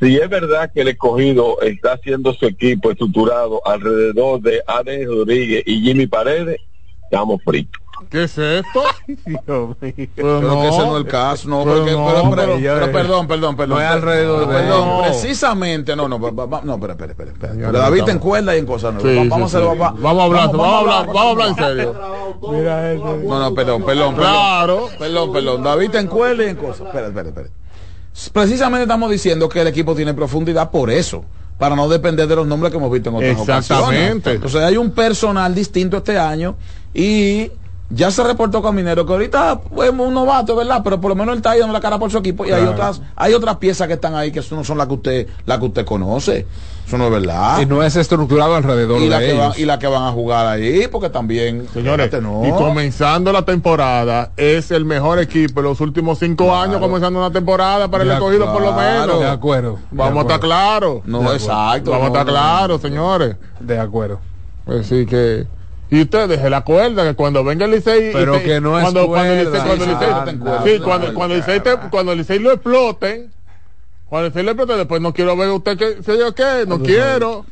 Si 0.01 0.17
es 0.17 0.29
verdad 0.29 0.69
que 0.73 0.81
el 0.81 0.89
escogido 0.89 1.61
está 1.61 1.93
haciendo 1.93 2.33
su 2.33 2.45
equipo 2.45 2.91
estructurado 2.91 3.65
alrededor 3.65 4.41
de 4.41 4.61
Ade 4.67 5.05
Rodríguez 5.05 5.63
y 5.65 5.81
Jimmy 5.81 6.07
Paredes, 6.07 6.59
estamos 7.03 7.41
fritos. 7.43 7.81
¿Qué 8.09 8.23
es 8.23 8.37
esto? 8.37 8.83
Dios 9.07 9.19
mío. 9.25 9.75
Pero 9.79 10.39
Pero 10.39 10.61
que 10.61 10.67
ese 10.69 10.77
no 10.79 10.97
es 10.97 11.05
el 11.05 11.07
caso, 11.07 11.47
no, 11.49 11.63
Pero 11.63 11.75
porque, 11.77 11.91
no, 11.91 12.05
pero, 12.07 12.29
pero- 12.29 12.35
pero- 12.35 12.79
pero 12.79 12.91
perdón, 12.91 13.27
perdón, 13.27 13.55
perdón. 13.55 13.77
No 13.77 13.81
es 13.83 13.87
alrededor 13.87 14.47
de 14.47 14.53
Perdón, 14.55 14.87
No. 14.87 15.01
precisamente, 15.03 15.95
no, 15.95 16.07
no, 16.07 16.17
no, 16.19 16.27
espera, 16.27 16.93
espera, 16.93 17.11
espera. 17.11 17.31
Porque 17.33 17.57
David 17.59 17.77
estamos- 17.99 18.05
te 18.05 18.11
encuerda 18.11 18.55
y 18.55 18.59
en 18.59 18.65
cosas 18.65 18.93
nuevas. 18.93 19.11
Sí, 19.13 19.21
sí, 19.23 19.29
vamos 19.29 19.45
a 19.45 19.49
sí. 19.49 19.57
hacerlo, 19.65 19.77
va- 19.77 19.95
Vamos 19.97 20.21
a 20.21 20.25
hablar, 20.25 20.47
vamos 20.51 20.67
a 20.67 20.79
hablar, 20.79 21.07
vamos 21.07 21.25
a 21.25 21.29
hablar 21.31 21.47
en 21.49 21.55
serio. 21.55 21.95
No, 23.25 23.39
no, 23.39 23.53
perdón, 23.53 23.83
perdón. 23.83 24.15
Claro. 24.15 24.89
Perdón, 24.97 25.31
perdón. 25.33 25.63
David 25.63 25.89
te 25.91 25.99
encuerda 25.99 26.43
y 26.45 26.49
en 26.49 26.55
cosas. 26.55 26.87
Espera, 26.87 27.07
espera, 27.07 27.29
espera. 27.29 27.49
Precisamente 28.31 28.83
estamos 28.83 29.09
diciendo 29.11 29.49
que 29.49 29.61
el 29.61 29.67
equipo 29.67 29.95
tiene 29.95 30.13
profundidad 30.13 30.71
por 30.71 30.89
eso. 30.89 31.23
Para 31.57 31.73
no 31.75 31.87
depender 31.87 32.27
de 32.27 32.35
los 32.35 32.45
nombres 32.45 32.69
que 32.71 32.77
hemos 32.77 32.91
visto 32.91 33.09
en 33.09 33.15
otras 33.15 33.31
Exactamente. 33.39 34.17
ocasiones. 34.17 34.35
Entonces 34.35 34.61
hay 34.61 34.75
un 34.75 34.91
personal 34.91 35.55
distinto 35.55 35.97
este 35.97 36.17
año 36.19 36.57
y 36.93 37.49
ya 37.89 38.09
se 38.09 38.23
reportó 38.23 38.61
con 38.61 38.75
Minero 38.75 39.05
que 39.05 39.13
ahorita 39.13 39.59
es 39.83 39.89
un 39.89 40.13
novato, 40.13 40.55
¿verdad? 40.55 40.81
Pero 40.83 40.99
por 40.99 41.09
lo 41.09 41.15
menos 41.15 41.33
él 41.33 41.37
está 41.37 41.51
ahí 41.51 41.59
dando 41.59 41.73
la 41.73 41.79
cara 41.79 41.99
por 41.99 42.09
su 42.11 42.17
equipo 42.17 42.45
y 42.45 42.51
hay 42.51 42.63
otras 42.63 43.01
hay 43.15 43.33
otras 43.33 43.57
piezas 43.57 43.87
que 43.87 43.93
están 43.93 44.15
ahí 44.15 44.31
que 44.31 44.41
no 44.51 44.63
son 44.63 44.77
las 44.77 44.87
que 44.87 44.93
usted 44.93 45.27
la 45.45 45.59
que 45.59 45.65
usted 45.65 45.85
conoce. 45.85 46.47
Eso 46.87 46.99
no 46.99 47.05
es 47.05 47.11
verdad. 47.11 47.59
Y 47.61 47.65
no 47.65 47.81
es 47.83 47.95
estructurado 47.95 48.55
alrededor 48.55 49.01
y 49.01 49.09
la 49.09 49.19
de 49.19 49.27
que 49.27 49.33
van, 49.33 49.43
ellos. 49.45 49.59
y 49.59 49.65
la 49.65 49.79
que 49.79 49.87
van 49.87 50.03
a 50.03 50.11
jugar 50.11 50.45
ahí 50.45 50.87
porque 50.87 51.09
también 51.09 51.67
Señores, 51.73 52.11
no. 52.21 52.45
y 52.45 52.51
comenzando 52.51 53.31
la 53.31 53.43
temporada, 53.43 54.31
es 54.37 54.69
el 54.69 54.85
mejor 54.85 55.19
equipo 55.19 55.61
en 55.61 55.65
los 55.65 55.81
últimos 55.81 56.19
cinco 56.19 56.55
años 56.55 56.79
comenzando 56.79 57.19
una 57.19 57.31
temporada 57.31 57.87
para 57.89 58.03
el 58.03 58.11
escogido 58.11 58.51
por 58.51 58.61
lo 58.61 58.73
menos. 58.73 59.19
de 59.19 59.29
acuerdo, 59.29 59.75
de 59.75 59.97
Vamos 59.97 60.17
a 60.17 60.21
estar 60.21 60.39
claros. 60.39 61.01
No, 61.05 61.31
exacto, 61.33 61.91
Vamos 61.91 62.05
a 62.05 62.07
estar 62.07 62.25
claros, 62.25 62.81
señores. 62.81 63.35
De 63.59 63.79
acuerdo. 63.79 64.19
Así 64.67 65.05
que. 65.05 65.47
Y 65.89 66.01
ustedes 66.01 66.39
se 66.41 66.49
la 66.49 66.57
acuerdan 66.57 67.07
que 67.07 67.15
cuando 67.15 67.43
venga 67.43 67.65
el 67.65 67.71
Licey. 67.71 68.11
Pero 68.11 68.41
que 68.41 68.59
no 68.59 68.77
es 68.77 68.83
cuando, 68.83 69.07
cuando 69.07 69.33
el 69.33 69.45
Licey, 69.45 69.61
cuando 69.67 69.83
el 69.85 69.89
Licey- 69.91 70.63
sí, 70.63 70.79
cuando, 70.79 71.13
cuando 71.13 71.35
el 71.35 71.39
Licey 71.41 71.59
te- 71.59 71.77
cuando 71.91 72.11
el 72.11 72.17
Licey 72.17 72.39
lo 72.39 72.51
exploten, 72.53 73.33
cuando 74.05 74.27
el 74.27 74.31
Licey 74.33 74.43
lo 74.43 74.51
explote, 74.51 74.77
después 74.77 75.01
no 75.01 75.13
quiero 75.13 75.37
ver 75.37 75.49
usted 75.49 75.77
que 75.77 76.03
sé 76.03 76.17
yo 76.17 76.33
qué, 76.33 76.65
no 76.67 76.79
quiero. 76.85 77.45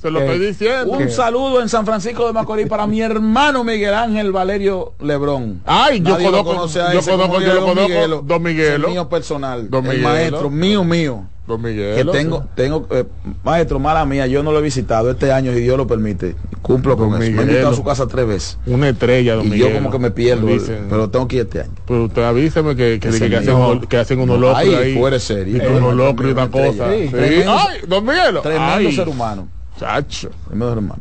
Se 0.00 0.10
lo 0.10 0.20
Eh, 0.20 0.24
estoy 0.24 0.38
diciendo. 0.46 0.92
Un 0.92 1.10
saludo 1.10 1.60
en 1.62 1.68
San 1.68 1.86
Francisco 1.86 2.26
de 2.26 2.32
Macorís 2.32 2.66
para 2.66 2.86
mi 2.88 3.00
hermano 3.00 3.62
Miguel 3.62 3.94
Ángel 3.94 4.32
Valerio 4.32 4.94
Lebrón. 5.00 5.60
Ay, 5.64 6.00
yo 6.00 6.14
Nadie 6.14 6.30
lo 6.30 6.42
conozco- 6.44 6.66
yo 6.66 6.98
ese 6.98 7.10
conozco- 7.12 7.40
yo 7.40 7.46
lo 7.54 7.60
Don 7.60 7.68
conozco, 7.68 7.88
Miguelo. 7.88 8.22
Don 8.26 8.42
Miguelo. 8.42 8.88
Mío 8.88 9.08
personal. 9.08 9.70
Don 9.70 9.84
el 9.86 9.90
Miguelo. 9.98 10.08
maestro 10.08 10.50
mío 10.50 10.82
mío. 10.84 11.24
Don 11.46 11.60
Que 11.60 11.68
Miguel. 11.68 12.10
tengo, 12.12 12.44
tengo, 12.54 12.86
eh, 12.90 13.04
maestro, 13.44 13.78
mala 13.80 14.04
mía, 14.04 14.26
yo 14.28 14.42
no 14.44 14.52
lo 14.52 14.60
he 14.60 14.62
visitado 14.62 15.10
este 15.10 15.32
año, 15.32 15.52
si 15.52 15.60
Dios 15.60 15.76
lo 15.76 15.86
permite. 15.88 16.36
Cumplo 16.62 16.96
con 16.96 17.10
Don 17.10 17.14
eso. 17.14 17.18
Me 17.20 17.26
he 17.26 17.30
Miguelo. 17.30 17.50
invitado 17.50 17.72
a 17.72 17.76
su 17.76 17.82
casa 17.84 18.06
tres 18.06 18.26
veces. 18.26 18.58
Una 18.66 18.88
estrella, 18.88 19.34
don 19.34 19.52
Y 19.52 19.58
yo 19.58 19.72
como 19.72 19.90
que 19.90 19.98
me 19.98 20.10
pierdo, 20.12 20.46
Dicen. 20.46 20.86
pero 20.88 21.10
tengo 21.10 21.26
que 21.28 21.36
ir 21.36 21.42
este 21.42 21.60
año. 21.62 21.70
Pues 21.84 22.00
usted 22.00 22.22
avíseme 22.22 22.76
que, 22.76 22.98
que, 23.00 23.10
que, 23.10 23.28
que 23.28 23.36
hacen, 23.36 23.80
que 23.88 23.96
hacen 23.96 24.20
unos 24.20 24.38
No, 24.38 24.48
locos 24.48 24.58
ahí. 24.62 24.96
fuera. 24.96 25.16
Y 25.16 25.20
que 25.58 25.58
No, 25.64 25.70
unos 25.78 25.80
no, 25.80 25.92
locos 25.94 26.26
y 26.26 26.30
una 26.30 26.48
cosa. 26.50 26.88
Ay, 26.88 27.10
don 27.88 28.04
Miguelo. 28.04 28.40
Tremendo 28.42 28.90
ser 28.92 29.08
humano. 29.08 29.48
Chacho. 29.82 30.30
Humano. 30.52 30.96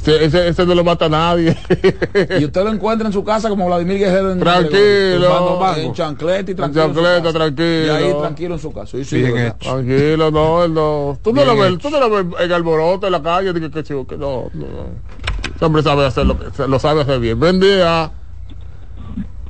Ese, 0.00 0.24
ese, 0.24 0.48
ese 0.48 0.64
no 0.64 0.74
lo 0.76 0.84
mata 0.84 1.06
a 1.06 1.08
nadie. 1.08 1.56
Y 2.40 2.44
usted 2.44 2.62
lo 2.62 2.70
encuentra 2.70 3.06
en 3.08 3.12
su 3.12 3.24
casa 3.24 3.48
como 3.48 3.66
Vladimir 3.66 3.98
Guerrero 3.98 4.30
en 4.32 4.38
Tranquilo. 4.38 5.28
mango, 5.60 5.76
en 5.76 5.92
chancleta 5.92 6.50
y 6.50 6.52
En 6.52 6.56
tranquilo. 6.56 6.84
en 6.84 6.94
su 6.94 7.00
chancleta, 7.02 7.22
casa. 7.24 7.32
tranquilo. 7.38 7.86
Y 7.86 7.90
ahí 7.90 8.14
tranquilo 8.20 8.54
en 8.54 8.60
su 8.60 8.72
casa. 8.72 8.86
Sí, 8.92 9.04
sí, 9.04 9.16
Bien 9.18 9.34
¿verdad? 9.34 9.56
hecho. 9.60 9.74
Tranquilo, 9.74 10.30
no, 10.30 10.64
él 10.64 10.72
no. 10.74 11.18
Tú 11.22 11.32
no, 11.32 11.44
lo 11.44 11.56
ves, 11.56 11.78
tú 11.78 11.90
no 11.90 11.98
lo 12.00 12.10
ves 12.10 12.26
en 12.40 12.52
alboroto 12.52 13.06
en 13.06 13.12
la 13.12 13.22
calle. 13.22 13.52
Que 13.70 13.82
chivo, 13.82 14.06
que 14.06 14.16
no, 14.16 14.48
no. 14.54 14.66
Ese 15.56 15.64
hombre 15.64 15.82
sabe 15.82 16.06
hacerlo, 16.06 16.36
lo 16.68 16.78
sabe 16.78 17.00
hacer 17.02 17.18
bien. 17.18 17.38
Buen 17.40 17.58
día. 17.58 18.12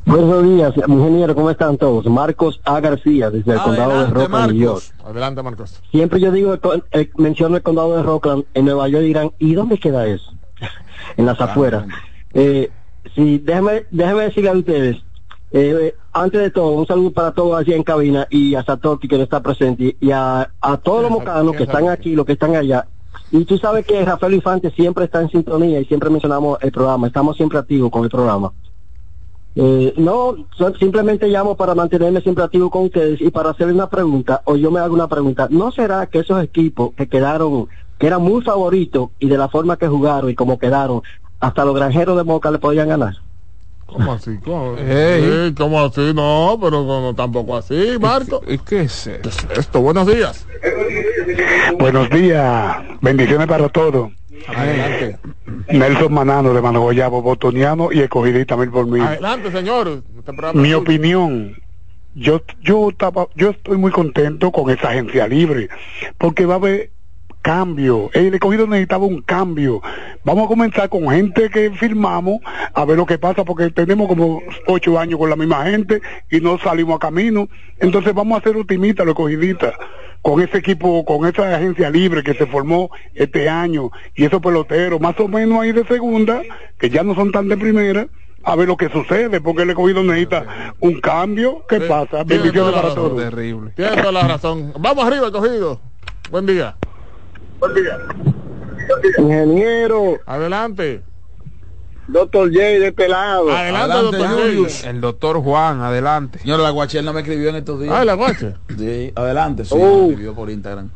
Buenos 0.09 0.43
días, 0.43 0.73
ingeniero, 0.87 1.35
¿cómo 1.35 1.51
están 1.51 1.77
todos? 1.77 2.07
Marcos 2.07 2.63
A. 2.65 2.81
García, 2.81 3.31
desde 3.31 3.53
el 3.53 3.59
condado 3.59 4.07
de 4.07 4.07
Rockland, 4.07 4.53
New 4.53 4.63
York. 4.63 4.83
Adelante, 5.05 5.43
Marcos. 5.43 5.83
Siempre 5.91 6.19
yo 6.19 6.33
digo, 6.33 6.59
eh, 6.93 7.11
menciono 7.19 7.57
el 7.57 7.63
condado 7.63 7.95
de 7.95 8.03
Rockland, 8.03 8.45
en 8.55 8.65
Nueva 8.65 8.89
York 8.89 9.05
dirán, 9.05 9.33
¿y 9.39 9.53
dónde 9.53 9.77
queda 9.77 10.07
eso? 10.07 10.33
en 11.19 11.27
las 11.27 11.39
afueras. 11.39 11.85
Eh, 12.33 12.71
sí, 13.15 13.39
déjame, 13.45 13.85
déjame 13.91 14.23
decirle 14.23 14.49
a 14.49 14.55
ustedes, 14.55 14.97
eh, 15.53 15.95
antes 16.15 16.41
de 16.41 16.51
todo, 16.53 16.71
un 16.71 16.87
saludo 16.87 17.11
para 17.11 17.33
todos 17.33 17.61
allí 17.61 17.75
en 17.75 17.83
cabina 17.83 18.27
y 18.31 18.55
a 18.55 18.65
Satoki 18.65 19.09
que 19.09 19.19
no 19.19 19.25
está 19.25 19.43
presente 19.43 19.95
y 20.01 20.11
a, 20.11 20.51
a 20.59 20.77
todos 20.79 21.03
los 21.03 21.11
mocanos 21.11 21.55
que 21.55 21.65
están 21.65 21.87
aquí, 21.91 22.15
los 22.15 22.25
que 22.25 22.33
están 22.33 22.57
allá. 22.57 22.89
Y 23.31 23.45
tú 23.45 23.59
sabes 23.59 23.85
que 23.85 24.03
Rafael 24.07 24.33
Infante 24.33 24.71
siempre 24.71 25.05
está 25.05 25.21
en 25.21 25.29
sintonía 25.29 25.81
y 25.81 25.85
siempre 25.85 26.09
mencionamos 26.09 26.57
el 26.63 26.73
programa, 26.73 27.09
estamos 27.09 27.37
siempre 27.37 27.59
activos 27.59 27.91
con 27.91 28.05
el 28.05 28.11
programa. 28.11 28.55
Eh, 29.61 29.93
no, 29.97 30.37
simplemente 30.79 31.27
llamo 31.27 31.57
para 31.57 31.75
mantenerme 31.75 32.21
siempre 32.21 32.45
activo 32.45 32.71
con 32.71 32.85
ustedes 32.85 33.21
y 33.21 33.29
para 33.33 33.51
hacerle 33.51 33.73
una 33.73 33.91
pregunta, 33.91 34.41
o 34.45 34.55
yo 34.55 34.71
me 34.71 34.79
hago 34.79 34.95
una 34.95 35.09
pregunta, 35.09 35.49
¿no 35.51 35.73
será 35.73 36.07
que 36.07 36.21
esos 36.21 36.41
equipos 36.45 36.95
que 36.97 37.09
quedaron, 37.09 37.67
que 37.99 38.07
eran 38.07 38.23
muy 38.23 38.41
favoritos 38.43 39.11
y 39.19 39.29
de 39.29 39.37
la 39.37 39.49
forma 39.49 39.77
que 39.77 39.89
jugaron 39.89 40.31
y 40.31 40.37
como 40.37 40.61
quedaron, 40.61 41.03
hasta 41.41 41.65
los 41.65 41.75
granjeros 41.75 42.17
de 42.17 42.23
Moca 42.23 42.53
le 42.53 42.59
podían 42.59 42.87
ganar? 42.87 43.15
¿Cómo 43.85 44.13
así? 44.13 44.39
¿Cómo. 44.45 44.77
Sí, 44.77 45.55
¿cómo 45.57 45.81
así? 45.81 46.13
No, 46.15 46.57
pero 46.63 46.85
no, 46.85 47.13
tampoco 47.17 47.57
así, 47.57 47.97
Marco. 48.01 48.41
¿Y 48.47 48.59
qué 48.59 48.83
es 48.83 49.09
eso? 49.09 49.21
¿Qué 49.23 49.29
es 49.55 49.59
esto? 49.59 49.81
Buenos 49.81 50.07
días. 50.07 50.47
Buenos 51.81 52.09
días, 52.11 52.77
bendiciones 53.01 53.49
para 53.49 53.69
todos. 53.71 54.18
Adelante. 54.47 55.19
Nelson 55.69 56.13
Manano 56.13 56.55
de 56.55 56.63
Manogoyabo, 56.63 57.23
Botoniano 57.23 57.93
y 57.93 58.01
escogidita 58.01 58.57
mil 58.57 58.71
por 58.71 58.87
mil. 58.87 59.03
Adelante, 59.03 59.51
señor. 59.51 60.03
Este 60.19 60.33
Mi 60.55 60.75
opinión, 60.75 61.57
yo 62.15 62.43
yo 62.63 62.91
estaba, 62.91 63.27
yo 63.35 63.51
estoy 63.51 63.77
muy 63.77 63.93
contento 63.93 64.51
con 64.51 64.71
esa 64.71 64.91
agencia 64.91 65.27
libre, 65.27 65.69
porque 66.19 66.47
va 66.47 66.55
a 66.55 66.59
haber 66.59 66.91
cambio. 67.49 68.11
El 68.13 68.35
escogido 68.35 68.67
necesitaba 68.67 69.07
un 69.07 69.23
cambio. 69.23 69.81
Vamos 70.23 70.45
a 70.45 70.49
comenzar 70.49 70.91
con 70.91 71.09
gente 71.09 71.49
que 71.49 71.71
firmamos 71.71 72.41
a 72.75 72.85
ver 72.85 72.99
lo 72.99 73.07
que 73.07 73.17
pasa, 73.17 73.43
porque 73.43 73.71
tenemos 73.71 74.07
como 74.07 74.43
ocho 74.67 74.99
años 74.99 75.19
con 75.19 75.31
la 75.31 75.37
misma 75.37 75.65
gente 75.65 76.03
y 76.31 76.43
no 76.43 76.59
salimos 76.59 76.97
a 76.97 76.99
camino. 76.99 77.49
Entonces 77.79 78.13
vamos 78.13 78.39
a 78.39 78.43
ser 78.45 78.55
optimistas, 78.55 79.07
los 79.07 79.15
escogidistas, 79.15 79.73
con 80.21 80.43
ese 80.43 80.59
equipo, 80.59 81.07
con 81.07 81.27
esa 81.27 81.57
agencia 81.57 81.89
libre 81.89 82.23
que 82.23 82.35
se 82.35 82.45
formó 82.45 82.91
este 83.15 83.49
año 83.49 83.93
y 84.15 84.27
esos 84.27 84.43
peloteros, 84.43 85.01
más 85.01 85.19
o 85.19 85.27
menos 85.27 85.63
ahí 85.63 85.73
de 85.73 85.87
segunda, 85.87 86.43
que 86.79 86.91
ya 86.91 87.03
no 87.03 87.15
son 87.15 87.33
tan 87.33 87.49
de 87.49 87.57
primera. 87.57 88.09
A 88.45 88.57
ver 88.57 88.69
lo 88.69 88.77
que 88.77 88.91
sucede, 88.91 89.41
porque 89.41 89.63
el 89.63 89.71
escogido 89.71 90.03
necesita 90.05 90.75
un 90.81 91.01
cambio. 91.01 91.65
¿Qué 91.67 91.81
pasa? 91.81 92.27
Tiene 92.27 92.43
Bendiciones 92.43 92.75
para 92.75 92.89
razón. 92.89 93.09
todos. 93.09 93.23
Terrible. 93.31 93.71
Tienes 93.75 93.97
toda 93.97 94.13
la 94.13 94.29
razón. 94.29 94.75
Vamos 94.79 95.07
arriba, 95.07 95.33
cogido. 95.33 95.81
Buen 96.31 96.45
día. 96.45 96.77
Ingeniero, 99.19 100.19
Adelante. 100.27 101.03
doctor 102.07 102.49
J 102.53 102.59
de 102.61 102.89
este 102.89 103.09
lado. 103.09 103.51
Adelante, 103.51 103.93
Adelante, 103.93 104.17
doctor 104.19 104.41
Julius. 104.47 104.85
El 104.85 105.01
doctor 105.01 105.43
Juan, 105.43 105.81
adelante. 105.81 106.39
Señor, 106.39 106.61
la 106.61 106.71
Guachel 106.71 107.05
no 107.05 107.13
me 107.13 107.21
escribió 107.21 107.51
en 107.51 107.57
estos 107.57 107.81
días. 107.81 107.93
Ay, 107.95 108.07
la 108.07 108.15
guache. 108.15 108.55
Sí, 108.77 109.13
adelante, 109.15 109.65
sí, 109.65 109.75
Oh. 109.77 110.03
me 110.07 110.09
escribió 110.11 110.35
por 110.35 110.51
Instagram. 110.51 110.91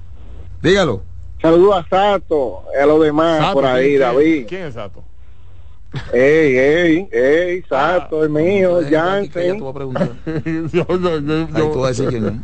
Dígalo. 0.62 1.02
Saludos 1.40 1.84
a 1.84 1.88
Sato, 1.88 2.62
a 2.80 2.86
los 2.86 3.02
demás 3.02 3.40
Sato, 3.40 3.52
por 3.54 3.66
ahí, 3.66 3.88
¿quién- 3.88 4.00
David. 4.00 4.46
¿Quién 4.48 4.62
es 4.62 4.74
Sato? 4.74 5.04
Ey, 6.12 6.56
ey, 6.56 7.08
ey, 7.12 7.62
Sato, 7.68 8.22
el 8.24 8.30
mío, 8.30 8.78
Jansen. 8.88 9.62
va 9.62 9.70
a 9.70 9.74
preguntar. 9.74 10.10
yo, 10.72 10.86
yo, 10.86 11.18
yo, 11.18 11.46
Ahí 11.52 11.70
tú 11.72 11.80
vas 11.80 12.00
a 12.00 12.04
decir 12.04 12.08
quién 12.08 12.42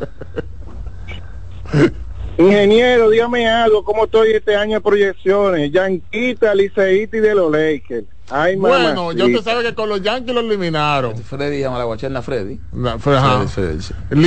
es. 1.73 1.93
Ingeniero, 2.39 3.11
dígame 3.11 3.49
algo, 3.49 3.83
¿cómo 3.83 4.05
estoy 4.05 4.31
este 4.33 4.55
año 4.55 4.75
de 4.75 4.81
proyecciones? 4.81 5.73
Yanquita, 5.73 6.55
Liceíta 6.55 7.17
y 7.17 7.21
de 7.21 7.35
los 7.35 7.51
Lakers. 7.51 8.05
Ay, 8.31 8.57
mamá. 8.57 8.77
Bueno, 8.95 9.13
ya 9.13 9.25
usted 9.25 9.43
sabe 9.43 9.65
que 9.65 9.75
con 9.75 9.89
los 9.89 10.03
Yankees 10.03 10.35
lo 10.35 10.41
eliminaron. 10.41 11.17
Freddy 11.17 11.61
llama 11.61 11.79
la 11.79 11.85
Guacherna 11.85 12.23
Freddy. 12.23 12.61
Ajá. 12.85 12.99
Freddy, 12.99 13.49
Freddy, 13.49 13.83
sí. 13.83 13.95
El 14.11 14.23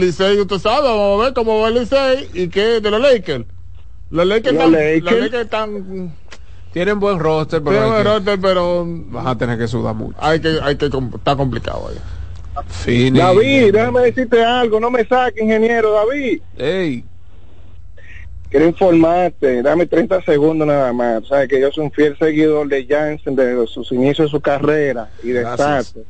Licey, 0.00 0.40
usted 0.40 0.58
sabe, 0.58 0.86
vamos 0.88 1.20
a 1.20 1.24
ver 1.24 1.34
cómo 1.34 1.60
va 1.60 1.68
el 1.68 1.74
Licey 1.74 2.30
y 2.32 2.48
qué 2.48 2.80
de 2.80 2.90
los 2.90 3.00
Lakers. 3.00 3.44
Los 4.10 4.26
Lakers 4.26 4.54
Los 4.54 4.64
están, 4.64 4.72
Lakers. 4.72 5.02
los 5.04 5.12
Lakers 5.20 5.42
están, 5.44 6.12
Tienen 6.72 6.98
buen 7.00 7.18
roster, 7.18 7.62
pero, 7.62 7.96
que- 7.96 8.02
roster, 8.04 8.40
pero 8.40 8.84
vas 8.86 9.26
a 9.26 9.36
tener 9.36 9.58
que 9.58 9.68
sudar 9.68 9.94
mucho. 9.94 10.16
hay 10.20 10.40
que, 10.40 10.58
hay 10.62 10.76
que, 10.76 10.86
está 10.86 11.36
complicado 11.36 11.88
ahí. 11.90 11.98
Fini. 12.66 13.18
David, 13.18 13.72
déjame 13.72 14.00
decirte 14.02 14.44
algo, 14.44 14.78
no 14.80 14.90
me 14.90 15.04
saque, 15.04 15.42
ingeniero, 15.42 15.92
David. 15.92 16.40
Ey, 16.58 17.04
Quiero 18.52 18.66
informarte, 18.66 19.62
dame 19.62 19.86
30 19.86 20.20
segundos 20.24 20.68
nada 20.68 20.92
más. 20.92 21.26
Sabes 21.26 21.48
que 21.48 21.58
yo 21.58 21.72
soy 21.72 21.84
un 21.84 21.90
fiel 21.90 22.18
seguidor 22.18 22.68
de 22.68 22.84
Jansen 22.86 23.34
desde 23.34 23.66
sus 23.66 23.90
inicios 23.92 24.26
de 24.26 24.30
su 24.30 24.42
carrera 24.42 25.08
y 25.22 25.30
de. 25.30 25.42
Sato. 25.56 26.04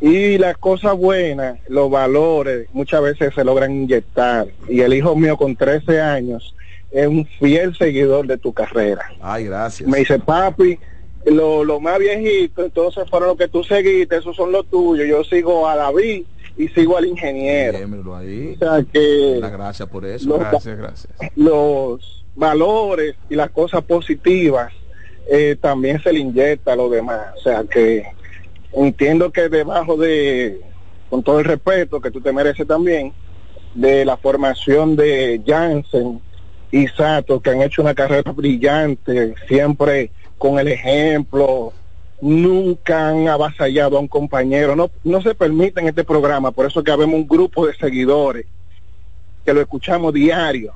Y 0.00 0.38
las 0.38 0.56
cosas 0.56 0.96
buenas, 0.96 1.58
los 1.68 1.90
valores, 1.90 2.66
muchas 2.72 3.02
veces 3.02 3.34
se 3.34 3.44
logran 3.44 3.72
inyectar. 3.72 4.46
Y 4.70 4.80
el 4.80 4.94
hijo 4.94 5.14
mío 5.14 5.36
con 5.36 5.54
13 5.54 6.00
años 6.00 6.54
es 6.90 7.06
un 7.06 7.26
fiel 7.26 7.76
seguidor 7.76 8.26
de 8.26 8.38
tu 8.38 8.54
carrera. 8.54 9.12
Ay, 9.20 9.44
gracias. 9.44 9.86
Me 9.86 9.98
dice, 9.98 10.18
papi, 10.18 10.78
lo, 11.26 11.64
lo 11.64 11.80
más 11.80 11.98
viejito, 11.98 12.64
entonces 12.64 13.08
fueron 13.08 13.28
los 13.30 13.38
que 13.38 13.48
tú 13.48 13.62
seguiste, 13.62 14.16
esos 14.16 14.34
son 14.36 14.52
los 14.52 14.66
tuyos. 14.68 15.06
Yo 15.06 15.22
sigo 15.24 15.68
a 15.68 15.76
David 15.76 16.24
y 16.56 16.68
sigo 16.68 16.96
al 16.96 17.06
ingeniero. 17.06 17.78
Ahí. 18.16 18.54
O 18.54 18.58
sea 18.58 18.84
que 18.90 19.38
La 19.40 19.50
gracias 19.50 19.88
por 19.88 20.04
eso. 20.04 20.28
Lo- 20.28 20.38
gracias, 20.38 20.76
gracias. 20.76 21.12
los 21.36 22.24
valores 22.34 23.16
y 23.28 23.34
las 23.34 23.50
cosas 23.50 23.82
positivas 23.84 24.72
eh, 25.30 25.56
también 25.60 26.02
se 26.02 26.12
le 26.12 26.20
inyecta 26.20 26.72
a 26.72 26.76
los 26.76 26.90
demás. 26.90 27.34
O 27.38 27.40
sea 27.42 27.64
que 27.64 28.04
entiendo 28.72 29.30
que 29.30 29.48
debajo 29.48 29.96
de, 29.96 30.60
con 31.08 31.22
todo 31.22 31.38
el 31.38 31.44
respeto 31.44 32.00
que 32.00 32.10
tú 32.10 32.20
te 32.20 32.32
mereces 32.32 32.66
también, 32.66 33.12
de 33.74 34.04
la 34.04 34.16
formación 34.16 34.96
de 34.96 35.40
Jansen 35.46 36.20
y 36.72 36.86
Sato, 36.88 37.40
que 37.40 37.50
han 37.50 37.62
hecho 37.62 37.82
una 37.82 37.94
carrera 37.94 38.32
brillante, 38.32 39.34
siempre 39.48 40.12
con 40.40 40.58
el 40.58 40.68
ejemplo, 40.68 41.70
nunca 42.22 43.10
han 43.10 43.28
avasallado 43.28 43.98
a 43.98 44.00
un 44.00 44.08
compañero. 44.08 44.74
No, 44.74 44.90
no 45.04 45.20
se 45.20 45.34
permite 45.34 45.80
en 45.80 45.88
este 45.88 46.02
programa, 46.02 46.50
por 46.50 46.64
eso 46.64 46.82
que 46.82 46.90
habemos 46.90 47.16
un 47.16 47.28
grupo 47.28 47.66
de 47.66 47.76
seguidores 47.76 48.46
que 49.44 49.52
lo 49.52 49.60
escuchamos 49.60 50.14
diario. 50.14 50.72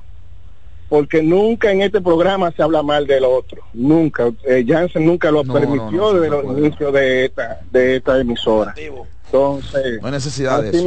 Porque 0.87 1.23
nunca 1.23 1.71
en 1.71 1.81
este 1.81 1.99
programa 1.99 2.51
se 2.51 2.61
habla 2.61 2.83
mal 2.83 3.07
del 3.07 3.25
otro. 3.25 3.63
Nunca. 3.73 4.31
Eh, 4.47 4.63
Jansen 4.67 5.03
nunca 5.03 5.31
lo 5.31 5.43
No, 5.43 5.51
permitió 5.51 5.89
no, 5.89 6.13
no, 6.13 6.13
desde 6.13 6.29
no 6.29 6.41
los 6.43 6.57
inicios 6.59 6.93
de 6.93 7.25
esta, 7.25 7.59
de 7.71 7.95
esta 7.95 8.19
emisora. 8.19 8.75
Entonces, 9.25 9.99
No 9.99 10.07
hay 10.07 10.13
necesidad 10.13 10.61
de 10.61 10.69
así 10.69 10.77
eso. 10.77 10.85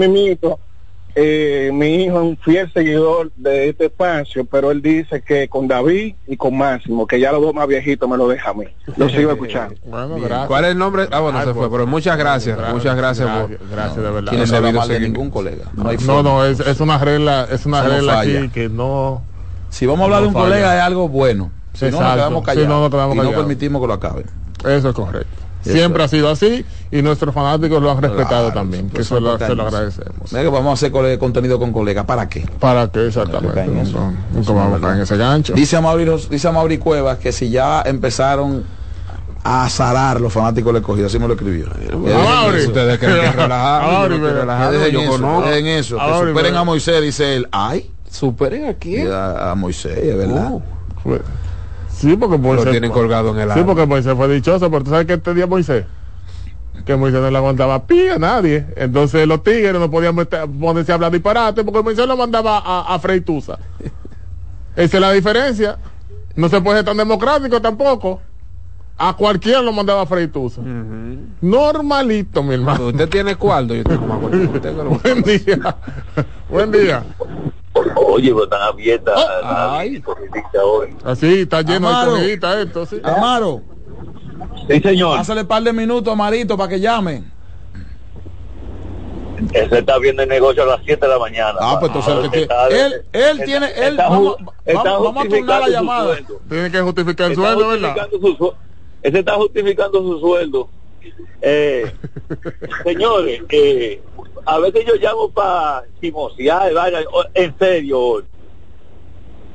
Eh, 1.20 1.70
mi 1.72 2.04
hijo 2.04 2.18
es 2.18 2.22
un 2.22 2.36
fiel 2.36 2.72
seguidor 2.72 3.32
de 3.34 3.70
este 3.70 3.86
espacio, 3.86 4.44
pero 4.44 4.70
él 4.70 4.80
dice 4.80 5.20
que 5.22 5.48
con 5.48 5.66
David 5.66 6.14
y 6.28 6.36
con 6.36 6.56
Máximo, 6.56 7.08
que 7.08 7.18
ya 7.18 7.32
los 7.32 7.42
dos 7.42 7.52
más 7.54 7.66
viejitos 7.66 8.08
me 8.08 8.16
lo 8.16 8.28
deja 8.28 8.50
a 8.50 8.54
mí. 8.54 8.66
Lo 8.96 9.08
sigo 9.10 9.32
escuchando. 9.32 9.74
¿Cuál 10.46 10.64
es 10.66 10.70
el 10.70 10.78
nombre? 10.78 11.08
Ah, 11.10 11.18
bueno, 11.20 11.38
Ay, 11.38 11.46
se 11.46 11.54
fue, 11.54 11.68
pero 11.68 11.86
muchas 11.88 12.16
gracias, 12.16 12.56
gracias, 12.56 12.74
muchas 12.74 12.96
gracias, 12.96 13.28
por... 13.28 13.48
gracias, 13.48 13.70
gracias, 13.70 13.96
de 13.96 14.10
verdad. 14.10 14.32
No 14.32 14.46
se 14.46 14.60
No 14.60 14.72
mal 14.72 14.88
de 14.88 15.00
ningún 15.00 15.30
colega. 15.30 15.64
No, 15.74 15.88
hay 15.88 15.96
No, 16.06 16.22
no, 16.22 16.44
es, 16.44 16.60
es 16.60 16.78
una 16.80 16.98
regla, 16.98 17.48
es 17.50 17.66
una 17.66 17.82
no 17.82 17.88
regla 17.88 18.20
aquí 18.20 18.48
que 18.50 18.68
no. 18.68 19.22
Si 19.70 19.86
vamos 19.86 20.02
a 20.02 20.04
hablar 20.04 20.20
de 20.22 20.28
un 20.28 20.34
no 20.34 20.38
falla. 20.38 20.50
colega 20.54 20.76
es 20.76 20.82
algo 20.82 21.08
bueno. 21.08 21.50
Si 21.74 21.84
no, 21.86 22.00
nos 22.00 22.12
quedamos 22.14 22.40
Si 22.40 22.46
callados. 22.46 22.68
no, 22.68 22.80
nos 22.80 22.90
quedamos 22.90 23.16
y 23.16 23.18
no 23.18 23.30
permitimos 23.32 23.80
que 23.82 23.88
lo 23.88 23.94
acaben. 23.94 24.24
Eso 24.64 24.88
es 24.88 24.94
correcto. 24.94 25.47
Eso 25.64 25.72
Siempre 25.72 26.02
ha 26.04 26.08
sido 26.08 26.30
así 26.30 26.64
y 26.90 27.02
nuestros 27.02 27.34
fanáticos 27.34 27.82
lo 27.82 27.90
han 27.90 28.00
respetado 28.00 28.46
Claro, 28.46 28.52
también, 28.54 28.88
que 28.90 29.02
eso 29.02 29.16
se 29.16 29.20
lo, 29.20 29.34
es 29.36 29.42
se 29.44 29.54
lo 29.54 29.66
agradecemos. 29.66 30.30
Mira 30.32 30.42
que 30.44 30.48
vamos 30.48 30.70
a 30.70 30.72
hacer 30.74 30.92
cole- 30.92 31.18
contenido 31.18 31.58
con 31.58 31.72
colegas. 31.72 32.04
¿Para 32.04 32.28
qué? 32.28 32.46
¿Para 32.60 32.88
qué 32.90 33.08
exactamente? 33.08 33.54
caen 33.54 33.72
en 33.76 33.78
eso. 33.86 33.98
No, 33.98 34.12
Nunca 34.32 34.40
Eso 34.40 34.54
vamos 34.54 34.70
no 34.70 34.74
a 34.74 34.78
es 34.78 34.80
caer 34.82 34.92
en 34.92 34.98
verdad. 34.98 35.02
ese 35.02 35.16
gancho. 35.16 35.52
Dice 35.54 35.76
a 35.76 35.80
Mauri, 35.80 36.06
dice 36.30 36.48
a 36.48 36.52
Mauri 36.52 36.78
Cuevas 36.78 37.18
que 37.18 37.32
si 37.32 37.50
ya 37.50 37.82
empezaron 37.82 38.64
a 39.44 39.64
azarar 39.64 40.20
los 40.20 40.32
fanáticos 40.32 40.72
del 40.72 40.80
escogido, 40.82 41.06
así 41.08 41.18
me 41.18 41.26
lo 41.26 41.34
escribió. 41.34 41.66
Mauri. 41.66 42.58
eso. 42.58 42.68
Ustedes 42.68 42.98
creen 42.98 43.14
que 43.16 43.22
yo 44.92 45.00
eso, 45.02 45.10
conozco. 45.10 45.48
dejen 45.48 45.66
eso, 45.66 45.96
que 45.98 46.28
superen 46.28 46.54
a 46.56 46.64
Moisés, 46.64 47.02
dice 47.02 47.36
él. 47.36 47.48
Ay, 47.50 47.90
¿Superen 48.10 48.68
a 48.68 48.74
quién? 48.74 49.10
a, 49.12 49.50
a 49.50 49.54
Moisés, 49.54 49.98
es 49.98 50.16
verdad. 50.16 50.52
Fue- 51.02 51.20
Sí, 51.98 52.16
porque 52.16 52.36
lo 52.36 52.42
Moisés. 52.42 52.70
tienen 52.70 52.90
colgado 52.92 53.30
en 53.30 53.40
el 53.40 53.52
Sí, 53.54 53.60
porque 53.66 53.86
Moisés 53.86 54.14
fue 54.16 54.28
dichoso, 54.28 54.70
pero 54.70 54.84
tú 54.84 54.90
sabes 54.90 55.06
que 55.06 55.14
este 55.14 55.34
día 55.34 55.46
Moisés. 55.46 55.84
Que 56.84 56.96
Moisés 56.96 57.20
no 57.20 57.30
le 57.30 57.36
aguantaba 57.36 57.86
pie 57.86 58.12
a 58.12 58.18
nadie. 58.18 58.66
Entonces 58.76 59.26
los 59.26 59.42
tigres 59.42 59.74
no 59.74 59.90
podían 59.90 60.14
ponerse 60.16 60.92
a 60.92 60.94
hablar 60.94 61.10
disparate 61.12 61.64
porque 61.64 61.82
Moisés 61.82 62.06
lo 62.06 62.16
mandaba 62.16 62.58
a, 62.58 62.94
a 62.94 62.98
Freitusa. 62.98 63.58
Esa 64.76 64.96
es 64.96 65.00
la 65.00 65.12
diferencia. 65.12 65.76
No 66.36 66.48
se 66.48 66.60
puede 66.60 66.78
ser 66.78 66.84
tan 66.86 66.96
democrático 66.96 67.60
tampoco. 67.60 68.20
A 68.96 69.14
cualquiera 69.16 69.60
lo 69.60 69.72
mandaba 69.72 70.02
a 70.02 70.06
Freitusa. 70.06 70.60
Normalito, 71.40 72.42
mi 72.42 72.54
hermano. 72.54 72.88
Usted 72.88 73.08
tiene 73.08 73.36
cuarto, 73.36 73.74
yo 73.74 73.84
tengo 73.84 74.06
más 74.06 74.20
lo- 74.20 74.28
Buen 75.02 75.22
día. 75.22 75.76
Buen 76.48 76.72
día. 76.72 77.02
Oye, 78.18 78.30
pero 78.32 78.44
están 78.44 78.62
abiertas 78.62 79.14
Ay. 79.44 80.02
hoy. 80.64 80.88
Así 81.04 81.40
está 81.42 81.62
lleno 81.62 81.88
Amaro. 81.88 82.14
de 82.14 82.18
comidita 82.20 82.60
esto. 82.60 82.84
Sí. 82.86 83.00
Amaro, 83.04 83.62
Sí, 84.68 84.80
señor. 84.80 85.18
pásale 85.18 85.44
par 85.44 85.62
de 85.62 85.72
minutos 85.72 86.12
a 86.12 86.16
Marito 86.16 86.56
para 86.56 86.68
que 86.68 86.80
llame. 86.80 87.22
Ese 89.52 89.78
está 89.78 89.98
viendo 89.98 90.22
el 90.24 90.28
negocio 90.28 90.64
a 90.64 90.66
las 90.66 90.80
7 90.84 91.06
de 91.06 91.12
la 91.12 91.18
mañana. 91.20 91.58
Ah, 91.60 91.76
pues 91.78 91.92
entonces 91.94 92.24
él, 92.24 92.30
que 92.32 92.42
Está- 92.42 92.68
tiene- 92.68 92.84
él, 92.86 92.92
él 93.12 93.22
está- 93.30 93.44
tiene, 93.44 93.66
él, 93.66 93.82
está 93.92 94.08
vamos, 94.08 94.26
ju- 94.32 94.36
vamos- 94.38 94.54
está 94.66 94.82
vamos 94.82 94.98
a 94.98 95.00
turnar 95.00 95.14
justificando 95.14 95.60
la 95.60 95.66
su 95.66 95.72
llamada. 95.72 96.04
sueldo. 96.14 96.40
Tiene 96.48 96.70
que 96.72 96.80
justificar 96.80 97.26
el 97.26 97.32
Está 97.32 97.44
sueldo, 97.44 97.68
¿verdad? 97.68 98.08
su 98.10 98.18
su- 98.36 98.54
Ese 99.00 99.18
está 99.20 99.34
justificando 99.34 99.98
su 100.02 100.18
sueldo. 100.20 100.68
Eh, 101.40 101.92
señores, 102.84 103.42
eh, 103.50 104.02
a 104.48 104.58
veces 104.60 104.86
yo 104.86 104.94
llamo 104.94 105.28
para 105.28 105.84
chismosear, 106.00 106.72
en 107.34 107.58
serio, 107.58 108.22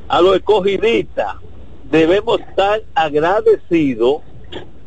a 0.08 0.22
los 0.22 0.36
escogidistas 0.36 1.38
debemos 1.90 2.40
estar 2.42 2.84
agradecidos 2.94 4.22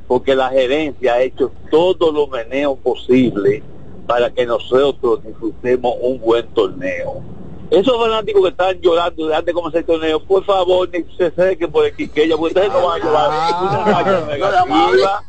porque 0.06 0.36
la 0.36 0.50
gerencia 0.50 1.14
ha 1.14 1.22
hecho 1.22 1.50
todo 1.72 2.12
lo 2.12 2.28
meneo 2.28 2.76
posible 2.76 3.64
para 4.06 4.30
que 4.30 4.46
nosotros 4.46 5.24
disfrutemos 5.24 5.94
un 6.00 6.20
buen 6.20 6.46
torneo. 6.54 7.20
Esos 7.68 7.98
fanáticos 7.98 8.42
que 8.42 8.50
están 8.50 8.80
llorando 8.80 9.26
de 9.26 9.34
antes 9.34 9.46
de 9.46 9.52
comenzar 9.54 9.80
el 9.80 9.86
torneo, 9.86 10.22
por 10.22 10.44
favor, 10.44 10.88
ni 10.88 11.02
se 11.16 11.32
sequen 11.32 11.72
por 11.72 11.84
el 11.84 11.96
Quiqueya, 11.96 12.36
porque 12.36 12.54
ustedes 12.54 12.72
no 12.72 12.86
van 12.86 13.02
a 13.02 13.60
una 13.60 13.84
racha 13.84 14.24
negativa. 14.24 15.24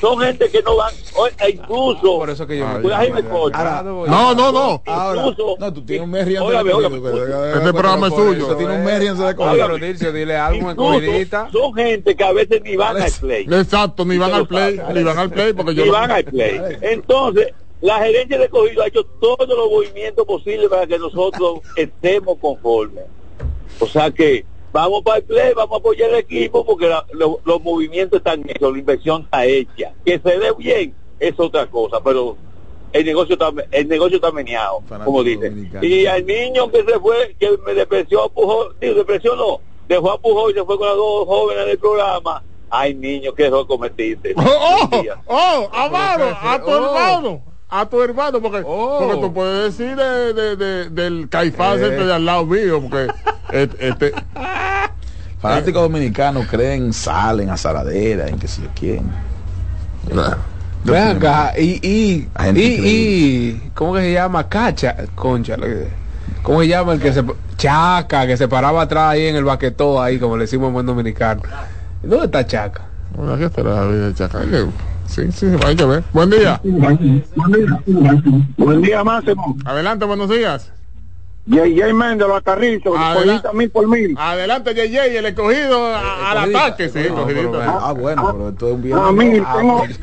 Son 0.00 0.18
gente 0.20 0.48
que 0.48 0.62
no 0.62 0.76
van, 0.76 0.94
e 1.40 1.50
incluso, 1.50 2.18
Por 2.18 2.30
eso 2.30 2.46
que 2.46 2.58
yo 2.58 2.66
me 2.68 2.88
Jaime 2.88 3.22
Cocho. 3.24 3.58
No, 3.82 4.34
no, 4.34 4.52
no. 4.52 4.82
Ahora, 4.86 5.20
Incluso- 5.26 5.56
no, 5.58 5.72
tú 5.72 5.84
tienes 5.84 6.04
un 6.04 6.10
Merriam. 6.10 6.44
Este 6.46 7.72
programa 7.72 8.06
es 8.06 8.14
suyo. 8.14 8.46
Tú 8.46 8.54
tienes 8.56 8.76
un 8.78 8.84
Merriam 8.84 9.16
coger. 9.34 9.60
pero 9.60 9.78
Dircio, 9.78 10.12
dile 10.12 10.36
algo 10.36 10.70
en 10.70 10.76
son 11.52 11.74
gente 11.74 12.14
que 12.14 12.24
a 12.24 12.32
veces 12.32 12.62
ni 12.62 12.76
van 12.76 13.00
al 13.00 13.10
play. 13.20 13.46
Exacto, 13.50 14.04
ni 14.04 14.18
van 14.18 14.32
al 14.34 14.46
play, 14.46 14.80
ni 14.94 15.02
van 15.02 15.18
al 15.18 15.30
play 15.30 15.52
porque 15.52 15.74
yo 15.74 15.86
lo- 15.86 15.92
van 15.92 16.10
al 16.10 16.24
play. 16.24 16.60
Entonces, 16.80 17.48
la 17.80 17.98
gerencia 17.98 18.38
de 18.38 18.48
cogido 18.48 18.82
ha 18.82 18.86
hecho 18.86 19.04
todos 19.20 19.48
los 19.48 19.70
movimientos 19.70 20.24
posibles 20.26 20.68
para 20.68 20.86
que 20.86 20.98
nosotros 20.98 21.60
estemos 21.76 22.38
conformes. 22.40 23.04
O 23.80 23.86
sea 23.86 24.10
que 24.10 24.44
vamos 24.72 25.02
para 25.02 25.18
el 25.18 25.24
play, 25.24 25.52
vamos 25.54 25.74
a 25.76 25.78
apoyar 25.78 26.10
el 26.10 26.16
equipo 26.16 26.64
porque 26.64 26.86
la- 26.88 27.04
lo- 27.12 27.40
los 27.44 27.62
movimientos 27.62 28.18
están 28.18 28.42
hechos, 28.48 28.72
la 28.72 28.78
inversión 28.78 29.22
está 29.22 29.44
hecha. 29.46 29.92
Que 30.04 30.18
se 30.18 30.38
dé 30.38 30.52
bien 30.56 30.94
es 31.20 31.34
otra 31.38 31.66
cosa, 31.66 32.00
pero 32.02 32.36
el 32.92 33.04
negocio 33.04 33.34
está, 33.34 33.52
el 33.70 33.88
negocio 33.88 34.16
está 34.16 34.30
meneado, 34.30 34.80
como 35.04 35.22
dicen. 35.24 35.54
Y 35.84 36.06
al 36.06 36.24
niño 36.26 36.70
que 36.70 36.84
se 36.84 36.98
fue, 36.98 37.36
que 37.38 37.50
me 37.66 37.74
depreció 37.74 38.24
a 38.24 38.28
Pujol, 38.28 38.76
digo, 38.80 38.94
depreció 38.94 39.36
no, 39.36 39.60
dejó 39.88 40.12
a 40.12 40.20
Pujol 40.20 40.50
y 40.52 40.54
se 40.54 40.64
fue 40.64 40.78
con 40.78 40.86
las 40.86 40.96
dos 40.96 41.26
jóvenes 41.26 41.66
del 41.66 41.78
programa. 41.78 42.42
Ay, 42.70 42.94
niño, 42.94 43.32
que 43.34 43.46
error 43.46 43.66
cometiste. 43.66 44.34
Oh, 44.36 44.88
oh, 45.26 45.68
Amaro, 45.72 46.24
a 46.42 46.58
tu 46.62 46.70
hermano. 46.70 47.42
A 47.70 47.86
tu 47.86 48.02
hermano, 48.02 48.40
porque, 48.40 48.62
Oh. 48.64 48.98
porque 49.00 49.20
tú 49.20 49.32
puedes 49.34 49.76
decir 49.76 49.94
de, 49.94 50.32
de, 50.32 50.56
de- 50.56 50.88
del 50.90 51.28
caifás 51.28 51.78
Eh. 51.78 51.88
este 51.90 52.06
de 52.06 52.14
al 52.14 52.24
lado 52.24 52.46
mío, 52.46 52.80
porque 52.80 53.08
et- 53.52 53.76
este, 53.78 54.12
Fanáticos 55.40 55.82
dominicanos 55.82 56.46
creen 56.48 56.92
salen 56.92 57.50
a 57.50 57.56
Zaradera, 57.56 58.26
en 58.28 58.38
que 58.38 58.48
si 58.48 58.62
yo 58.62 58.68
quién. 58.74 59.02
Ven 60.84 61.16
acá, 61.16 61.52
y, 61.58 61.78
y, 61.86 62.28
y, 62.54 62.60
y, 62.60 63.70
¿cómo 63.74 63.94
que 63.94 64.00
se 64.00 64.12
llama? 64.14 64.48
Cacha, 64.48 64.96
concha, 65.14 65.56
¿cómo 66.42 66.60
se 66.62 66.68
llama 66.68 66.94
el 66.94 67.00
que 67.00 67.12
se, 67.12 67.22
Chaca, 67.56 68.26
que 68.26 68.36
se 68.36 68.48
paraba 68.48 68.82
atrás 68.82 69.10
ahí 69.12 69.26
en 69.26 69.36
el 69.36 69.44
baquetó 69.44 70.00
ahí, 70.00 70.18
como 70.18 70.36
le 70.36 70.44
decimos 70.44 70.68
en 70.68 70.74
buen 70.74 70.86
dominicano? 70.86 71.42
¿Dónde 72.02 72.26
está 72.26 72.46
Chaca? 72.46 72.82
bueno, 73.14 73.34
aquí 73.34 73.44
está 73.44 73.62
la 73.62 73.84
vida 73.86 74.06
de 74.08 74.14
Chaca. 74.14 74.38
Hay 74.40 74.48
que- 74.48 74.66
Sí, 75.08 75.32
sí, 75.32 75.46
hay 75.66 75.74
que 75.74 75.84
ver. 75.84 76.04
Buen 76.12 76.30
día. 76.30 76.60
Buen 78.56 78.82
día, 78.82 79.02
Máximo. 79.02 79.56
Adelante, 79.64 80.04
buenos 80.04 80.28
días. 80.28 80.70
J.J. 81.50 81.94
Méndez, 81.94 82.28
los 82.28 82.42
carritos, 82.42 82.94
Adelante. 82.96 83.48
mil 83.54 83.70
por 83.70 83.88
mil. 83.88 84.14
Adelante, 84.18 84.74
JJ, 84.74 85.18
el 85.18 85.26
escogido 85.26 85.86
a- 85.86 86.30
al 86.32 86.54
ataque. 86.54 86.90
Sí, 86.90 86.98
escogidito. 86.98 87.58
Ah, 87.62 87.92
bueno, 87.98 88.32
pero 88.32 88.48
esto 88.50 88.68
es 88.68 88.74
un 88.74 88.82
bien. 88.82 88.98
A 88.98 89.10
mí 89.12 89.40
Ah, 89.46 89.54
tengo 89.56 89.78
pues. 89.78 89.98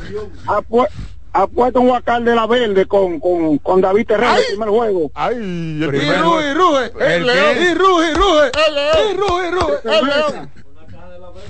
apu- 0.48 0.88
apuesto 1.34 1.82
un 1.82 1.90
huacal 1.90 2.26
de 2.26 2.34
la 2.34 2.48
verde 2.48 2.88
con, 2.88 3.20
con, 3.20 3.60
con 3.60 3.80
David 3.82 4.08
Terrero, 4.08 4.34
el 4.38 4.44
primer 4.48 4.70
juego. 4.70 5.12
Ay, 5.14 5.36
el 5.36 5.84
Y 5.84 5.88
primer 5.88 6.22
ruge, 6.22 6.50
y 6.50 6.54
ruge. 6.56 6.92
El 7.16 7.26
león. 7.28 7.38
león. 7.38 7.58
Y 7.62 7.74
ruge, 7.76 8.14
ruge. 8.16 8.52
El 8.68 8.76
león. 8.76 8.98
Y 9.12 9.18
ruge, 9.18 9.52
ruge. 9.52 9.74
El 10.00 10.06
león. 10.06 10.50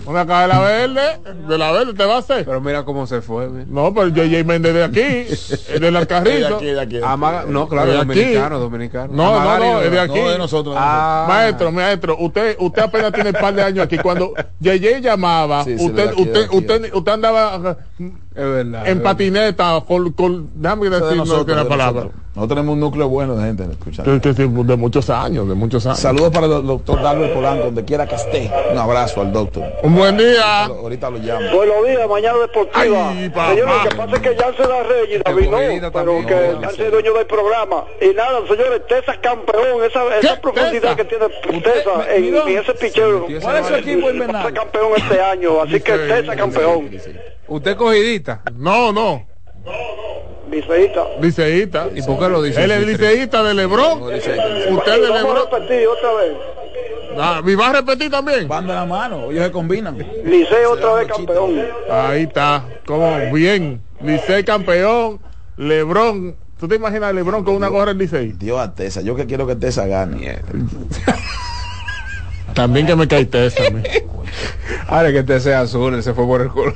Una 0.05 0.25
caja 0.25 0.41
de 0.43 0.47
la 0.47 0.59
verde, 0.59 1.01
de 1.47 1.57
la 1.57 1.71
verde 1.71 1.93
te 1.93 2.05
va 2.05 2.15
a 2.15 2.19
hacer. 2.19 2.45
Pero 2.45 2.61
mira 2.61 2.83
cómo 2.85 3.07
se 3.07 3.21
fue. 3.21 3.47
No, 3.67 3.93
pero 3.93 4.07
JJ 4.09 4.43
Méndez 4.43 4.73
de 4.73 4.83
aquí, 4.83 5.01
es 5.01 5.79
del 5.79 5.95
Alcarrito. 5.95 6.59
Amaga- 7.03 7.45
no, 7.47 7.67
claro, 7.67 7.91
De 7.91 7.97
aquí. 7.99 8.07
dominicano, 8.07 8.59
dominicano. 8.59 9.13
No, 9.13 9.39
no, 9.43 9.57
no, 9.59 9.81
es 9.81 9.91
de 9.91 9.99
aquí. 9.99 10.19
No, 10.19 10.29
de 10.29 10.37
nosotros. 10.37 10.75
de 10.75 10.81
Ah. 10.83 11.25
Maestro, 11.27 11.71
maestro, 11.71 12.17
usted, 12.19 12.55
usted 12.59 12.81
apenas 12.83 13.11
tiene 13.13 13.29
un 13.29 13.35
par 13.35 13.53
de 13.53 13.63
años 13.63 13.85
aquí. 13.85 13.97
Cuando 13.97 14.33
JJ 14.59 15.01
llamaba, 15.01 15.63
Sí, 15.63 15.75
usted, 15.79 15.93
de 15.95 16.09
aquí, 16.09 16.15
de 16.15 16.21
usted, 16.29 16.45
aquí, 16.45 16.57
usted, 16.57 16.93
usted 16.93 17.11
andaba 17.11 17.77
Es 18.35 18.43
verdad. 18.43 18.87
en 18.87 19.01
patineta, 19.01 19.81
con, 19.87 20.11
con 20.11 20.49
déjame 20.55 20.89
decir 20.89 21.07
De 21.07 21.15
nosotros, 21.15 21.65
palabra. 21.67 22.01
nosotros. 22.01 22.25
Nosotros 22.35 22.57
tenemos 22.57 22.73
un 22.73 22.79
núcleo 22.81 23.07
bueno 23.07 23.37
de 23.37 23.45
gente 23.45 23.63
escuchando. 23.63 24.63
De 24.65 24.75
muchos 24.75 25.09
años, 25.09 25.47
de 25.47 25.55
muchos 25.55 25.85
años. 25.85 25.99
Saludos 25.99 26.31
para 26.31 26.47
el 26.47 26.67
doctor 26.67 27.01
Darwin 27.01 27.33
Polanco, 27.33 27.65
donde 27.65 27.85
quiera 27.85 28.05
que 28.05 28.15
esté. 28.15 28.51
Un 28.73 28.77
abrazo 28.77 29.21
al 29.21 29.31
doctor. 29.31 29.63
Un 29.83 29.95
buen 29.95 30.17
día. 30.17 30.65
Ahorita 30.65 31.09
lo 31.09 31.17
llamo. 31.17 31.55
Buenos 31.55 31.87
días, 31.87 32.09
mañana 32.09 32.37
deportiva. 32.39 33.09
Ay. 33.09 33.31
Señores, 33.33 33.83
lo 33.83 33.89
que 33.89 33.95
pasa 33.95 34.15
es 34.17 34.21
que 34.21 34.35
ya 34.35 34.53
se 34.53 34.67
da 34.67 34.83
cogidita 35.49 35.87
no, 35.87 35.93
pero 35.93 36.25
que 36.25 36.57
No, 36.61 36.71
se 36.71 36.89
dueño 36.91 37.13
del 37.13 37.25
programa. 37.25 37.85
Y 38.01 38.13
nada, 38.13 38.39
señores, 38.49 38.81
Tesa 38.87 39.15
campeón, 39.21 39.83
esa, 39.85 40.17
esa 40.17 40.41
profundidad 40.41 40.71
Tesa? 40.81 40.95
que 40.97 41.05
tiene 41.05 41.25
Usted, 41.25 41.61
Tesa 41.61 42.15
en, 42.15 42.25
en 42.35 42.57
ese 42.57 42.71
ese 42.85 43.41
¿Cuál 43.41 43.57
es 43.57 43.67
su 43.67 43.75
equipo 43.75 44.11
ser 44.11 44.53
campeón 44.53 44.91
este 44.97 45.21
año, 45.21 45.61
así 45.61 45.79
que 45.79 45.93
Tesa 45.93 46.35
campeón. 46.35 46.89
Usted 47.47 47.75
cogidita. 47.77 48.41
No, 48.55 48.91
no. 48.91 49.25
Liceísta. 50.49 51.03
Liceísta. 51.21 51.87
¿Y 51.93 52.01
por 52.03 52.19
qué 52.19 52.29
lo 52.29 52.41
dice? 52.41 52.63
Él 52.63 52.71
es 52.71 52.85
liceísta 52.87 53.43
de 53.43 53.53
Lebrón. 53.53 54.03
Usted 54.03 54.21
de 54.23 55.09
Vamos 55.09 55.23
Lebrón. 55.23 55.37
a 55.37 55.57
repetir 55.57 55.87
otra 55.87 56.13
vez. 56.13 56.37
Ah, 57.17 57.41
¿Y 57.45 57.55
va 57.55 57.69
a 57.69 57.73
repetir 57.73 58.11
también? 58.11 58.47
Van 58.47 58.67
de 58.67 58.73
la 58.73 58.85
mano, 58.85 59.31
ellos 59.31 59.45
se 59.45 59.51
combinan. 59.51 59.97
Liceo 60.25 60.71
otra 60.73 60.93
vez 60.95 61.07
campeón. 61.07 61.61
Ahí 61.89 62.23
está. 62.23 62.63
Como 62.85 63.17
bien. 63.31 63.81
Licey 64.01 64.43
campeón. 64.43 65.19
Lebrón. 65.57 66.35
¿Tú 66.59 66.67
te 66.67 66.75
imaginas 66.75 67.09
a 67.09 67.13
Lebrón 67.13 67.43
con 67.43 67.55
una 67.55 67.67
gorra 67.67 67.87
del 67.87 67.97
Licey? 67.99 68.33
Dios 68.33 68.59
a 68.59 68.73
Tesa, 68.73 69.01
yo 69.01 69.15
que 69.15 69.25
quiero 69.25 69.47
que 69.47 69.55
Tesa 69.55 69.87
gane. 69.87 70.39
También 72.53 72.85
que 72.85 72.95
me 72.95 73.07
cae 73.07 73.25
Tesa. 73.25 73.63
Ahora 74.87 75.11
que 75.11 75.19
este 75.19 75.39
sea 75.39 75.61
azul, 75.61 75.93
él 75.95 76.03
se 76.03 76.13
fue 76.13 76.25
por 76.25 76.41
el 76.41 76.49
color. 76.49 76.75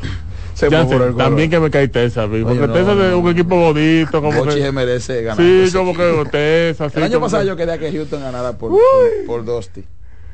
Se 0.60 0.69
Ya 0.69 0.86
por 0.86 1.02
el 1.02 1.15
también 1.15 1.49
que 1.49 1.57
me 1.57 1.69
cae 1.72 1.88
Tesa. 1.88 2.23
Porque 2.27 2.44
Oye, 2.44 2.68
no, 2.68 2.73
Tesa 2.73 2.91
es 3.07 3.14
un 3.15 3.30
equipo 3.30 3.56
bonito. 3.56 4.22
Como 4.22 4.44
Bochi 4.44 4.60
que, 4.60 4.72
merece 4.73 5.22
ganar. 5.23 5.38
sí, 5.45 5.72
como 5.73 5.94
que 5.95 6.26
Tesa. 6.30 6.90
sí, 6.90 6.98
El 6.98 7.03
año 7.03 7.14
como 7.14 7.27
pasado 7.27 7.44
que- 7.44 7.48
yo 7.48 7.56
quería 7.56 7.77
que 7.77 7.91
Houston 7.94 8.22
ganara 8.22 8.52
por, 8.57 8.72
por, 8.72 8.80
por 9.26 9.45
Dusty. 9.45 9.86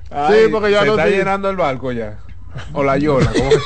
Ay, 0.10 0.46
Sí, 0.46 0.50
porque 0.52 0.72
ya 0.72 0.80
se 0.82 0.86
no 0.88 0.92
está 0.94 1.08
llenando 1.10 1.50
el 1.52 1.56
barco 1.58 1.92
ya. 1.92 2.18
O 2.73 2.84
la 2.84 2.98
yola. 2.98 3.32
¿cómo? 3.36 3.49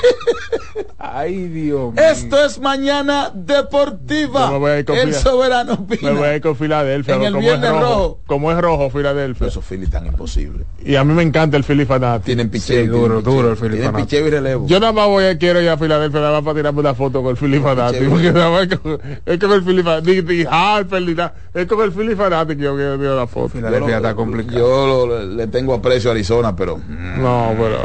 Ay, 1.01 1.47
Dios 1.47 1.93
mío. 1.93 2.03
Esto 2.03 2.43
es 2.45 2.59
Mañana 2.59 3.31
Deportiva. 3.33 4.45
Yo 4.47 4.51
me 4.53 4.57
voy 4.59 4.71
a 4.71 4.79
ir 4.79 4.85
con 4.85 4.97
el 4.97 5.07
Fila- 5.09 5.19
soberano 5.19 5.73
opina. 5.73 6.11
Me 6.11 6.17
voy 6.19 6.27
a 6.27 6.35
ir 6.35 6.41
con 6.41 6.55
Filadelfia. 6.55 7.15
En 7.15 7.23
el 7.23 7.33
como 7.33 7.41
Viernes 7.41 7.69
es 7.69 7.71
rojo, 7.75 7.85
Rojo. 7.89 8.19
Como 8.27 8.51
es 8.51 8.57
rojo 8.59 8.89
Filadelfia. 8.89 9.47
Esos 9.47 9.65
Phillies 9.65 9.89
tan 9.89 10.05
imposibles. 10.05 10.67
Y 10.83 10.95
a 10.95 11.03
mí 11.03 11.13
me 11.13 11.23
encanta 11.23 11.57
el 11.57 11.63
Philly 11.63 11.85
fanático. 11.85 12.25
Tienen 12.25 12.49
picheo. 12.49 12.81
Sí, 12.83 12.87
duro, 12.87 13.21
duro 13.21 13.51
el 13.51 13.57
Philly 13.57 13.71
Tienen 13.75 13.91
fanático. 13.91 14.07
picheo 14.09 14.27
y 14.27 14.29
relevo. 14.29 14.67
Yo 14.67 14.79
nada 14.79 14.91
más 14.93 15.07
voy 15.07 15.25
a 15.25 15.37
quiero 15.37 15.61
ir 15.61 15.69
a 15.69 15.77
Filadelfia 15.77 16.19
nada 16.19 16.33
más 16.33 16.43
para 16.43 16.55
tirarme 16.55 16.79
una 16.81 16.93
foto 16.93 17.21
con 17.21 17.31
el 17.31 17.37
Philly 17.37 17.59
fanático. 17.59 18.09
Porque 18.09 18.31
nada 18.31 18.49
más 18.51 18.63
es 18.63 18.79
es 19.25 19.39
con 19.39 19.51
el 19.51 19.63
Philly 19.63 19.83
fanático. 19.83 20.23
Ni, 20.31 20.37
ni 20.37 20.45
Harper 20.49 21.01
ni 21.01 21.13
nada. 21.15 21.33
Es 21.53 21.65
con 21.65 21.81
el 21.81 21.91
Philly 21.91 22.15
fanático 22.15 22.57
que 22.57 22.63
yo 22.65 22.75
quiero 22.75 22.97
tirar 22.97 23.15
la 23.15 23.27
foto. 23.27 23.49
Filadelfia 23.49 23.97
está 23.97 24.15
complicado. 24.15 24.57
Yo 24.59 25.07
lo- 25.07 25.23
le 25.25 25.47
tengo 25.47 25.73
aprecio 25.73 26.09
a 26.11 26.13
Arizona, 26.13 26.55
pero 26.55 26.77
mm, 26.77 27.21
No, 27.21 27.53
pero. 27.57 27.77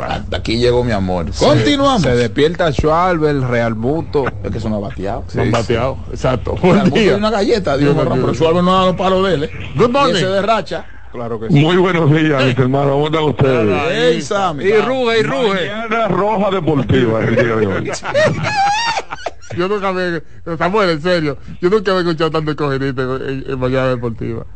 Hasta 0.00 0.36
aquí 0.36 0.58
llegó 0.58 0.82
mi 0.84 0.92
amor. 0.92 1.26
Continuamos. 1.38 2.02
Se 2.02 2.14
despierta 2.14 2.72
Schwalber, 2.72 3.40
Real 3.40 3.74
Muto. 3.74 4.24
Es 4.42 4.50
que 4.50 4.60
son 4.60 4.72
abateados. 4.74 5.32
Son 5.32 5.50
bateados. 5.50 5.98
Exacto. 6.10 6.56
Buen 6.62 6.90
día. 6.90 7.16
una 7.16 7.30
galleta, 7.30 7.76
Dios 7.76 7.94
mío, 7.94 8.08
pero 8.10 8.34
Suárez 8.34 8.62
no 8.62 8.72
da 8.74 8.86
los 8.86 8.96
palos 8.96 9.26
de 9.28 9.34
él. 9.34 9.44
¿eh? 9.44 9.50
Good 9.76 9.88
Y 9.88 9.92
morning. 9.92 10.14
ese 10.14 10.26
de 10.26 10.42
racha. 10.42 10.86
Claro 11.12 11.38
que 11.38 11.48
sí. 11.48 11.54
Muy 11.54 11.76
buenos 11.76 12.10
días, 12.10 12.42
mis 12.46 12.58
hermanos. 12.58 12.92
¿Cómo 12.92 13.06
están 13.06 13.24
ustedes? 13.24 13.92
Ey, 14.14 14.22
Sammy. 14.22 14.64
Y 14.64 14.72
ruge, 14.80 15.18
y 15.20 15.22
ruge. 15.22 15.70
Mañana 15.70 16.08
Roja 16.08 16.50
Deportiva 16.50 17.22
es 17.22 17.28
el 17.28 17.34
día 17.34 17.56
de 17.56 17.66
hoy. 17.66 17.90
Yo 19.56 19.68
nunca 19.68 19.88
había. 19.88 20.22
Samuel, 20.56 20.90
en 20.90 21.02
serio. 21.02 21.36
Yo 21.60 21.68
nunca 21.68 21.90
había 21.90 22.02
escuchado 22.02 22.30
tanto 22.30 22.56
cogidito 22.56 23.16
en, 23.16 23.28
en, 23.28 23.44
en 23.50 23.58
Mañana 23.58 23.88
Deportiva. 23.88 24.46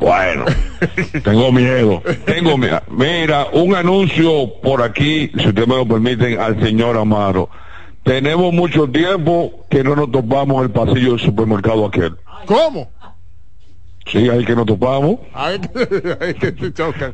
Bueno, 0.00 0.44
tengo 1.24 1.50
miedo. 1.52 2.02
Tengo 2.24 2.56
miedo. 2.56 2.80
Mira, 2.88 3.46
un 3.52 3.74
anuncio 3.74 4.52
por 4.62 4.82
aquí, 4.82 5.30
si 5.36 5.48
ustedes 5.48 5.66
me 5.68 5.76
lo 5.76 5.86
permiten, 5.86 6.38
al 6.40 6.60
señor 6.62 6.96
Amaro. 6.96 7.48
Tenemos 8.04 8.52
mucho 8.54 8.88
tiempo 8.88 9.66
que 9.68 9.82
no 9.84 9.94
nos 9.96 10.10
topamos 10.10 10.62
el 10.62 10.70
pasillo 10.70 11.10
del 11.10 11.20
supermercado 11.20 11.86
aquel. 11.86 12.16
¿Cómo? 12.46 12.90
Sí, 14.06 14.28
ahí 14.30 14.44
que 14.44 14.54
nos 14.56 14.64
topamos. 14.66 15.18
Ahí 15.34 15.58
que, 15.58 16.16
ahí 16.24 16.34
que 16.34 16.52
se 16.52 16.72
chocan. 16.72 17.12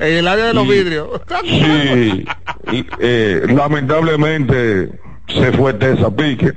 En 0.00 0.12
el 0.18 0.28
área 0.28 0.46
de 0.46 0.54
los 0.54 0.66
Y- 0.66 0.70
vidrios. 0.70 1.08
Sí, 1.44 2.24
y, 2.72 2.86
eh, 2.98 3.42
lamentablemente 3.48 4.90
se 5.28 5.52
fue 5.52 5.72
Tessa 5.74 6.10
Pique. 6.14 6.52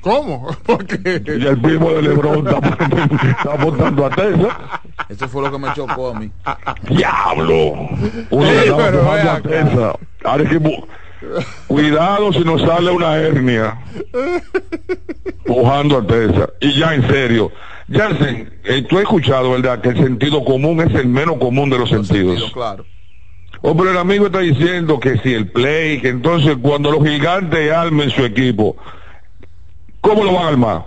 ¿Cómo? 0.00 0.48
Porque. 0.64 1.22
Y 1.26 1.46
el 1.46 1.60
primo 1.60 1.90
de 1.90 2.02
Lebron 2.02 2.46
está, 2.46 2.58
está 3.30 3.54
votando 3.56 4.06
a 4.06 4.10
Tessa. 4.10 4.80
Eso 5.08 5.28
fue 5.28 5.42
lo 5.42 5.52
que 5.52 5.58
me 5.58 5.72
chocó 5.74 6.10
a 6.10 6.20
mí. 6.20 6.30
¡Diablo! 6.90 7.88
Uno 8.30 8.46
Ey, 8.46 8.68
le 8.68 8.74
pero 8.74 9.10
a 9.10 9.34
acá. 9.34 9.48
Tessa. 9.48 9.92
Ahora 10.24 10.42
es 10.44 10.48
que 10.50 10.60
Cuidado 11.66 12.32
si 12.32 12.40
nos 12.40 12.62
sale 12.62 12.90
una 12.90 13.16
hernia. 13.16 13.78
Pujando 15.44 15.98
a 15.98 16.06
Tessa. 16.06 16.50
Y 16.60 16.78
ya 16.78 16.94
en 16.94 17.08
serio. 17.08 17.50
Jansen, 17.90 18.52
eh, 18.64 18.82
tú 18.82 18.96
has 18.96 19.02
escuchado, 19.02 19.52
¿verdad? 19.52 19.80
Que 19.80 19.88
el 19.90 19.96
sentido 19.96 20.44
común 20.44 20.80
es 20.80 20.94
el 20.94 21.08
menos 21.08 21.38
común 21.38 21.70
de 21.70 21.78
los 21.78 21.88
sentidos. 21.88 22.50
Claro. 22.52 22.84
Oh, 23.62 23.76
pero 23.76 23.90
el 23.90 23.96
amigo 23.96 24.26
está 24.26 24.38
diciendo 24.40 25.00
que 25.00 25.18
si 25.18 25.34
el 25.34 25.50
play, 25.50 26.00
que 26.00 26.10
entonces 26.10 26.56
cuando 26.62 26.92
los 26.92 27.02
gigantes 27.02 27.72
armen 27.72 28.10
su 28.10 28.24
equipo, 28.24 28.76
¿cómo 30.08 30.24
lo 30.24 30.32
van 30.34 30.44
a 30.44 30.48
armar? 30.48 30.86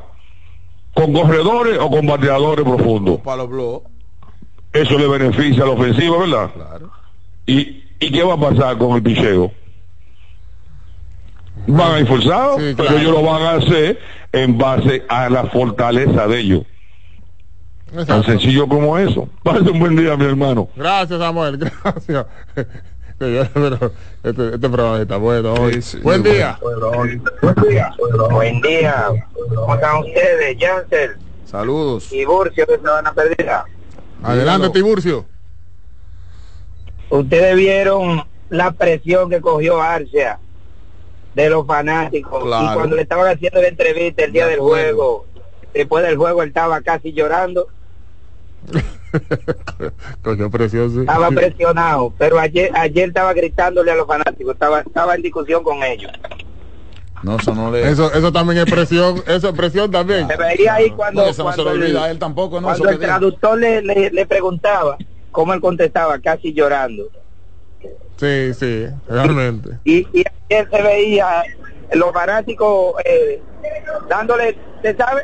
¿Con 0.94 1.14
corredores 1.14 1.78
o 1.80 1.90
con 1.90 2.06
bateadores 2.06 2.66
profundos? 2.66 3.20
Para 3.22 3.38
los 3.38 3.50
blogs. 3.50 3.86
Eso 4.74 4.98
le 4.98 5.08
beneficia 5.08 5.64
a 5.64 5.68
la 5.68 5.74
ofensiva, 5.74 6.18
¿verdad? 6.18 6.52
Claro. 6.54 6.92
¿Y, 7.46 7.84
¿Y 8.00 8.12
qué 8.12 8.24
va 8.24 8.34
a 8.34 8.40
pasar 8.40 8.78
con 8.78 8.96
el 8.96 9.04
picheo? 9.04 9.52
Van 11.68 11.92
a 11.94 12.00
ir 12.00 12.08
forzados, 12.08 12.62
Sí, 12.62 12.74
pero 12.76 12.98
ellos 12.98 13.12
lo 13.12 13.22
van 13.24 13.42
a 13.44 13.52
hacer 13.54 14.00
en 14.32 14.58
base 14.58 15.04
a 15.08 15.30
la 15.30 15.46
fortaleza 15.46 16.28
de 16.28 16.40
ellos. 16.40 16.64
Tan 18.08 18.24
sencillo 18.24 18.68
como 18.68 18.98
eso. 18.98 19.28
Pase 19.44 19.70
un 19.70 19.80
buen 19.80 19.96
día, 19.98 20.16
mi 20.16 20.24
hermano. 20.26 20.70
Gracias, 20.76 21.20
Samuel. 21.20 21.58
Gracias. 21.84 22.26
Pero 23.54 23.92
este, 24.24 24.46
este 24.56 24.70
programa 24.70 25.02
está 25.02 25.18
bueno 25.18 25.54
hoy. 25.54 25.74
Sí, 25.76 25.82
sí, 25.82 25.98
Buen 26.02 26.24
día. 26.24 26.58
Buen 28.32 28.62
día. 28.62 29.10
¿Cómo 29.56 29.76
están 29.76 29.98
ustedes, 29.98 30.58
Jansen 30.60 31.12
Saludos. 31.46 32.12
y 32.12 32.26
Burcio 32.26 32.66
de 32.66 32.80
Sabana 32.80 33.14
Perdida? 33.14 33.66
Adelante, 34.24 34.68
Dígalo. 34.68 34.72
Tiburcio. 34.72 35.26
Ustedes 37.10 37.56
vieron 37.56 38.24
la 38.50 38.72
presión 38.72 39.30
que 39.30 39.42
cogió 39.42 39.82
Arcia 39.82 40.40
de 41.36 41.50
los 41.50 41.66
fanáticos 41.66 42.44
Claro. 42.44 42.72
y 42.72 42.76
cuando 42.76 42.96
le 42.96 43.02
estaban 43.04 43.28
haciendo 43.34 43.62
la 43.62 43.68
entrevista 43.68 44.24
el 44.24 44.32
día 44.32 44.46
De 44.46 44.52
del 44.52 44.60
acuerdo. 44.60 44.96
juego, 44.96 45.26
después 45.74 46.04
del 46.06 46.18
juego 46.18 46.44
él 46.44 46.50
estaba 46.50 46.82
casi 46.82 47.14
llorando, 47.14 47.68
Cogió 50.24 50.50
presión, 50.50 50.92
sí. 50.92 51.00
estaba 51.02 51.30
presionado, 51.30 52.14
pero 52.18 52.40
ayer 52.40 52.72
ayer 52.76 53.10
estaba 53.10 53.34
gritándole 53.34 53.92
a 53.92 53.96
los 53.96 54.08
fanáticos, 54.08 54.54
estaba 54.54 54.82
estaba 54.82 55.16
en 55.16 55.22
discusión 55.22 55.64
con 55.64 55.84
ellos. 55.84 56.12
No, 57.24 57.36
eso 57.38 57.54
no 57.54 57.72
le. 57.72 57.88
Eso, 57.88 58.12
eso 58.14 58.32
también 58.32 58.60
es 58.60 58.66
presión. 58.66 59.22
Eso 59.28 59.50
es 59.50 59.56
presión 59.56 59.92
también. 59.92 60.28
Se 60.28 60.36
veía 60.38 60.74
ahí 60.76 60.90
cuando, 60.90 61.22
No, 61.24 61.30
eso 61.30 61.44
no 61.44 61.52
se 61.52 61.56
cuando 61.58 61.78
le 61.78 61.86
el- 61.86 61.92
olvida 61.92 62.04
a 62.06 62.12
él 62.12 62.18
tampoco, 62.20 62.60
¿no? 62.60 62.68
cuando 62.68 62.84
Eso 62.86 62.94
el 62.94 63.00
que 63.00 63.06
traductor 63.06 63.60
le, 63.60 63.82
le, 63.84 64.10
le 64.10 64.26
preguntaba 64.26 64.98
cómo 65.32 65.54
él 65.54 65.62
contestaba, 65.62 66.18
casi 66.20 66.52
llorando. 66.52 67.10
Sí, 68.18 68.54
sí, 68.56 68.86
realmente. 69.08 69.70
y, 69.84 70.00
y 70.14 70.24
ayer 70.50 70.68
se 70.72 70.82
veía 70.82 71.44
los 71.94 72.12
fanáticos 72.12 72.96
eh, 73.06 73.42
dándole, 74.10 74.58
¿se 74.82 74.96
sabe? 74.96 75.24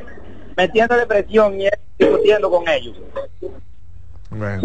Metiéndole 0.56 1.06
presión 1.08 1.60
y 1.60 1.66
él 1.66 1.72
discutiendo 1.98 2.50
con 2.52 2.68
ellos. 2.68 2.96
Bueno. 4.30 4.62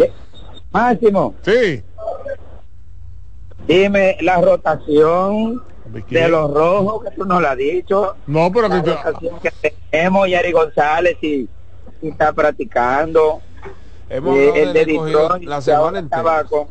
Máximo, 0.72 1.34
Sí. 1.42 1.82
dime 3.66 4.16
la 4.20 4.40
rotación 4.40 5.62
¿De 6.08 6.26
los 6.28 6.50
rojos 6.54 7.04
que 7.04 7.10
tú 7.16 7.26
nos 7.26 7.42
la 7.42 7.50
has 7.50 7.56
dicho. 7.58 8.16
No, 8.26 8.50
pero 8.50 8.66
La 8.68 8.82
que 8.82 8.90
rotación 8.94 9.38
que 9.40 9.52
tenemos, 9.90 10.26
Yari 10.26 10.50
González, 10.52 11.18
y, 11.20 11.46
y 12.00 12.08
está 12.08 12.32
practicando. 12.32 13.42
Hemos 14.08 14.34
Eh, 14.38 14.62
el 14.62 14.72
de 14.72 14.86
Detroit, 14.86 15.44
la 15.44 15.60
semana 15.60 15.98
entera. 15.98 16.44
con... 16.44 16.66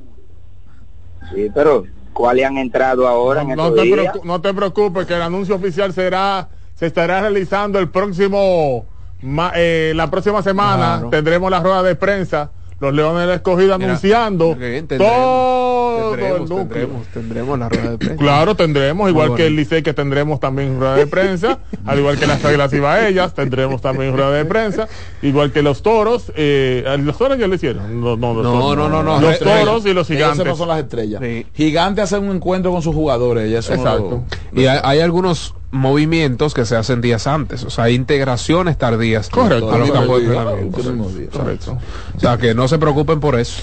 Sí, 1.32 1.52
pero 1.54 1.84
¿cuáles 2.14 2.46
han 2.46 2.58
entrado 2.58 3.08
ahora 3.08 3.42
en 3.44 3.50
no, 3.50 3.72
te 3.74 4.12
no 4.24 4.42
te 4.42 4.54
preocupes 4.56 5.06
que 5.06 5.14
el 5.16 5.22
anuncio 5.22 5.56
oficial 5.56 5.94
será 5.94 6.50
se 6.74 6.88
estará 6.88 7.22
realizando 7.22 7.78
el 7.78 7.90
próximo 7.90 8.86
ma- 9.22 9.52
eh, 9.56 9.94
la 9.96 10.10
próxima 10.10 10.42
semana 10.42 10.94
Claro. 10.96 11.10
tendremos 11.12 11.52
la 11.52 11.60
rueda 11.62 11.84
de 11.84 11.96
prensa 11.96 12.50
los 12.82 12.94
Leones 12.94 13.28
del 13.28 13.36
Escogido 13.36 13.78
Mira, 13.78 13.92
anunciando 13.92 14.58
todo 14.98 15.71
Tendremos, 16.10 16.50
núcleo. 16.50 16.68
tendremos, 16.68 17.08
tendremos 17.08 17.60
la 17.60 17.70
rueda 17.70 17.92
de 17.92 17.98
prensa. 17.98 18.16
Claro, 18.18 18.56
tendremos, 18.56 19.10
igual 19.10 19.36
que 19.36 19.48
el. 19.48 19.56
Licey 19.56 19.84
que 19.84 19.94
tendremos 19.94 20.40
también 20.40 20.80
rueda 20.80 20.96
de 20.96 21.08
prensa, 21.08 21.60
al 21.86 22.00
igual 22.00 22.18
que 22.18 22.26
las 22.28 22.44
Águilas 22.44 22.74
Ibaellas, 22.74 23.34
tendremos 23.34 23.82
también 23.82 24.14
rueda 24.16 24.32
de 24.32 24.46
prensa, 24.46 24.88
igual 25.22 25.52
que 25.52 25.62
los 25.62 25.82
toros, 25.84 26.32
eh, 26.36 26.84
los 27.00 27.18
toros 27.18 27.38
ya 27.38 27.48
lo 27.48 27.56
hicieron, 27.56 28.02
no, 28.02 28.18
no, 28.18 28.34
los 28.34 28.44
No, 28.44 28.60
toros, 28.60 28.90
no, 28.90 29.04
no, 29.04 29.16
no, 29.16 29.22
los 29.22 29.34
estrellas. 29.34 29.60
toros 29.66 29.86
y 29.86 29.94
los 29.94 30.08
gigantes. 30.08 30.46
no 30.46 30.56
son 30.56 30.68
las 30.70 30.80
estrellas. 30.80 31.22
Sí. 31.24 31.46
Gigante 31.54 32.02
hace 32.02 32.18
un 32.18 32.30
encuentro 32.36 32.72
con 32.72 32.82
sus 32.82 32.96
jugadores. 32.96 33.50
Y 33.52 33.56
eso 33.56 33.76
no 33.76 33.82
Exacto. 33.82 34.24
lo- 34.52 34.62
Y 34.62 34.66
hay, 34.66 34.80
hay 34.84 35.00
algunos 35.02 35.54
movimientos 35.72 36.54
que 36.54 36.66
se 36.66 36.76
hacen 36.76 37.00
días 37.02 37.28
antes, 37.28 37.64
o 37.64 37.70
sea, 37.70 37.86
hay 37.86 37.96
integraciones 37.96 38.78
tardías 38.78 39.30
Correcto. 39.30 39.72
a 39.72 39.78
los 39.78 39.88
Último 39.90 39.94
campos 40.00 40.22
de 40.22 40.30
día, 40.30 40.40
entrenamiento. 40.42 40.78
último 40.80 41.10
día. 41.10 41.28
Correcto. 41.32 41.78
O 42.16 42.20
sea, 42.20 42.38
que 42.38 42.54
no 42.54 42.68
se 42.68 42.78
preocupen 42.78 43.20
por 43.20 43.40
eso. 43.40 43.62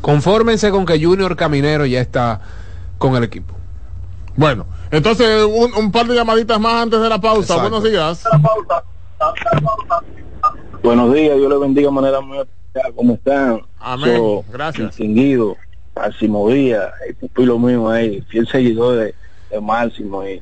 Confórmense 0.00 0.70
con 0.70 0.86
que 0.86 1.02
Junior 1.02 1.36
Caminero 1.36 1.84
ya 1.86 2.00
está 2.00 2.40
con 2.98 3.16
el 3.16 3.24
equipo. 3.24 3.54
Bueno, 4.36 4.66
entonces 4.90 5.44
un, 5.44 5.74
un 5.74 5.90
par 5.90 6.06
de 6.06 6.14
llamaditas 6.14 6.60
más 6.60 6.82
antes 6.82 7.00
de 7.00 7.08
la 7.08 7.20
pausa. 7.20 7.54
Exacto. 7.54 7.62
Buenos 7.62 7.84
días. 7.84 8.24
Buenos 10.82 11.12
días, 11.12 11.36
Dios 11.36 11.50
le 11.50 11.58
bendiga 11.58 11.88
de 11.88 11.94
manera 11.94 12.20
muy 12.20 12.38
especial. 12.38 12.94
¿Cómo 12.94 13.14
están? 13.14 13.60
Amén. 13.80 14.16
So, 14.16 14.44
Gracias. 14.52 14.88
Distinguido, 14.88 15.56
Máximo 15.96 16.48
Díaz, 16.48 16.92
el 17.08 17.14
pupilo 17.16 17.58
mío 17.58 17.90
ahí, 17.90 18.22
fiel 18.28 18.46
seguidor 18.46 18.96
de, 18.98 19.14
de 19.50 19.60
Máximo 19.60 20.24
y 20.26 20.40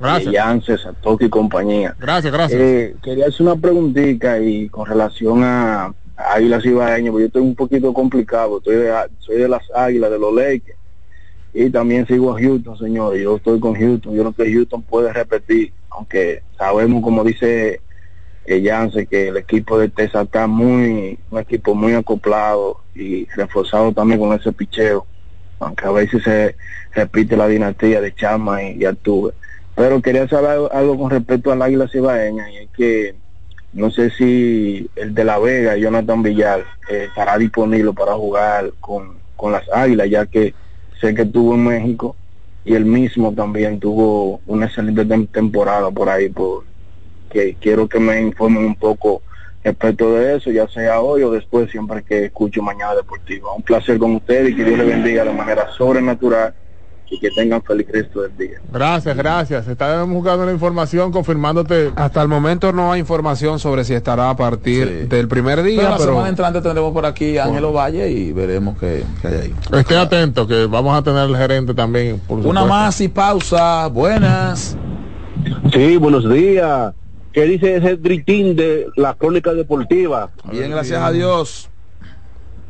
Gracias. 0.00 0.24
de 0.26 0.32
Yance, 0.32 0.78
Satoki 0.78 1.26
y 1.26 1.28
compañía. 1.28 1.94
Gracias, 1.98 2.32
gracias. 2.32 2.60
Eh, 2.60 2.96
quería 3.02 3.26
hacer 3.26 3.42
una 3.46 3.56
preguntita 3.56 4.38
y 4.40 4.68
con 4.70 4.86
relación 4.86 5.44
a, 5.44 5.84
a 5.84 5.94
Águilas 6.16 6.64
Ibaeñas, 6.64 7.10
porque 7.10 7.22
yo 7.22 7.26
estoy 7.26 7.42
un 7.42 7.54
poquito 7.54 7.92
complicado, 7.92 8.58
estoy 8.58 8.76
de, 8.76 8.94
soy 9.18 9.36
de 9.36 9.48
las 9.48 9.62
Águilas, 9.74 10.10
de 10.10 10.18
los 10.18 10.34
Lakers, 10.34 10.78
y 11.52 11.70
también 11.70 12.06
sigo 12.06 12.34
a 12.34 12.40
Houston, 12.40 12.78
señores, 12.78 13.22
yo 13.22 13.36
estoy 13.36 13.60
con 13.60 13.74
Houston, 13.74 14.14
yo 14.14 14.22
creo 14.22 14.32
que 14.34 14.52
Houston 14.52 14.82
puede 14.82 15.12
repetir, 15.12 15.72
aunque 15.90 16.42
sabemos, 16.58 17.02
como 17.02 17.24
dice 17.24 17.80
eh, 18.46 19.06
que 19.08 19.28
el 19.28 19.36
equipo 19.36 19.78
de 19.78 19.88
Texas 19.88 20.24
está 20.24 20.46
muy, 20.46 21.18
un 21.30 21.38
equipo 21.38 21.74
muy 21.74 21.94
acoplado 21.94 22.80
y 22.94 23.26
reforzado 23.30 23.92
también 23.92 24.20
con 24.20 24.38
ese 24.38 24.52
picheo, 24.52 25.06
aunque 25.58 25.86
a 25.86 25.90
veces 25.90 26.22
se 26.22 26.56
repite 26.92 27.36
la 27.36 27.48
dinastía 27.48 28.00
de 28.00 28.14
Chama 28.14 28.62
y, 28.62 28.82
y 28.82 28.84
Altuve. 28.84 29.32
Pero 29.74 30.00
quería 30.00 30.26
saber 30.28 30.70
algo 30.72 30.98
con 30.98 31.10
respecto 31.10 31.52
al 31.52 31.60
Águila 31.60 31.88
Cibaeña, 31.88 32.50
y 32.50 32.56
es 32.58 32.70
que 32.70 33.14
no 33.76 33.90
sé 33.90 34.10
si 34.10 34.88
el 34.96 35.14
de 35.14 35.24
La 35.24 35.38
Vega, 35.38 35.76
Jonathan 35.76 36.22
Villar, 36.22 36.64
eh, 36.90 37.06
estará 37.08 37.36
disponible 37.36 37.92
para 37.92 38.14
jugar 38.14 38.72
con, 38.80 39.18
con 39.36 39.52
las 39.52 39.64
Águilas, 39.72 40.08
ya 40.08 40.26
que 40.26 40.54
sé 41.00 41.14
que 41.14 41.22
estuvo 41.22 41.54
en 41.54 41.64
México 41.64 42.16
y 42.64 42.74
él 42.74 42.84
mismo 42.86 43.32
también 43.32 43.78
tuvo 43.78 44.40
una 44.46 44.66
excelente 44.66 45.06
tem- 45.06 45.28
temporada 45.30 45.90
por 45.90 46.08
ahí, 46.08 46.28
por 46.30 46.64
que 47.30 47.56
quiero 47.60 47.86
que 47.86 48.00
me 48.00 48.20
informen 48.20 48.64
un 48.64 48.74
poco 48.76 49.22
respecto 49.62 50.14
de 50.14 50.36
eso, 50.36 50.50
ya 50.50 50.66
sea 50.68 51.00
hoy 51.00 51.22
o 51.22 51.30
después, 51.30 51.70
siempre 51.70 52.02
que 52.02 52.26
escucho 52.26 52.62
Mañana 52.62 52.94
Deportiva. 52.94 53.52
Un 53.52 53.62
placer 53.62 53.98
con 53.98 54.14
ustedes 54.14 54.52
y 54.52 54.56
que 54.56 54.64
Dios 54.64 54.78
les 54.78 54.86
bendiga 54.86 55.24
de 55.24 55.32
manera 55.32 55.68
sobrenatural 55.76 56.54
y 57.10 57.18
que 57.18 57.30
tengan 57.30 57.62
feliz 57.62 57.86
resto 57.90 58.22
del 58.22 58.36
día. 58.36 58.60
Gracias, 58.72 59.16
gracias. 59.16 59.68
Estaremos 59.68 60.08
buscando 60.08 60.44
la 60.44 60.52
información, 60.52 61.12
confirmándote. 61.12 61.92
Hasta 61.96 62.22
el 62.22 62.28
momento 62.28 62.72
no 62.72 62.92
hay 62.92 63.00
información 63.00 63.58
sobre 63.58 63.84
si 63.84 63.94
estará 63.94 64.30
a 64.30 64.36
partir 64.36 65.08
del 65.08 65.28
primer 65.28 65.56
Pero 65.56 65.68
día, 65.68 65.82
la 65.90 65.96
pero, 65.96 66.10
semana 66.10 66.28
entrante 66.28 66.60
tendremos 66.60 66.92
por 66.92 67.06
aquí 67.06 67.38
a 67.38 67.44
Ángelo 67.44 67.72
Valle 67.72 68.10
y 68.10 68.32
veremos 68.32 68.78
qué, 68.78 69.04
qué 69.22 69.28
hay 69.28 69.34
ahí. 69.34 69.54
Esté 69.78 69.96
atento, 69.96 70.46
que 70.46 70.66
vamos 70.66 70.96
a 70.98 71.02
tener 71.02 71.28
el 71.28 71.36
gerente 71.36 71.74
también. 71.74 72.20
Por 72.26 72.40
Una 72.40 72.64
más 72.64 73.00
y 73.00 73.08
pausa. 73.08 73.86
Buenas. 73.88 74.76
Sí, 75.72 75.96
buenos 75.96 76.28
días. 76.28 76.92
¿Qué 77.32 77.42
dice 77.44 77.76
ese 77.76 77.96
dritín 77.96 78.56
de 78.56 78.86
la 78.96 79.14
crónica 79.14 79.52
deportiva? 79.52 80.30
Bien, 80.50 80.70
gracias 80.70 81.02
a 81.02 81.12
Dios. 81.12 81.68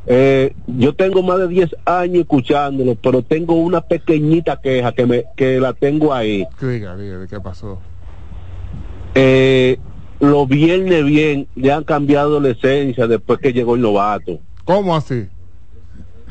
Eh, 0.08 0.54
yo 0.66 0.94
tengo 0.94 1.22
más 1.22 1.38
de 1.38 1.48
10 1.48 1.76
años 1.84 2.20
escuchándolo, 2.22 2.94
pero 2.94 3.22
tengo 3.22 3.54
una 3.54 3.80
pequeñita 3.80 4.60
queja 4.60 4.92
que 4.92 5.04
me 5.06 5.24
que 5.36 5.58
la 5.58 5.72
tengo 5.72 6.14
ahí. 6.14 6.46
Diga, 6.60 6.96
diga, 6.96 7.26
¿qué 7.26 7.40
pasó? 7.40 7.80
Eh, 9.14 9.78
los 10.20 10.48
viernes 10.48 11.04
bien 11.04 11.48
le 11.56 11.72
han 11.72 11.84
cambiado 11.84 12.38
la 12.40 12.50
esencia 12.50 13.06
después 13.06 13.40
que 13.40 13.52
llegó 13.52 13.74
el 13.74 13.80
novato. 13.80 14.38
¿Cómo 14.64 14.94
así? 14.94 15.26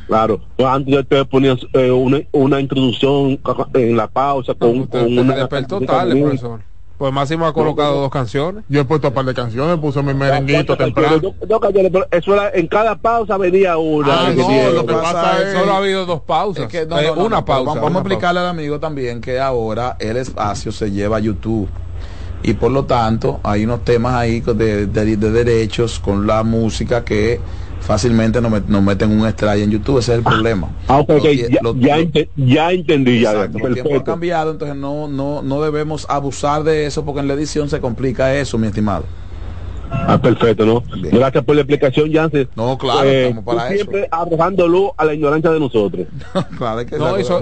Claro, 0.06 0.40
pues 0.56 0.68
antes 0.68 0.96
ustedes 0.96 1.26
ponían 1.26 1.58
eh, 1.72 1.90
una, 1.90 2.20
una 2.32 2.60
introducción 2.60 3.38
en 3.74 3.96
la 3.96 4.06
pausa 4.06 4.54
con, 4.54 4.86
con 4.86 5.18
una 5.18 5.34
despertó 5.34 5.80
tarde, 5.80 6.20
profesor. 6.22 6.60
Pues 6.98 7.12
Máximo 7.12 7.46
ha 7.46 7.52
colocado 7.52 8.00
dos 8.00 8.10
canciones. 8.10 8.64
Yo 8.70 8.80
he 8.80 8.84
puesto 8.84 9.08
un 9.08 9.14
par 9.14 9.26
de 9.26 9.34
canciones, 9.34 9.78
puso 9.78 10.02
mi 10.02 10.14
merenguito 10.14 10.78
temprano. 10.78 11.18
Dos- 11.18 11.34
dos 11.46 11.60
canciones, 11.60 11.92
pero 11.92 12.06
eso 12.10 12.32
era, 12.34 12.50
en 12.54 12.66
cada 12.68 12.96
pausa 12.96 13.36
venía 13.36 13.76
una. 13.76 14.28
Ah, 14.28 14.30
no, 14.34 14.46
tiene- 14.46 14.72
lo 14.72 14.86
que 14.86 14.94
pasa 14.94 15.42
es- 15.42 15.52
Solo 15.58 15.72
ha 15.72 15.76
habido 15.76 16.06
dos 16.06 16.22
pausas. 16.22 16.64
Es 16.64 16.70
que 16.70 16.86
no, 16.86 16.98
Eh, 16.98 17.08
no, 17.08 17.16
no, 17.16 17.24
una 17.26 17.44
pausa. 17.44 17.74
Vamos, 17.80 17.96
a 17.96 17.98
explicarle 17.98 18.40
al 18.40 18.46
amigo 18.46 18.80
también 18.80 19.20
que 19.20 19.38
ahora 19.38 19.96
el 20.00 20.16
espacio 20.16 20.72
se 20.72 20.90
lleva 20.90 21.18
a 21.18 21.20
YouTube. 21.20 21.68
Y 22.42 22.54
por 22.54 22.70
lo 22.70 22.84
tanto, 22.86 23.40
hay 23.42 23.64
unos 23.64 23.84
temas 23.84 24.14
ahí 24.14 24.40
de, 24.40 24.86
de- 24.86 25.16
de 25.16 25.30
derechos 25.30 25.98
con 25.98 26.26
la 26.26 26.42
música 26.44 27.04
que 27.04 27.40
fácilmente 27.86 28.40
nos, 28.40 28.50
met- 28.52 28.66
nos 28.66 28.82
meten 28.82 29.10
un 29.18 29.26
extraño 29.26 29.62
en 29.62 29.70
YouTube. 29.70 29.98
Ese 29.98 30.12
es 30.12 30.18
el 30.18 30.24
problema. 30.24 30.68
Ah, 30.88 30.98
ok, 30.98 31.10
ok, 31.10 31.24
Los 31.24 31.36
ya, 31.48 31.58
los- 31.62 31.76
ya, 31.78 31.98
ente- 31.98 32.28
ya 32.36 32.72
entendí, 32.72 33.20
ya. 33.20 33.32
Exacto, 33.32 33.58
han 33.58 33.74
perfecto. 33.74 34.04
cambiado, 34.04 34.50
entonces 34.50 34.76
no, 34.76 35.08
no, 35.08 35.42
no 35.42 35.62
debemos 35.62 36.06
abusar 36.08 36.64
de 36.64 36.86
eso 36.86 37.04
porque 37.04 37.20
en 37.20 37.28
la 37.28 37.34
edición 37.34 37.68
se 37.68 37.80
complica 37.80 38.34
eso, 38.34 38.58
mi 38.58 38.66
estimado. 38.66 39.04
Ah, 39.88 40.20
perfecto, 40.20 40.66
¿no? 40.66 40.82
Gracias 41.12 41.44
por 41.44 41.54
la 41.54 41.60
explicación, 41.62 42.12
Jansen. 42.12 42.48
No, 42.56 42.76
claro, 42.76 43.08
estamos 43.08 43.44
para 43.44 43.68
tú 43.68 43.74
eso. 43.74 43.84
siempre 43.84 44.08
arrojando 44.10 44.66
luz 44.66 44.90
a 44.96 45.04
la 45.04 45.14
ignorancia 45.14 45.50
de 45.52 45.60
nosotros. 45.60 46.06
Claro, 46.58 46.78
hay 46.80 46.86
que 46.86 46.98
No, 46.98 47.18
y, 47.18 47.24
so- 47.24 47.40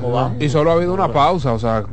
solo 0.50 0.70
ha 0.70 0.74
habido 0.74 0.92
una 0.92 1.10
pausa, 1.10 1.54
o 1.54 1.58
sea, 1.58 1.84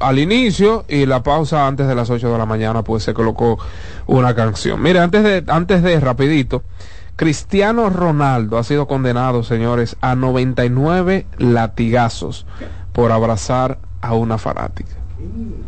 al 0.00 0.18
inicio 0.18 0.84
y 0.88 1.06
la 1.06 1.22
pausa 1.22 1.66
antes 1.66 1.86
de 1.88 1.94
las 1.94 2.10
8 2.10 2.30
de 2.30 2.36
la 2.38 2.44
mañana, 2.46 2.82
pues 2.82 3.02
se 3.02 3.14
colocó 3.14 3.58
una 4.06 4.34
canción. 4.34 4.80
Mire, 4.82 4.98
antes 5.00 5.22
de, 5.24 5.42
antes 5.46 5.82
de 5.82 5.98
rapidito, 6.00 6.62
Cristiano 7.16 7.90
Ronaldo 7.90 8.58
ha 8.58 8.64
sido 8.64 8.86
condenado, 8.86 9.42
señores, 9.44 9.96
a 10.00 10.14
99 10.14 11.26
latigazos 11.38 12.46
por 12.92 13.12
abrazar 13.12 13.78
a 14.00 14.14
una 14.14 14.38
fanática. 14.38 14.92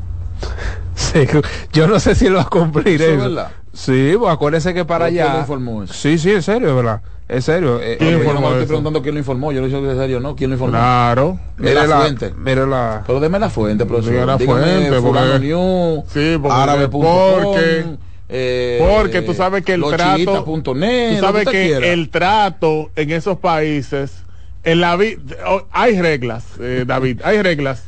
Sí, 0.96 1.26
yo 1.72 1.88
no 1.88 1.98
sé 1.98 2.14
si 2.14 2.28
lo 2.28 2.36
va 2.36 2.42
a 2.42 2.48
cumplir 2.48 3.00
Eso 3.02 3.04
es 3.10 3.18
eso. 3.18 3.28
verdad. 3.28 3.48
Sí, 3.72 4.14
pues 4.18 4.32
acuérdese 4.32 4.72
que 4.74 4.84
para 4.84 5.06
¿Pero 5.06 5.12
quién 5.14 5.24
allá. 5.24 5.34
le 5.34 5.40
informó 5.40 5.82
eso? 5.82 5.92
Sí, 5.92 6.18
sí, 6.18 6.30
en 6.30 6.42
serio, 6.42 6.68
es 6.68 6.74
verdad. 6.76 7.00
En 7.28 7.42
serio. 7.42 7.80
eh, 7.82 7.96
Yo 8.00 8.06
eh, 8.06 8.30
no 8.32 8.40
me 8.40 8.46
estoy 8.50 8.66
preguntando 8.66 9.02
quién 9.02 9.14
lo 9.14 9.18
informó, 9.18 9.50
yo 9.50 9.60
lo 9.60 9.66
hice 9.66 9.76
en 9.78 9.96
serio, 9.96 10.20
¿no? 10.20 10.36
¿Quién 10.36 10.50
lo 10.50 10.54
informó? 10.54 10.72
Claro. 10.76 11.38
Mire 11.56 11.70
Mire 11.74 11.74
la, 11.74 11.86
la- 11.86 12.00
fuente. 12.02 12.34
mire 12.36 12.66
la... 12.66 13.02
Pero 13.06 13.18
deme 13.18 13.38
la 13.40 13.50
fuente, 13.50 13.86
profesor. 13.86 14.12
Diga 14.12 14.26
la 14.26 14.36
Dígame, 14.36 14.60
fuente, 14.62 15.00
porque- 15.00 15.38
News, 15.40 16.04
Sí, 16.12 16.38
porque- 16.40 16.56
árabe.com, 16.56 17.42
porque- 17.42 17.84
eh, 18.28 18.78
Porque 18.80 19.22
tú 19.22 19.34
sabes 19.34 19.64
que 19.64 19.74
el 19.74 19.82
trato, 19.82 20.46
lochiita.net, 20.46 21.16
tú 21.16 21.20
sabes 21.20 21.44
que 21.46 21.66
quiera. 21.66 21.86
el 21.86 22.08
trato 22.08 22.90
en 22.96 23.10
esos 23.10 23.38
países, 23.38 24.22
en 24.62 24.80
la 24.80 24.98
oh, 25.46 25.62
hay 25.70 26.00
reglas, 26.00 26.44
eh, 26.60 26.84
David, 26.86 27.20
hay 27.22 27.42
reglas 27.42 27.84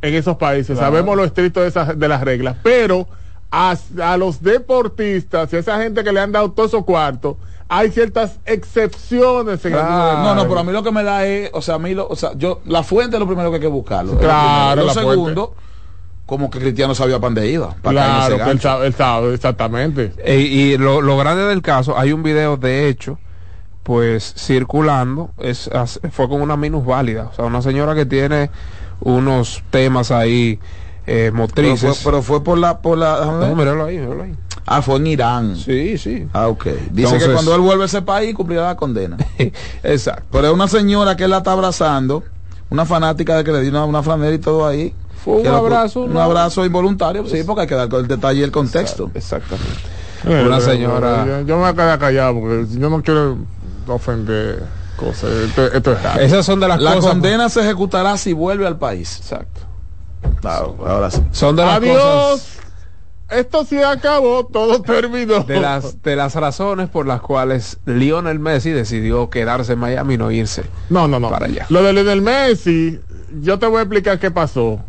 en 0.00 0.14
esos 0.14 0.36
países. 0.36 0.78
Claro. 0.78 0.92
Sabemos 0.92 1.16
lo 1.16 1.24
estricto 1.24 1.60
de, 1.60 1.68
esas, 1.68 1.98
de 1.98 2.08
las 2.08 2.22
reglas, 2.22 2.56
pero 2.62 3.08
a, 3.50 3.76
a 4.02 4.16
los 4.16 4.42
deportistas 4.42 5.52
y 5.52 5.56
a 5.56 5.58
esa 5.58 5.80
gente 5.82 6.04
que 6.04 6.12
le 6.12 6.20
han 6.20 6.32
dado 6.32 6.52
todos 6.52 6.70
esos 6.70 6.84
cuartos, 6.84 7.36
hay 7.68 7.90
ciertas 7.90 8.38
excepciones 8.44 9.64
en 9.64 9.72
no, 9.72 10.34
no, 10.34 10.42
pero 10.46 10.60
a 10.60 10.64
mí 10.64 10.72
lo 10.72 10.82
que 10.82 10.92
me 10.92 11.02
da 11.02 11.26
es, 11.26 11.50
o 11.54 11.62
sea, 11.62 11.76
a 11.76 11.78
mí 11.78 11.94
lo, 11.94 12.06
o 12.06 12.16
sea, 12.16 12.32
yo, 12.36 12.60
la 12.66 12.82
fuente 12.82 13.16
es 13.16 13.20
lo 13.20 13.26
primero 13.26 13.48
que 13.50 13.56
hay 13.56 13.62
que 13.62 13.66
buscarlo. 13.66 14.18
Claro, 14.18 14.82
Lo 14.82 14.86
la 14.88 14.92
segundo, 14.92 15.54
como 16.26 16.50
que 16.50 16.58
Cristiano 16.60 16.94
sabía 16.94 17.16
para 17.18 17.34
dónde 17.34 17.50
iba. 17.50 17.74
Para 17.82 17.92
Claro, 18.28 18.44
que 18.44 18.50
él 18.50 18.60
sabe, 18.60 18.86
él 18.86 18.94
sabe, 18.94 19.34
exactamente. 19.34 20.12
E- 20.24 20.40
y 20.40 20.78
lo, 20.78 21.00
lo 21.02 21.16
grande 21.16 21.42
del 21.44 21.62
caso, 21.62 21.98
hay 21.98 22.12
un 22.12 22.22
video 22.22 22.56
de 22.56 22.88
hecho, 22.88 23.18
pues 23.82 24.34
circulando, 24.38 25.30
es, 25.38 25.68
as- 25.68 26.00
fue 26.12 26.28
con 26.28 26.40
una 26.40 26.56
minusválida, 26.56 27.24
o 27.32 27.34
sea, 27.34 27.44
una 27.44 27.60
señora 27.62 27.94
que 27.94 28.06
tiene 28.06 28.50
unos 29.00 29.62
temas 29.70 30.10
ahí 30.12 30.60
eh, 31.06 31.30
Pero 31.32 31.34
motrices. 31.34 31.98
fue, 31.98 32.10
pero 32.12 32.22
fue 32.22 32.44
por 32.44 32.56
la, 32.58 32.78
por 32.80 32.96
la. 32.96 33.24
No, 33.40 33.56
míralo 33.56 33.84
ahí, 33.86 33.98
míralo 33.98 34.22
ahí. 34.22 34.34
Ah, 34.64 34.80
fue 34.80 34.94
en 34.96 35.08
Irán. 35.08 35.56
Sí, 35.56 35.98
sí. 35.98 36.28
Ah, 36.32 36.46
ok. 36.46 36.64
Dice 36.92 37.08
Entonces- 37.16 37.24
que 37.26 37.32
cuando 37.34 37.54
él 37.56 37.60
vuelve 37.60 37.82
a 37.82 37.86
ese 37.86 38.02
país 38.02 38.32
cumplirá 38.36 38.62
la 38.66 38.76
condena. 38.76 39.16
Exacto. 39.82 40.22
Pero 40.30 40.46
es 40.46 40.52
una 40.54 40.68
señora 40.68 41.16
que 41.16 41.24
él 41.24 41.30
la 41.30 41.38
está 41.38 41.50
abrazando, 41.52 42.22
una 42.70 42.84
fanática 42.86 43.36
de 43.36 43.42
que 43.42 43.50
le 43.50 43.60
dio 43.62 43.70
una, 43.70 43.84
una 43.84 44.02
franela 44.04 44.32
y 44.32 44.38
todo 44.38 44.64
ahí. 44.64 44.94
Fue 45.24 45.34
un 45.36 45.44
lo- 45.44 45.56
abrazo, 45.56 46.00
Un 46.02 46.14
¿no? 46.14 46.20
abrazo 46.20 46.64
involuntario, 46.64 47.26
sí, 47.26 47.42
porque 47.46 47.62
hay 47.62 47.66
que 47.68 47.74
dar 47.74 47.88
con 47.88 48.00
el 48.00 48.08
detalle 48.08 48.40
y 48.40 48.42
el 48.42 48.50
contexto. 48.50 49.10
Exactamente. 49.14 49.70
Eh, 50.26 50.44
Una 50.46 50.60
señora- 50.60 51.24
Yo, 51.26 51.40
yo 51.46 51.56
me 51.56 51.62
voy 51.62 51.68
a 51.70 51.72
quedar 51.74 51.98
callado 51.98 52.40
porque 52.40 52.66
yo 52.78 52.90
no 52.90 53.02
quiero 53.02 53.38
ofender 53.88 54.62
cosas. 54.96 55.30
Esto, 55.30 55.66
esto 55.72 55.92
es 55.92 56.02
raro. 56.02 56.20
Esas 56.20 56.46
son 56.46 56.60
de 56.60 56.68
las 56.68 56.80
La 56.80 56.94
cosas. 56.94 57.10
condena 57.10 57.48
se 57.48 57.60
ejecutará 57.60 58.16
si 58.16 58.32
vuelve 58.32 58.66
al 58.66 58.78
país. 58.78 59.18
Exacto. 59.18 59.60
Claro, 60.40 60.76
ahora 60.86 61.10
sí. 61.10 61.20
Son 61.32 61.56
de 61.56 61.64
las 61.64 61.76
Adiós. 61.76 62.00
cosas, 62.02 62.58
Esto 63.30 63.64
sí 63.64 63.82
acabó, 63.82 64.44
todo 64.46 64.82
terminó. 64.82 65.40
de 65.44 65.58
las, 65.58 66.02
de 66.02 66.16
las 66.16 66.34
razones 66.34 66.88
por 66.90 67.06
las 67.06 67.20
cuales 67.22 67.78
Lionel 67.86 68.38
Messi 68.38 68.70
decidió 68.70 69.30
quedarse 69.30 69.72
en 69.72 69.78
Miami 69.78 70.14
y 70.14 70.18
no 70.18 70.30
irse. 70.30 70.64
No, 70.90 71.08
no, 71.08 71.18
no. 71.18 71.30
Para 71.30 71.46
allá. 71.46 71.66
Lo 71.70 71.82
de 71.82 71.92
Lionel 71.94 72.20
Messi, 72.22 73.00
yo 73.40 73.58
te 73.58 73.66
voy 73.66 73.78
a 73.78 73.82
explicar 73.82 74.18
qué 74.18 74.30
pasó. 74.30 74.80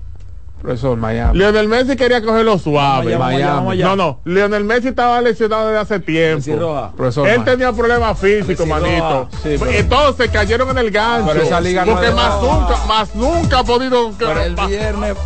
Profesor, 0.64 0.98
Miami. 0.98 1.38
Lionel 1.38 1.68
Messi 1.68 1.98
quería 1.98 2.22
cogerlo 2.24 2.58
suave. 2.58 3.18
Vamos 3.18 3.36
allá, 3.36 3.54
vamos 3.56 3.74
allá. 3.74 3.86
No, 3.88 3.96
no. 3.98 4.20
Lionel 4.24 4.64
Messi 4.64 4.88
estaba 4.88 5.20
lesionado 5.20 5.68
desde 5.68 5.80
hace 5.82 6.00
tiempo. 6.00 6.90
Profesor, 6.96 7.28
Él 7.28 7.44
tenía 7.44 7.74
problemas 7.74 8.18
físicos, 8.18 8.66
manito. 8.66 9.28
Sí, 9.44 9.58
pero- 9.60 9.72
Entonces 9.72 10.30
cayeron 10.32 10.70
en 10.70 10.78
el 10.78 10.90
gancho. 10.90 11.28
Pero 11.34 11.44
esa 11.44 11.60
liga 11.60 11.84
no 11.84 11.92
porque 11.92 12.12
más 12.12 12.42
nunca, 12.42 12.78
más 12.88 13.14
nunca 13.16 13.60
ha 13.60 13.64
podido. 13.66 14.14
el 14.42 14.56
viernes. 14.56 15.18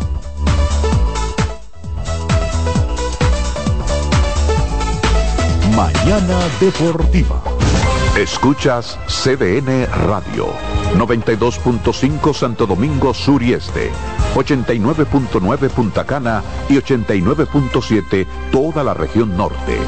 Mañana 5.76 6.38
Deportiva. 6.60 7.40
Escuchas 8.16 8.98
CDN 9.06 9.86
Radio. 10.08 10.48
92.5 10.96 12.34
Santo 12.34 12.66
Domingo 12.66 13.12
Sur 13.14 13.42
y 13.42 13.52
Este. 13.52 13.90
89.9 14.34 15.70
Punta 15.70 16.04
Cana 16.04 16.42
y 16.68 16.76
89.7 16.76 18.26
toda 18.50 18.84
la 18.84 18.94
región 18.94 19.36
norte. 19.36 19.78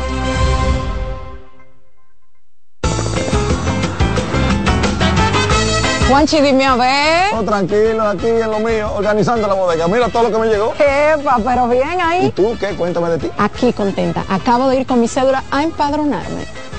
Juanchi, 6.10 6.40
dime 6.40 6.64
a 6.66 6.74
ver. 6.74 7.34
Oh, 7.34 7.44
tranquilo, 7.44 8.02
aquí 8.02 8.26
en 8.26 8.50
lo 8.50 8.58
mío, 8.58 8.92
organizando 8.96 9.46
la 9.46 9.54
bodega. 9.54 9.86
Mira 9.86 10.08
todo 10.08 10.24
lo 10.24 10.32
que 10.32 10.38
me 10.38 10.48
llegó. 10.48 10.74
Epa, 10.74 11.38
pero 11.44 11.68
bien 11.68 12.00
ahí. 12.00 12.26
¿Y 12.26 12.30
tú 12.32 12.56
qué? 12.58 12.70
Cuéntame 12.70 13.10
de 13.10 13.18
ti. 13.18 13.30
Aquí 13.38 13.72
contenta. 13.72 14.24
Acabo 14.28 14.68
de 14.68 14.80
ir 14.80 14.86
con 14.88 15.00
mi 15.00 15.06
cédula 15.06 15.44
a 15.52 15.62
empadronarme. 15.62 16.46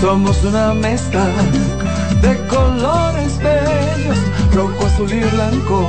Somos 0.00 0.42
una 0.44 0.72
mezcla 0.72 1.26
de 2.22 2.46
colores 2.46 3.36
bellos, 3.38 4.18
rojo, 4.54 4.86
azul 4.86 5.12
y 5.12 5.20
blanco, 5.20 5.88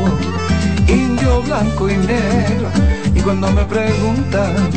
indio, 0.86 1.42
blanco 1.44 1.90
y 1.90 1.96
negro. 1.96 2.68
Y 3.16 3.22
cuando 3.22 3.50
me 3.52 3.64
preguntan 3.64 4.70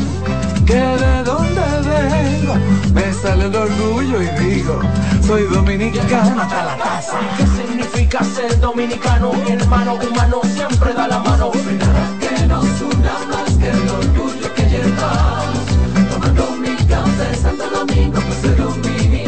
que 0.65 0.75
de 0.75 1.23
dónde 1.23 1.61
vengo, 1.83 2.55
me 2.93 3.13
sale 3.13 3.47
el 3.47 3.55
orgullo 3.55 4.21
y 4.21 4.27
digo, 4.41 4.79
soy 5.27 5.43
dominicano 5.43 6.41
hasta. 6.41 7.19
¿Qué 7.37 7.45
significa 7.45 8.23
ser 8.23 8.57
dominicano? 8.61 9.33
Mi 9.33 9.51
hermano 9.51 9.95
humano 9.95 10.41
siempre 10.43 10.93
da 10.93 11.09
la 11.09 11.19
mano. 11.19 11.51
Nada 11.77 12.09
que 12.21 12.47
nos 12.47 12.81
una 12.81 13.19
más 13.29 13.51
que 13.57 13.69
el 13.69 13.89
orgullo 13.89 14.53
que 14.55 14.63
llevamos. 14.63 15.65
Tomando 16.09 16.51
mi 16.61 16.73
café 16.87 17.35
Santo 17.35 17.69
Domingo, 17.69 18.21
pues 18.21 18.39
soy 18.41 18.55
dominicano. 18.55 18.94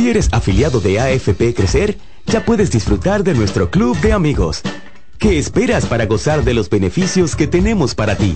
Si 0.00 0.08
eres 0.08 0.30
afiliado 0.32 0.80
de 0.80 0.98
AFP 0.98 1.54
Crecer, 1.54 1.98
ya 2.24 2.42
puedes 2.42 2.70
disfrutar 2.70 3.22
de 3.22 3.34
nuestro 3.34 3.70
club 3.70 4.00
de 4.00 4.14
amigos. 4.14 4.62
¿Qué 5.18 5.38
esperas 5.38 5.84
para 5.84 6.06
gozar 6.06 6.42
de 6.42 6.54
los 6.54 6.70
beneficios 6.70 7.36
que 7.36 7.46
tenemos 7.46 7.94
para 7.94 8.16
ti? 8.16 8.34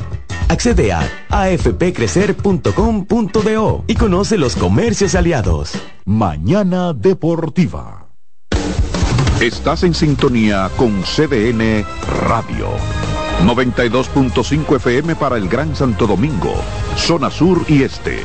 Accede 0.48 0.92
a 0.92 1.08
afpcrecer.com.do 1.30 3.84
y 3.86 3.94
conoce 3.94 4.36
los 4.36 4.56
comercios 4.56 5.14
aliados. 5.14 5.72
Mañana 6.04 6.92
Deportiva. 6.92 8.08
Estás 9.40 9.84
en 9.84 9.94
sintonía 9.94 10.70
con 10.76 11.00
CDN 11.00 11.86
Radio. 12.28 12.68
92.5 13.42 14.76
FM 14.76 15.16
para 15.16 15.38
el 15.38 15.48
Gran 15.48 15.74
Santo 15.74 16.06
Domingo, 16.06 16.54
zona 16.98 17.30
sur 17.30 17.64
y 17.68 17.84
este. 17.84 18.22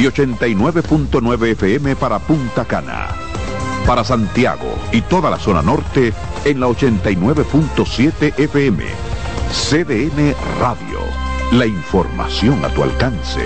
Y 0.00 0.04
89.9 0.04 1.48
FM 1.48 1.94
para 1.94 2.18
Punta 2.18 2.64
Cana. 2.64 3.08
Para 3.86 4.02
Santiago 4.02 4.78
y 4.92 5.02
toda 5.02 5.28
la 5.28 5.38
zona 5.38 5.60
norte 5.60 6.14
en 6.46 6.58
la 6.58 6.68
89.7 6.68 8.32
FM. 8.38 8.82
CDN 9.52 10.34
Radio. 10.58 11.00
La 11.52 11.66
información 11.66 12.64
a 12.64 12.70
tu 12.70 12.82
alcance. 12.82 13.42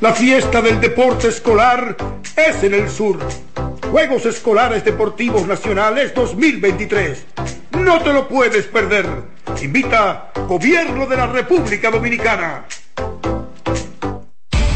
La 0.00 0.14
fiesta 0.14 0.62
del 0.62 0.80
deporte 0.80 1.28
escolar 1.28 1.94
es 2.34 2.64
en 2.64 2.72
el 2.72 2.88
sur. 2.88 3.18
Juegos 3.90 4.24
Escolares 4.24 4.86
Deportivos 4.86 5.46
Nacionales 5.46 6.14
2023. 6.14 7.26
No 7.72 8.00
te 8.00 8.14
lo 8.14 8.26
puedes 8.26 8.64
perder. 8.68 9.06
Invita 9.62 10.32
Gobierno 10.48 11.04
de 11.04 11.16
la 11.18 11.26
República 11.26 11.90
Dominicana. 11.90 12.64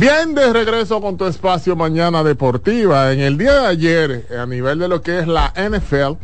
Bien, 0.00 0.34
de 0.34 0.50
regreso 0.50 0.98
con 1.02 1.18
tu 1.18 1.26
espacio 1.26 1.76
Mañana 1.76 2.24
Deportiva. 2.24 3.12
En 3.12 3.20
el 3.20 3.36
día 3.36 3.52
de 3.60 3.66
ayer, 3.66 4.26
a 4.34 4.46
nivel 4.46 4.78
de 4.78 4.88
lo 4.88 5.02
que 5.02 5.18
es 5.18 5.28
la 5.28 5.52
NFL, 5.54 6.16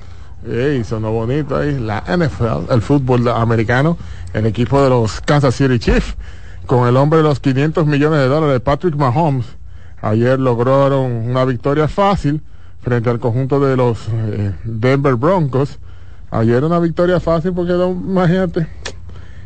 ey, 0.50 0.82
sonó 0.82 1.12
bonito 1.12 1.54
ahí, 1.58 1.78
la 1.78 2.02
NFL, 2.08 2.72
el 2.72 2.80
fútbol 2.80 3.28
americano, 3.28 3.98
el 4.32 4.46
equipo 4.46 4.82
de 4.82 4.88
los 4.88 5.20
Kansas 5.20 5.56
City 5.56 5.78
Chiefs, 5.78 6.16
con 6.64 6.88
el 6.88 6.96
hombre 6.96 7.18
de 7.18 7.24
los 7.24 7.38
500 7.38 7.86
millones 7.86 8.20
de 8.20 8.28
dólares, 8.28 8.62
Patrick 8.62 8.96
Mahomes, 8.96 9.44
ayer 10.00 10.40
lograron 10.40 11.12
una 11.12 11.44
victoria 11.44 11.86
fácil 11.86 12.40
frente 12.80 13.10
al 13.10 13.20
conjunto 13.20 13.60
de 13.60 13.76
los 13.76 14.08
eh, 14.10 14.54
Denver 14.64 15.16
Broncos. 15.16 15.78
Ayer 16.30 16.64
una 16.64 16.78
victoria 16.78 17.20
fácil 17.20 17.52
porque, 17.52 17.74
imagínate, 17.74 18.68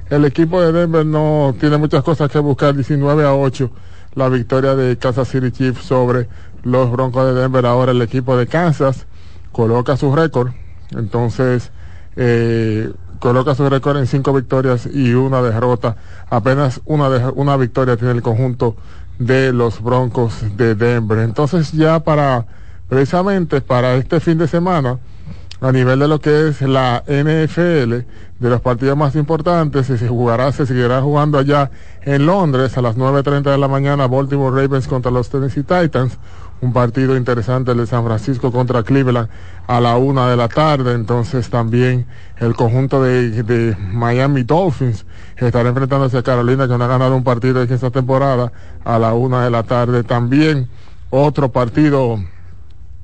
el 0.08 0.24
equipo 0.24 0.62
de 0.62 0.70
Denver 0.70 1.04
no 1.04 1.52
tiene 1.58 1.78
muchas 1.78 2.04
cosas 2.04 2.30
que 2.30 2.38
buscar, 2.38 2.76
19 2.76 3.24
a 3.24 3.34
8 3.34 3.72
la 4.14 4.28
victoria 4.28 4.74
de 4.74 4.96
Kansas 4.96 5.28
City 5.28 5.50
Chiefs 5.50 5.84
sobre 5.84 6.28
los 6.62 6.90
Broncos 6.90 7.26
de 7.26 7.40
Denver. 7.40 7.66
Ahora 7.66 7.92
el 7.92 8.02
equipo 8.02 8.36
de 8.36 8.46
Kansas 8.46 9.06
coloca 9.52 9.96
su 9.96 10.14
récord. 10.14 10.52
Entonces, 10.90 11.70
eh, 12.16 12.92
coloca 13.20 13.54
su 13.54 13.68
récord 13.68 13.98
en 13.98 14.06
cinco 14.06 14.32
victorias 14.32 14.88
y 14.92 15.14
una 15.14 15.42
derrota. 15.42 15.96
Apenas 16.28 16.80
una, 16.86 17.08
de, 17.10 17.24
una 17.34 17.56
victoria 17.56 17.96
tiene 17.96 18.14
el 18.14 18.22
conjunto 18.22 18.76
de 19.18 19.52
los 19.52 19.82
Broncos 19.82 20.34
de 20.56 20.74
Denver. 20.74 21.18
Entonces 21.18 21.72
ya 21.72 22.00
para, 22.00 22.46
precisamente 22.88 23.60
para 23.60 23.94
este 23.94 24.18
fin 24.18 24.38
de 24.38 24.48
semana, 24.48 24.98
a 25.60 25.72
nivel 25.72 25.98
de 25.98 26.08
lo 26.08 26.20
que 26.20 26.48
es 26.48 26.62
la 26.62 27.02
NFL, 27.06 27.92
de 28.38 28.48
los 28.48 28.60
partidos 28.62 28.96
más 28.96 29.14
importantes, 29.14 29.86
se 29.86 30.08
jugará, 30.08 30.50
se 30.52 30.64
seguirá 30.64 31.02
jugando 31.02 31.38
allá 31.38 31.70
en 32.02 32.24
Londres 32.24 32.78
a 32.78 32.82
las 32.82 32.96
9.30 32.96 33.42
de 33.42 33.58
la 33.58 33.68
mañana, 33.68 34.06
Baltimore 34.06 34.62
Ravens 34.62 34.88
contra 34.88 35.10
los 35.10 35.28
Tennessee 35.28 35.62
Titans, 35.62 36.18
un 36.62 36.72
partido 36.72 37.16
interesante 37.16 37.72
el 37.72 37.78
de 37.78 37.86
San 37.86 38.04
Francisco 38.04 38.50
contra 38.50 38.82
Cleveland 38.82 39.28
a 39.66 39.80
la 39.80 39.96
una 39.96 40.28
de 40.28 40.36
la 40.36 40.48
tarde, 40.48 40.94
entonces 40.94 41.50
también 41.50 42.06
el 42.38 42.54
conjunto 42.54 43.02
de, 43.02 43.42
de 43.42 43.76
Miami 43.76 44.42
Dolphins 44.42 45.04
estará 45.36 45.68
enfrentándose 45.68 46.18
a 46.18 46.22
Carolina 46.22 46.68
que 46.68 46.76
no 46.76 46.84
ha 46.84 46.88
ganado 46.88 47.16
un 47.16 47.24
partido 47.24 47.62
en 47.62 47.72
esta 47.72 47.90
temporada 47.90 48.52
a 48.84 48.98
la 48.98 49.12
una 49.14 49.44
de 49.44 49.50
la 49.50 49.62
tarde, 49.62 50.04
también. 50.04 50.68
Otro 51.12 51.50
partido 51.50 52.18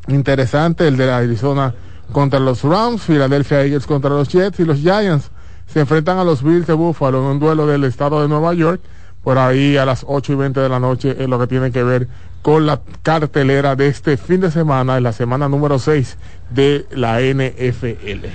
interesante, 0.07 0.87
el 0.87 0.97
de 0.97 1.11
Arizona 1.11 1.75
contra 2.13 2.41
los 2.41 2.63
Rams, 2.63 3.03
Philadelphia 3.03 3.63
Eagles 3.63 3.87
contra 3.87 4.11
los 4.11 4.29
Jets 4.29 4.61
y 4.61 4.65
los 4.65 4.79
Giants 4.79 5.31
se 5.67 5.81
enfrentan 5.81 6.19
a 6.19 6.25
los 6.25 6.43
Bills 6.43 6.67
de 6.67 6.73
Buffalo 6.73 7.19
en 7.19 7.25
un 7.25 7.39
duelo 7.39 7.67
del 7.67 7.85
estado 7.85 8.23
de 8.23 8.29
Nueva 8.29 8.55
York. 8.55 8.81
Por 9.23 9.39
ahí 9.39 9.77
a 9.77 9.85
las 9.85 10.05
8 10.07 10.33
y 10.33 10.37
20 10.37 10.61
de 10.61 10.69
la 10.69 10.79
noche 10.79 11.17
es 11.19 11.29
lo 11.29 11.39
que 11.39 11.49
tiene 11.49 11.73
que 11.73 11.83
ver 11.83 12.09
con 12.43 12.65
la 12.65 12.81
cartelera 13.03 13.75
de 13.75 13.89
este 13.89 14.17
fin 14.17 14.41
de 14.41 14.53
semana, 14.53 14.97
en 14.97 15.03
la 15.03 15.13
semana 15.13 15.49
número 15.49 15.81
6 15.81 16.17
de 16.51 16.87
la 16.93 17.21
NFL. 17.21 18.27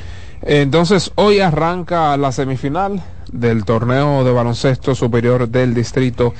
Entonces, 0.42 1.12
hoy 1.16 1.40
arranca 1.40 2.18
la 2.18 2.34
semifinal 2.34 3.02
del 3.32 3.64
torneo 3.64 4.26
de 4.26 4.34
baloncesto 4.34 4.94
superior 4.96 5.48
del 5.48 5.74
Distrito 5.74 6.34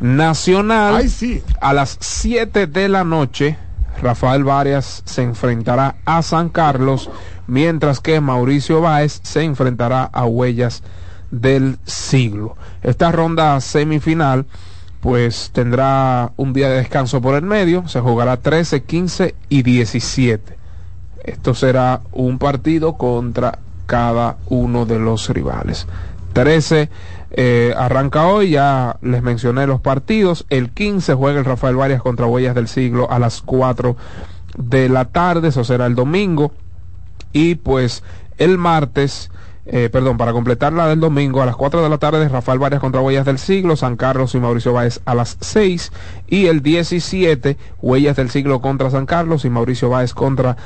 Nacional. 0.00 0.96
Ay, 0.96 1.08
sí. 1.10 1.42
A 1.60 1.74
las 1.74 1.98
7 2.00 2.66
de 2.66 2.88
la 2.88 3.04
noche 3.04 3.58
Rafael 4.02 4.44
Varias 4.44 5.02
se 5.04 5.22
enfrentará 5.22 5.96
a 6.04 6.22
San 6.22 6.48
Carlos, 6.48 7.10
mientras 7.46 8.00
que 8.00 8.20
Mauricio 8.20 8.80
Báez 8.80 9.20
se 9.22 9.42
enfrentará 9.42 10.04
a 10.04 10.24
Huellas 10.24 10.82
del 11.30 11.78
Siglo. 11.84 12.56
Esta 12.82 13.12
ronda 13.12 13.60
semifinal 13.60 14.46
pues 15.00 15.50
tendrá 15.52 16.32
un 16.36 16.52
día 16.52 16.68
de 16.68 16.78
descanso 16.78 17.20
por 17.20 17.36
el 17.36 17.42
medio, 17.42 17.86
se 17.86 18.00
jugará 18.00 18.38
13, 18.38 18.82
15 18.82 19.34
y 19.48 19.62
17. 19.62 20.58
Esto 21.24 21.54
será 21.54 22.00
un 22.12 22.38
partido 22.38 22.94
contra 22.94 23.58
cada 23.86 24.38
uno 24.46 24.86
de 24.86 24.98
los 24.98 25.28
rivales. 25.28 25.86
13 26.32 26.90
eh, 27.30 27.74
arranca 27.76 28.26
hoy, 28.26 28.50
ya 28.50 28.96
les 29.02 29.22
mencioné 29.22 29.66
los 29.66 29.80
partidos. 29.80 30.46
El 30.48 30.70
15 30.70 31.14
juega 31.14 31.38
el 31.38 31.44
Rafael 31.44 31.76
Varias 31.76 32.02
contra 32.02 32.26
Huellas 32.26 32.54
del 32.54 32.68
Siglo 32.68 33.10
a 33.10 33.18
las 33.18 33.42
4 33.42 33.96
de 34.56 34.88
la 34.88 35.06
tarde, 35.06 35.48
eso 35.48 35.64
será 35.64 35.86
el 35.86 35.94
domingo. 35.94 36.52
Y 37.32 37.56
pues 37.56 38.02
el 38.38 38.56
martes, 38.56 39.30
eh, 39.66 39.90
perdón, 39.92 40.16
para 40.16 40.32
completar 40.32 40.72
la 40.72 40.88
del 40.88 41.00
domingo 41.00 41.42
a 41.42 41.46
las 41.46 41.56
4 41.56 41.82
de 41.82 41.88
la 41.88 41.98
tarde, 41.98 42.28
Rafael 42.28 42.58
Varias 42.58 42.80
contra 42.80 43.02
Huellas 43.02 43.26
del 43.26 43.38
Siglo, 43.38 43.76
San 43.76 43.96
Carlos 43.96 44.34
y 44.34 44.40
Mauricio 44.40 44.72
Báez 44.72 45.00
a 45.04 45.14
las 45.14 45.36
6. 45.40 45.92
Y 46.28 46.46
el 46.46 46.62
17, 46.62 47.58
Huellas 47.82 48.16
del 48.16 48.30
Siglo 48.30 48.60
contra 48.60 48.90
San 48.90 49.04
Carlos 49.04 49.44
y 49.44 49.50
Mauricio 49.50 49.90
Báez 49.90 50.14
contra 50.14 50.56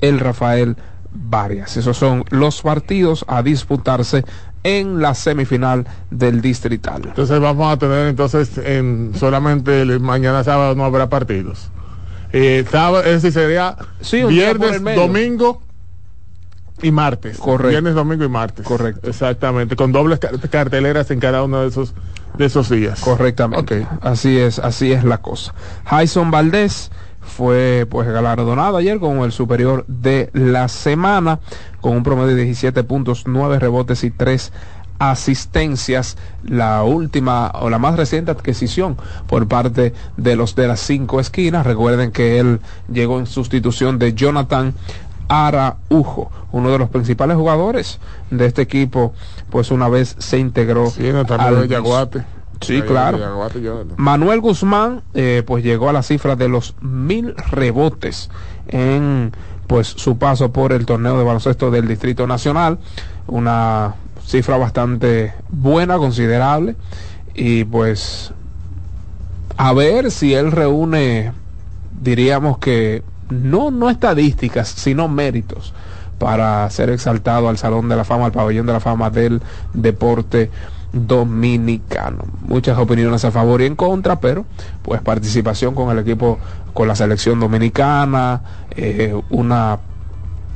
el 0.00 0.20
Rafael 0.20 0.76
Varias. 1.14 1.76
Esos 1.76 1.98
son 1.98 2.24
los 2.30 2.62
partidos 2.62 3.24
a 3.28 3.42
disputarse 3.42 4.24
en 4.64 5.00
la 5.00 5.14
semifinal 5.14 5.86
del 6.10 6.40
distrital. 6.40 7.02
Entonces 7.06 7.40
vamos 7.40 7.72
a 7.72 7.76
tener 7.78 8.06
entonces 8.06 8.56
en 8.58 9.12
solamente 9.16 9.82
el, 9.82 10.00
mañana 10.00 10.44
sábado 10.44 10.74
no 10.74 10.84
habrá 10.84 11.08
partidos. 11.08 11.70
Eh, 12.32 12.64
sábado, 12.70 13.00
es 13.04 13.22
decir, 13.22 13.32
sería 13.32 13.76
Sí, 14.00 14.22
viernes, 14.24 14.82
domingo 14.96 15.62
y 16.80 16.90
martes. 16.90 17.38
Correcto. 17.38 17.68
Viernes, 17.68 17.94
domingo 17.94 18.24
y 18.24 18.28
martes. 18.28 18.66
Correcto. 18.66 19.08
Exactamente, 19.08 19.76
con 19.76 19.92
dobles 19.92 20.18
car- 20.18 20.38
carteleras 20.48 21.10
en 21.10 21.20
cada 21.20 21.42
uno 21.42 21.60
de 21.62 21.68
esos 21.68 21.94
de 22.38 22.46
esos 22.46 22.70
días. 22.70 23.00
Correctamente. 23.00 23.86
Así 24.00 24.38
es, 24.38 24.58
así 24.58 24.90
es 24.92 25.04
la 25.04 25.18
cosa. 25.18 25.54
Jason 25.84 26.30
Valdés 26.30 26.90
fue 27.22 27.86
pues 27.88 28.08
galardonado 28.08 28.76
ayer 28.76 28.98
con 28.98 29.18
el 29.18 29.32
superior 29.32 29.84
de 29.88 30.30
la 30.32 30.68
semana 30.68 31.40
con 31.80 31.96
un 31.96 32.02
promedio 32.02 32.36
de 32.36 32.44
17 32.44 32.84
puntos, 32.84 33.24
9 33.26 33.58
rebotes 33.58 34.04
y 34.04 34.10
3 34.10 34.52
asistencias, 35.10 36.16
la 36.44 36.84
última 36.84 37.50
o 37.60 37.70
la 37.70 37.78
más 37.78 37.96
reciente 37.96 38.30
adquisición 38.30 38.96
por 39.26 39.48
parte 39.48 39.94
de 40.16 40.36
los 40.36 40.54
de 40.54 40.68
las 40.68 40.80
cinco 40.80 41.18
esquinas. 41.18 41.66
Recuerden 41.66 42.12
que 42.12 42.38
él 42.38 42.60
llegó 42.92 43.18
en 43.18 43.26
sustitución 43.26 43.98
de 43.98 44.14
Jonathan 44.14 44.74
Araujo, 45.28 46.30
uno 46.52 46.70
de 46.70 46.78
los 46.78 46.90
principales 46.90 47.36
jugadores 47.36 47.98
de 48.30 48.46
este 48.46 48.62
equipo, 48.62 49.12
pues 49.50 49.70
una 49.70 49.88
vez 49.88 50.14
se 50.18 50.38
integró 50.38 50.90
Sí, 50.90 51.08
en 51.08 51.16
el 51.16 51.26
torneo 51.26 51.48
al 51.48 51.60
de 51.62 51.68
Yaguate. 51.68 52.24
Sí, 52.62 52.74
Ahí, 52.74 52.82
claro. 52.82 53.18
Manuel 53.96 54.40
Guzmán 54.40 55.02
eh, 55.14 55.42
pues 55.46 55.64
llegó 55.64 55.88
a 55.88 55.92
la 55.92 56.02
cifra 56.02 56.36
de 56.36 56.48
los 56.48 56.74
mil 56.80 57.34
rebotes 57.36 58.30
en 58.68 59.32
pues 59.66 59.88
su 59.88 60.18
paso 60.18 60.52
por 60.52 60.72
el 60.72 60.86
torneo 60.86 61.18
de 61.18 61.24
baloncesto 61.24 61.70
del 61.70 61.88
Distrito 61.88 62.26
Nacional. 62.26 62.78
Una 63.26 63.94
cifra 64.24 64.56
bastante 64.56 65.34
buena 65.48 65.98
considerable. 65.98 66.76
Y 67.34 67.64
pues 67.64 68.32
a 69.56 69.72
ver 69.72 70.10
si 70.10 70.34
él 70.34 70.52
reúne 70.52 71.32
diríamos 72.00 72.58
que 72.58 73.02
no 73.30 73.70
no 73.70 73.90
estadísticas 73.90 74.68
sino 74.68 75.08
méritos 75.08 75.72
para 76.18 76.68
ser 76.70 76.90
exaltado 76.90 77.48
al 77.48 77.58
Salón 77.58 77.88
de 77.88 77.96
la 77.96 78.04
Fama, 78.04 78.26
al 78.26 78.32
Pabellón 78.32 78.66
de 78.66 78.72
la 78.72 78.80
Fama 78.80 79.10
del 79.10 79.40
Deporte 79.74 80.50
Dominicano. 80.92 82.24
Muchas 82.42 82.78
opiniones 82.78 83.24
a 83.24 83.30
favor 83.30 83.62
y 83.62 83.66
en 83.66 83.76
contra, 83.76 84.20
pero 84.20 84.44
pues 84.82 85.00
participación 85.00 85.74
con 85.74 85.90
el 85.90 85.98
equipo, 85.98 86.38
con 86.74 86.88
la 86.88 86.94
selección 86.94 87.40
dominicana, 87.40 88.42
eh, 88.76 89.18
una 89.30 89.78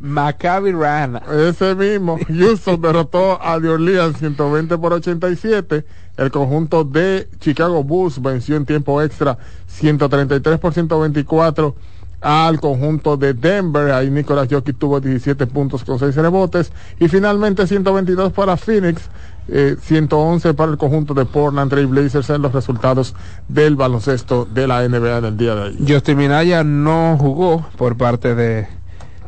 Maccabi 0.02 0.72
Ran. 0.72 1.22
Ese 1.32 1.74
mismo. 1.76 2.18
Houston 2.28 2.82
derrotó 2.82 3.42
a 3.42 3.60
The 3.60 3.70
Orleans 3.70 4.18
120 4.18 4.78
por 4.78 4.94
87. 4.94 5.86
El 6.18 6.32
conjunto 6.32 6.84
de 6.84 7.28
Chicago 7.40 7.84
Bulls 7.84 8.22
venció 8.22 8.58
en 8.58 8.66
tiempo 8.66 9.02
extra 9.02 9.38
133 9.68 10.60
por 10.60 10.74
124 10.74 11.76
al 12.22 12.60
conjunto 12.60 13.18
de 13.18 13.34
Denver. 13.34 13.92
Ahí 13.92 14.10
Nicolás 14.10 14.48
Jokic 14.50 14.78
tuvo 14.78 15.00
17 15.00 15.48
puntos 15.48 15.84
con 15.84 16.00
6 16.00 16.16
rebotes. 16.16 16.72
Y 17.00 17.08
finalmente 17.08 17.66
122 17.66 18.34
para 18.34 18.58
Phoenix, 18.58 19.10
eh, 19.52 19.76
111 19.82 20.54
para 20.54 20.72
el 20.72 20.78
conjunto 20.78 21.14
de 21.14 21.26
Portland 21.26 21.70
Trail 21.70 21.88
Blazers 21.88 22.30
en 22.30 22.42
los 22.42 22.54
resultados 22.54 23.16
del 23.48 23.76
baloncesto 23.76 24.46
de 24.46 24.68
la 24.68 24.88
NBA 24.88 25.18
en 25.18 25.26
el 25.26 25.38
día 25.38 25.56
de 25.56 25.62
hoy. 25.62 25.78
Justin 25.88 26.18
Minaya 26.18 26.64
no 26.64 27.18
jugó 27.20 27.66
por 27.78 27.98
parte 27.98 28.36
de 28.36 28.68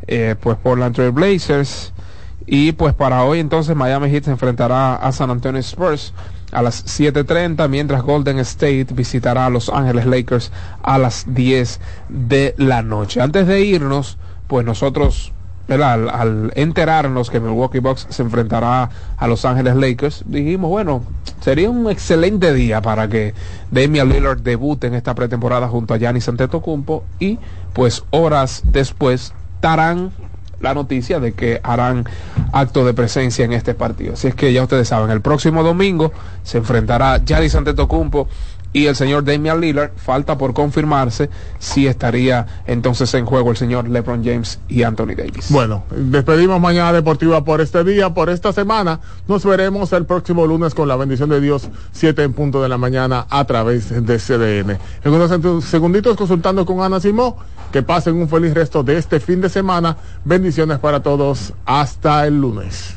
eh, 0.06 0.36
pues 0.40 0.56
Portland 0.58 0.94
Trail 0.94 1.12
Blazers. 1.12 1.92
Y 2.46 2.72
pues 2.72 2.94
para 2.94 3.22
hoy 3.22 3.38
entonces 3.38 3.76
Miami 3.76 4.10
Heat 4.10 4.24
se 4.24 4.30
enfrentará 4.32 4.96
a 4.96 5.12
San 5.12 5.30
Antonio 5.30 5.60
Spurs 5.60 6.12
a 6.50 6.60
las 6.60 6.84
7.30, 6.84 7.68
mientras 7.68 8.02
Golden 8.02 8.38
State 8.40 8.88
visitará 8.92 9.46
a 9.46 9.50
Los 9.50 9.68
Ángeles 9.70 10.06
Lakers 10.06 10.52
a 10.82 10.98
las 10.98 11.24
10 11.28 11.80
de 12.08 12.54
la 12.58 12.82
noche. 12.82 13.20
Antes 13.20 13.46
de 13.46 13.62
irnos, 13.62 14.18
pues 14.48 14.64
nosotros. 14.64 15.32
Al, 15.68 16.10
al 16.10 16.52
enterarnos 16.54 17.30
que 17.30 17.40
Milwaukee 17.40 17.78
Bucks 17.78 18.06
se 18.10 18.22
enfrentará 18.22 18.90
a 19.16 19.26
Los 19.26 19.44
Ángeles 19.44 19.76
Lakers, 19.76 20.24
dijimos, 20.26 20.68
bueno, 20.68 21.02
sería 21.40 21.70
un 21.70 21.90
excelente 21.90 22.52
día 22.52 22.82
para 22.82 23.08
que 23.08 23.32
Damian 23.70 24.08
Lillard 24.08 24.40
debute 24.40 24.88
en 24.88 24.94
esta 24.94 25.14
pretemporada 25.14 25.68
junto 25.68 25.94
a 25.94 25.98
Giannis 25.98 26.28
Antetokounmpo 26.28 27.04
y 27.18 27.38
pues 27.72 28.04
horas 28.10 28.62
después 28.64 29.32
estarán 29.54 30.12
la 30.60 30.74
noticia 30.74 31.20
de 31.20 31.32
que 31.32 31.60
harán 31.62 32.04
acto 32.52 32.84
de 32.84 32.94
presencia 32.94 33.44
en 33.44 33.52
este 33.52 33.74
partido. 33.74 34.14
Así 34.14 34.28
es 34.28 34.34
que 34.34 34.52
ya 34.52 34.62
ustedes 34.62 34.88
saben, 34.88 35.10
el 35.10 35.20
próximo 35.20 35.62
domingo 35.62 36.12
se 36.42 36.58
enfrentará 36.58 37.20
Giannis 37.24 37.54
Antetokounmpo 37.54 38.28
y 38.72 38.86
el 38.86 38.96
señor 38.96 39.24
Damian 39.24 39.60
Lillard. 39.60 39.92
Falta 39.96 40.38
por 40.38 40.54
confirmarse 40.54 41.30
si 41.58 41.86
estaría 41.86 42.46
entonces 42.66 43.12
en 43.14 43.26
juego 43.26 43.50
el 43.50 43.56
señor 43.56 43.88
LeBron 43.88 44.24
James 44.24 44.58
y 44.68 44.82
Anthony 44.82 45.14
Davis. 45.16 45.50
Bueno, 45.50 45.84
despedimos 45.90 46.60
Mañana 46.60 46.92
Deportiva 46.92 47.44
por 47.44 47.60
este 47.60 47.84
día, 47.84 48.10
por 48.14 48.30
esta 48.30 48.52
semana. 48.52 49.00
Nos 49.28 49.44
veremos 49.44 49.92
el 49.92 50.06
próximo 50.06 50.46
lunes 50.46 50.74
con 50.74 50.88
la 50.88 50.96
bendición 50.96 51.28
de 51.30 51.40
Dios, 51.40 51.68
7 51.92 52.22
en 52.22 52.32
punto 52.32 52.62
de 52.62 52.68
la 52.68 52.78
mañana 52.78 53.26
a 53.28 53.44
través 53.44 53.90
de 53.90 54.18
CDN. 54.18 54.78
En 55.04 55.12
unos 55.12 55.64
segunditos 55.64 56.16
consultando 56.16 56.66
con 56.66 56.80
Ana 56.80 57.00
Simó. 57.00 57.36
Que 57.72 57.82
pasen 57.82 58.16
un 58.16 58.28
feliz 58.28 58.52
resto 58.52 58.82
de 58.82 58.98
este 58.98 59.18
fin 59.18 59.40
de 59.40 59.48
semana. 59.48 59.96
Bendiciones 60.26 60.78
para 60.78 61.02
todos. 61.02 61.54
Hasta 61.64 62.26
el 62.26 62.38
lunes. 62.38 62.96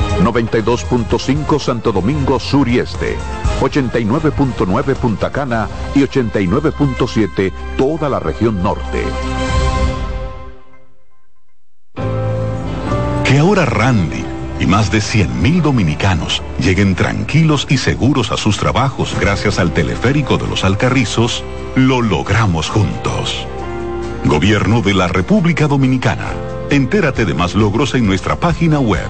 92.5 0.23 1.59
Santo 1.59 1.91
Domingo 1.91 2.39
Sur 2.39 2.67
y 2.67 2.79
Este, 2.79 3.17
89.9 3.61 4.95
Punta 4.95 5.31
Cana 5.31 5.67
y 5.95 5.99
89.7 5.99 7.51
toda 7.77 8.09
la 8.09 8.19
región 8.19 8.61
norte. 8.61 9.03
Que 13.23 13.37
ahora 13.37 13.65
Randy 13.65 14.25
y 14.61 14.67
más 14.67 14.91
de 14.91 14.99
100.000 14.99 15.61
dominicanos 15.61 16.43
lleguen 16.59 16.93
tranquilos 16.93 17.65
y 17.69 17.77
seguros 17.77 18.31
a 18.31 18.37
sus 18.37 18.57
trabajos 18.57 19.15
gracias 19.19 19.57
al 19.57 19.73
teleférico 19.73 20.37
de 20.37 20.47
los 20.47 20.63
Alcarrizos, 20.63 21.43
lo 21.75 22.01
logramos 22.01 22.69
juntos. 22.69 23.47
Gobierno 24.25 24.81
de 24.81 24.93
la 24.93 25.07
República 25.07 25.67
Dominicana. 25.67 26.27
Entérate 26.69 27.25
de 27.25 27.33
más 27.33 27.55
logros 27.55 27.95
en 27.95 28.05
nuestra 28.05 28.35
página 28.35 28.79
web, 28.79 29.09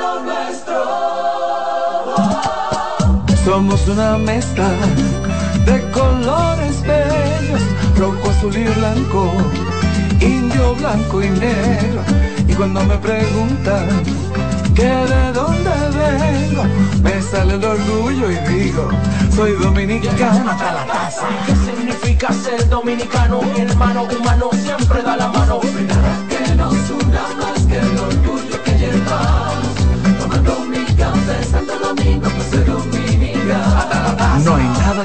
Somos 3.43 3.87
una 3.87 4.17
mezcla 4.17 4.69
de 5.65 5.81
colores 5.91 6.81
bellos, 6.83 7.61
rojo, 7.97 8.29
azul 8.29 8.55
y 8.55 8.63
blanco, 8.65 9.33
indio, 10.19 10.75
blanco 10.75 11.23
y 11.23 11.29
negro. 11.29 12.01
Y 12.47 12.53
cuando 12.53 12.83
me 12.83 12.97
preguntan 12.97 13.87
que 14.75 14.83
de 14.83 15.33
dónde 15.33 15.71
vengo, 15.97 16.63
me 17.01 17.21
sale 17.21 17.55
el 17.55 17.65
orgullo 17.65 18.31
y 18.31 18.35
digo, 18.53 18.89
soy 19.35 19.53
dominicano 19.53 20.51
hasta 20.51 20.73
la 20.73 20.85
casa. 20.85 21.27
¿Qué 21.47 21.55
significa 21.55 22.31
ser 22.33 22.69
dominicano? 22.69 23.41
Mi 23.41 23.61
hermano 23.61 24.03
humano 24.03 24.49
siempre 24.53 25.01
da 25.01 25.17
la 25.17 25.27
mano. 25.29 25.40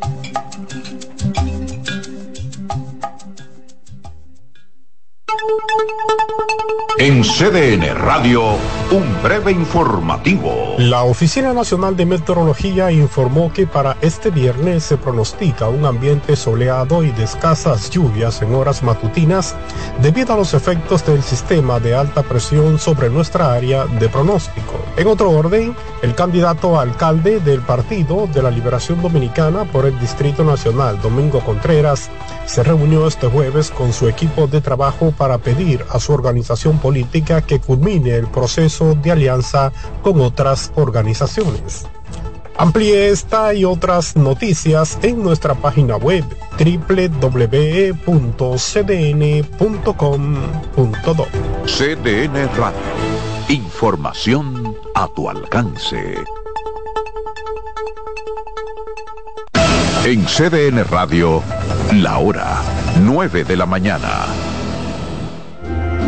Thank 0.00 0.30
you. 6.40 6.51
En 6.98 7.22
CDN 7.22 7.94
Radio, 7.96 8.42
un 8.90 9.22
breve 9.22 9.50
informativo. 9.50 10.74
La 10.76 11.04
Oficina 11.04 11.54
Nacional 11.54 11.96
de 11.96 12.04
Meteorología 12.04 12.92
informó 12.92 13.50
que 13.50 13.66
para 13.66 13.96
este 14.02 14.30
viernes 14.30 14.84
se 14.84 14.98
pronostica 14.98 15.68
un 15.68 15.86
ambiente 15.86 16.36
soleado 16.36 17.02
y 17.02 17.10
de 17.10 17.24
escasas 17.24 17.88
lluvias 17.90 18.42
en 18.42 18.54
horas 18.54 18.82
matutinas 18.82 19.54
debido 20.02 20.34
a 20.34 20.36
los 20.36 20.52
efectos 20.52 21.04
del 21.06 21.22
sistema 21.22 21.80
de 21.80 21.94
alta 21.94 22.22
presión 22.22 22.78
sobre 22.78 23.08
nuestra 23.08 23.54
área 23.54 23.86
de 23.86 24.08
pronóstico. 24.10 24.74
En 24.96 25.06
otro 25.06 25.30
orden, 25.30 25.74
el 26.02 26.14
candidato 26.14 26.78
a 26.78 26.82
alcalde 26.82 27.40
del 27.40 27.62
Partido 27.62 28.26
de 28.26 28.42
la 28.42 28.50
Liberación 28.50 29.00
Dominicana 29.00 29.64
por 29.64 29.86
el 29.86 29.98
Distrito 29.98 30.44
Nacional, 30.44 31.00
Domingo 31.00 31.40
Contreras, 31.40 32.10
se 32.44 32.62
reunió 32.62 33.06
este 33.06 33.28
jueves 33.28 33.70
con 33.70 33.92
su 33.92 34.08
equipo 34.08 34.46
de 34.46 34.60
trabajo 34.60 35.12
para 35.16 35.38
pedir 35.38 35.84
a 35.88 35.98
su 35.98 36.12
organización 36.12 36.78
política 36.82 37.40
que 37.40 37.60
culmine 37.60 38.16
el 38.16 38.26
proceso 38.26 38.94
de 38.94 39.12
alianza 39.12 39.72
con 40.02 40.20
otras 40.20 40.72
organizaciones. 40.74 41.86
Amplíe 42.58 43.08
esta 43.08 43.54
y 43.54 43.64
otras 43.64 44.14
noticias 44.16 44.98
en 45.02 45.22
nuestra 45.22 45.54
página 45.54 45.96
web 45.96 46.24
www.cdn.com.do. 46.58 48.02
CDN 51.64 52.48
Radio. 52.56 52.80
Información 53.48 54.76
a 54.94 55.08
tu 55.08 55.30
alcance. 55.30 56.16
En 60.04 60.24
CDN 60.24 60.84
Radio, 60.84 61.42
la 61.92 62.18
hora 62.18 62.60
9 63.00 63.44
de 63.44 63.56
la 63.56 63.66
mañana. 63.66 64.51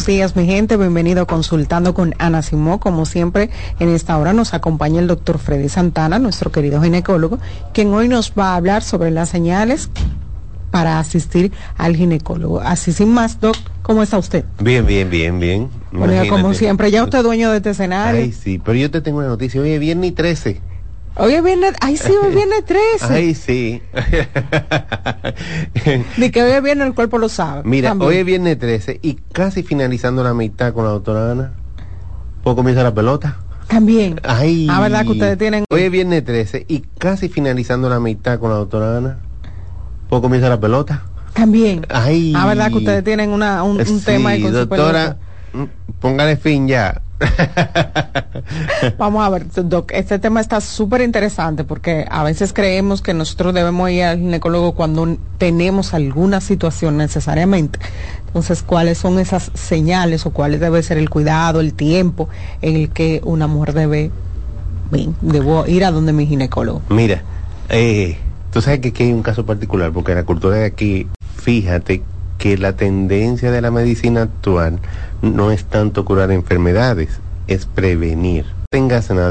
Buenos 0.00 0.16
días, 0.16 0.34
mi 0.34 0.46
gente. 0.46 0.78
Bienvenido 0.78 1.20
a 1.20 1.26
Consultando 1.26 1.92
con 1.92 2.14
Ana 2.16 2.40
Simó. 2.40 2.80
Como 2.80 3.04
siempre, 3.04 3.50
en 3.80 3.90
esta 3.90 4.16
hora 4.16 4.32
nos 4.32 4.54
acompaña 4.54 4.98
el 4.98 5.06
doctor 5.06 5.38
Freddy 5.38 5.68
Santana, 5.68 6.18
nuestro 6.18 6.50
querido 6.50 6.80
ginecólogo, 6.80 7.38
quien 7.74 7.92
hoy 7.92 8.08
nos 8.08 8.32
va 8.32 8.52
a 8.52 8.56
hablar 8.56 8.82
sobre 8.82 9.10
las 9.10 9.28
señales 9.28 9.90
para 10.70 10.98
asistir 10.98 11.52
al 11.76 11.96
ginecólogo. 11.96 12.62
Así 12.62 12.94
sin 12.94 13.12
más, 13.12 13.40
doc, 13.40 13.58
¿cómo 13.82 14.02
está 14.02 14.16
usted? 14.16 14.46
Bien, 14.58 14.86
bien, 14.86 15.10
bien, 15.10 15.38
bien. 15.38 15.68
Bueno, 15.92 16.26
como 16.30 16.54
siempre, 16.54 16.90
ya 16.90 17.04
usted 17.04 17.18
es 17.18 17.24
dueño 17.24 17.50
de 17.50 17.58
este 17.58 17.70
escenario. 17.70 18.22
Ay, 18.22 18.32
sí, 18.32 18.58
pero 18.58 18.78
yo 18.78 18.90
te 18.90 19.02
tengo 19.02 19.18
una 19.18 19.28
noticia. 19.28 19.60
Hoy 19.60 19.72
es 19.72 19.80
viernes 19.80 20.14
13. 20.14 20.62
Hoy 21.16 21.34
es 21.34 21.42
viernes, 21.42 21.74
ay 21.80 21.96
sí, 21.96 22.12
hoy 22.12 22.28
es 22.28 22.34
viernes 22.34 22.64
13. 22.64 23.06
Ay, 23.10 23.34
sí. 23.34 23.82
Ni 26.16 26.30
que 26.30 26.42
hoy 26.42 26.50
es 26.52 26.62
viernes 26.62 26.86
el 26.86 26.94
cuerpo 26.94 27.18
lo 27.18 27.28
sabe. 27.28 27.62
Mira, 27.64 27.90
También. 27.90 28.10
hoy 28.10 28.16
es 28.18 28.24
viernes 28.26 28.58
13 28.58 29.00
y 29.02 29.14
casi 29.32 29.62
finalizando 29.62 30.22
la 30.22 30.34
mitad 30.34 30.72
con 30.72 30.84
la 30.84 30.90
doctora 30.90 31.32
Ana. 31.32 31.52
¿Puedo 32.42 32.56
comienza 32.56 32.82
la 32.82 32.94
pelota? 32.94 33.36
También. 33.68 34.20
Ay. 34.24 34.66
Ah, 34.70 34.80
¿verdad 34.80 35.02
que 35.04 35.12
ustedes 35.12 35.38
tienen... 35.38 35.64
Hoy 35.70 35.82
es 35.82 35.90
viernes 35.90 36.24
13 36.24 36.66
y 36.68 36.80
casi 36.98 37.28
finalizando 37.28 37.88
la 37.88 38.00
mitad 38.00 38.38
con 38.38 38.50
la 38.50 38.56
doctora 38.56 38.96
Ana. 38.98 39.18
¿Puedo 40.08 40.22
comienza 40.22 40.48
la 40.48 40.58
pelota? 40.58 41.02
También. 41.34 41.86
Ay. 41.88 42.32
Ah, 42.36 42.46
¿verdad 42.46 42.70
que 42.70 42.78
ustedes 42.78 43.04
tienen 43.04 43.30
una, 43.30 43.62
un, 43.62 43.78
un 43.78 43.86
Sí, 43.86 44.04
tema 44.04 44.30
ahí 44.30 44.42
con 44.42 44.50
su 44.50 44.56
doctora, 44.58 45.18
mm, 45.52 45.64
póngale 46.00 46.36
fin 46.36 46.66
ya. 46.66 47.00
Vamos 48.98 49.24
a 49.24 49.28
ver, 49.28 49.46
Doc, 49.64 49.92
este 49.92 50.18
tema 50.18 50.40
está 50.40 50.60
súper 50.60 51.02
interesante 51.02 51.64
porque 51.64 52.06
a 52.10 52.24
veces 52.24 52.52
creemos 52.52 53.02
que 53.02 53.14
nosotros 53.14 53.54
debemos 53.54 53.90
ir 53.90 54.04
al 54.04 54.18
ginecólogo 54.18 54.72
cuando 54.72 55.16
tenemos 55.38 55.94
alguna 55.94 56.40
situación 56.40 56.96
necesariamente. 56.96 57.78
Entonces, 58.26 58.62
¿cuáles 58.62 58.98
son 58.98 59.18
esas 59.18 59.50
señales 59.54 60.24
o 60.26 60.30
cuál 60.30 60.58
debe 60.58 60.82
ser 60.82 60.98
el 60.98 61.10
cuidado, 61.10 61.60
el 61.60 61.74
tiempo 61.74 62.28
en 62.62 62.76
el 62.76 62.90
que 62.90 63.20
una 63.24 63.46
mujer 63.46 63.74
debe, 63.74 64.10
debo 65.20 65.66
ir 65.66 65.84
a 65.84 65.90
donde 65.90 66.12
mi 66.12 66.26
ginecólogo? 66.26 66.82
Mira, 66.88 67.22
eh, 67.68 68.16
tú 68.52 68.62
sabes 68.62 68.80
que 68.80 68.88
aquí 68.88 69.04
hay 69.04 69.12
un 69.12 69.22
caso 69.22 69.44
particular, 69.44 69.92
porque 69.92 70.12
en 70.12 70.18
la 70.18 70.24
cultura 70.24 70.56
de 70.56 70.64
aquí, 70.64 71.08
fíjate 71.36 72.02
que 72.38 72.56
la 72.56 72.72
tendencia 72.72 73.50
de 73.50 73.60
la 73.60 73.70
medicina 73.70 74.22
actual 74.22 74.80
no 75.22 75.50
es 75.50 75.64
tanto 75.64 76.04
curar 76.04 76.30
enfermedades, 76.30 77.20
es 77.46 77.66
prevenir. 77.66 78.46
Tengas 78.70 79.10
nada 79.10 79.28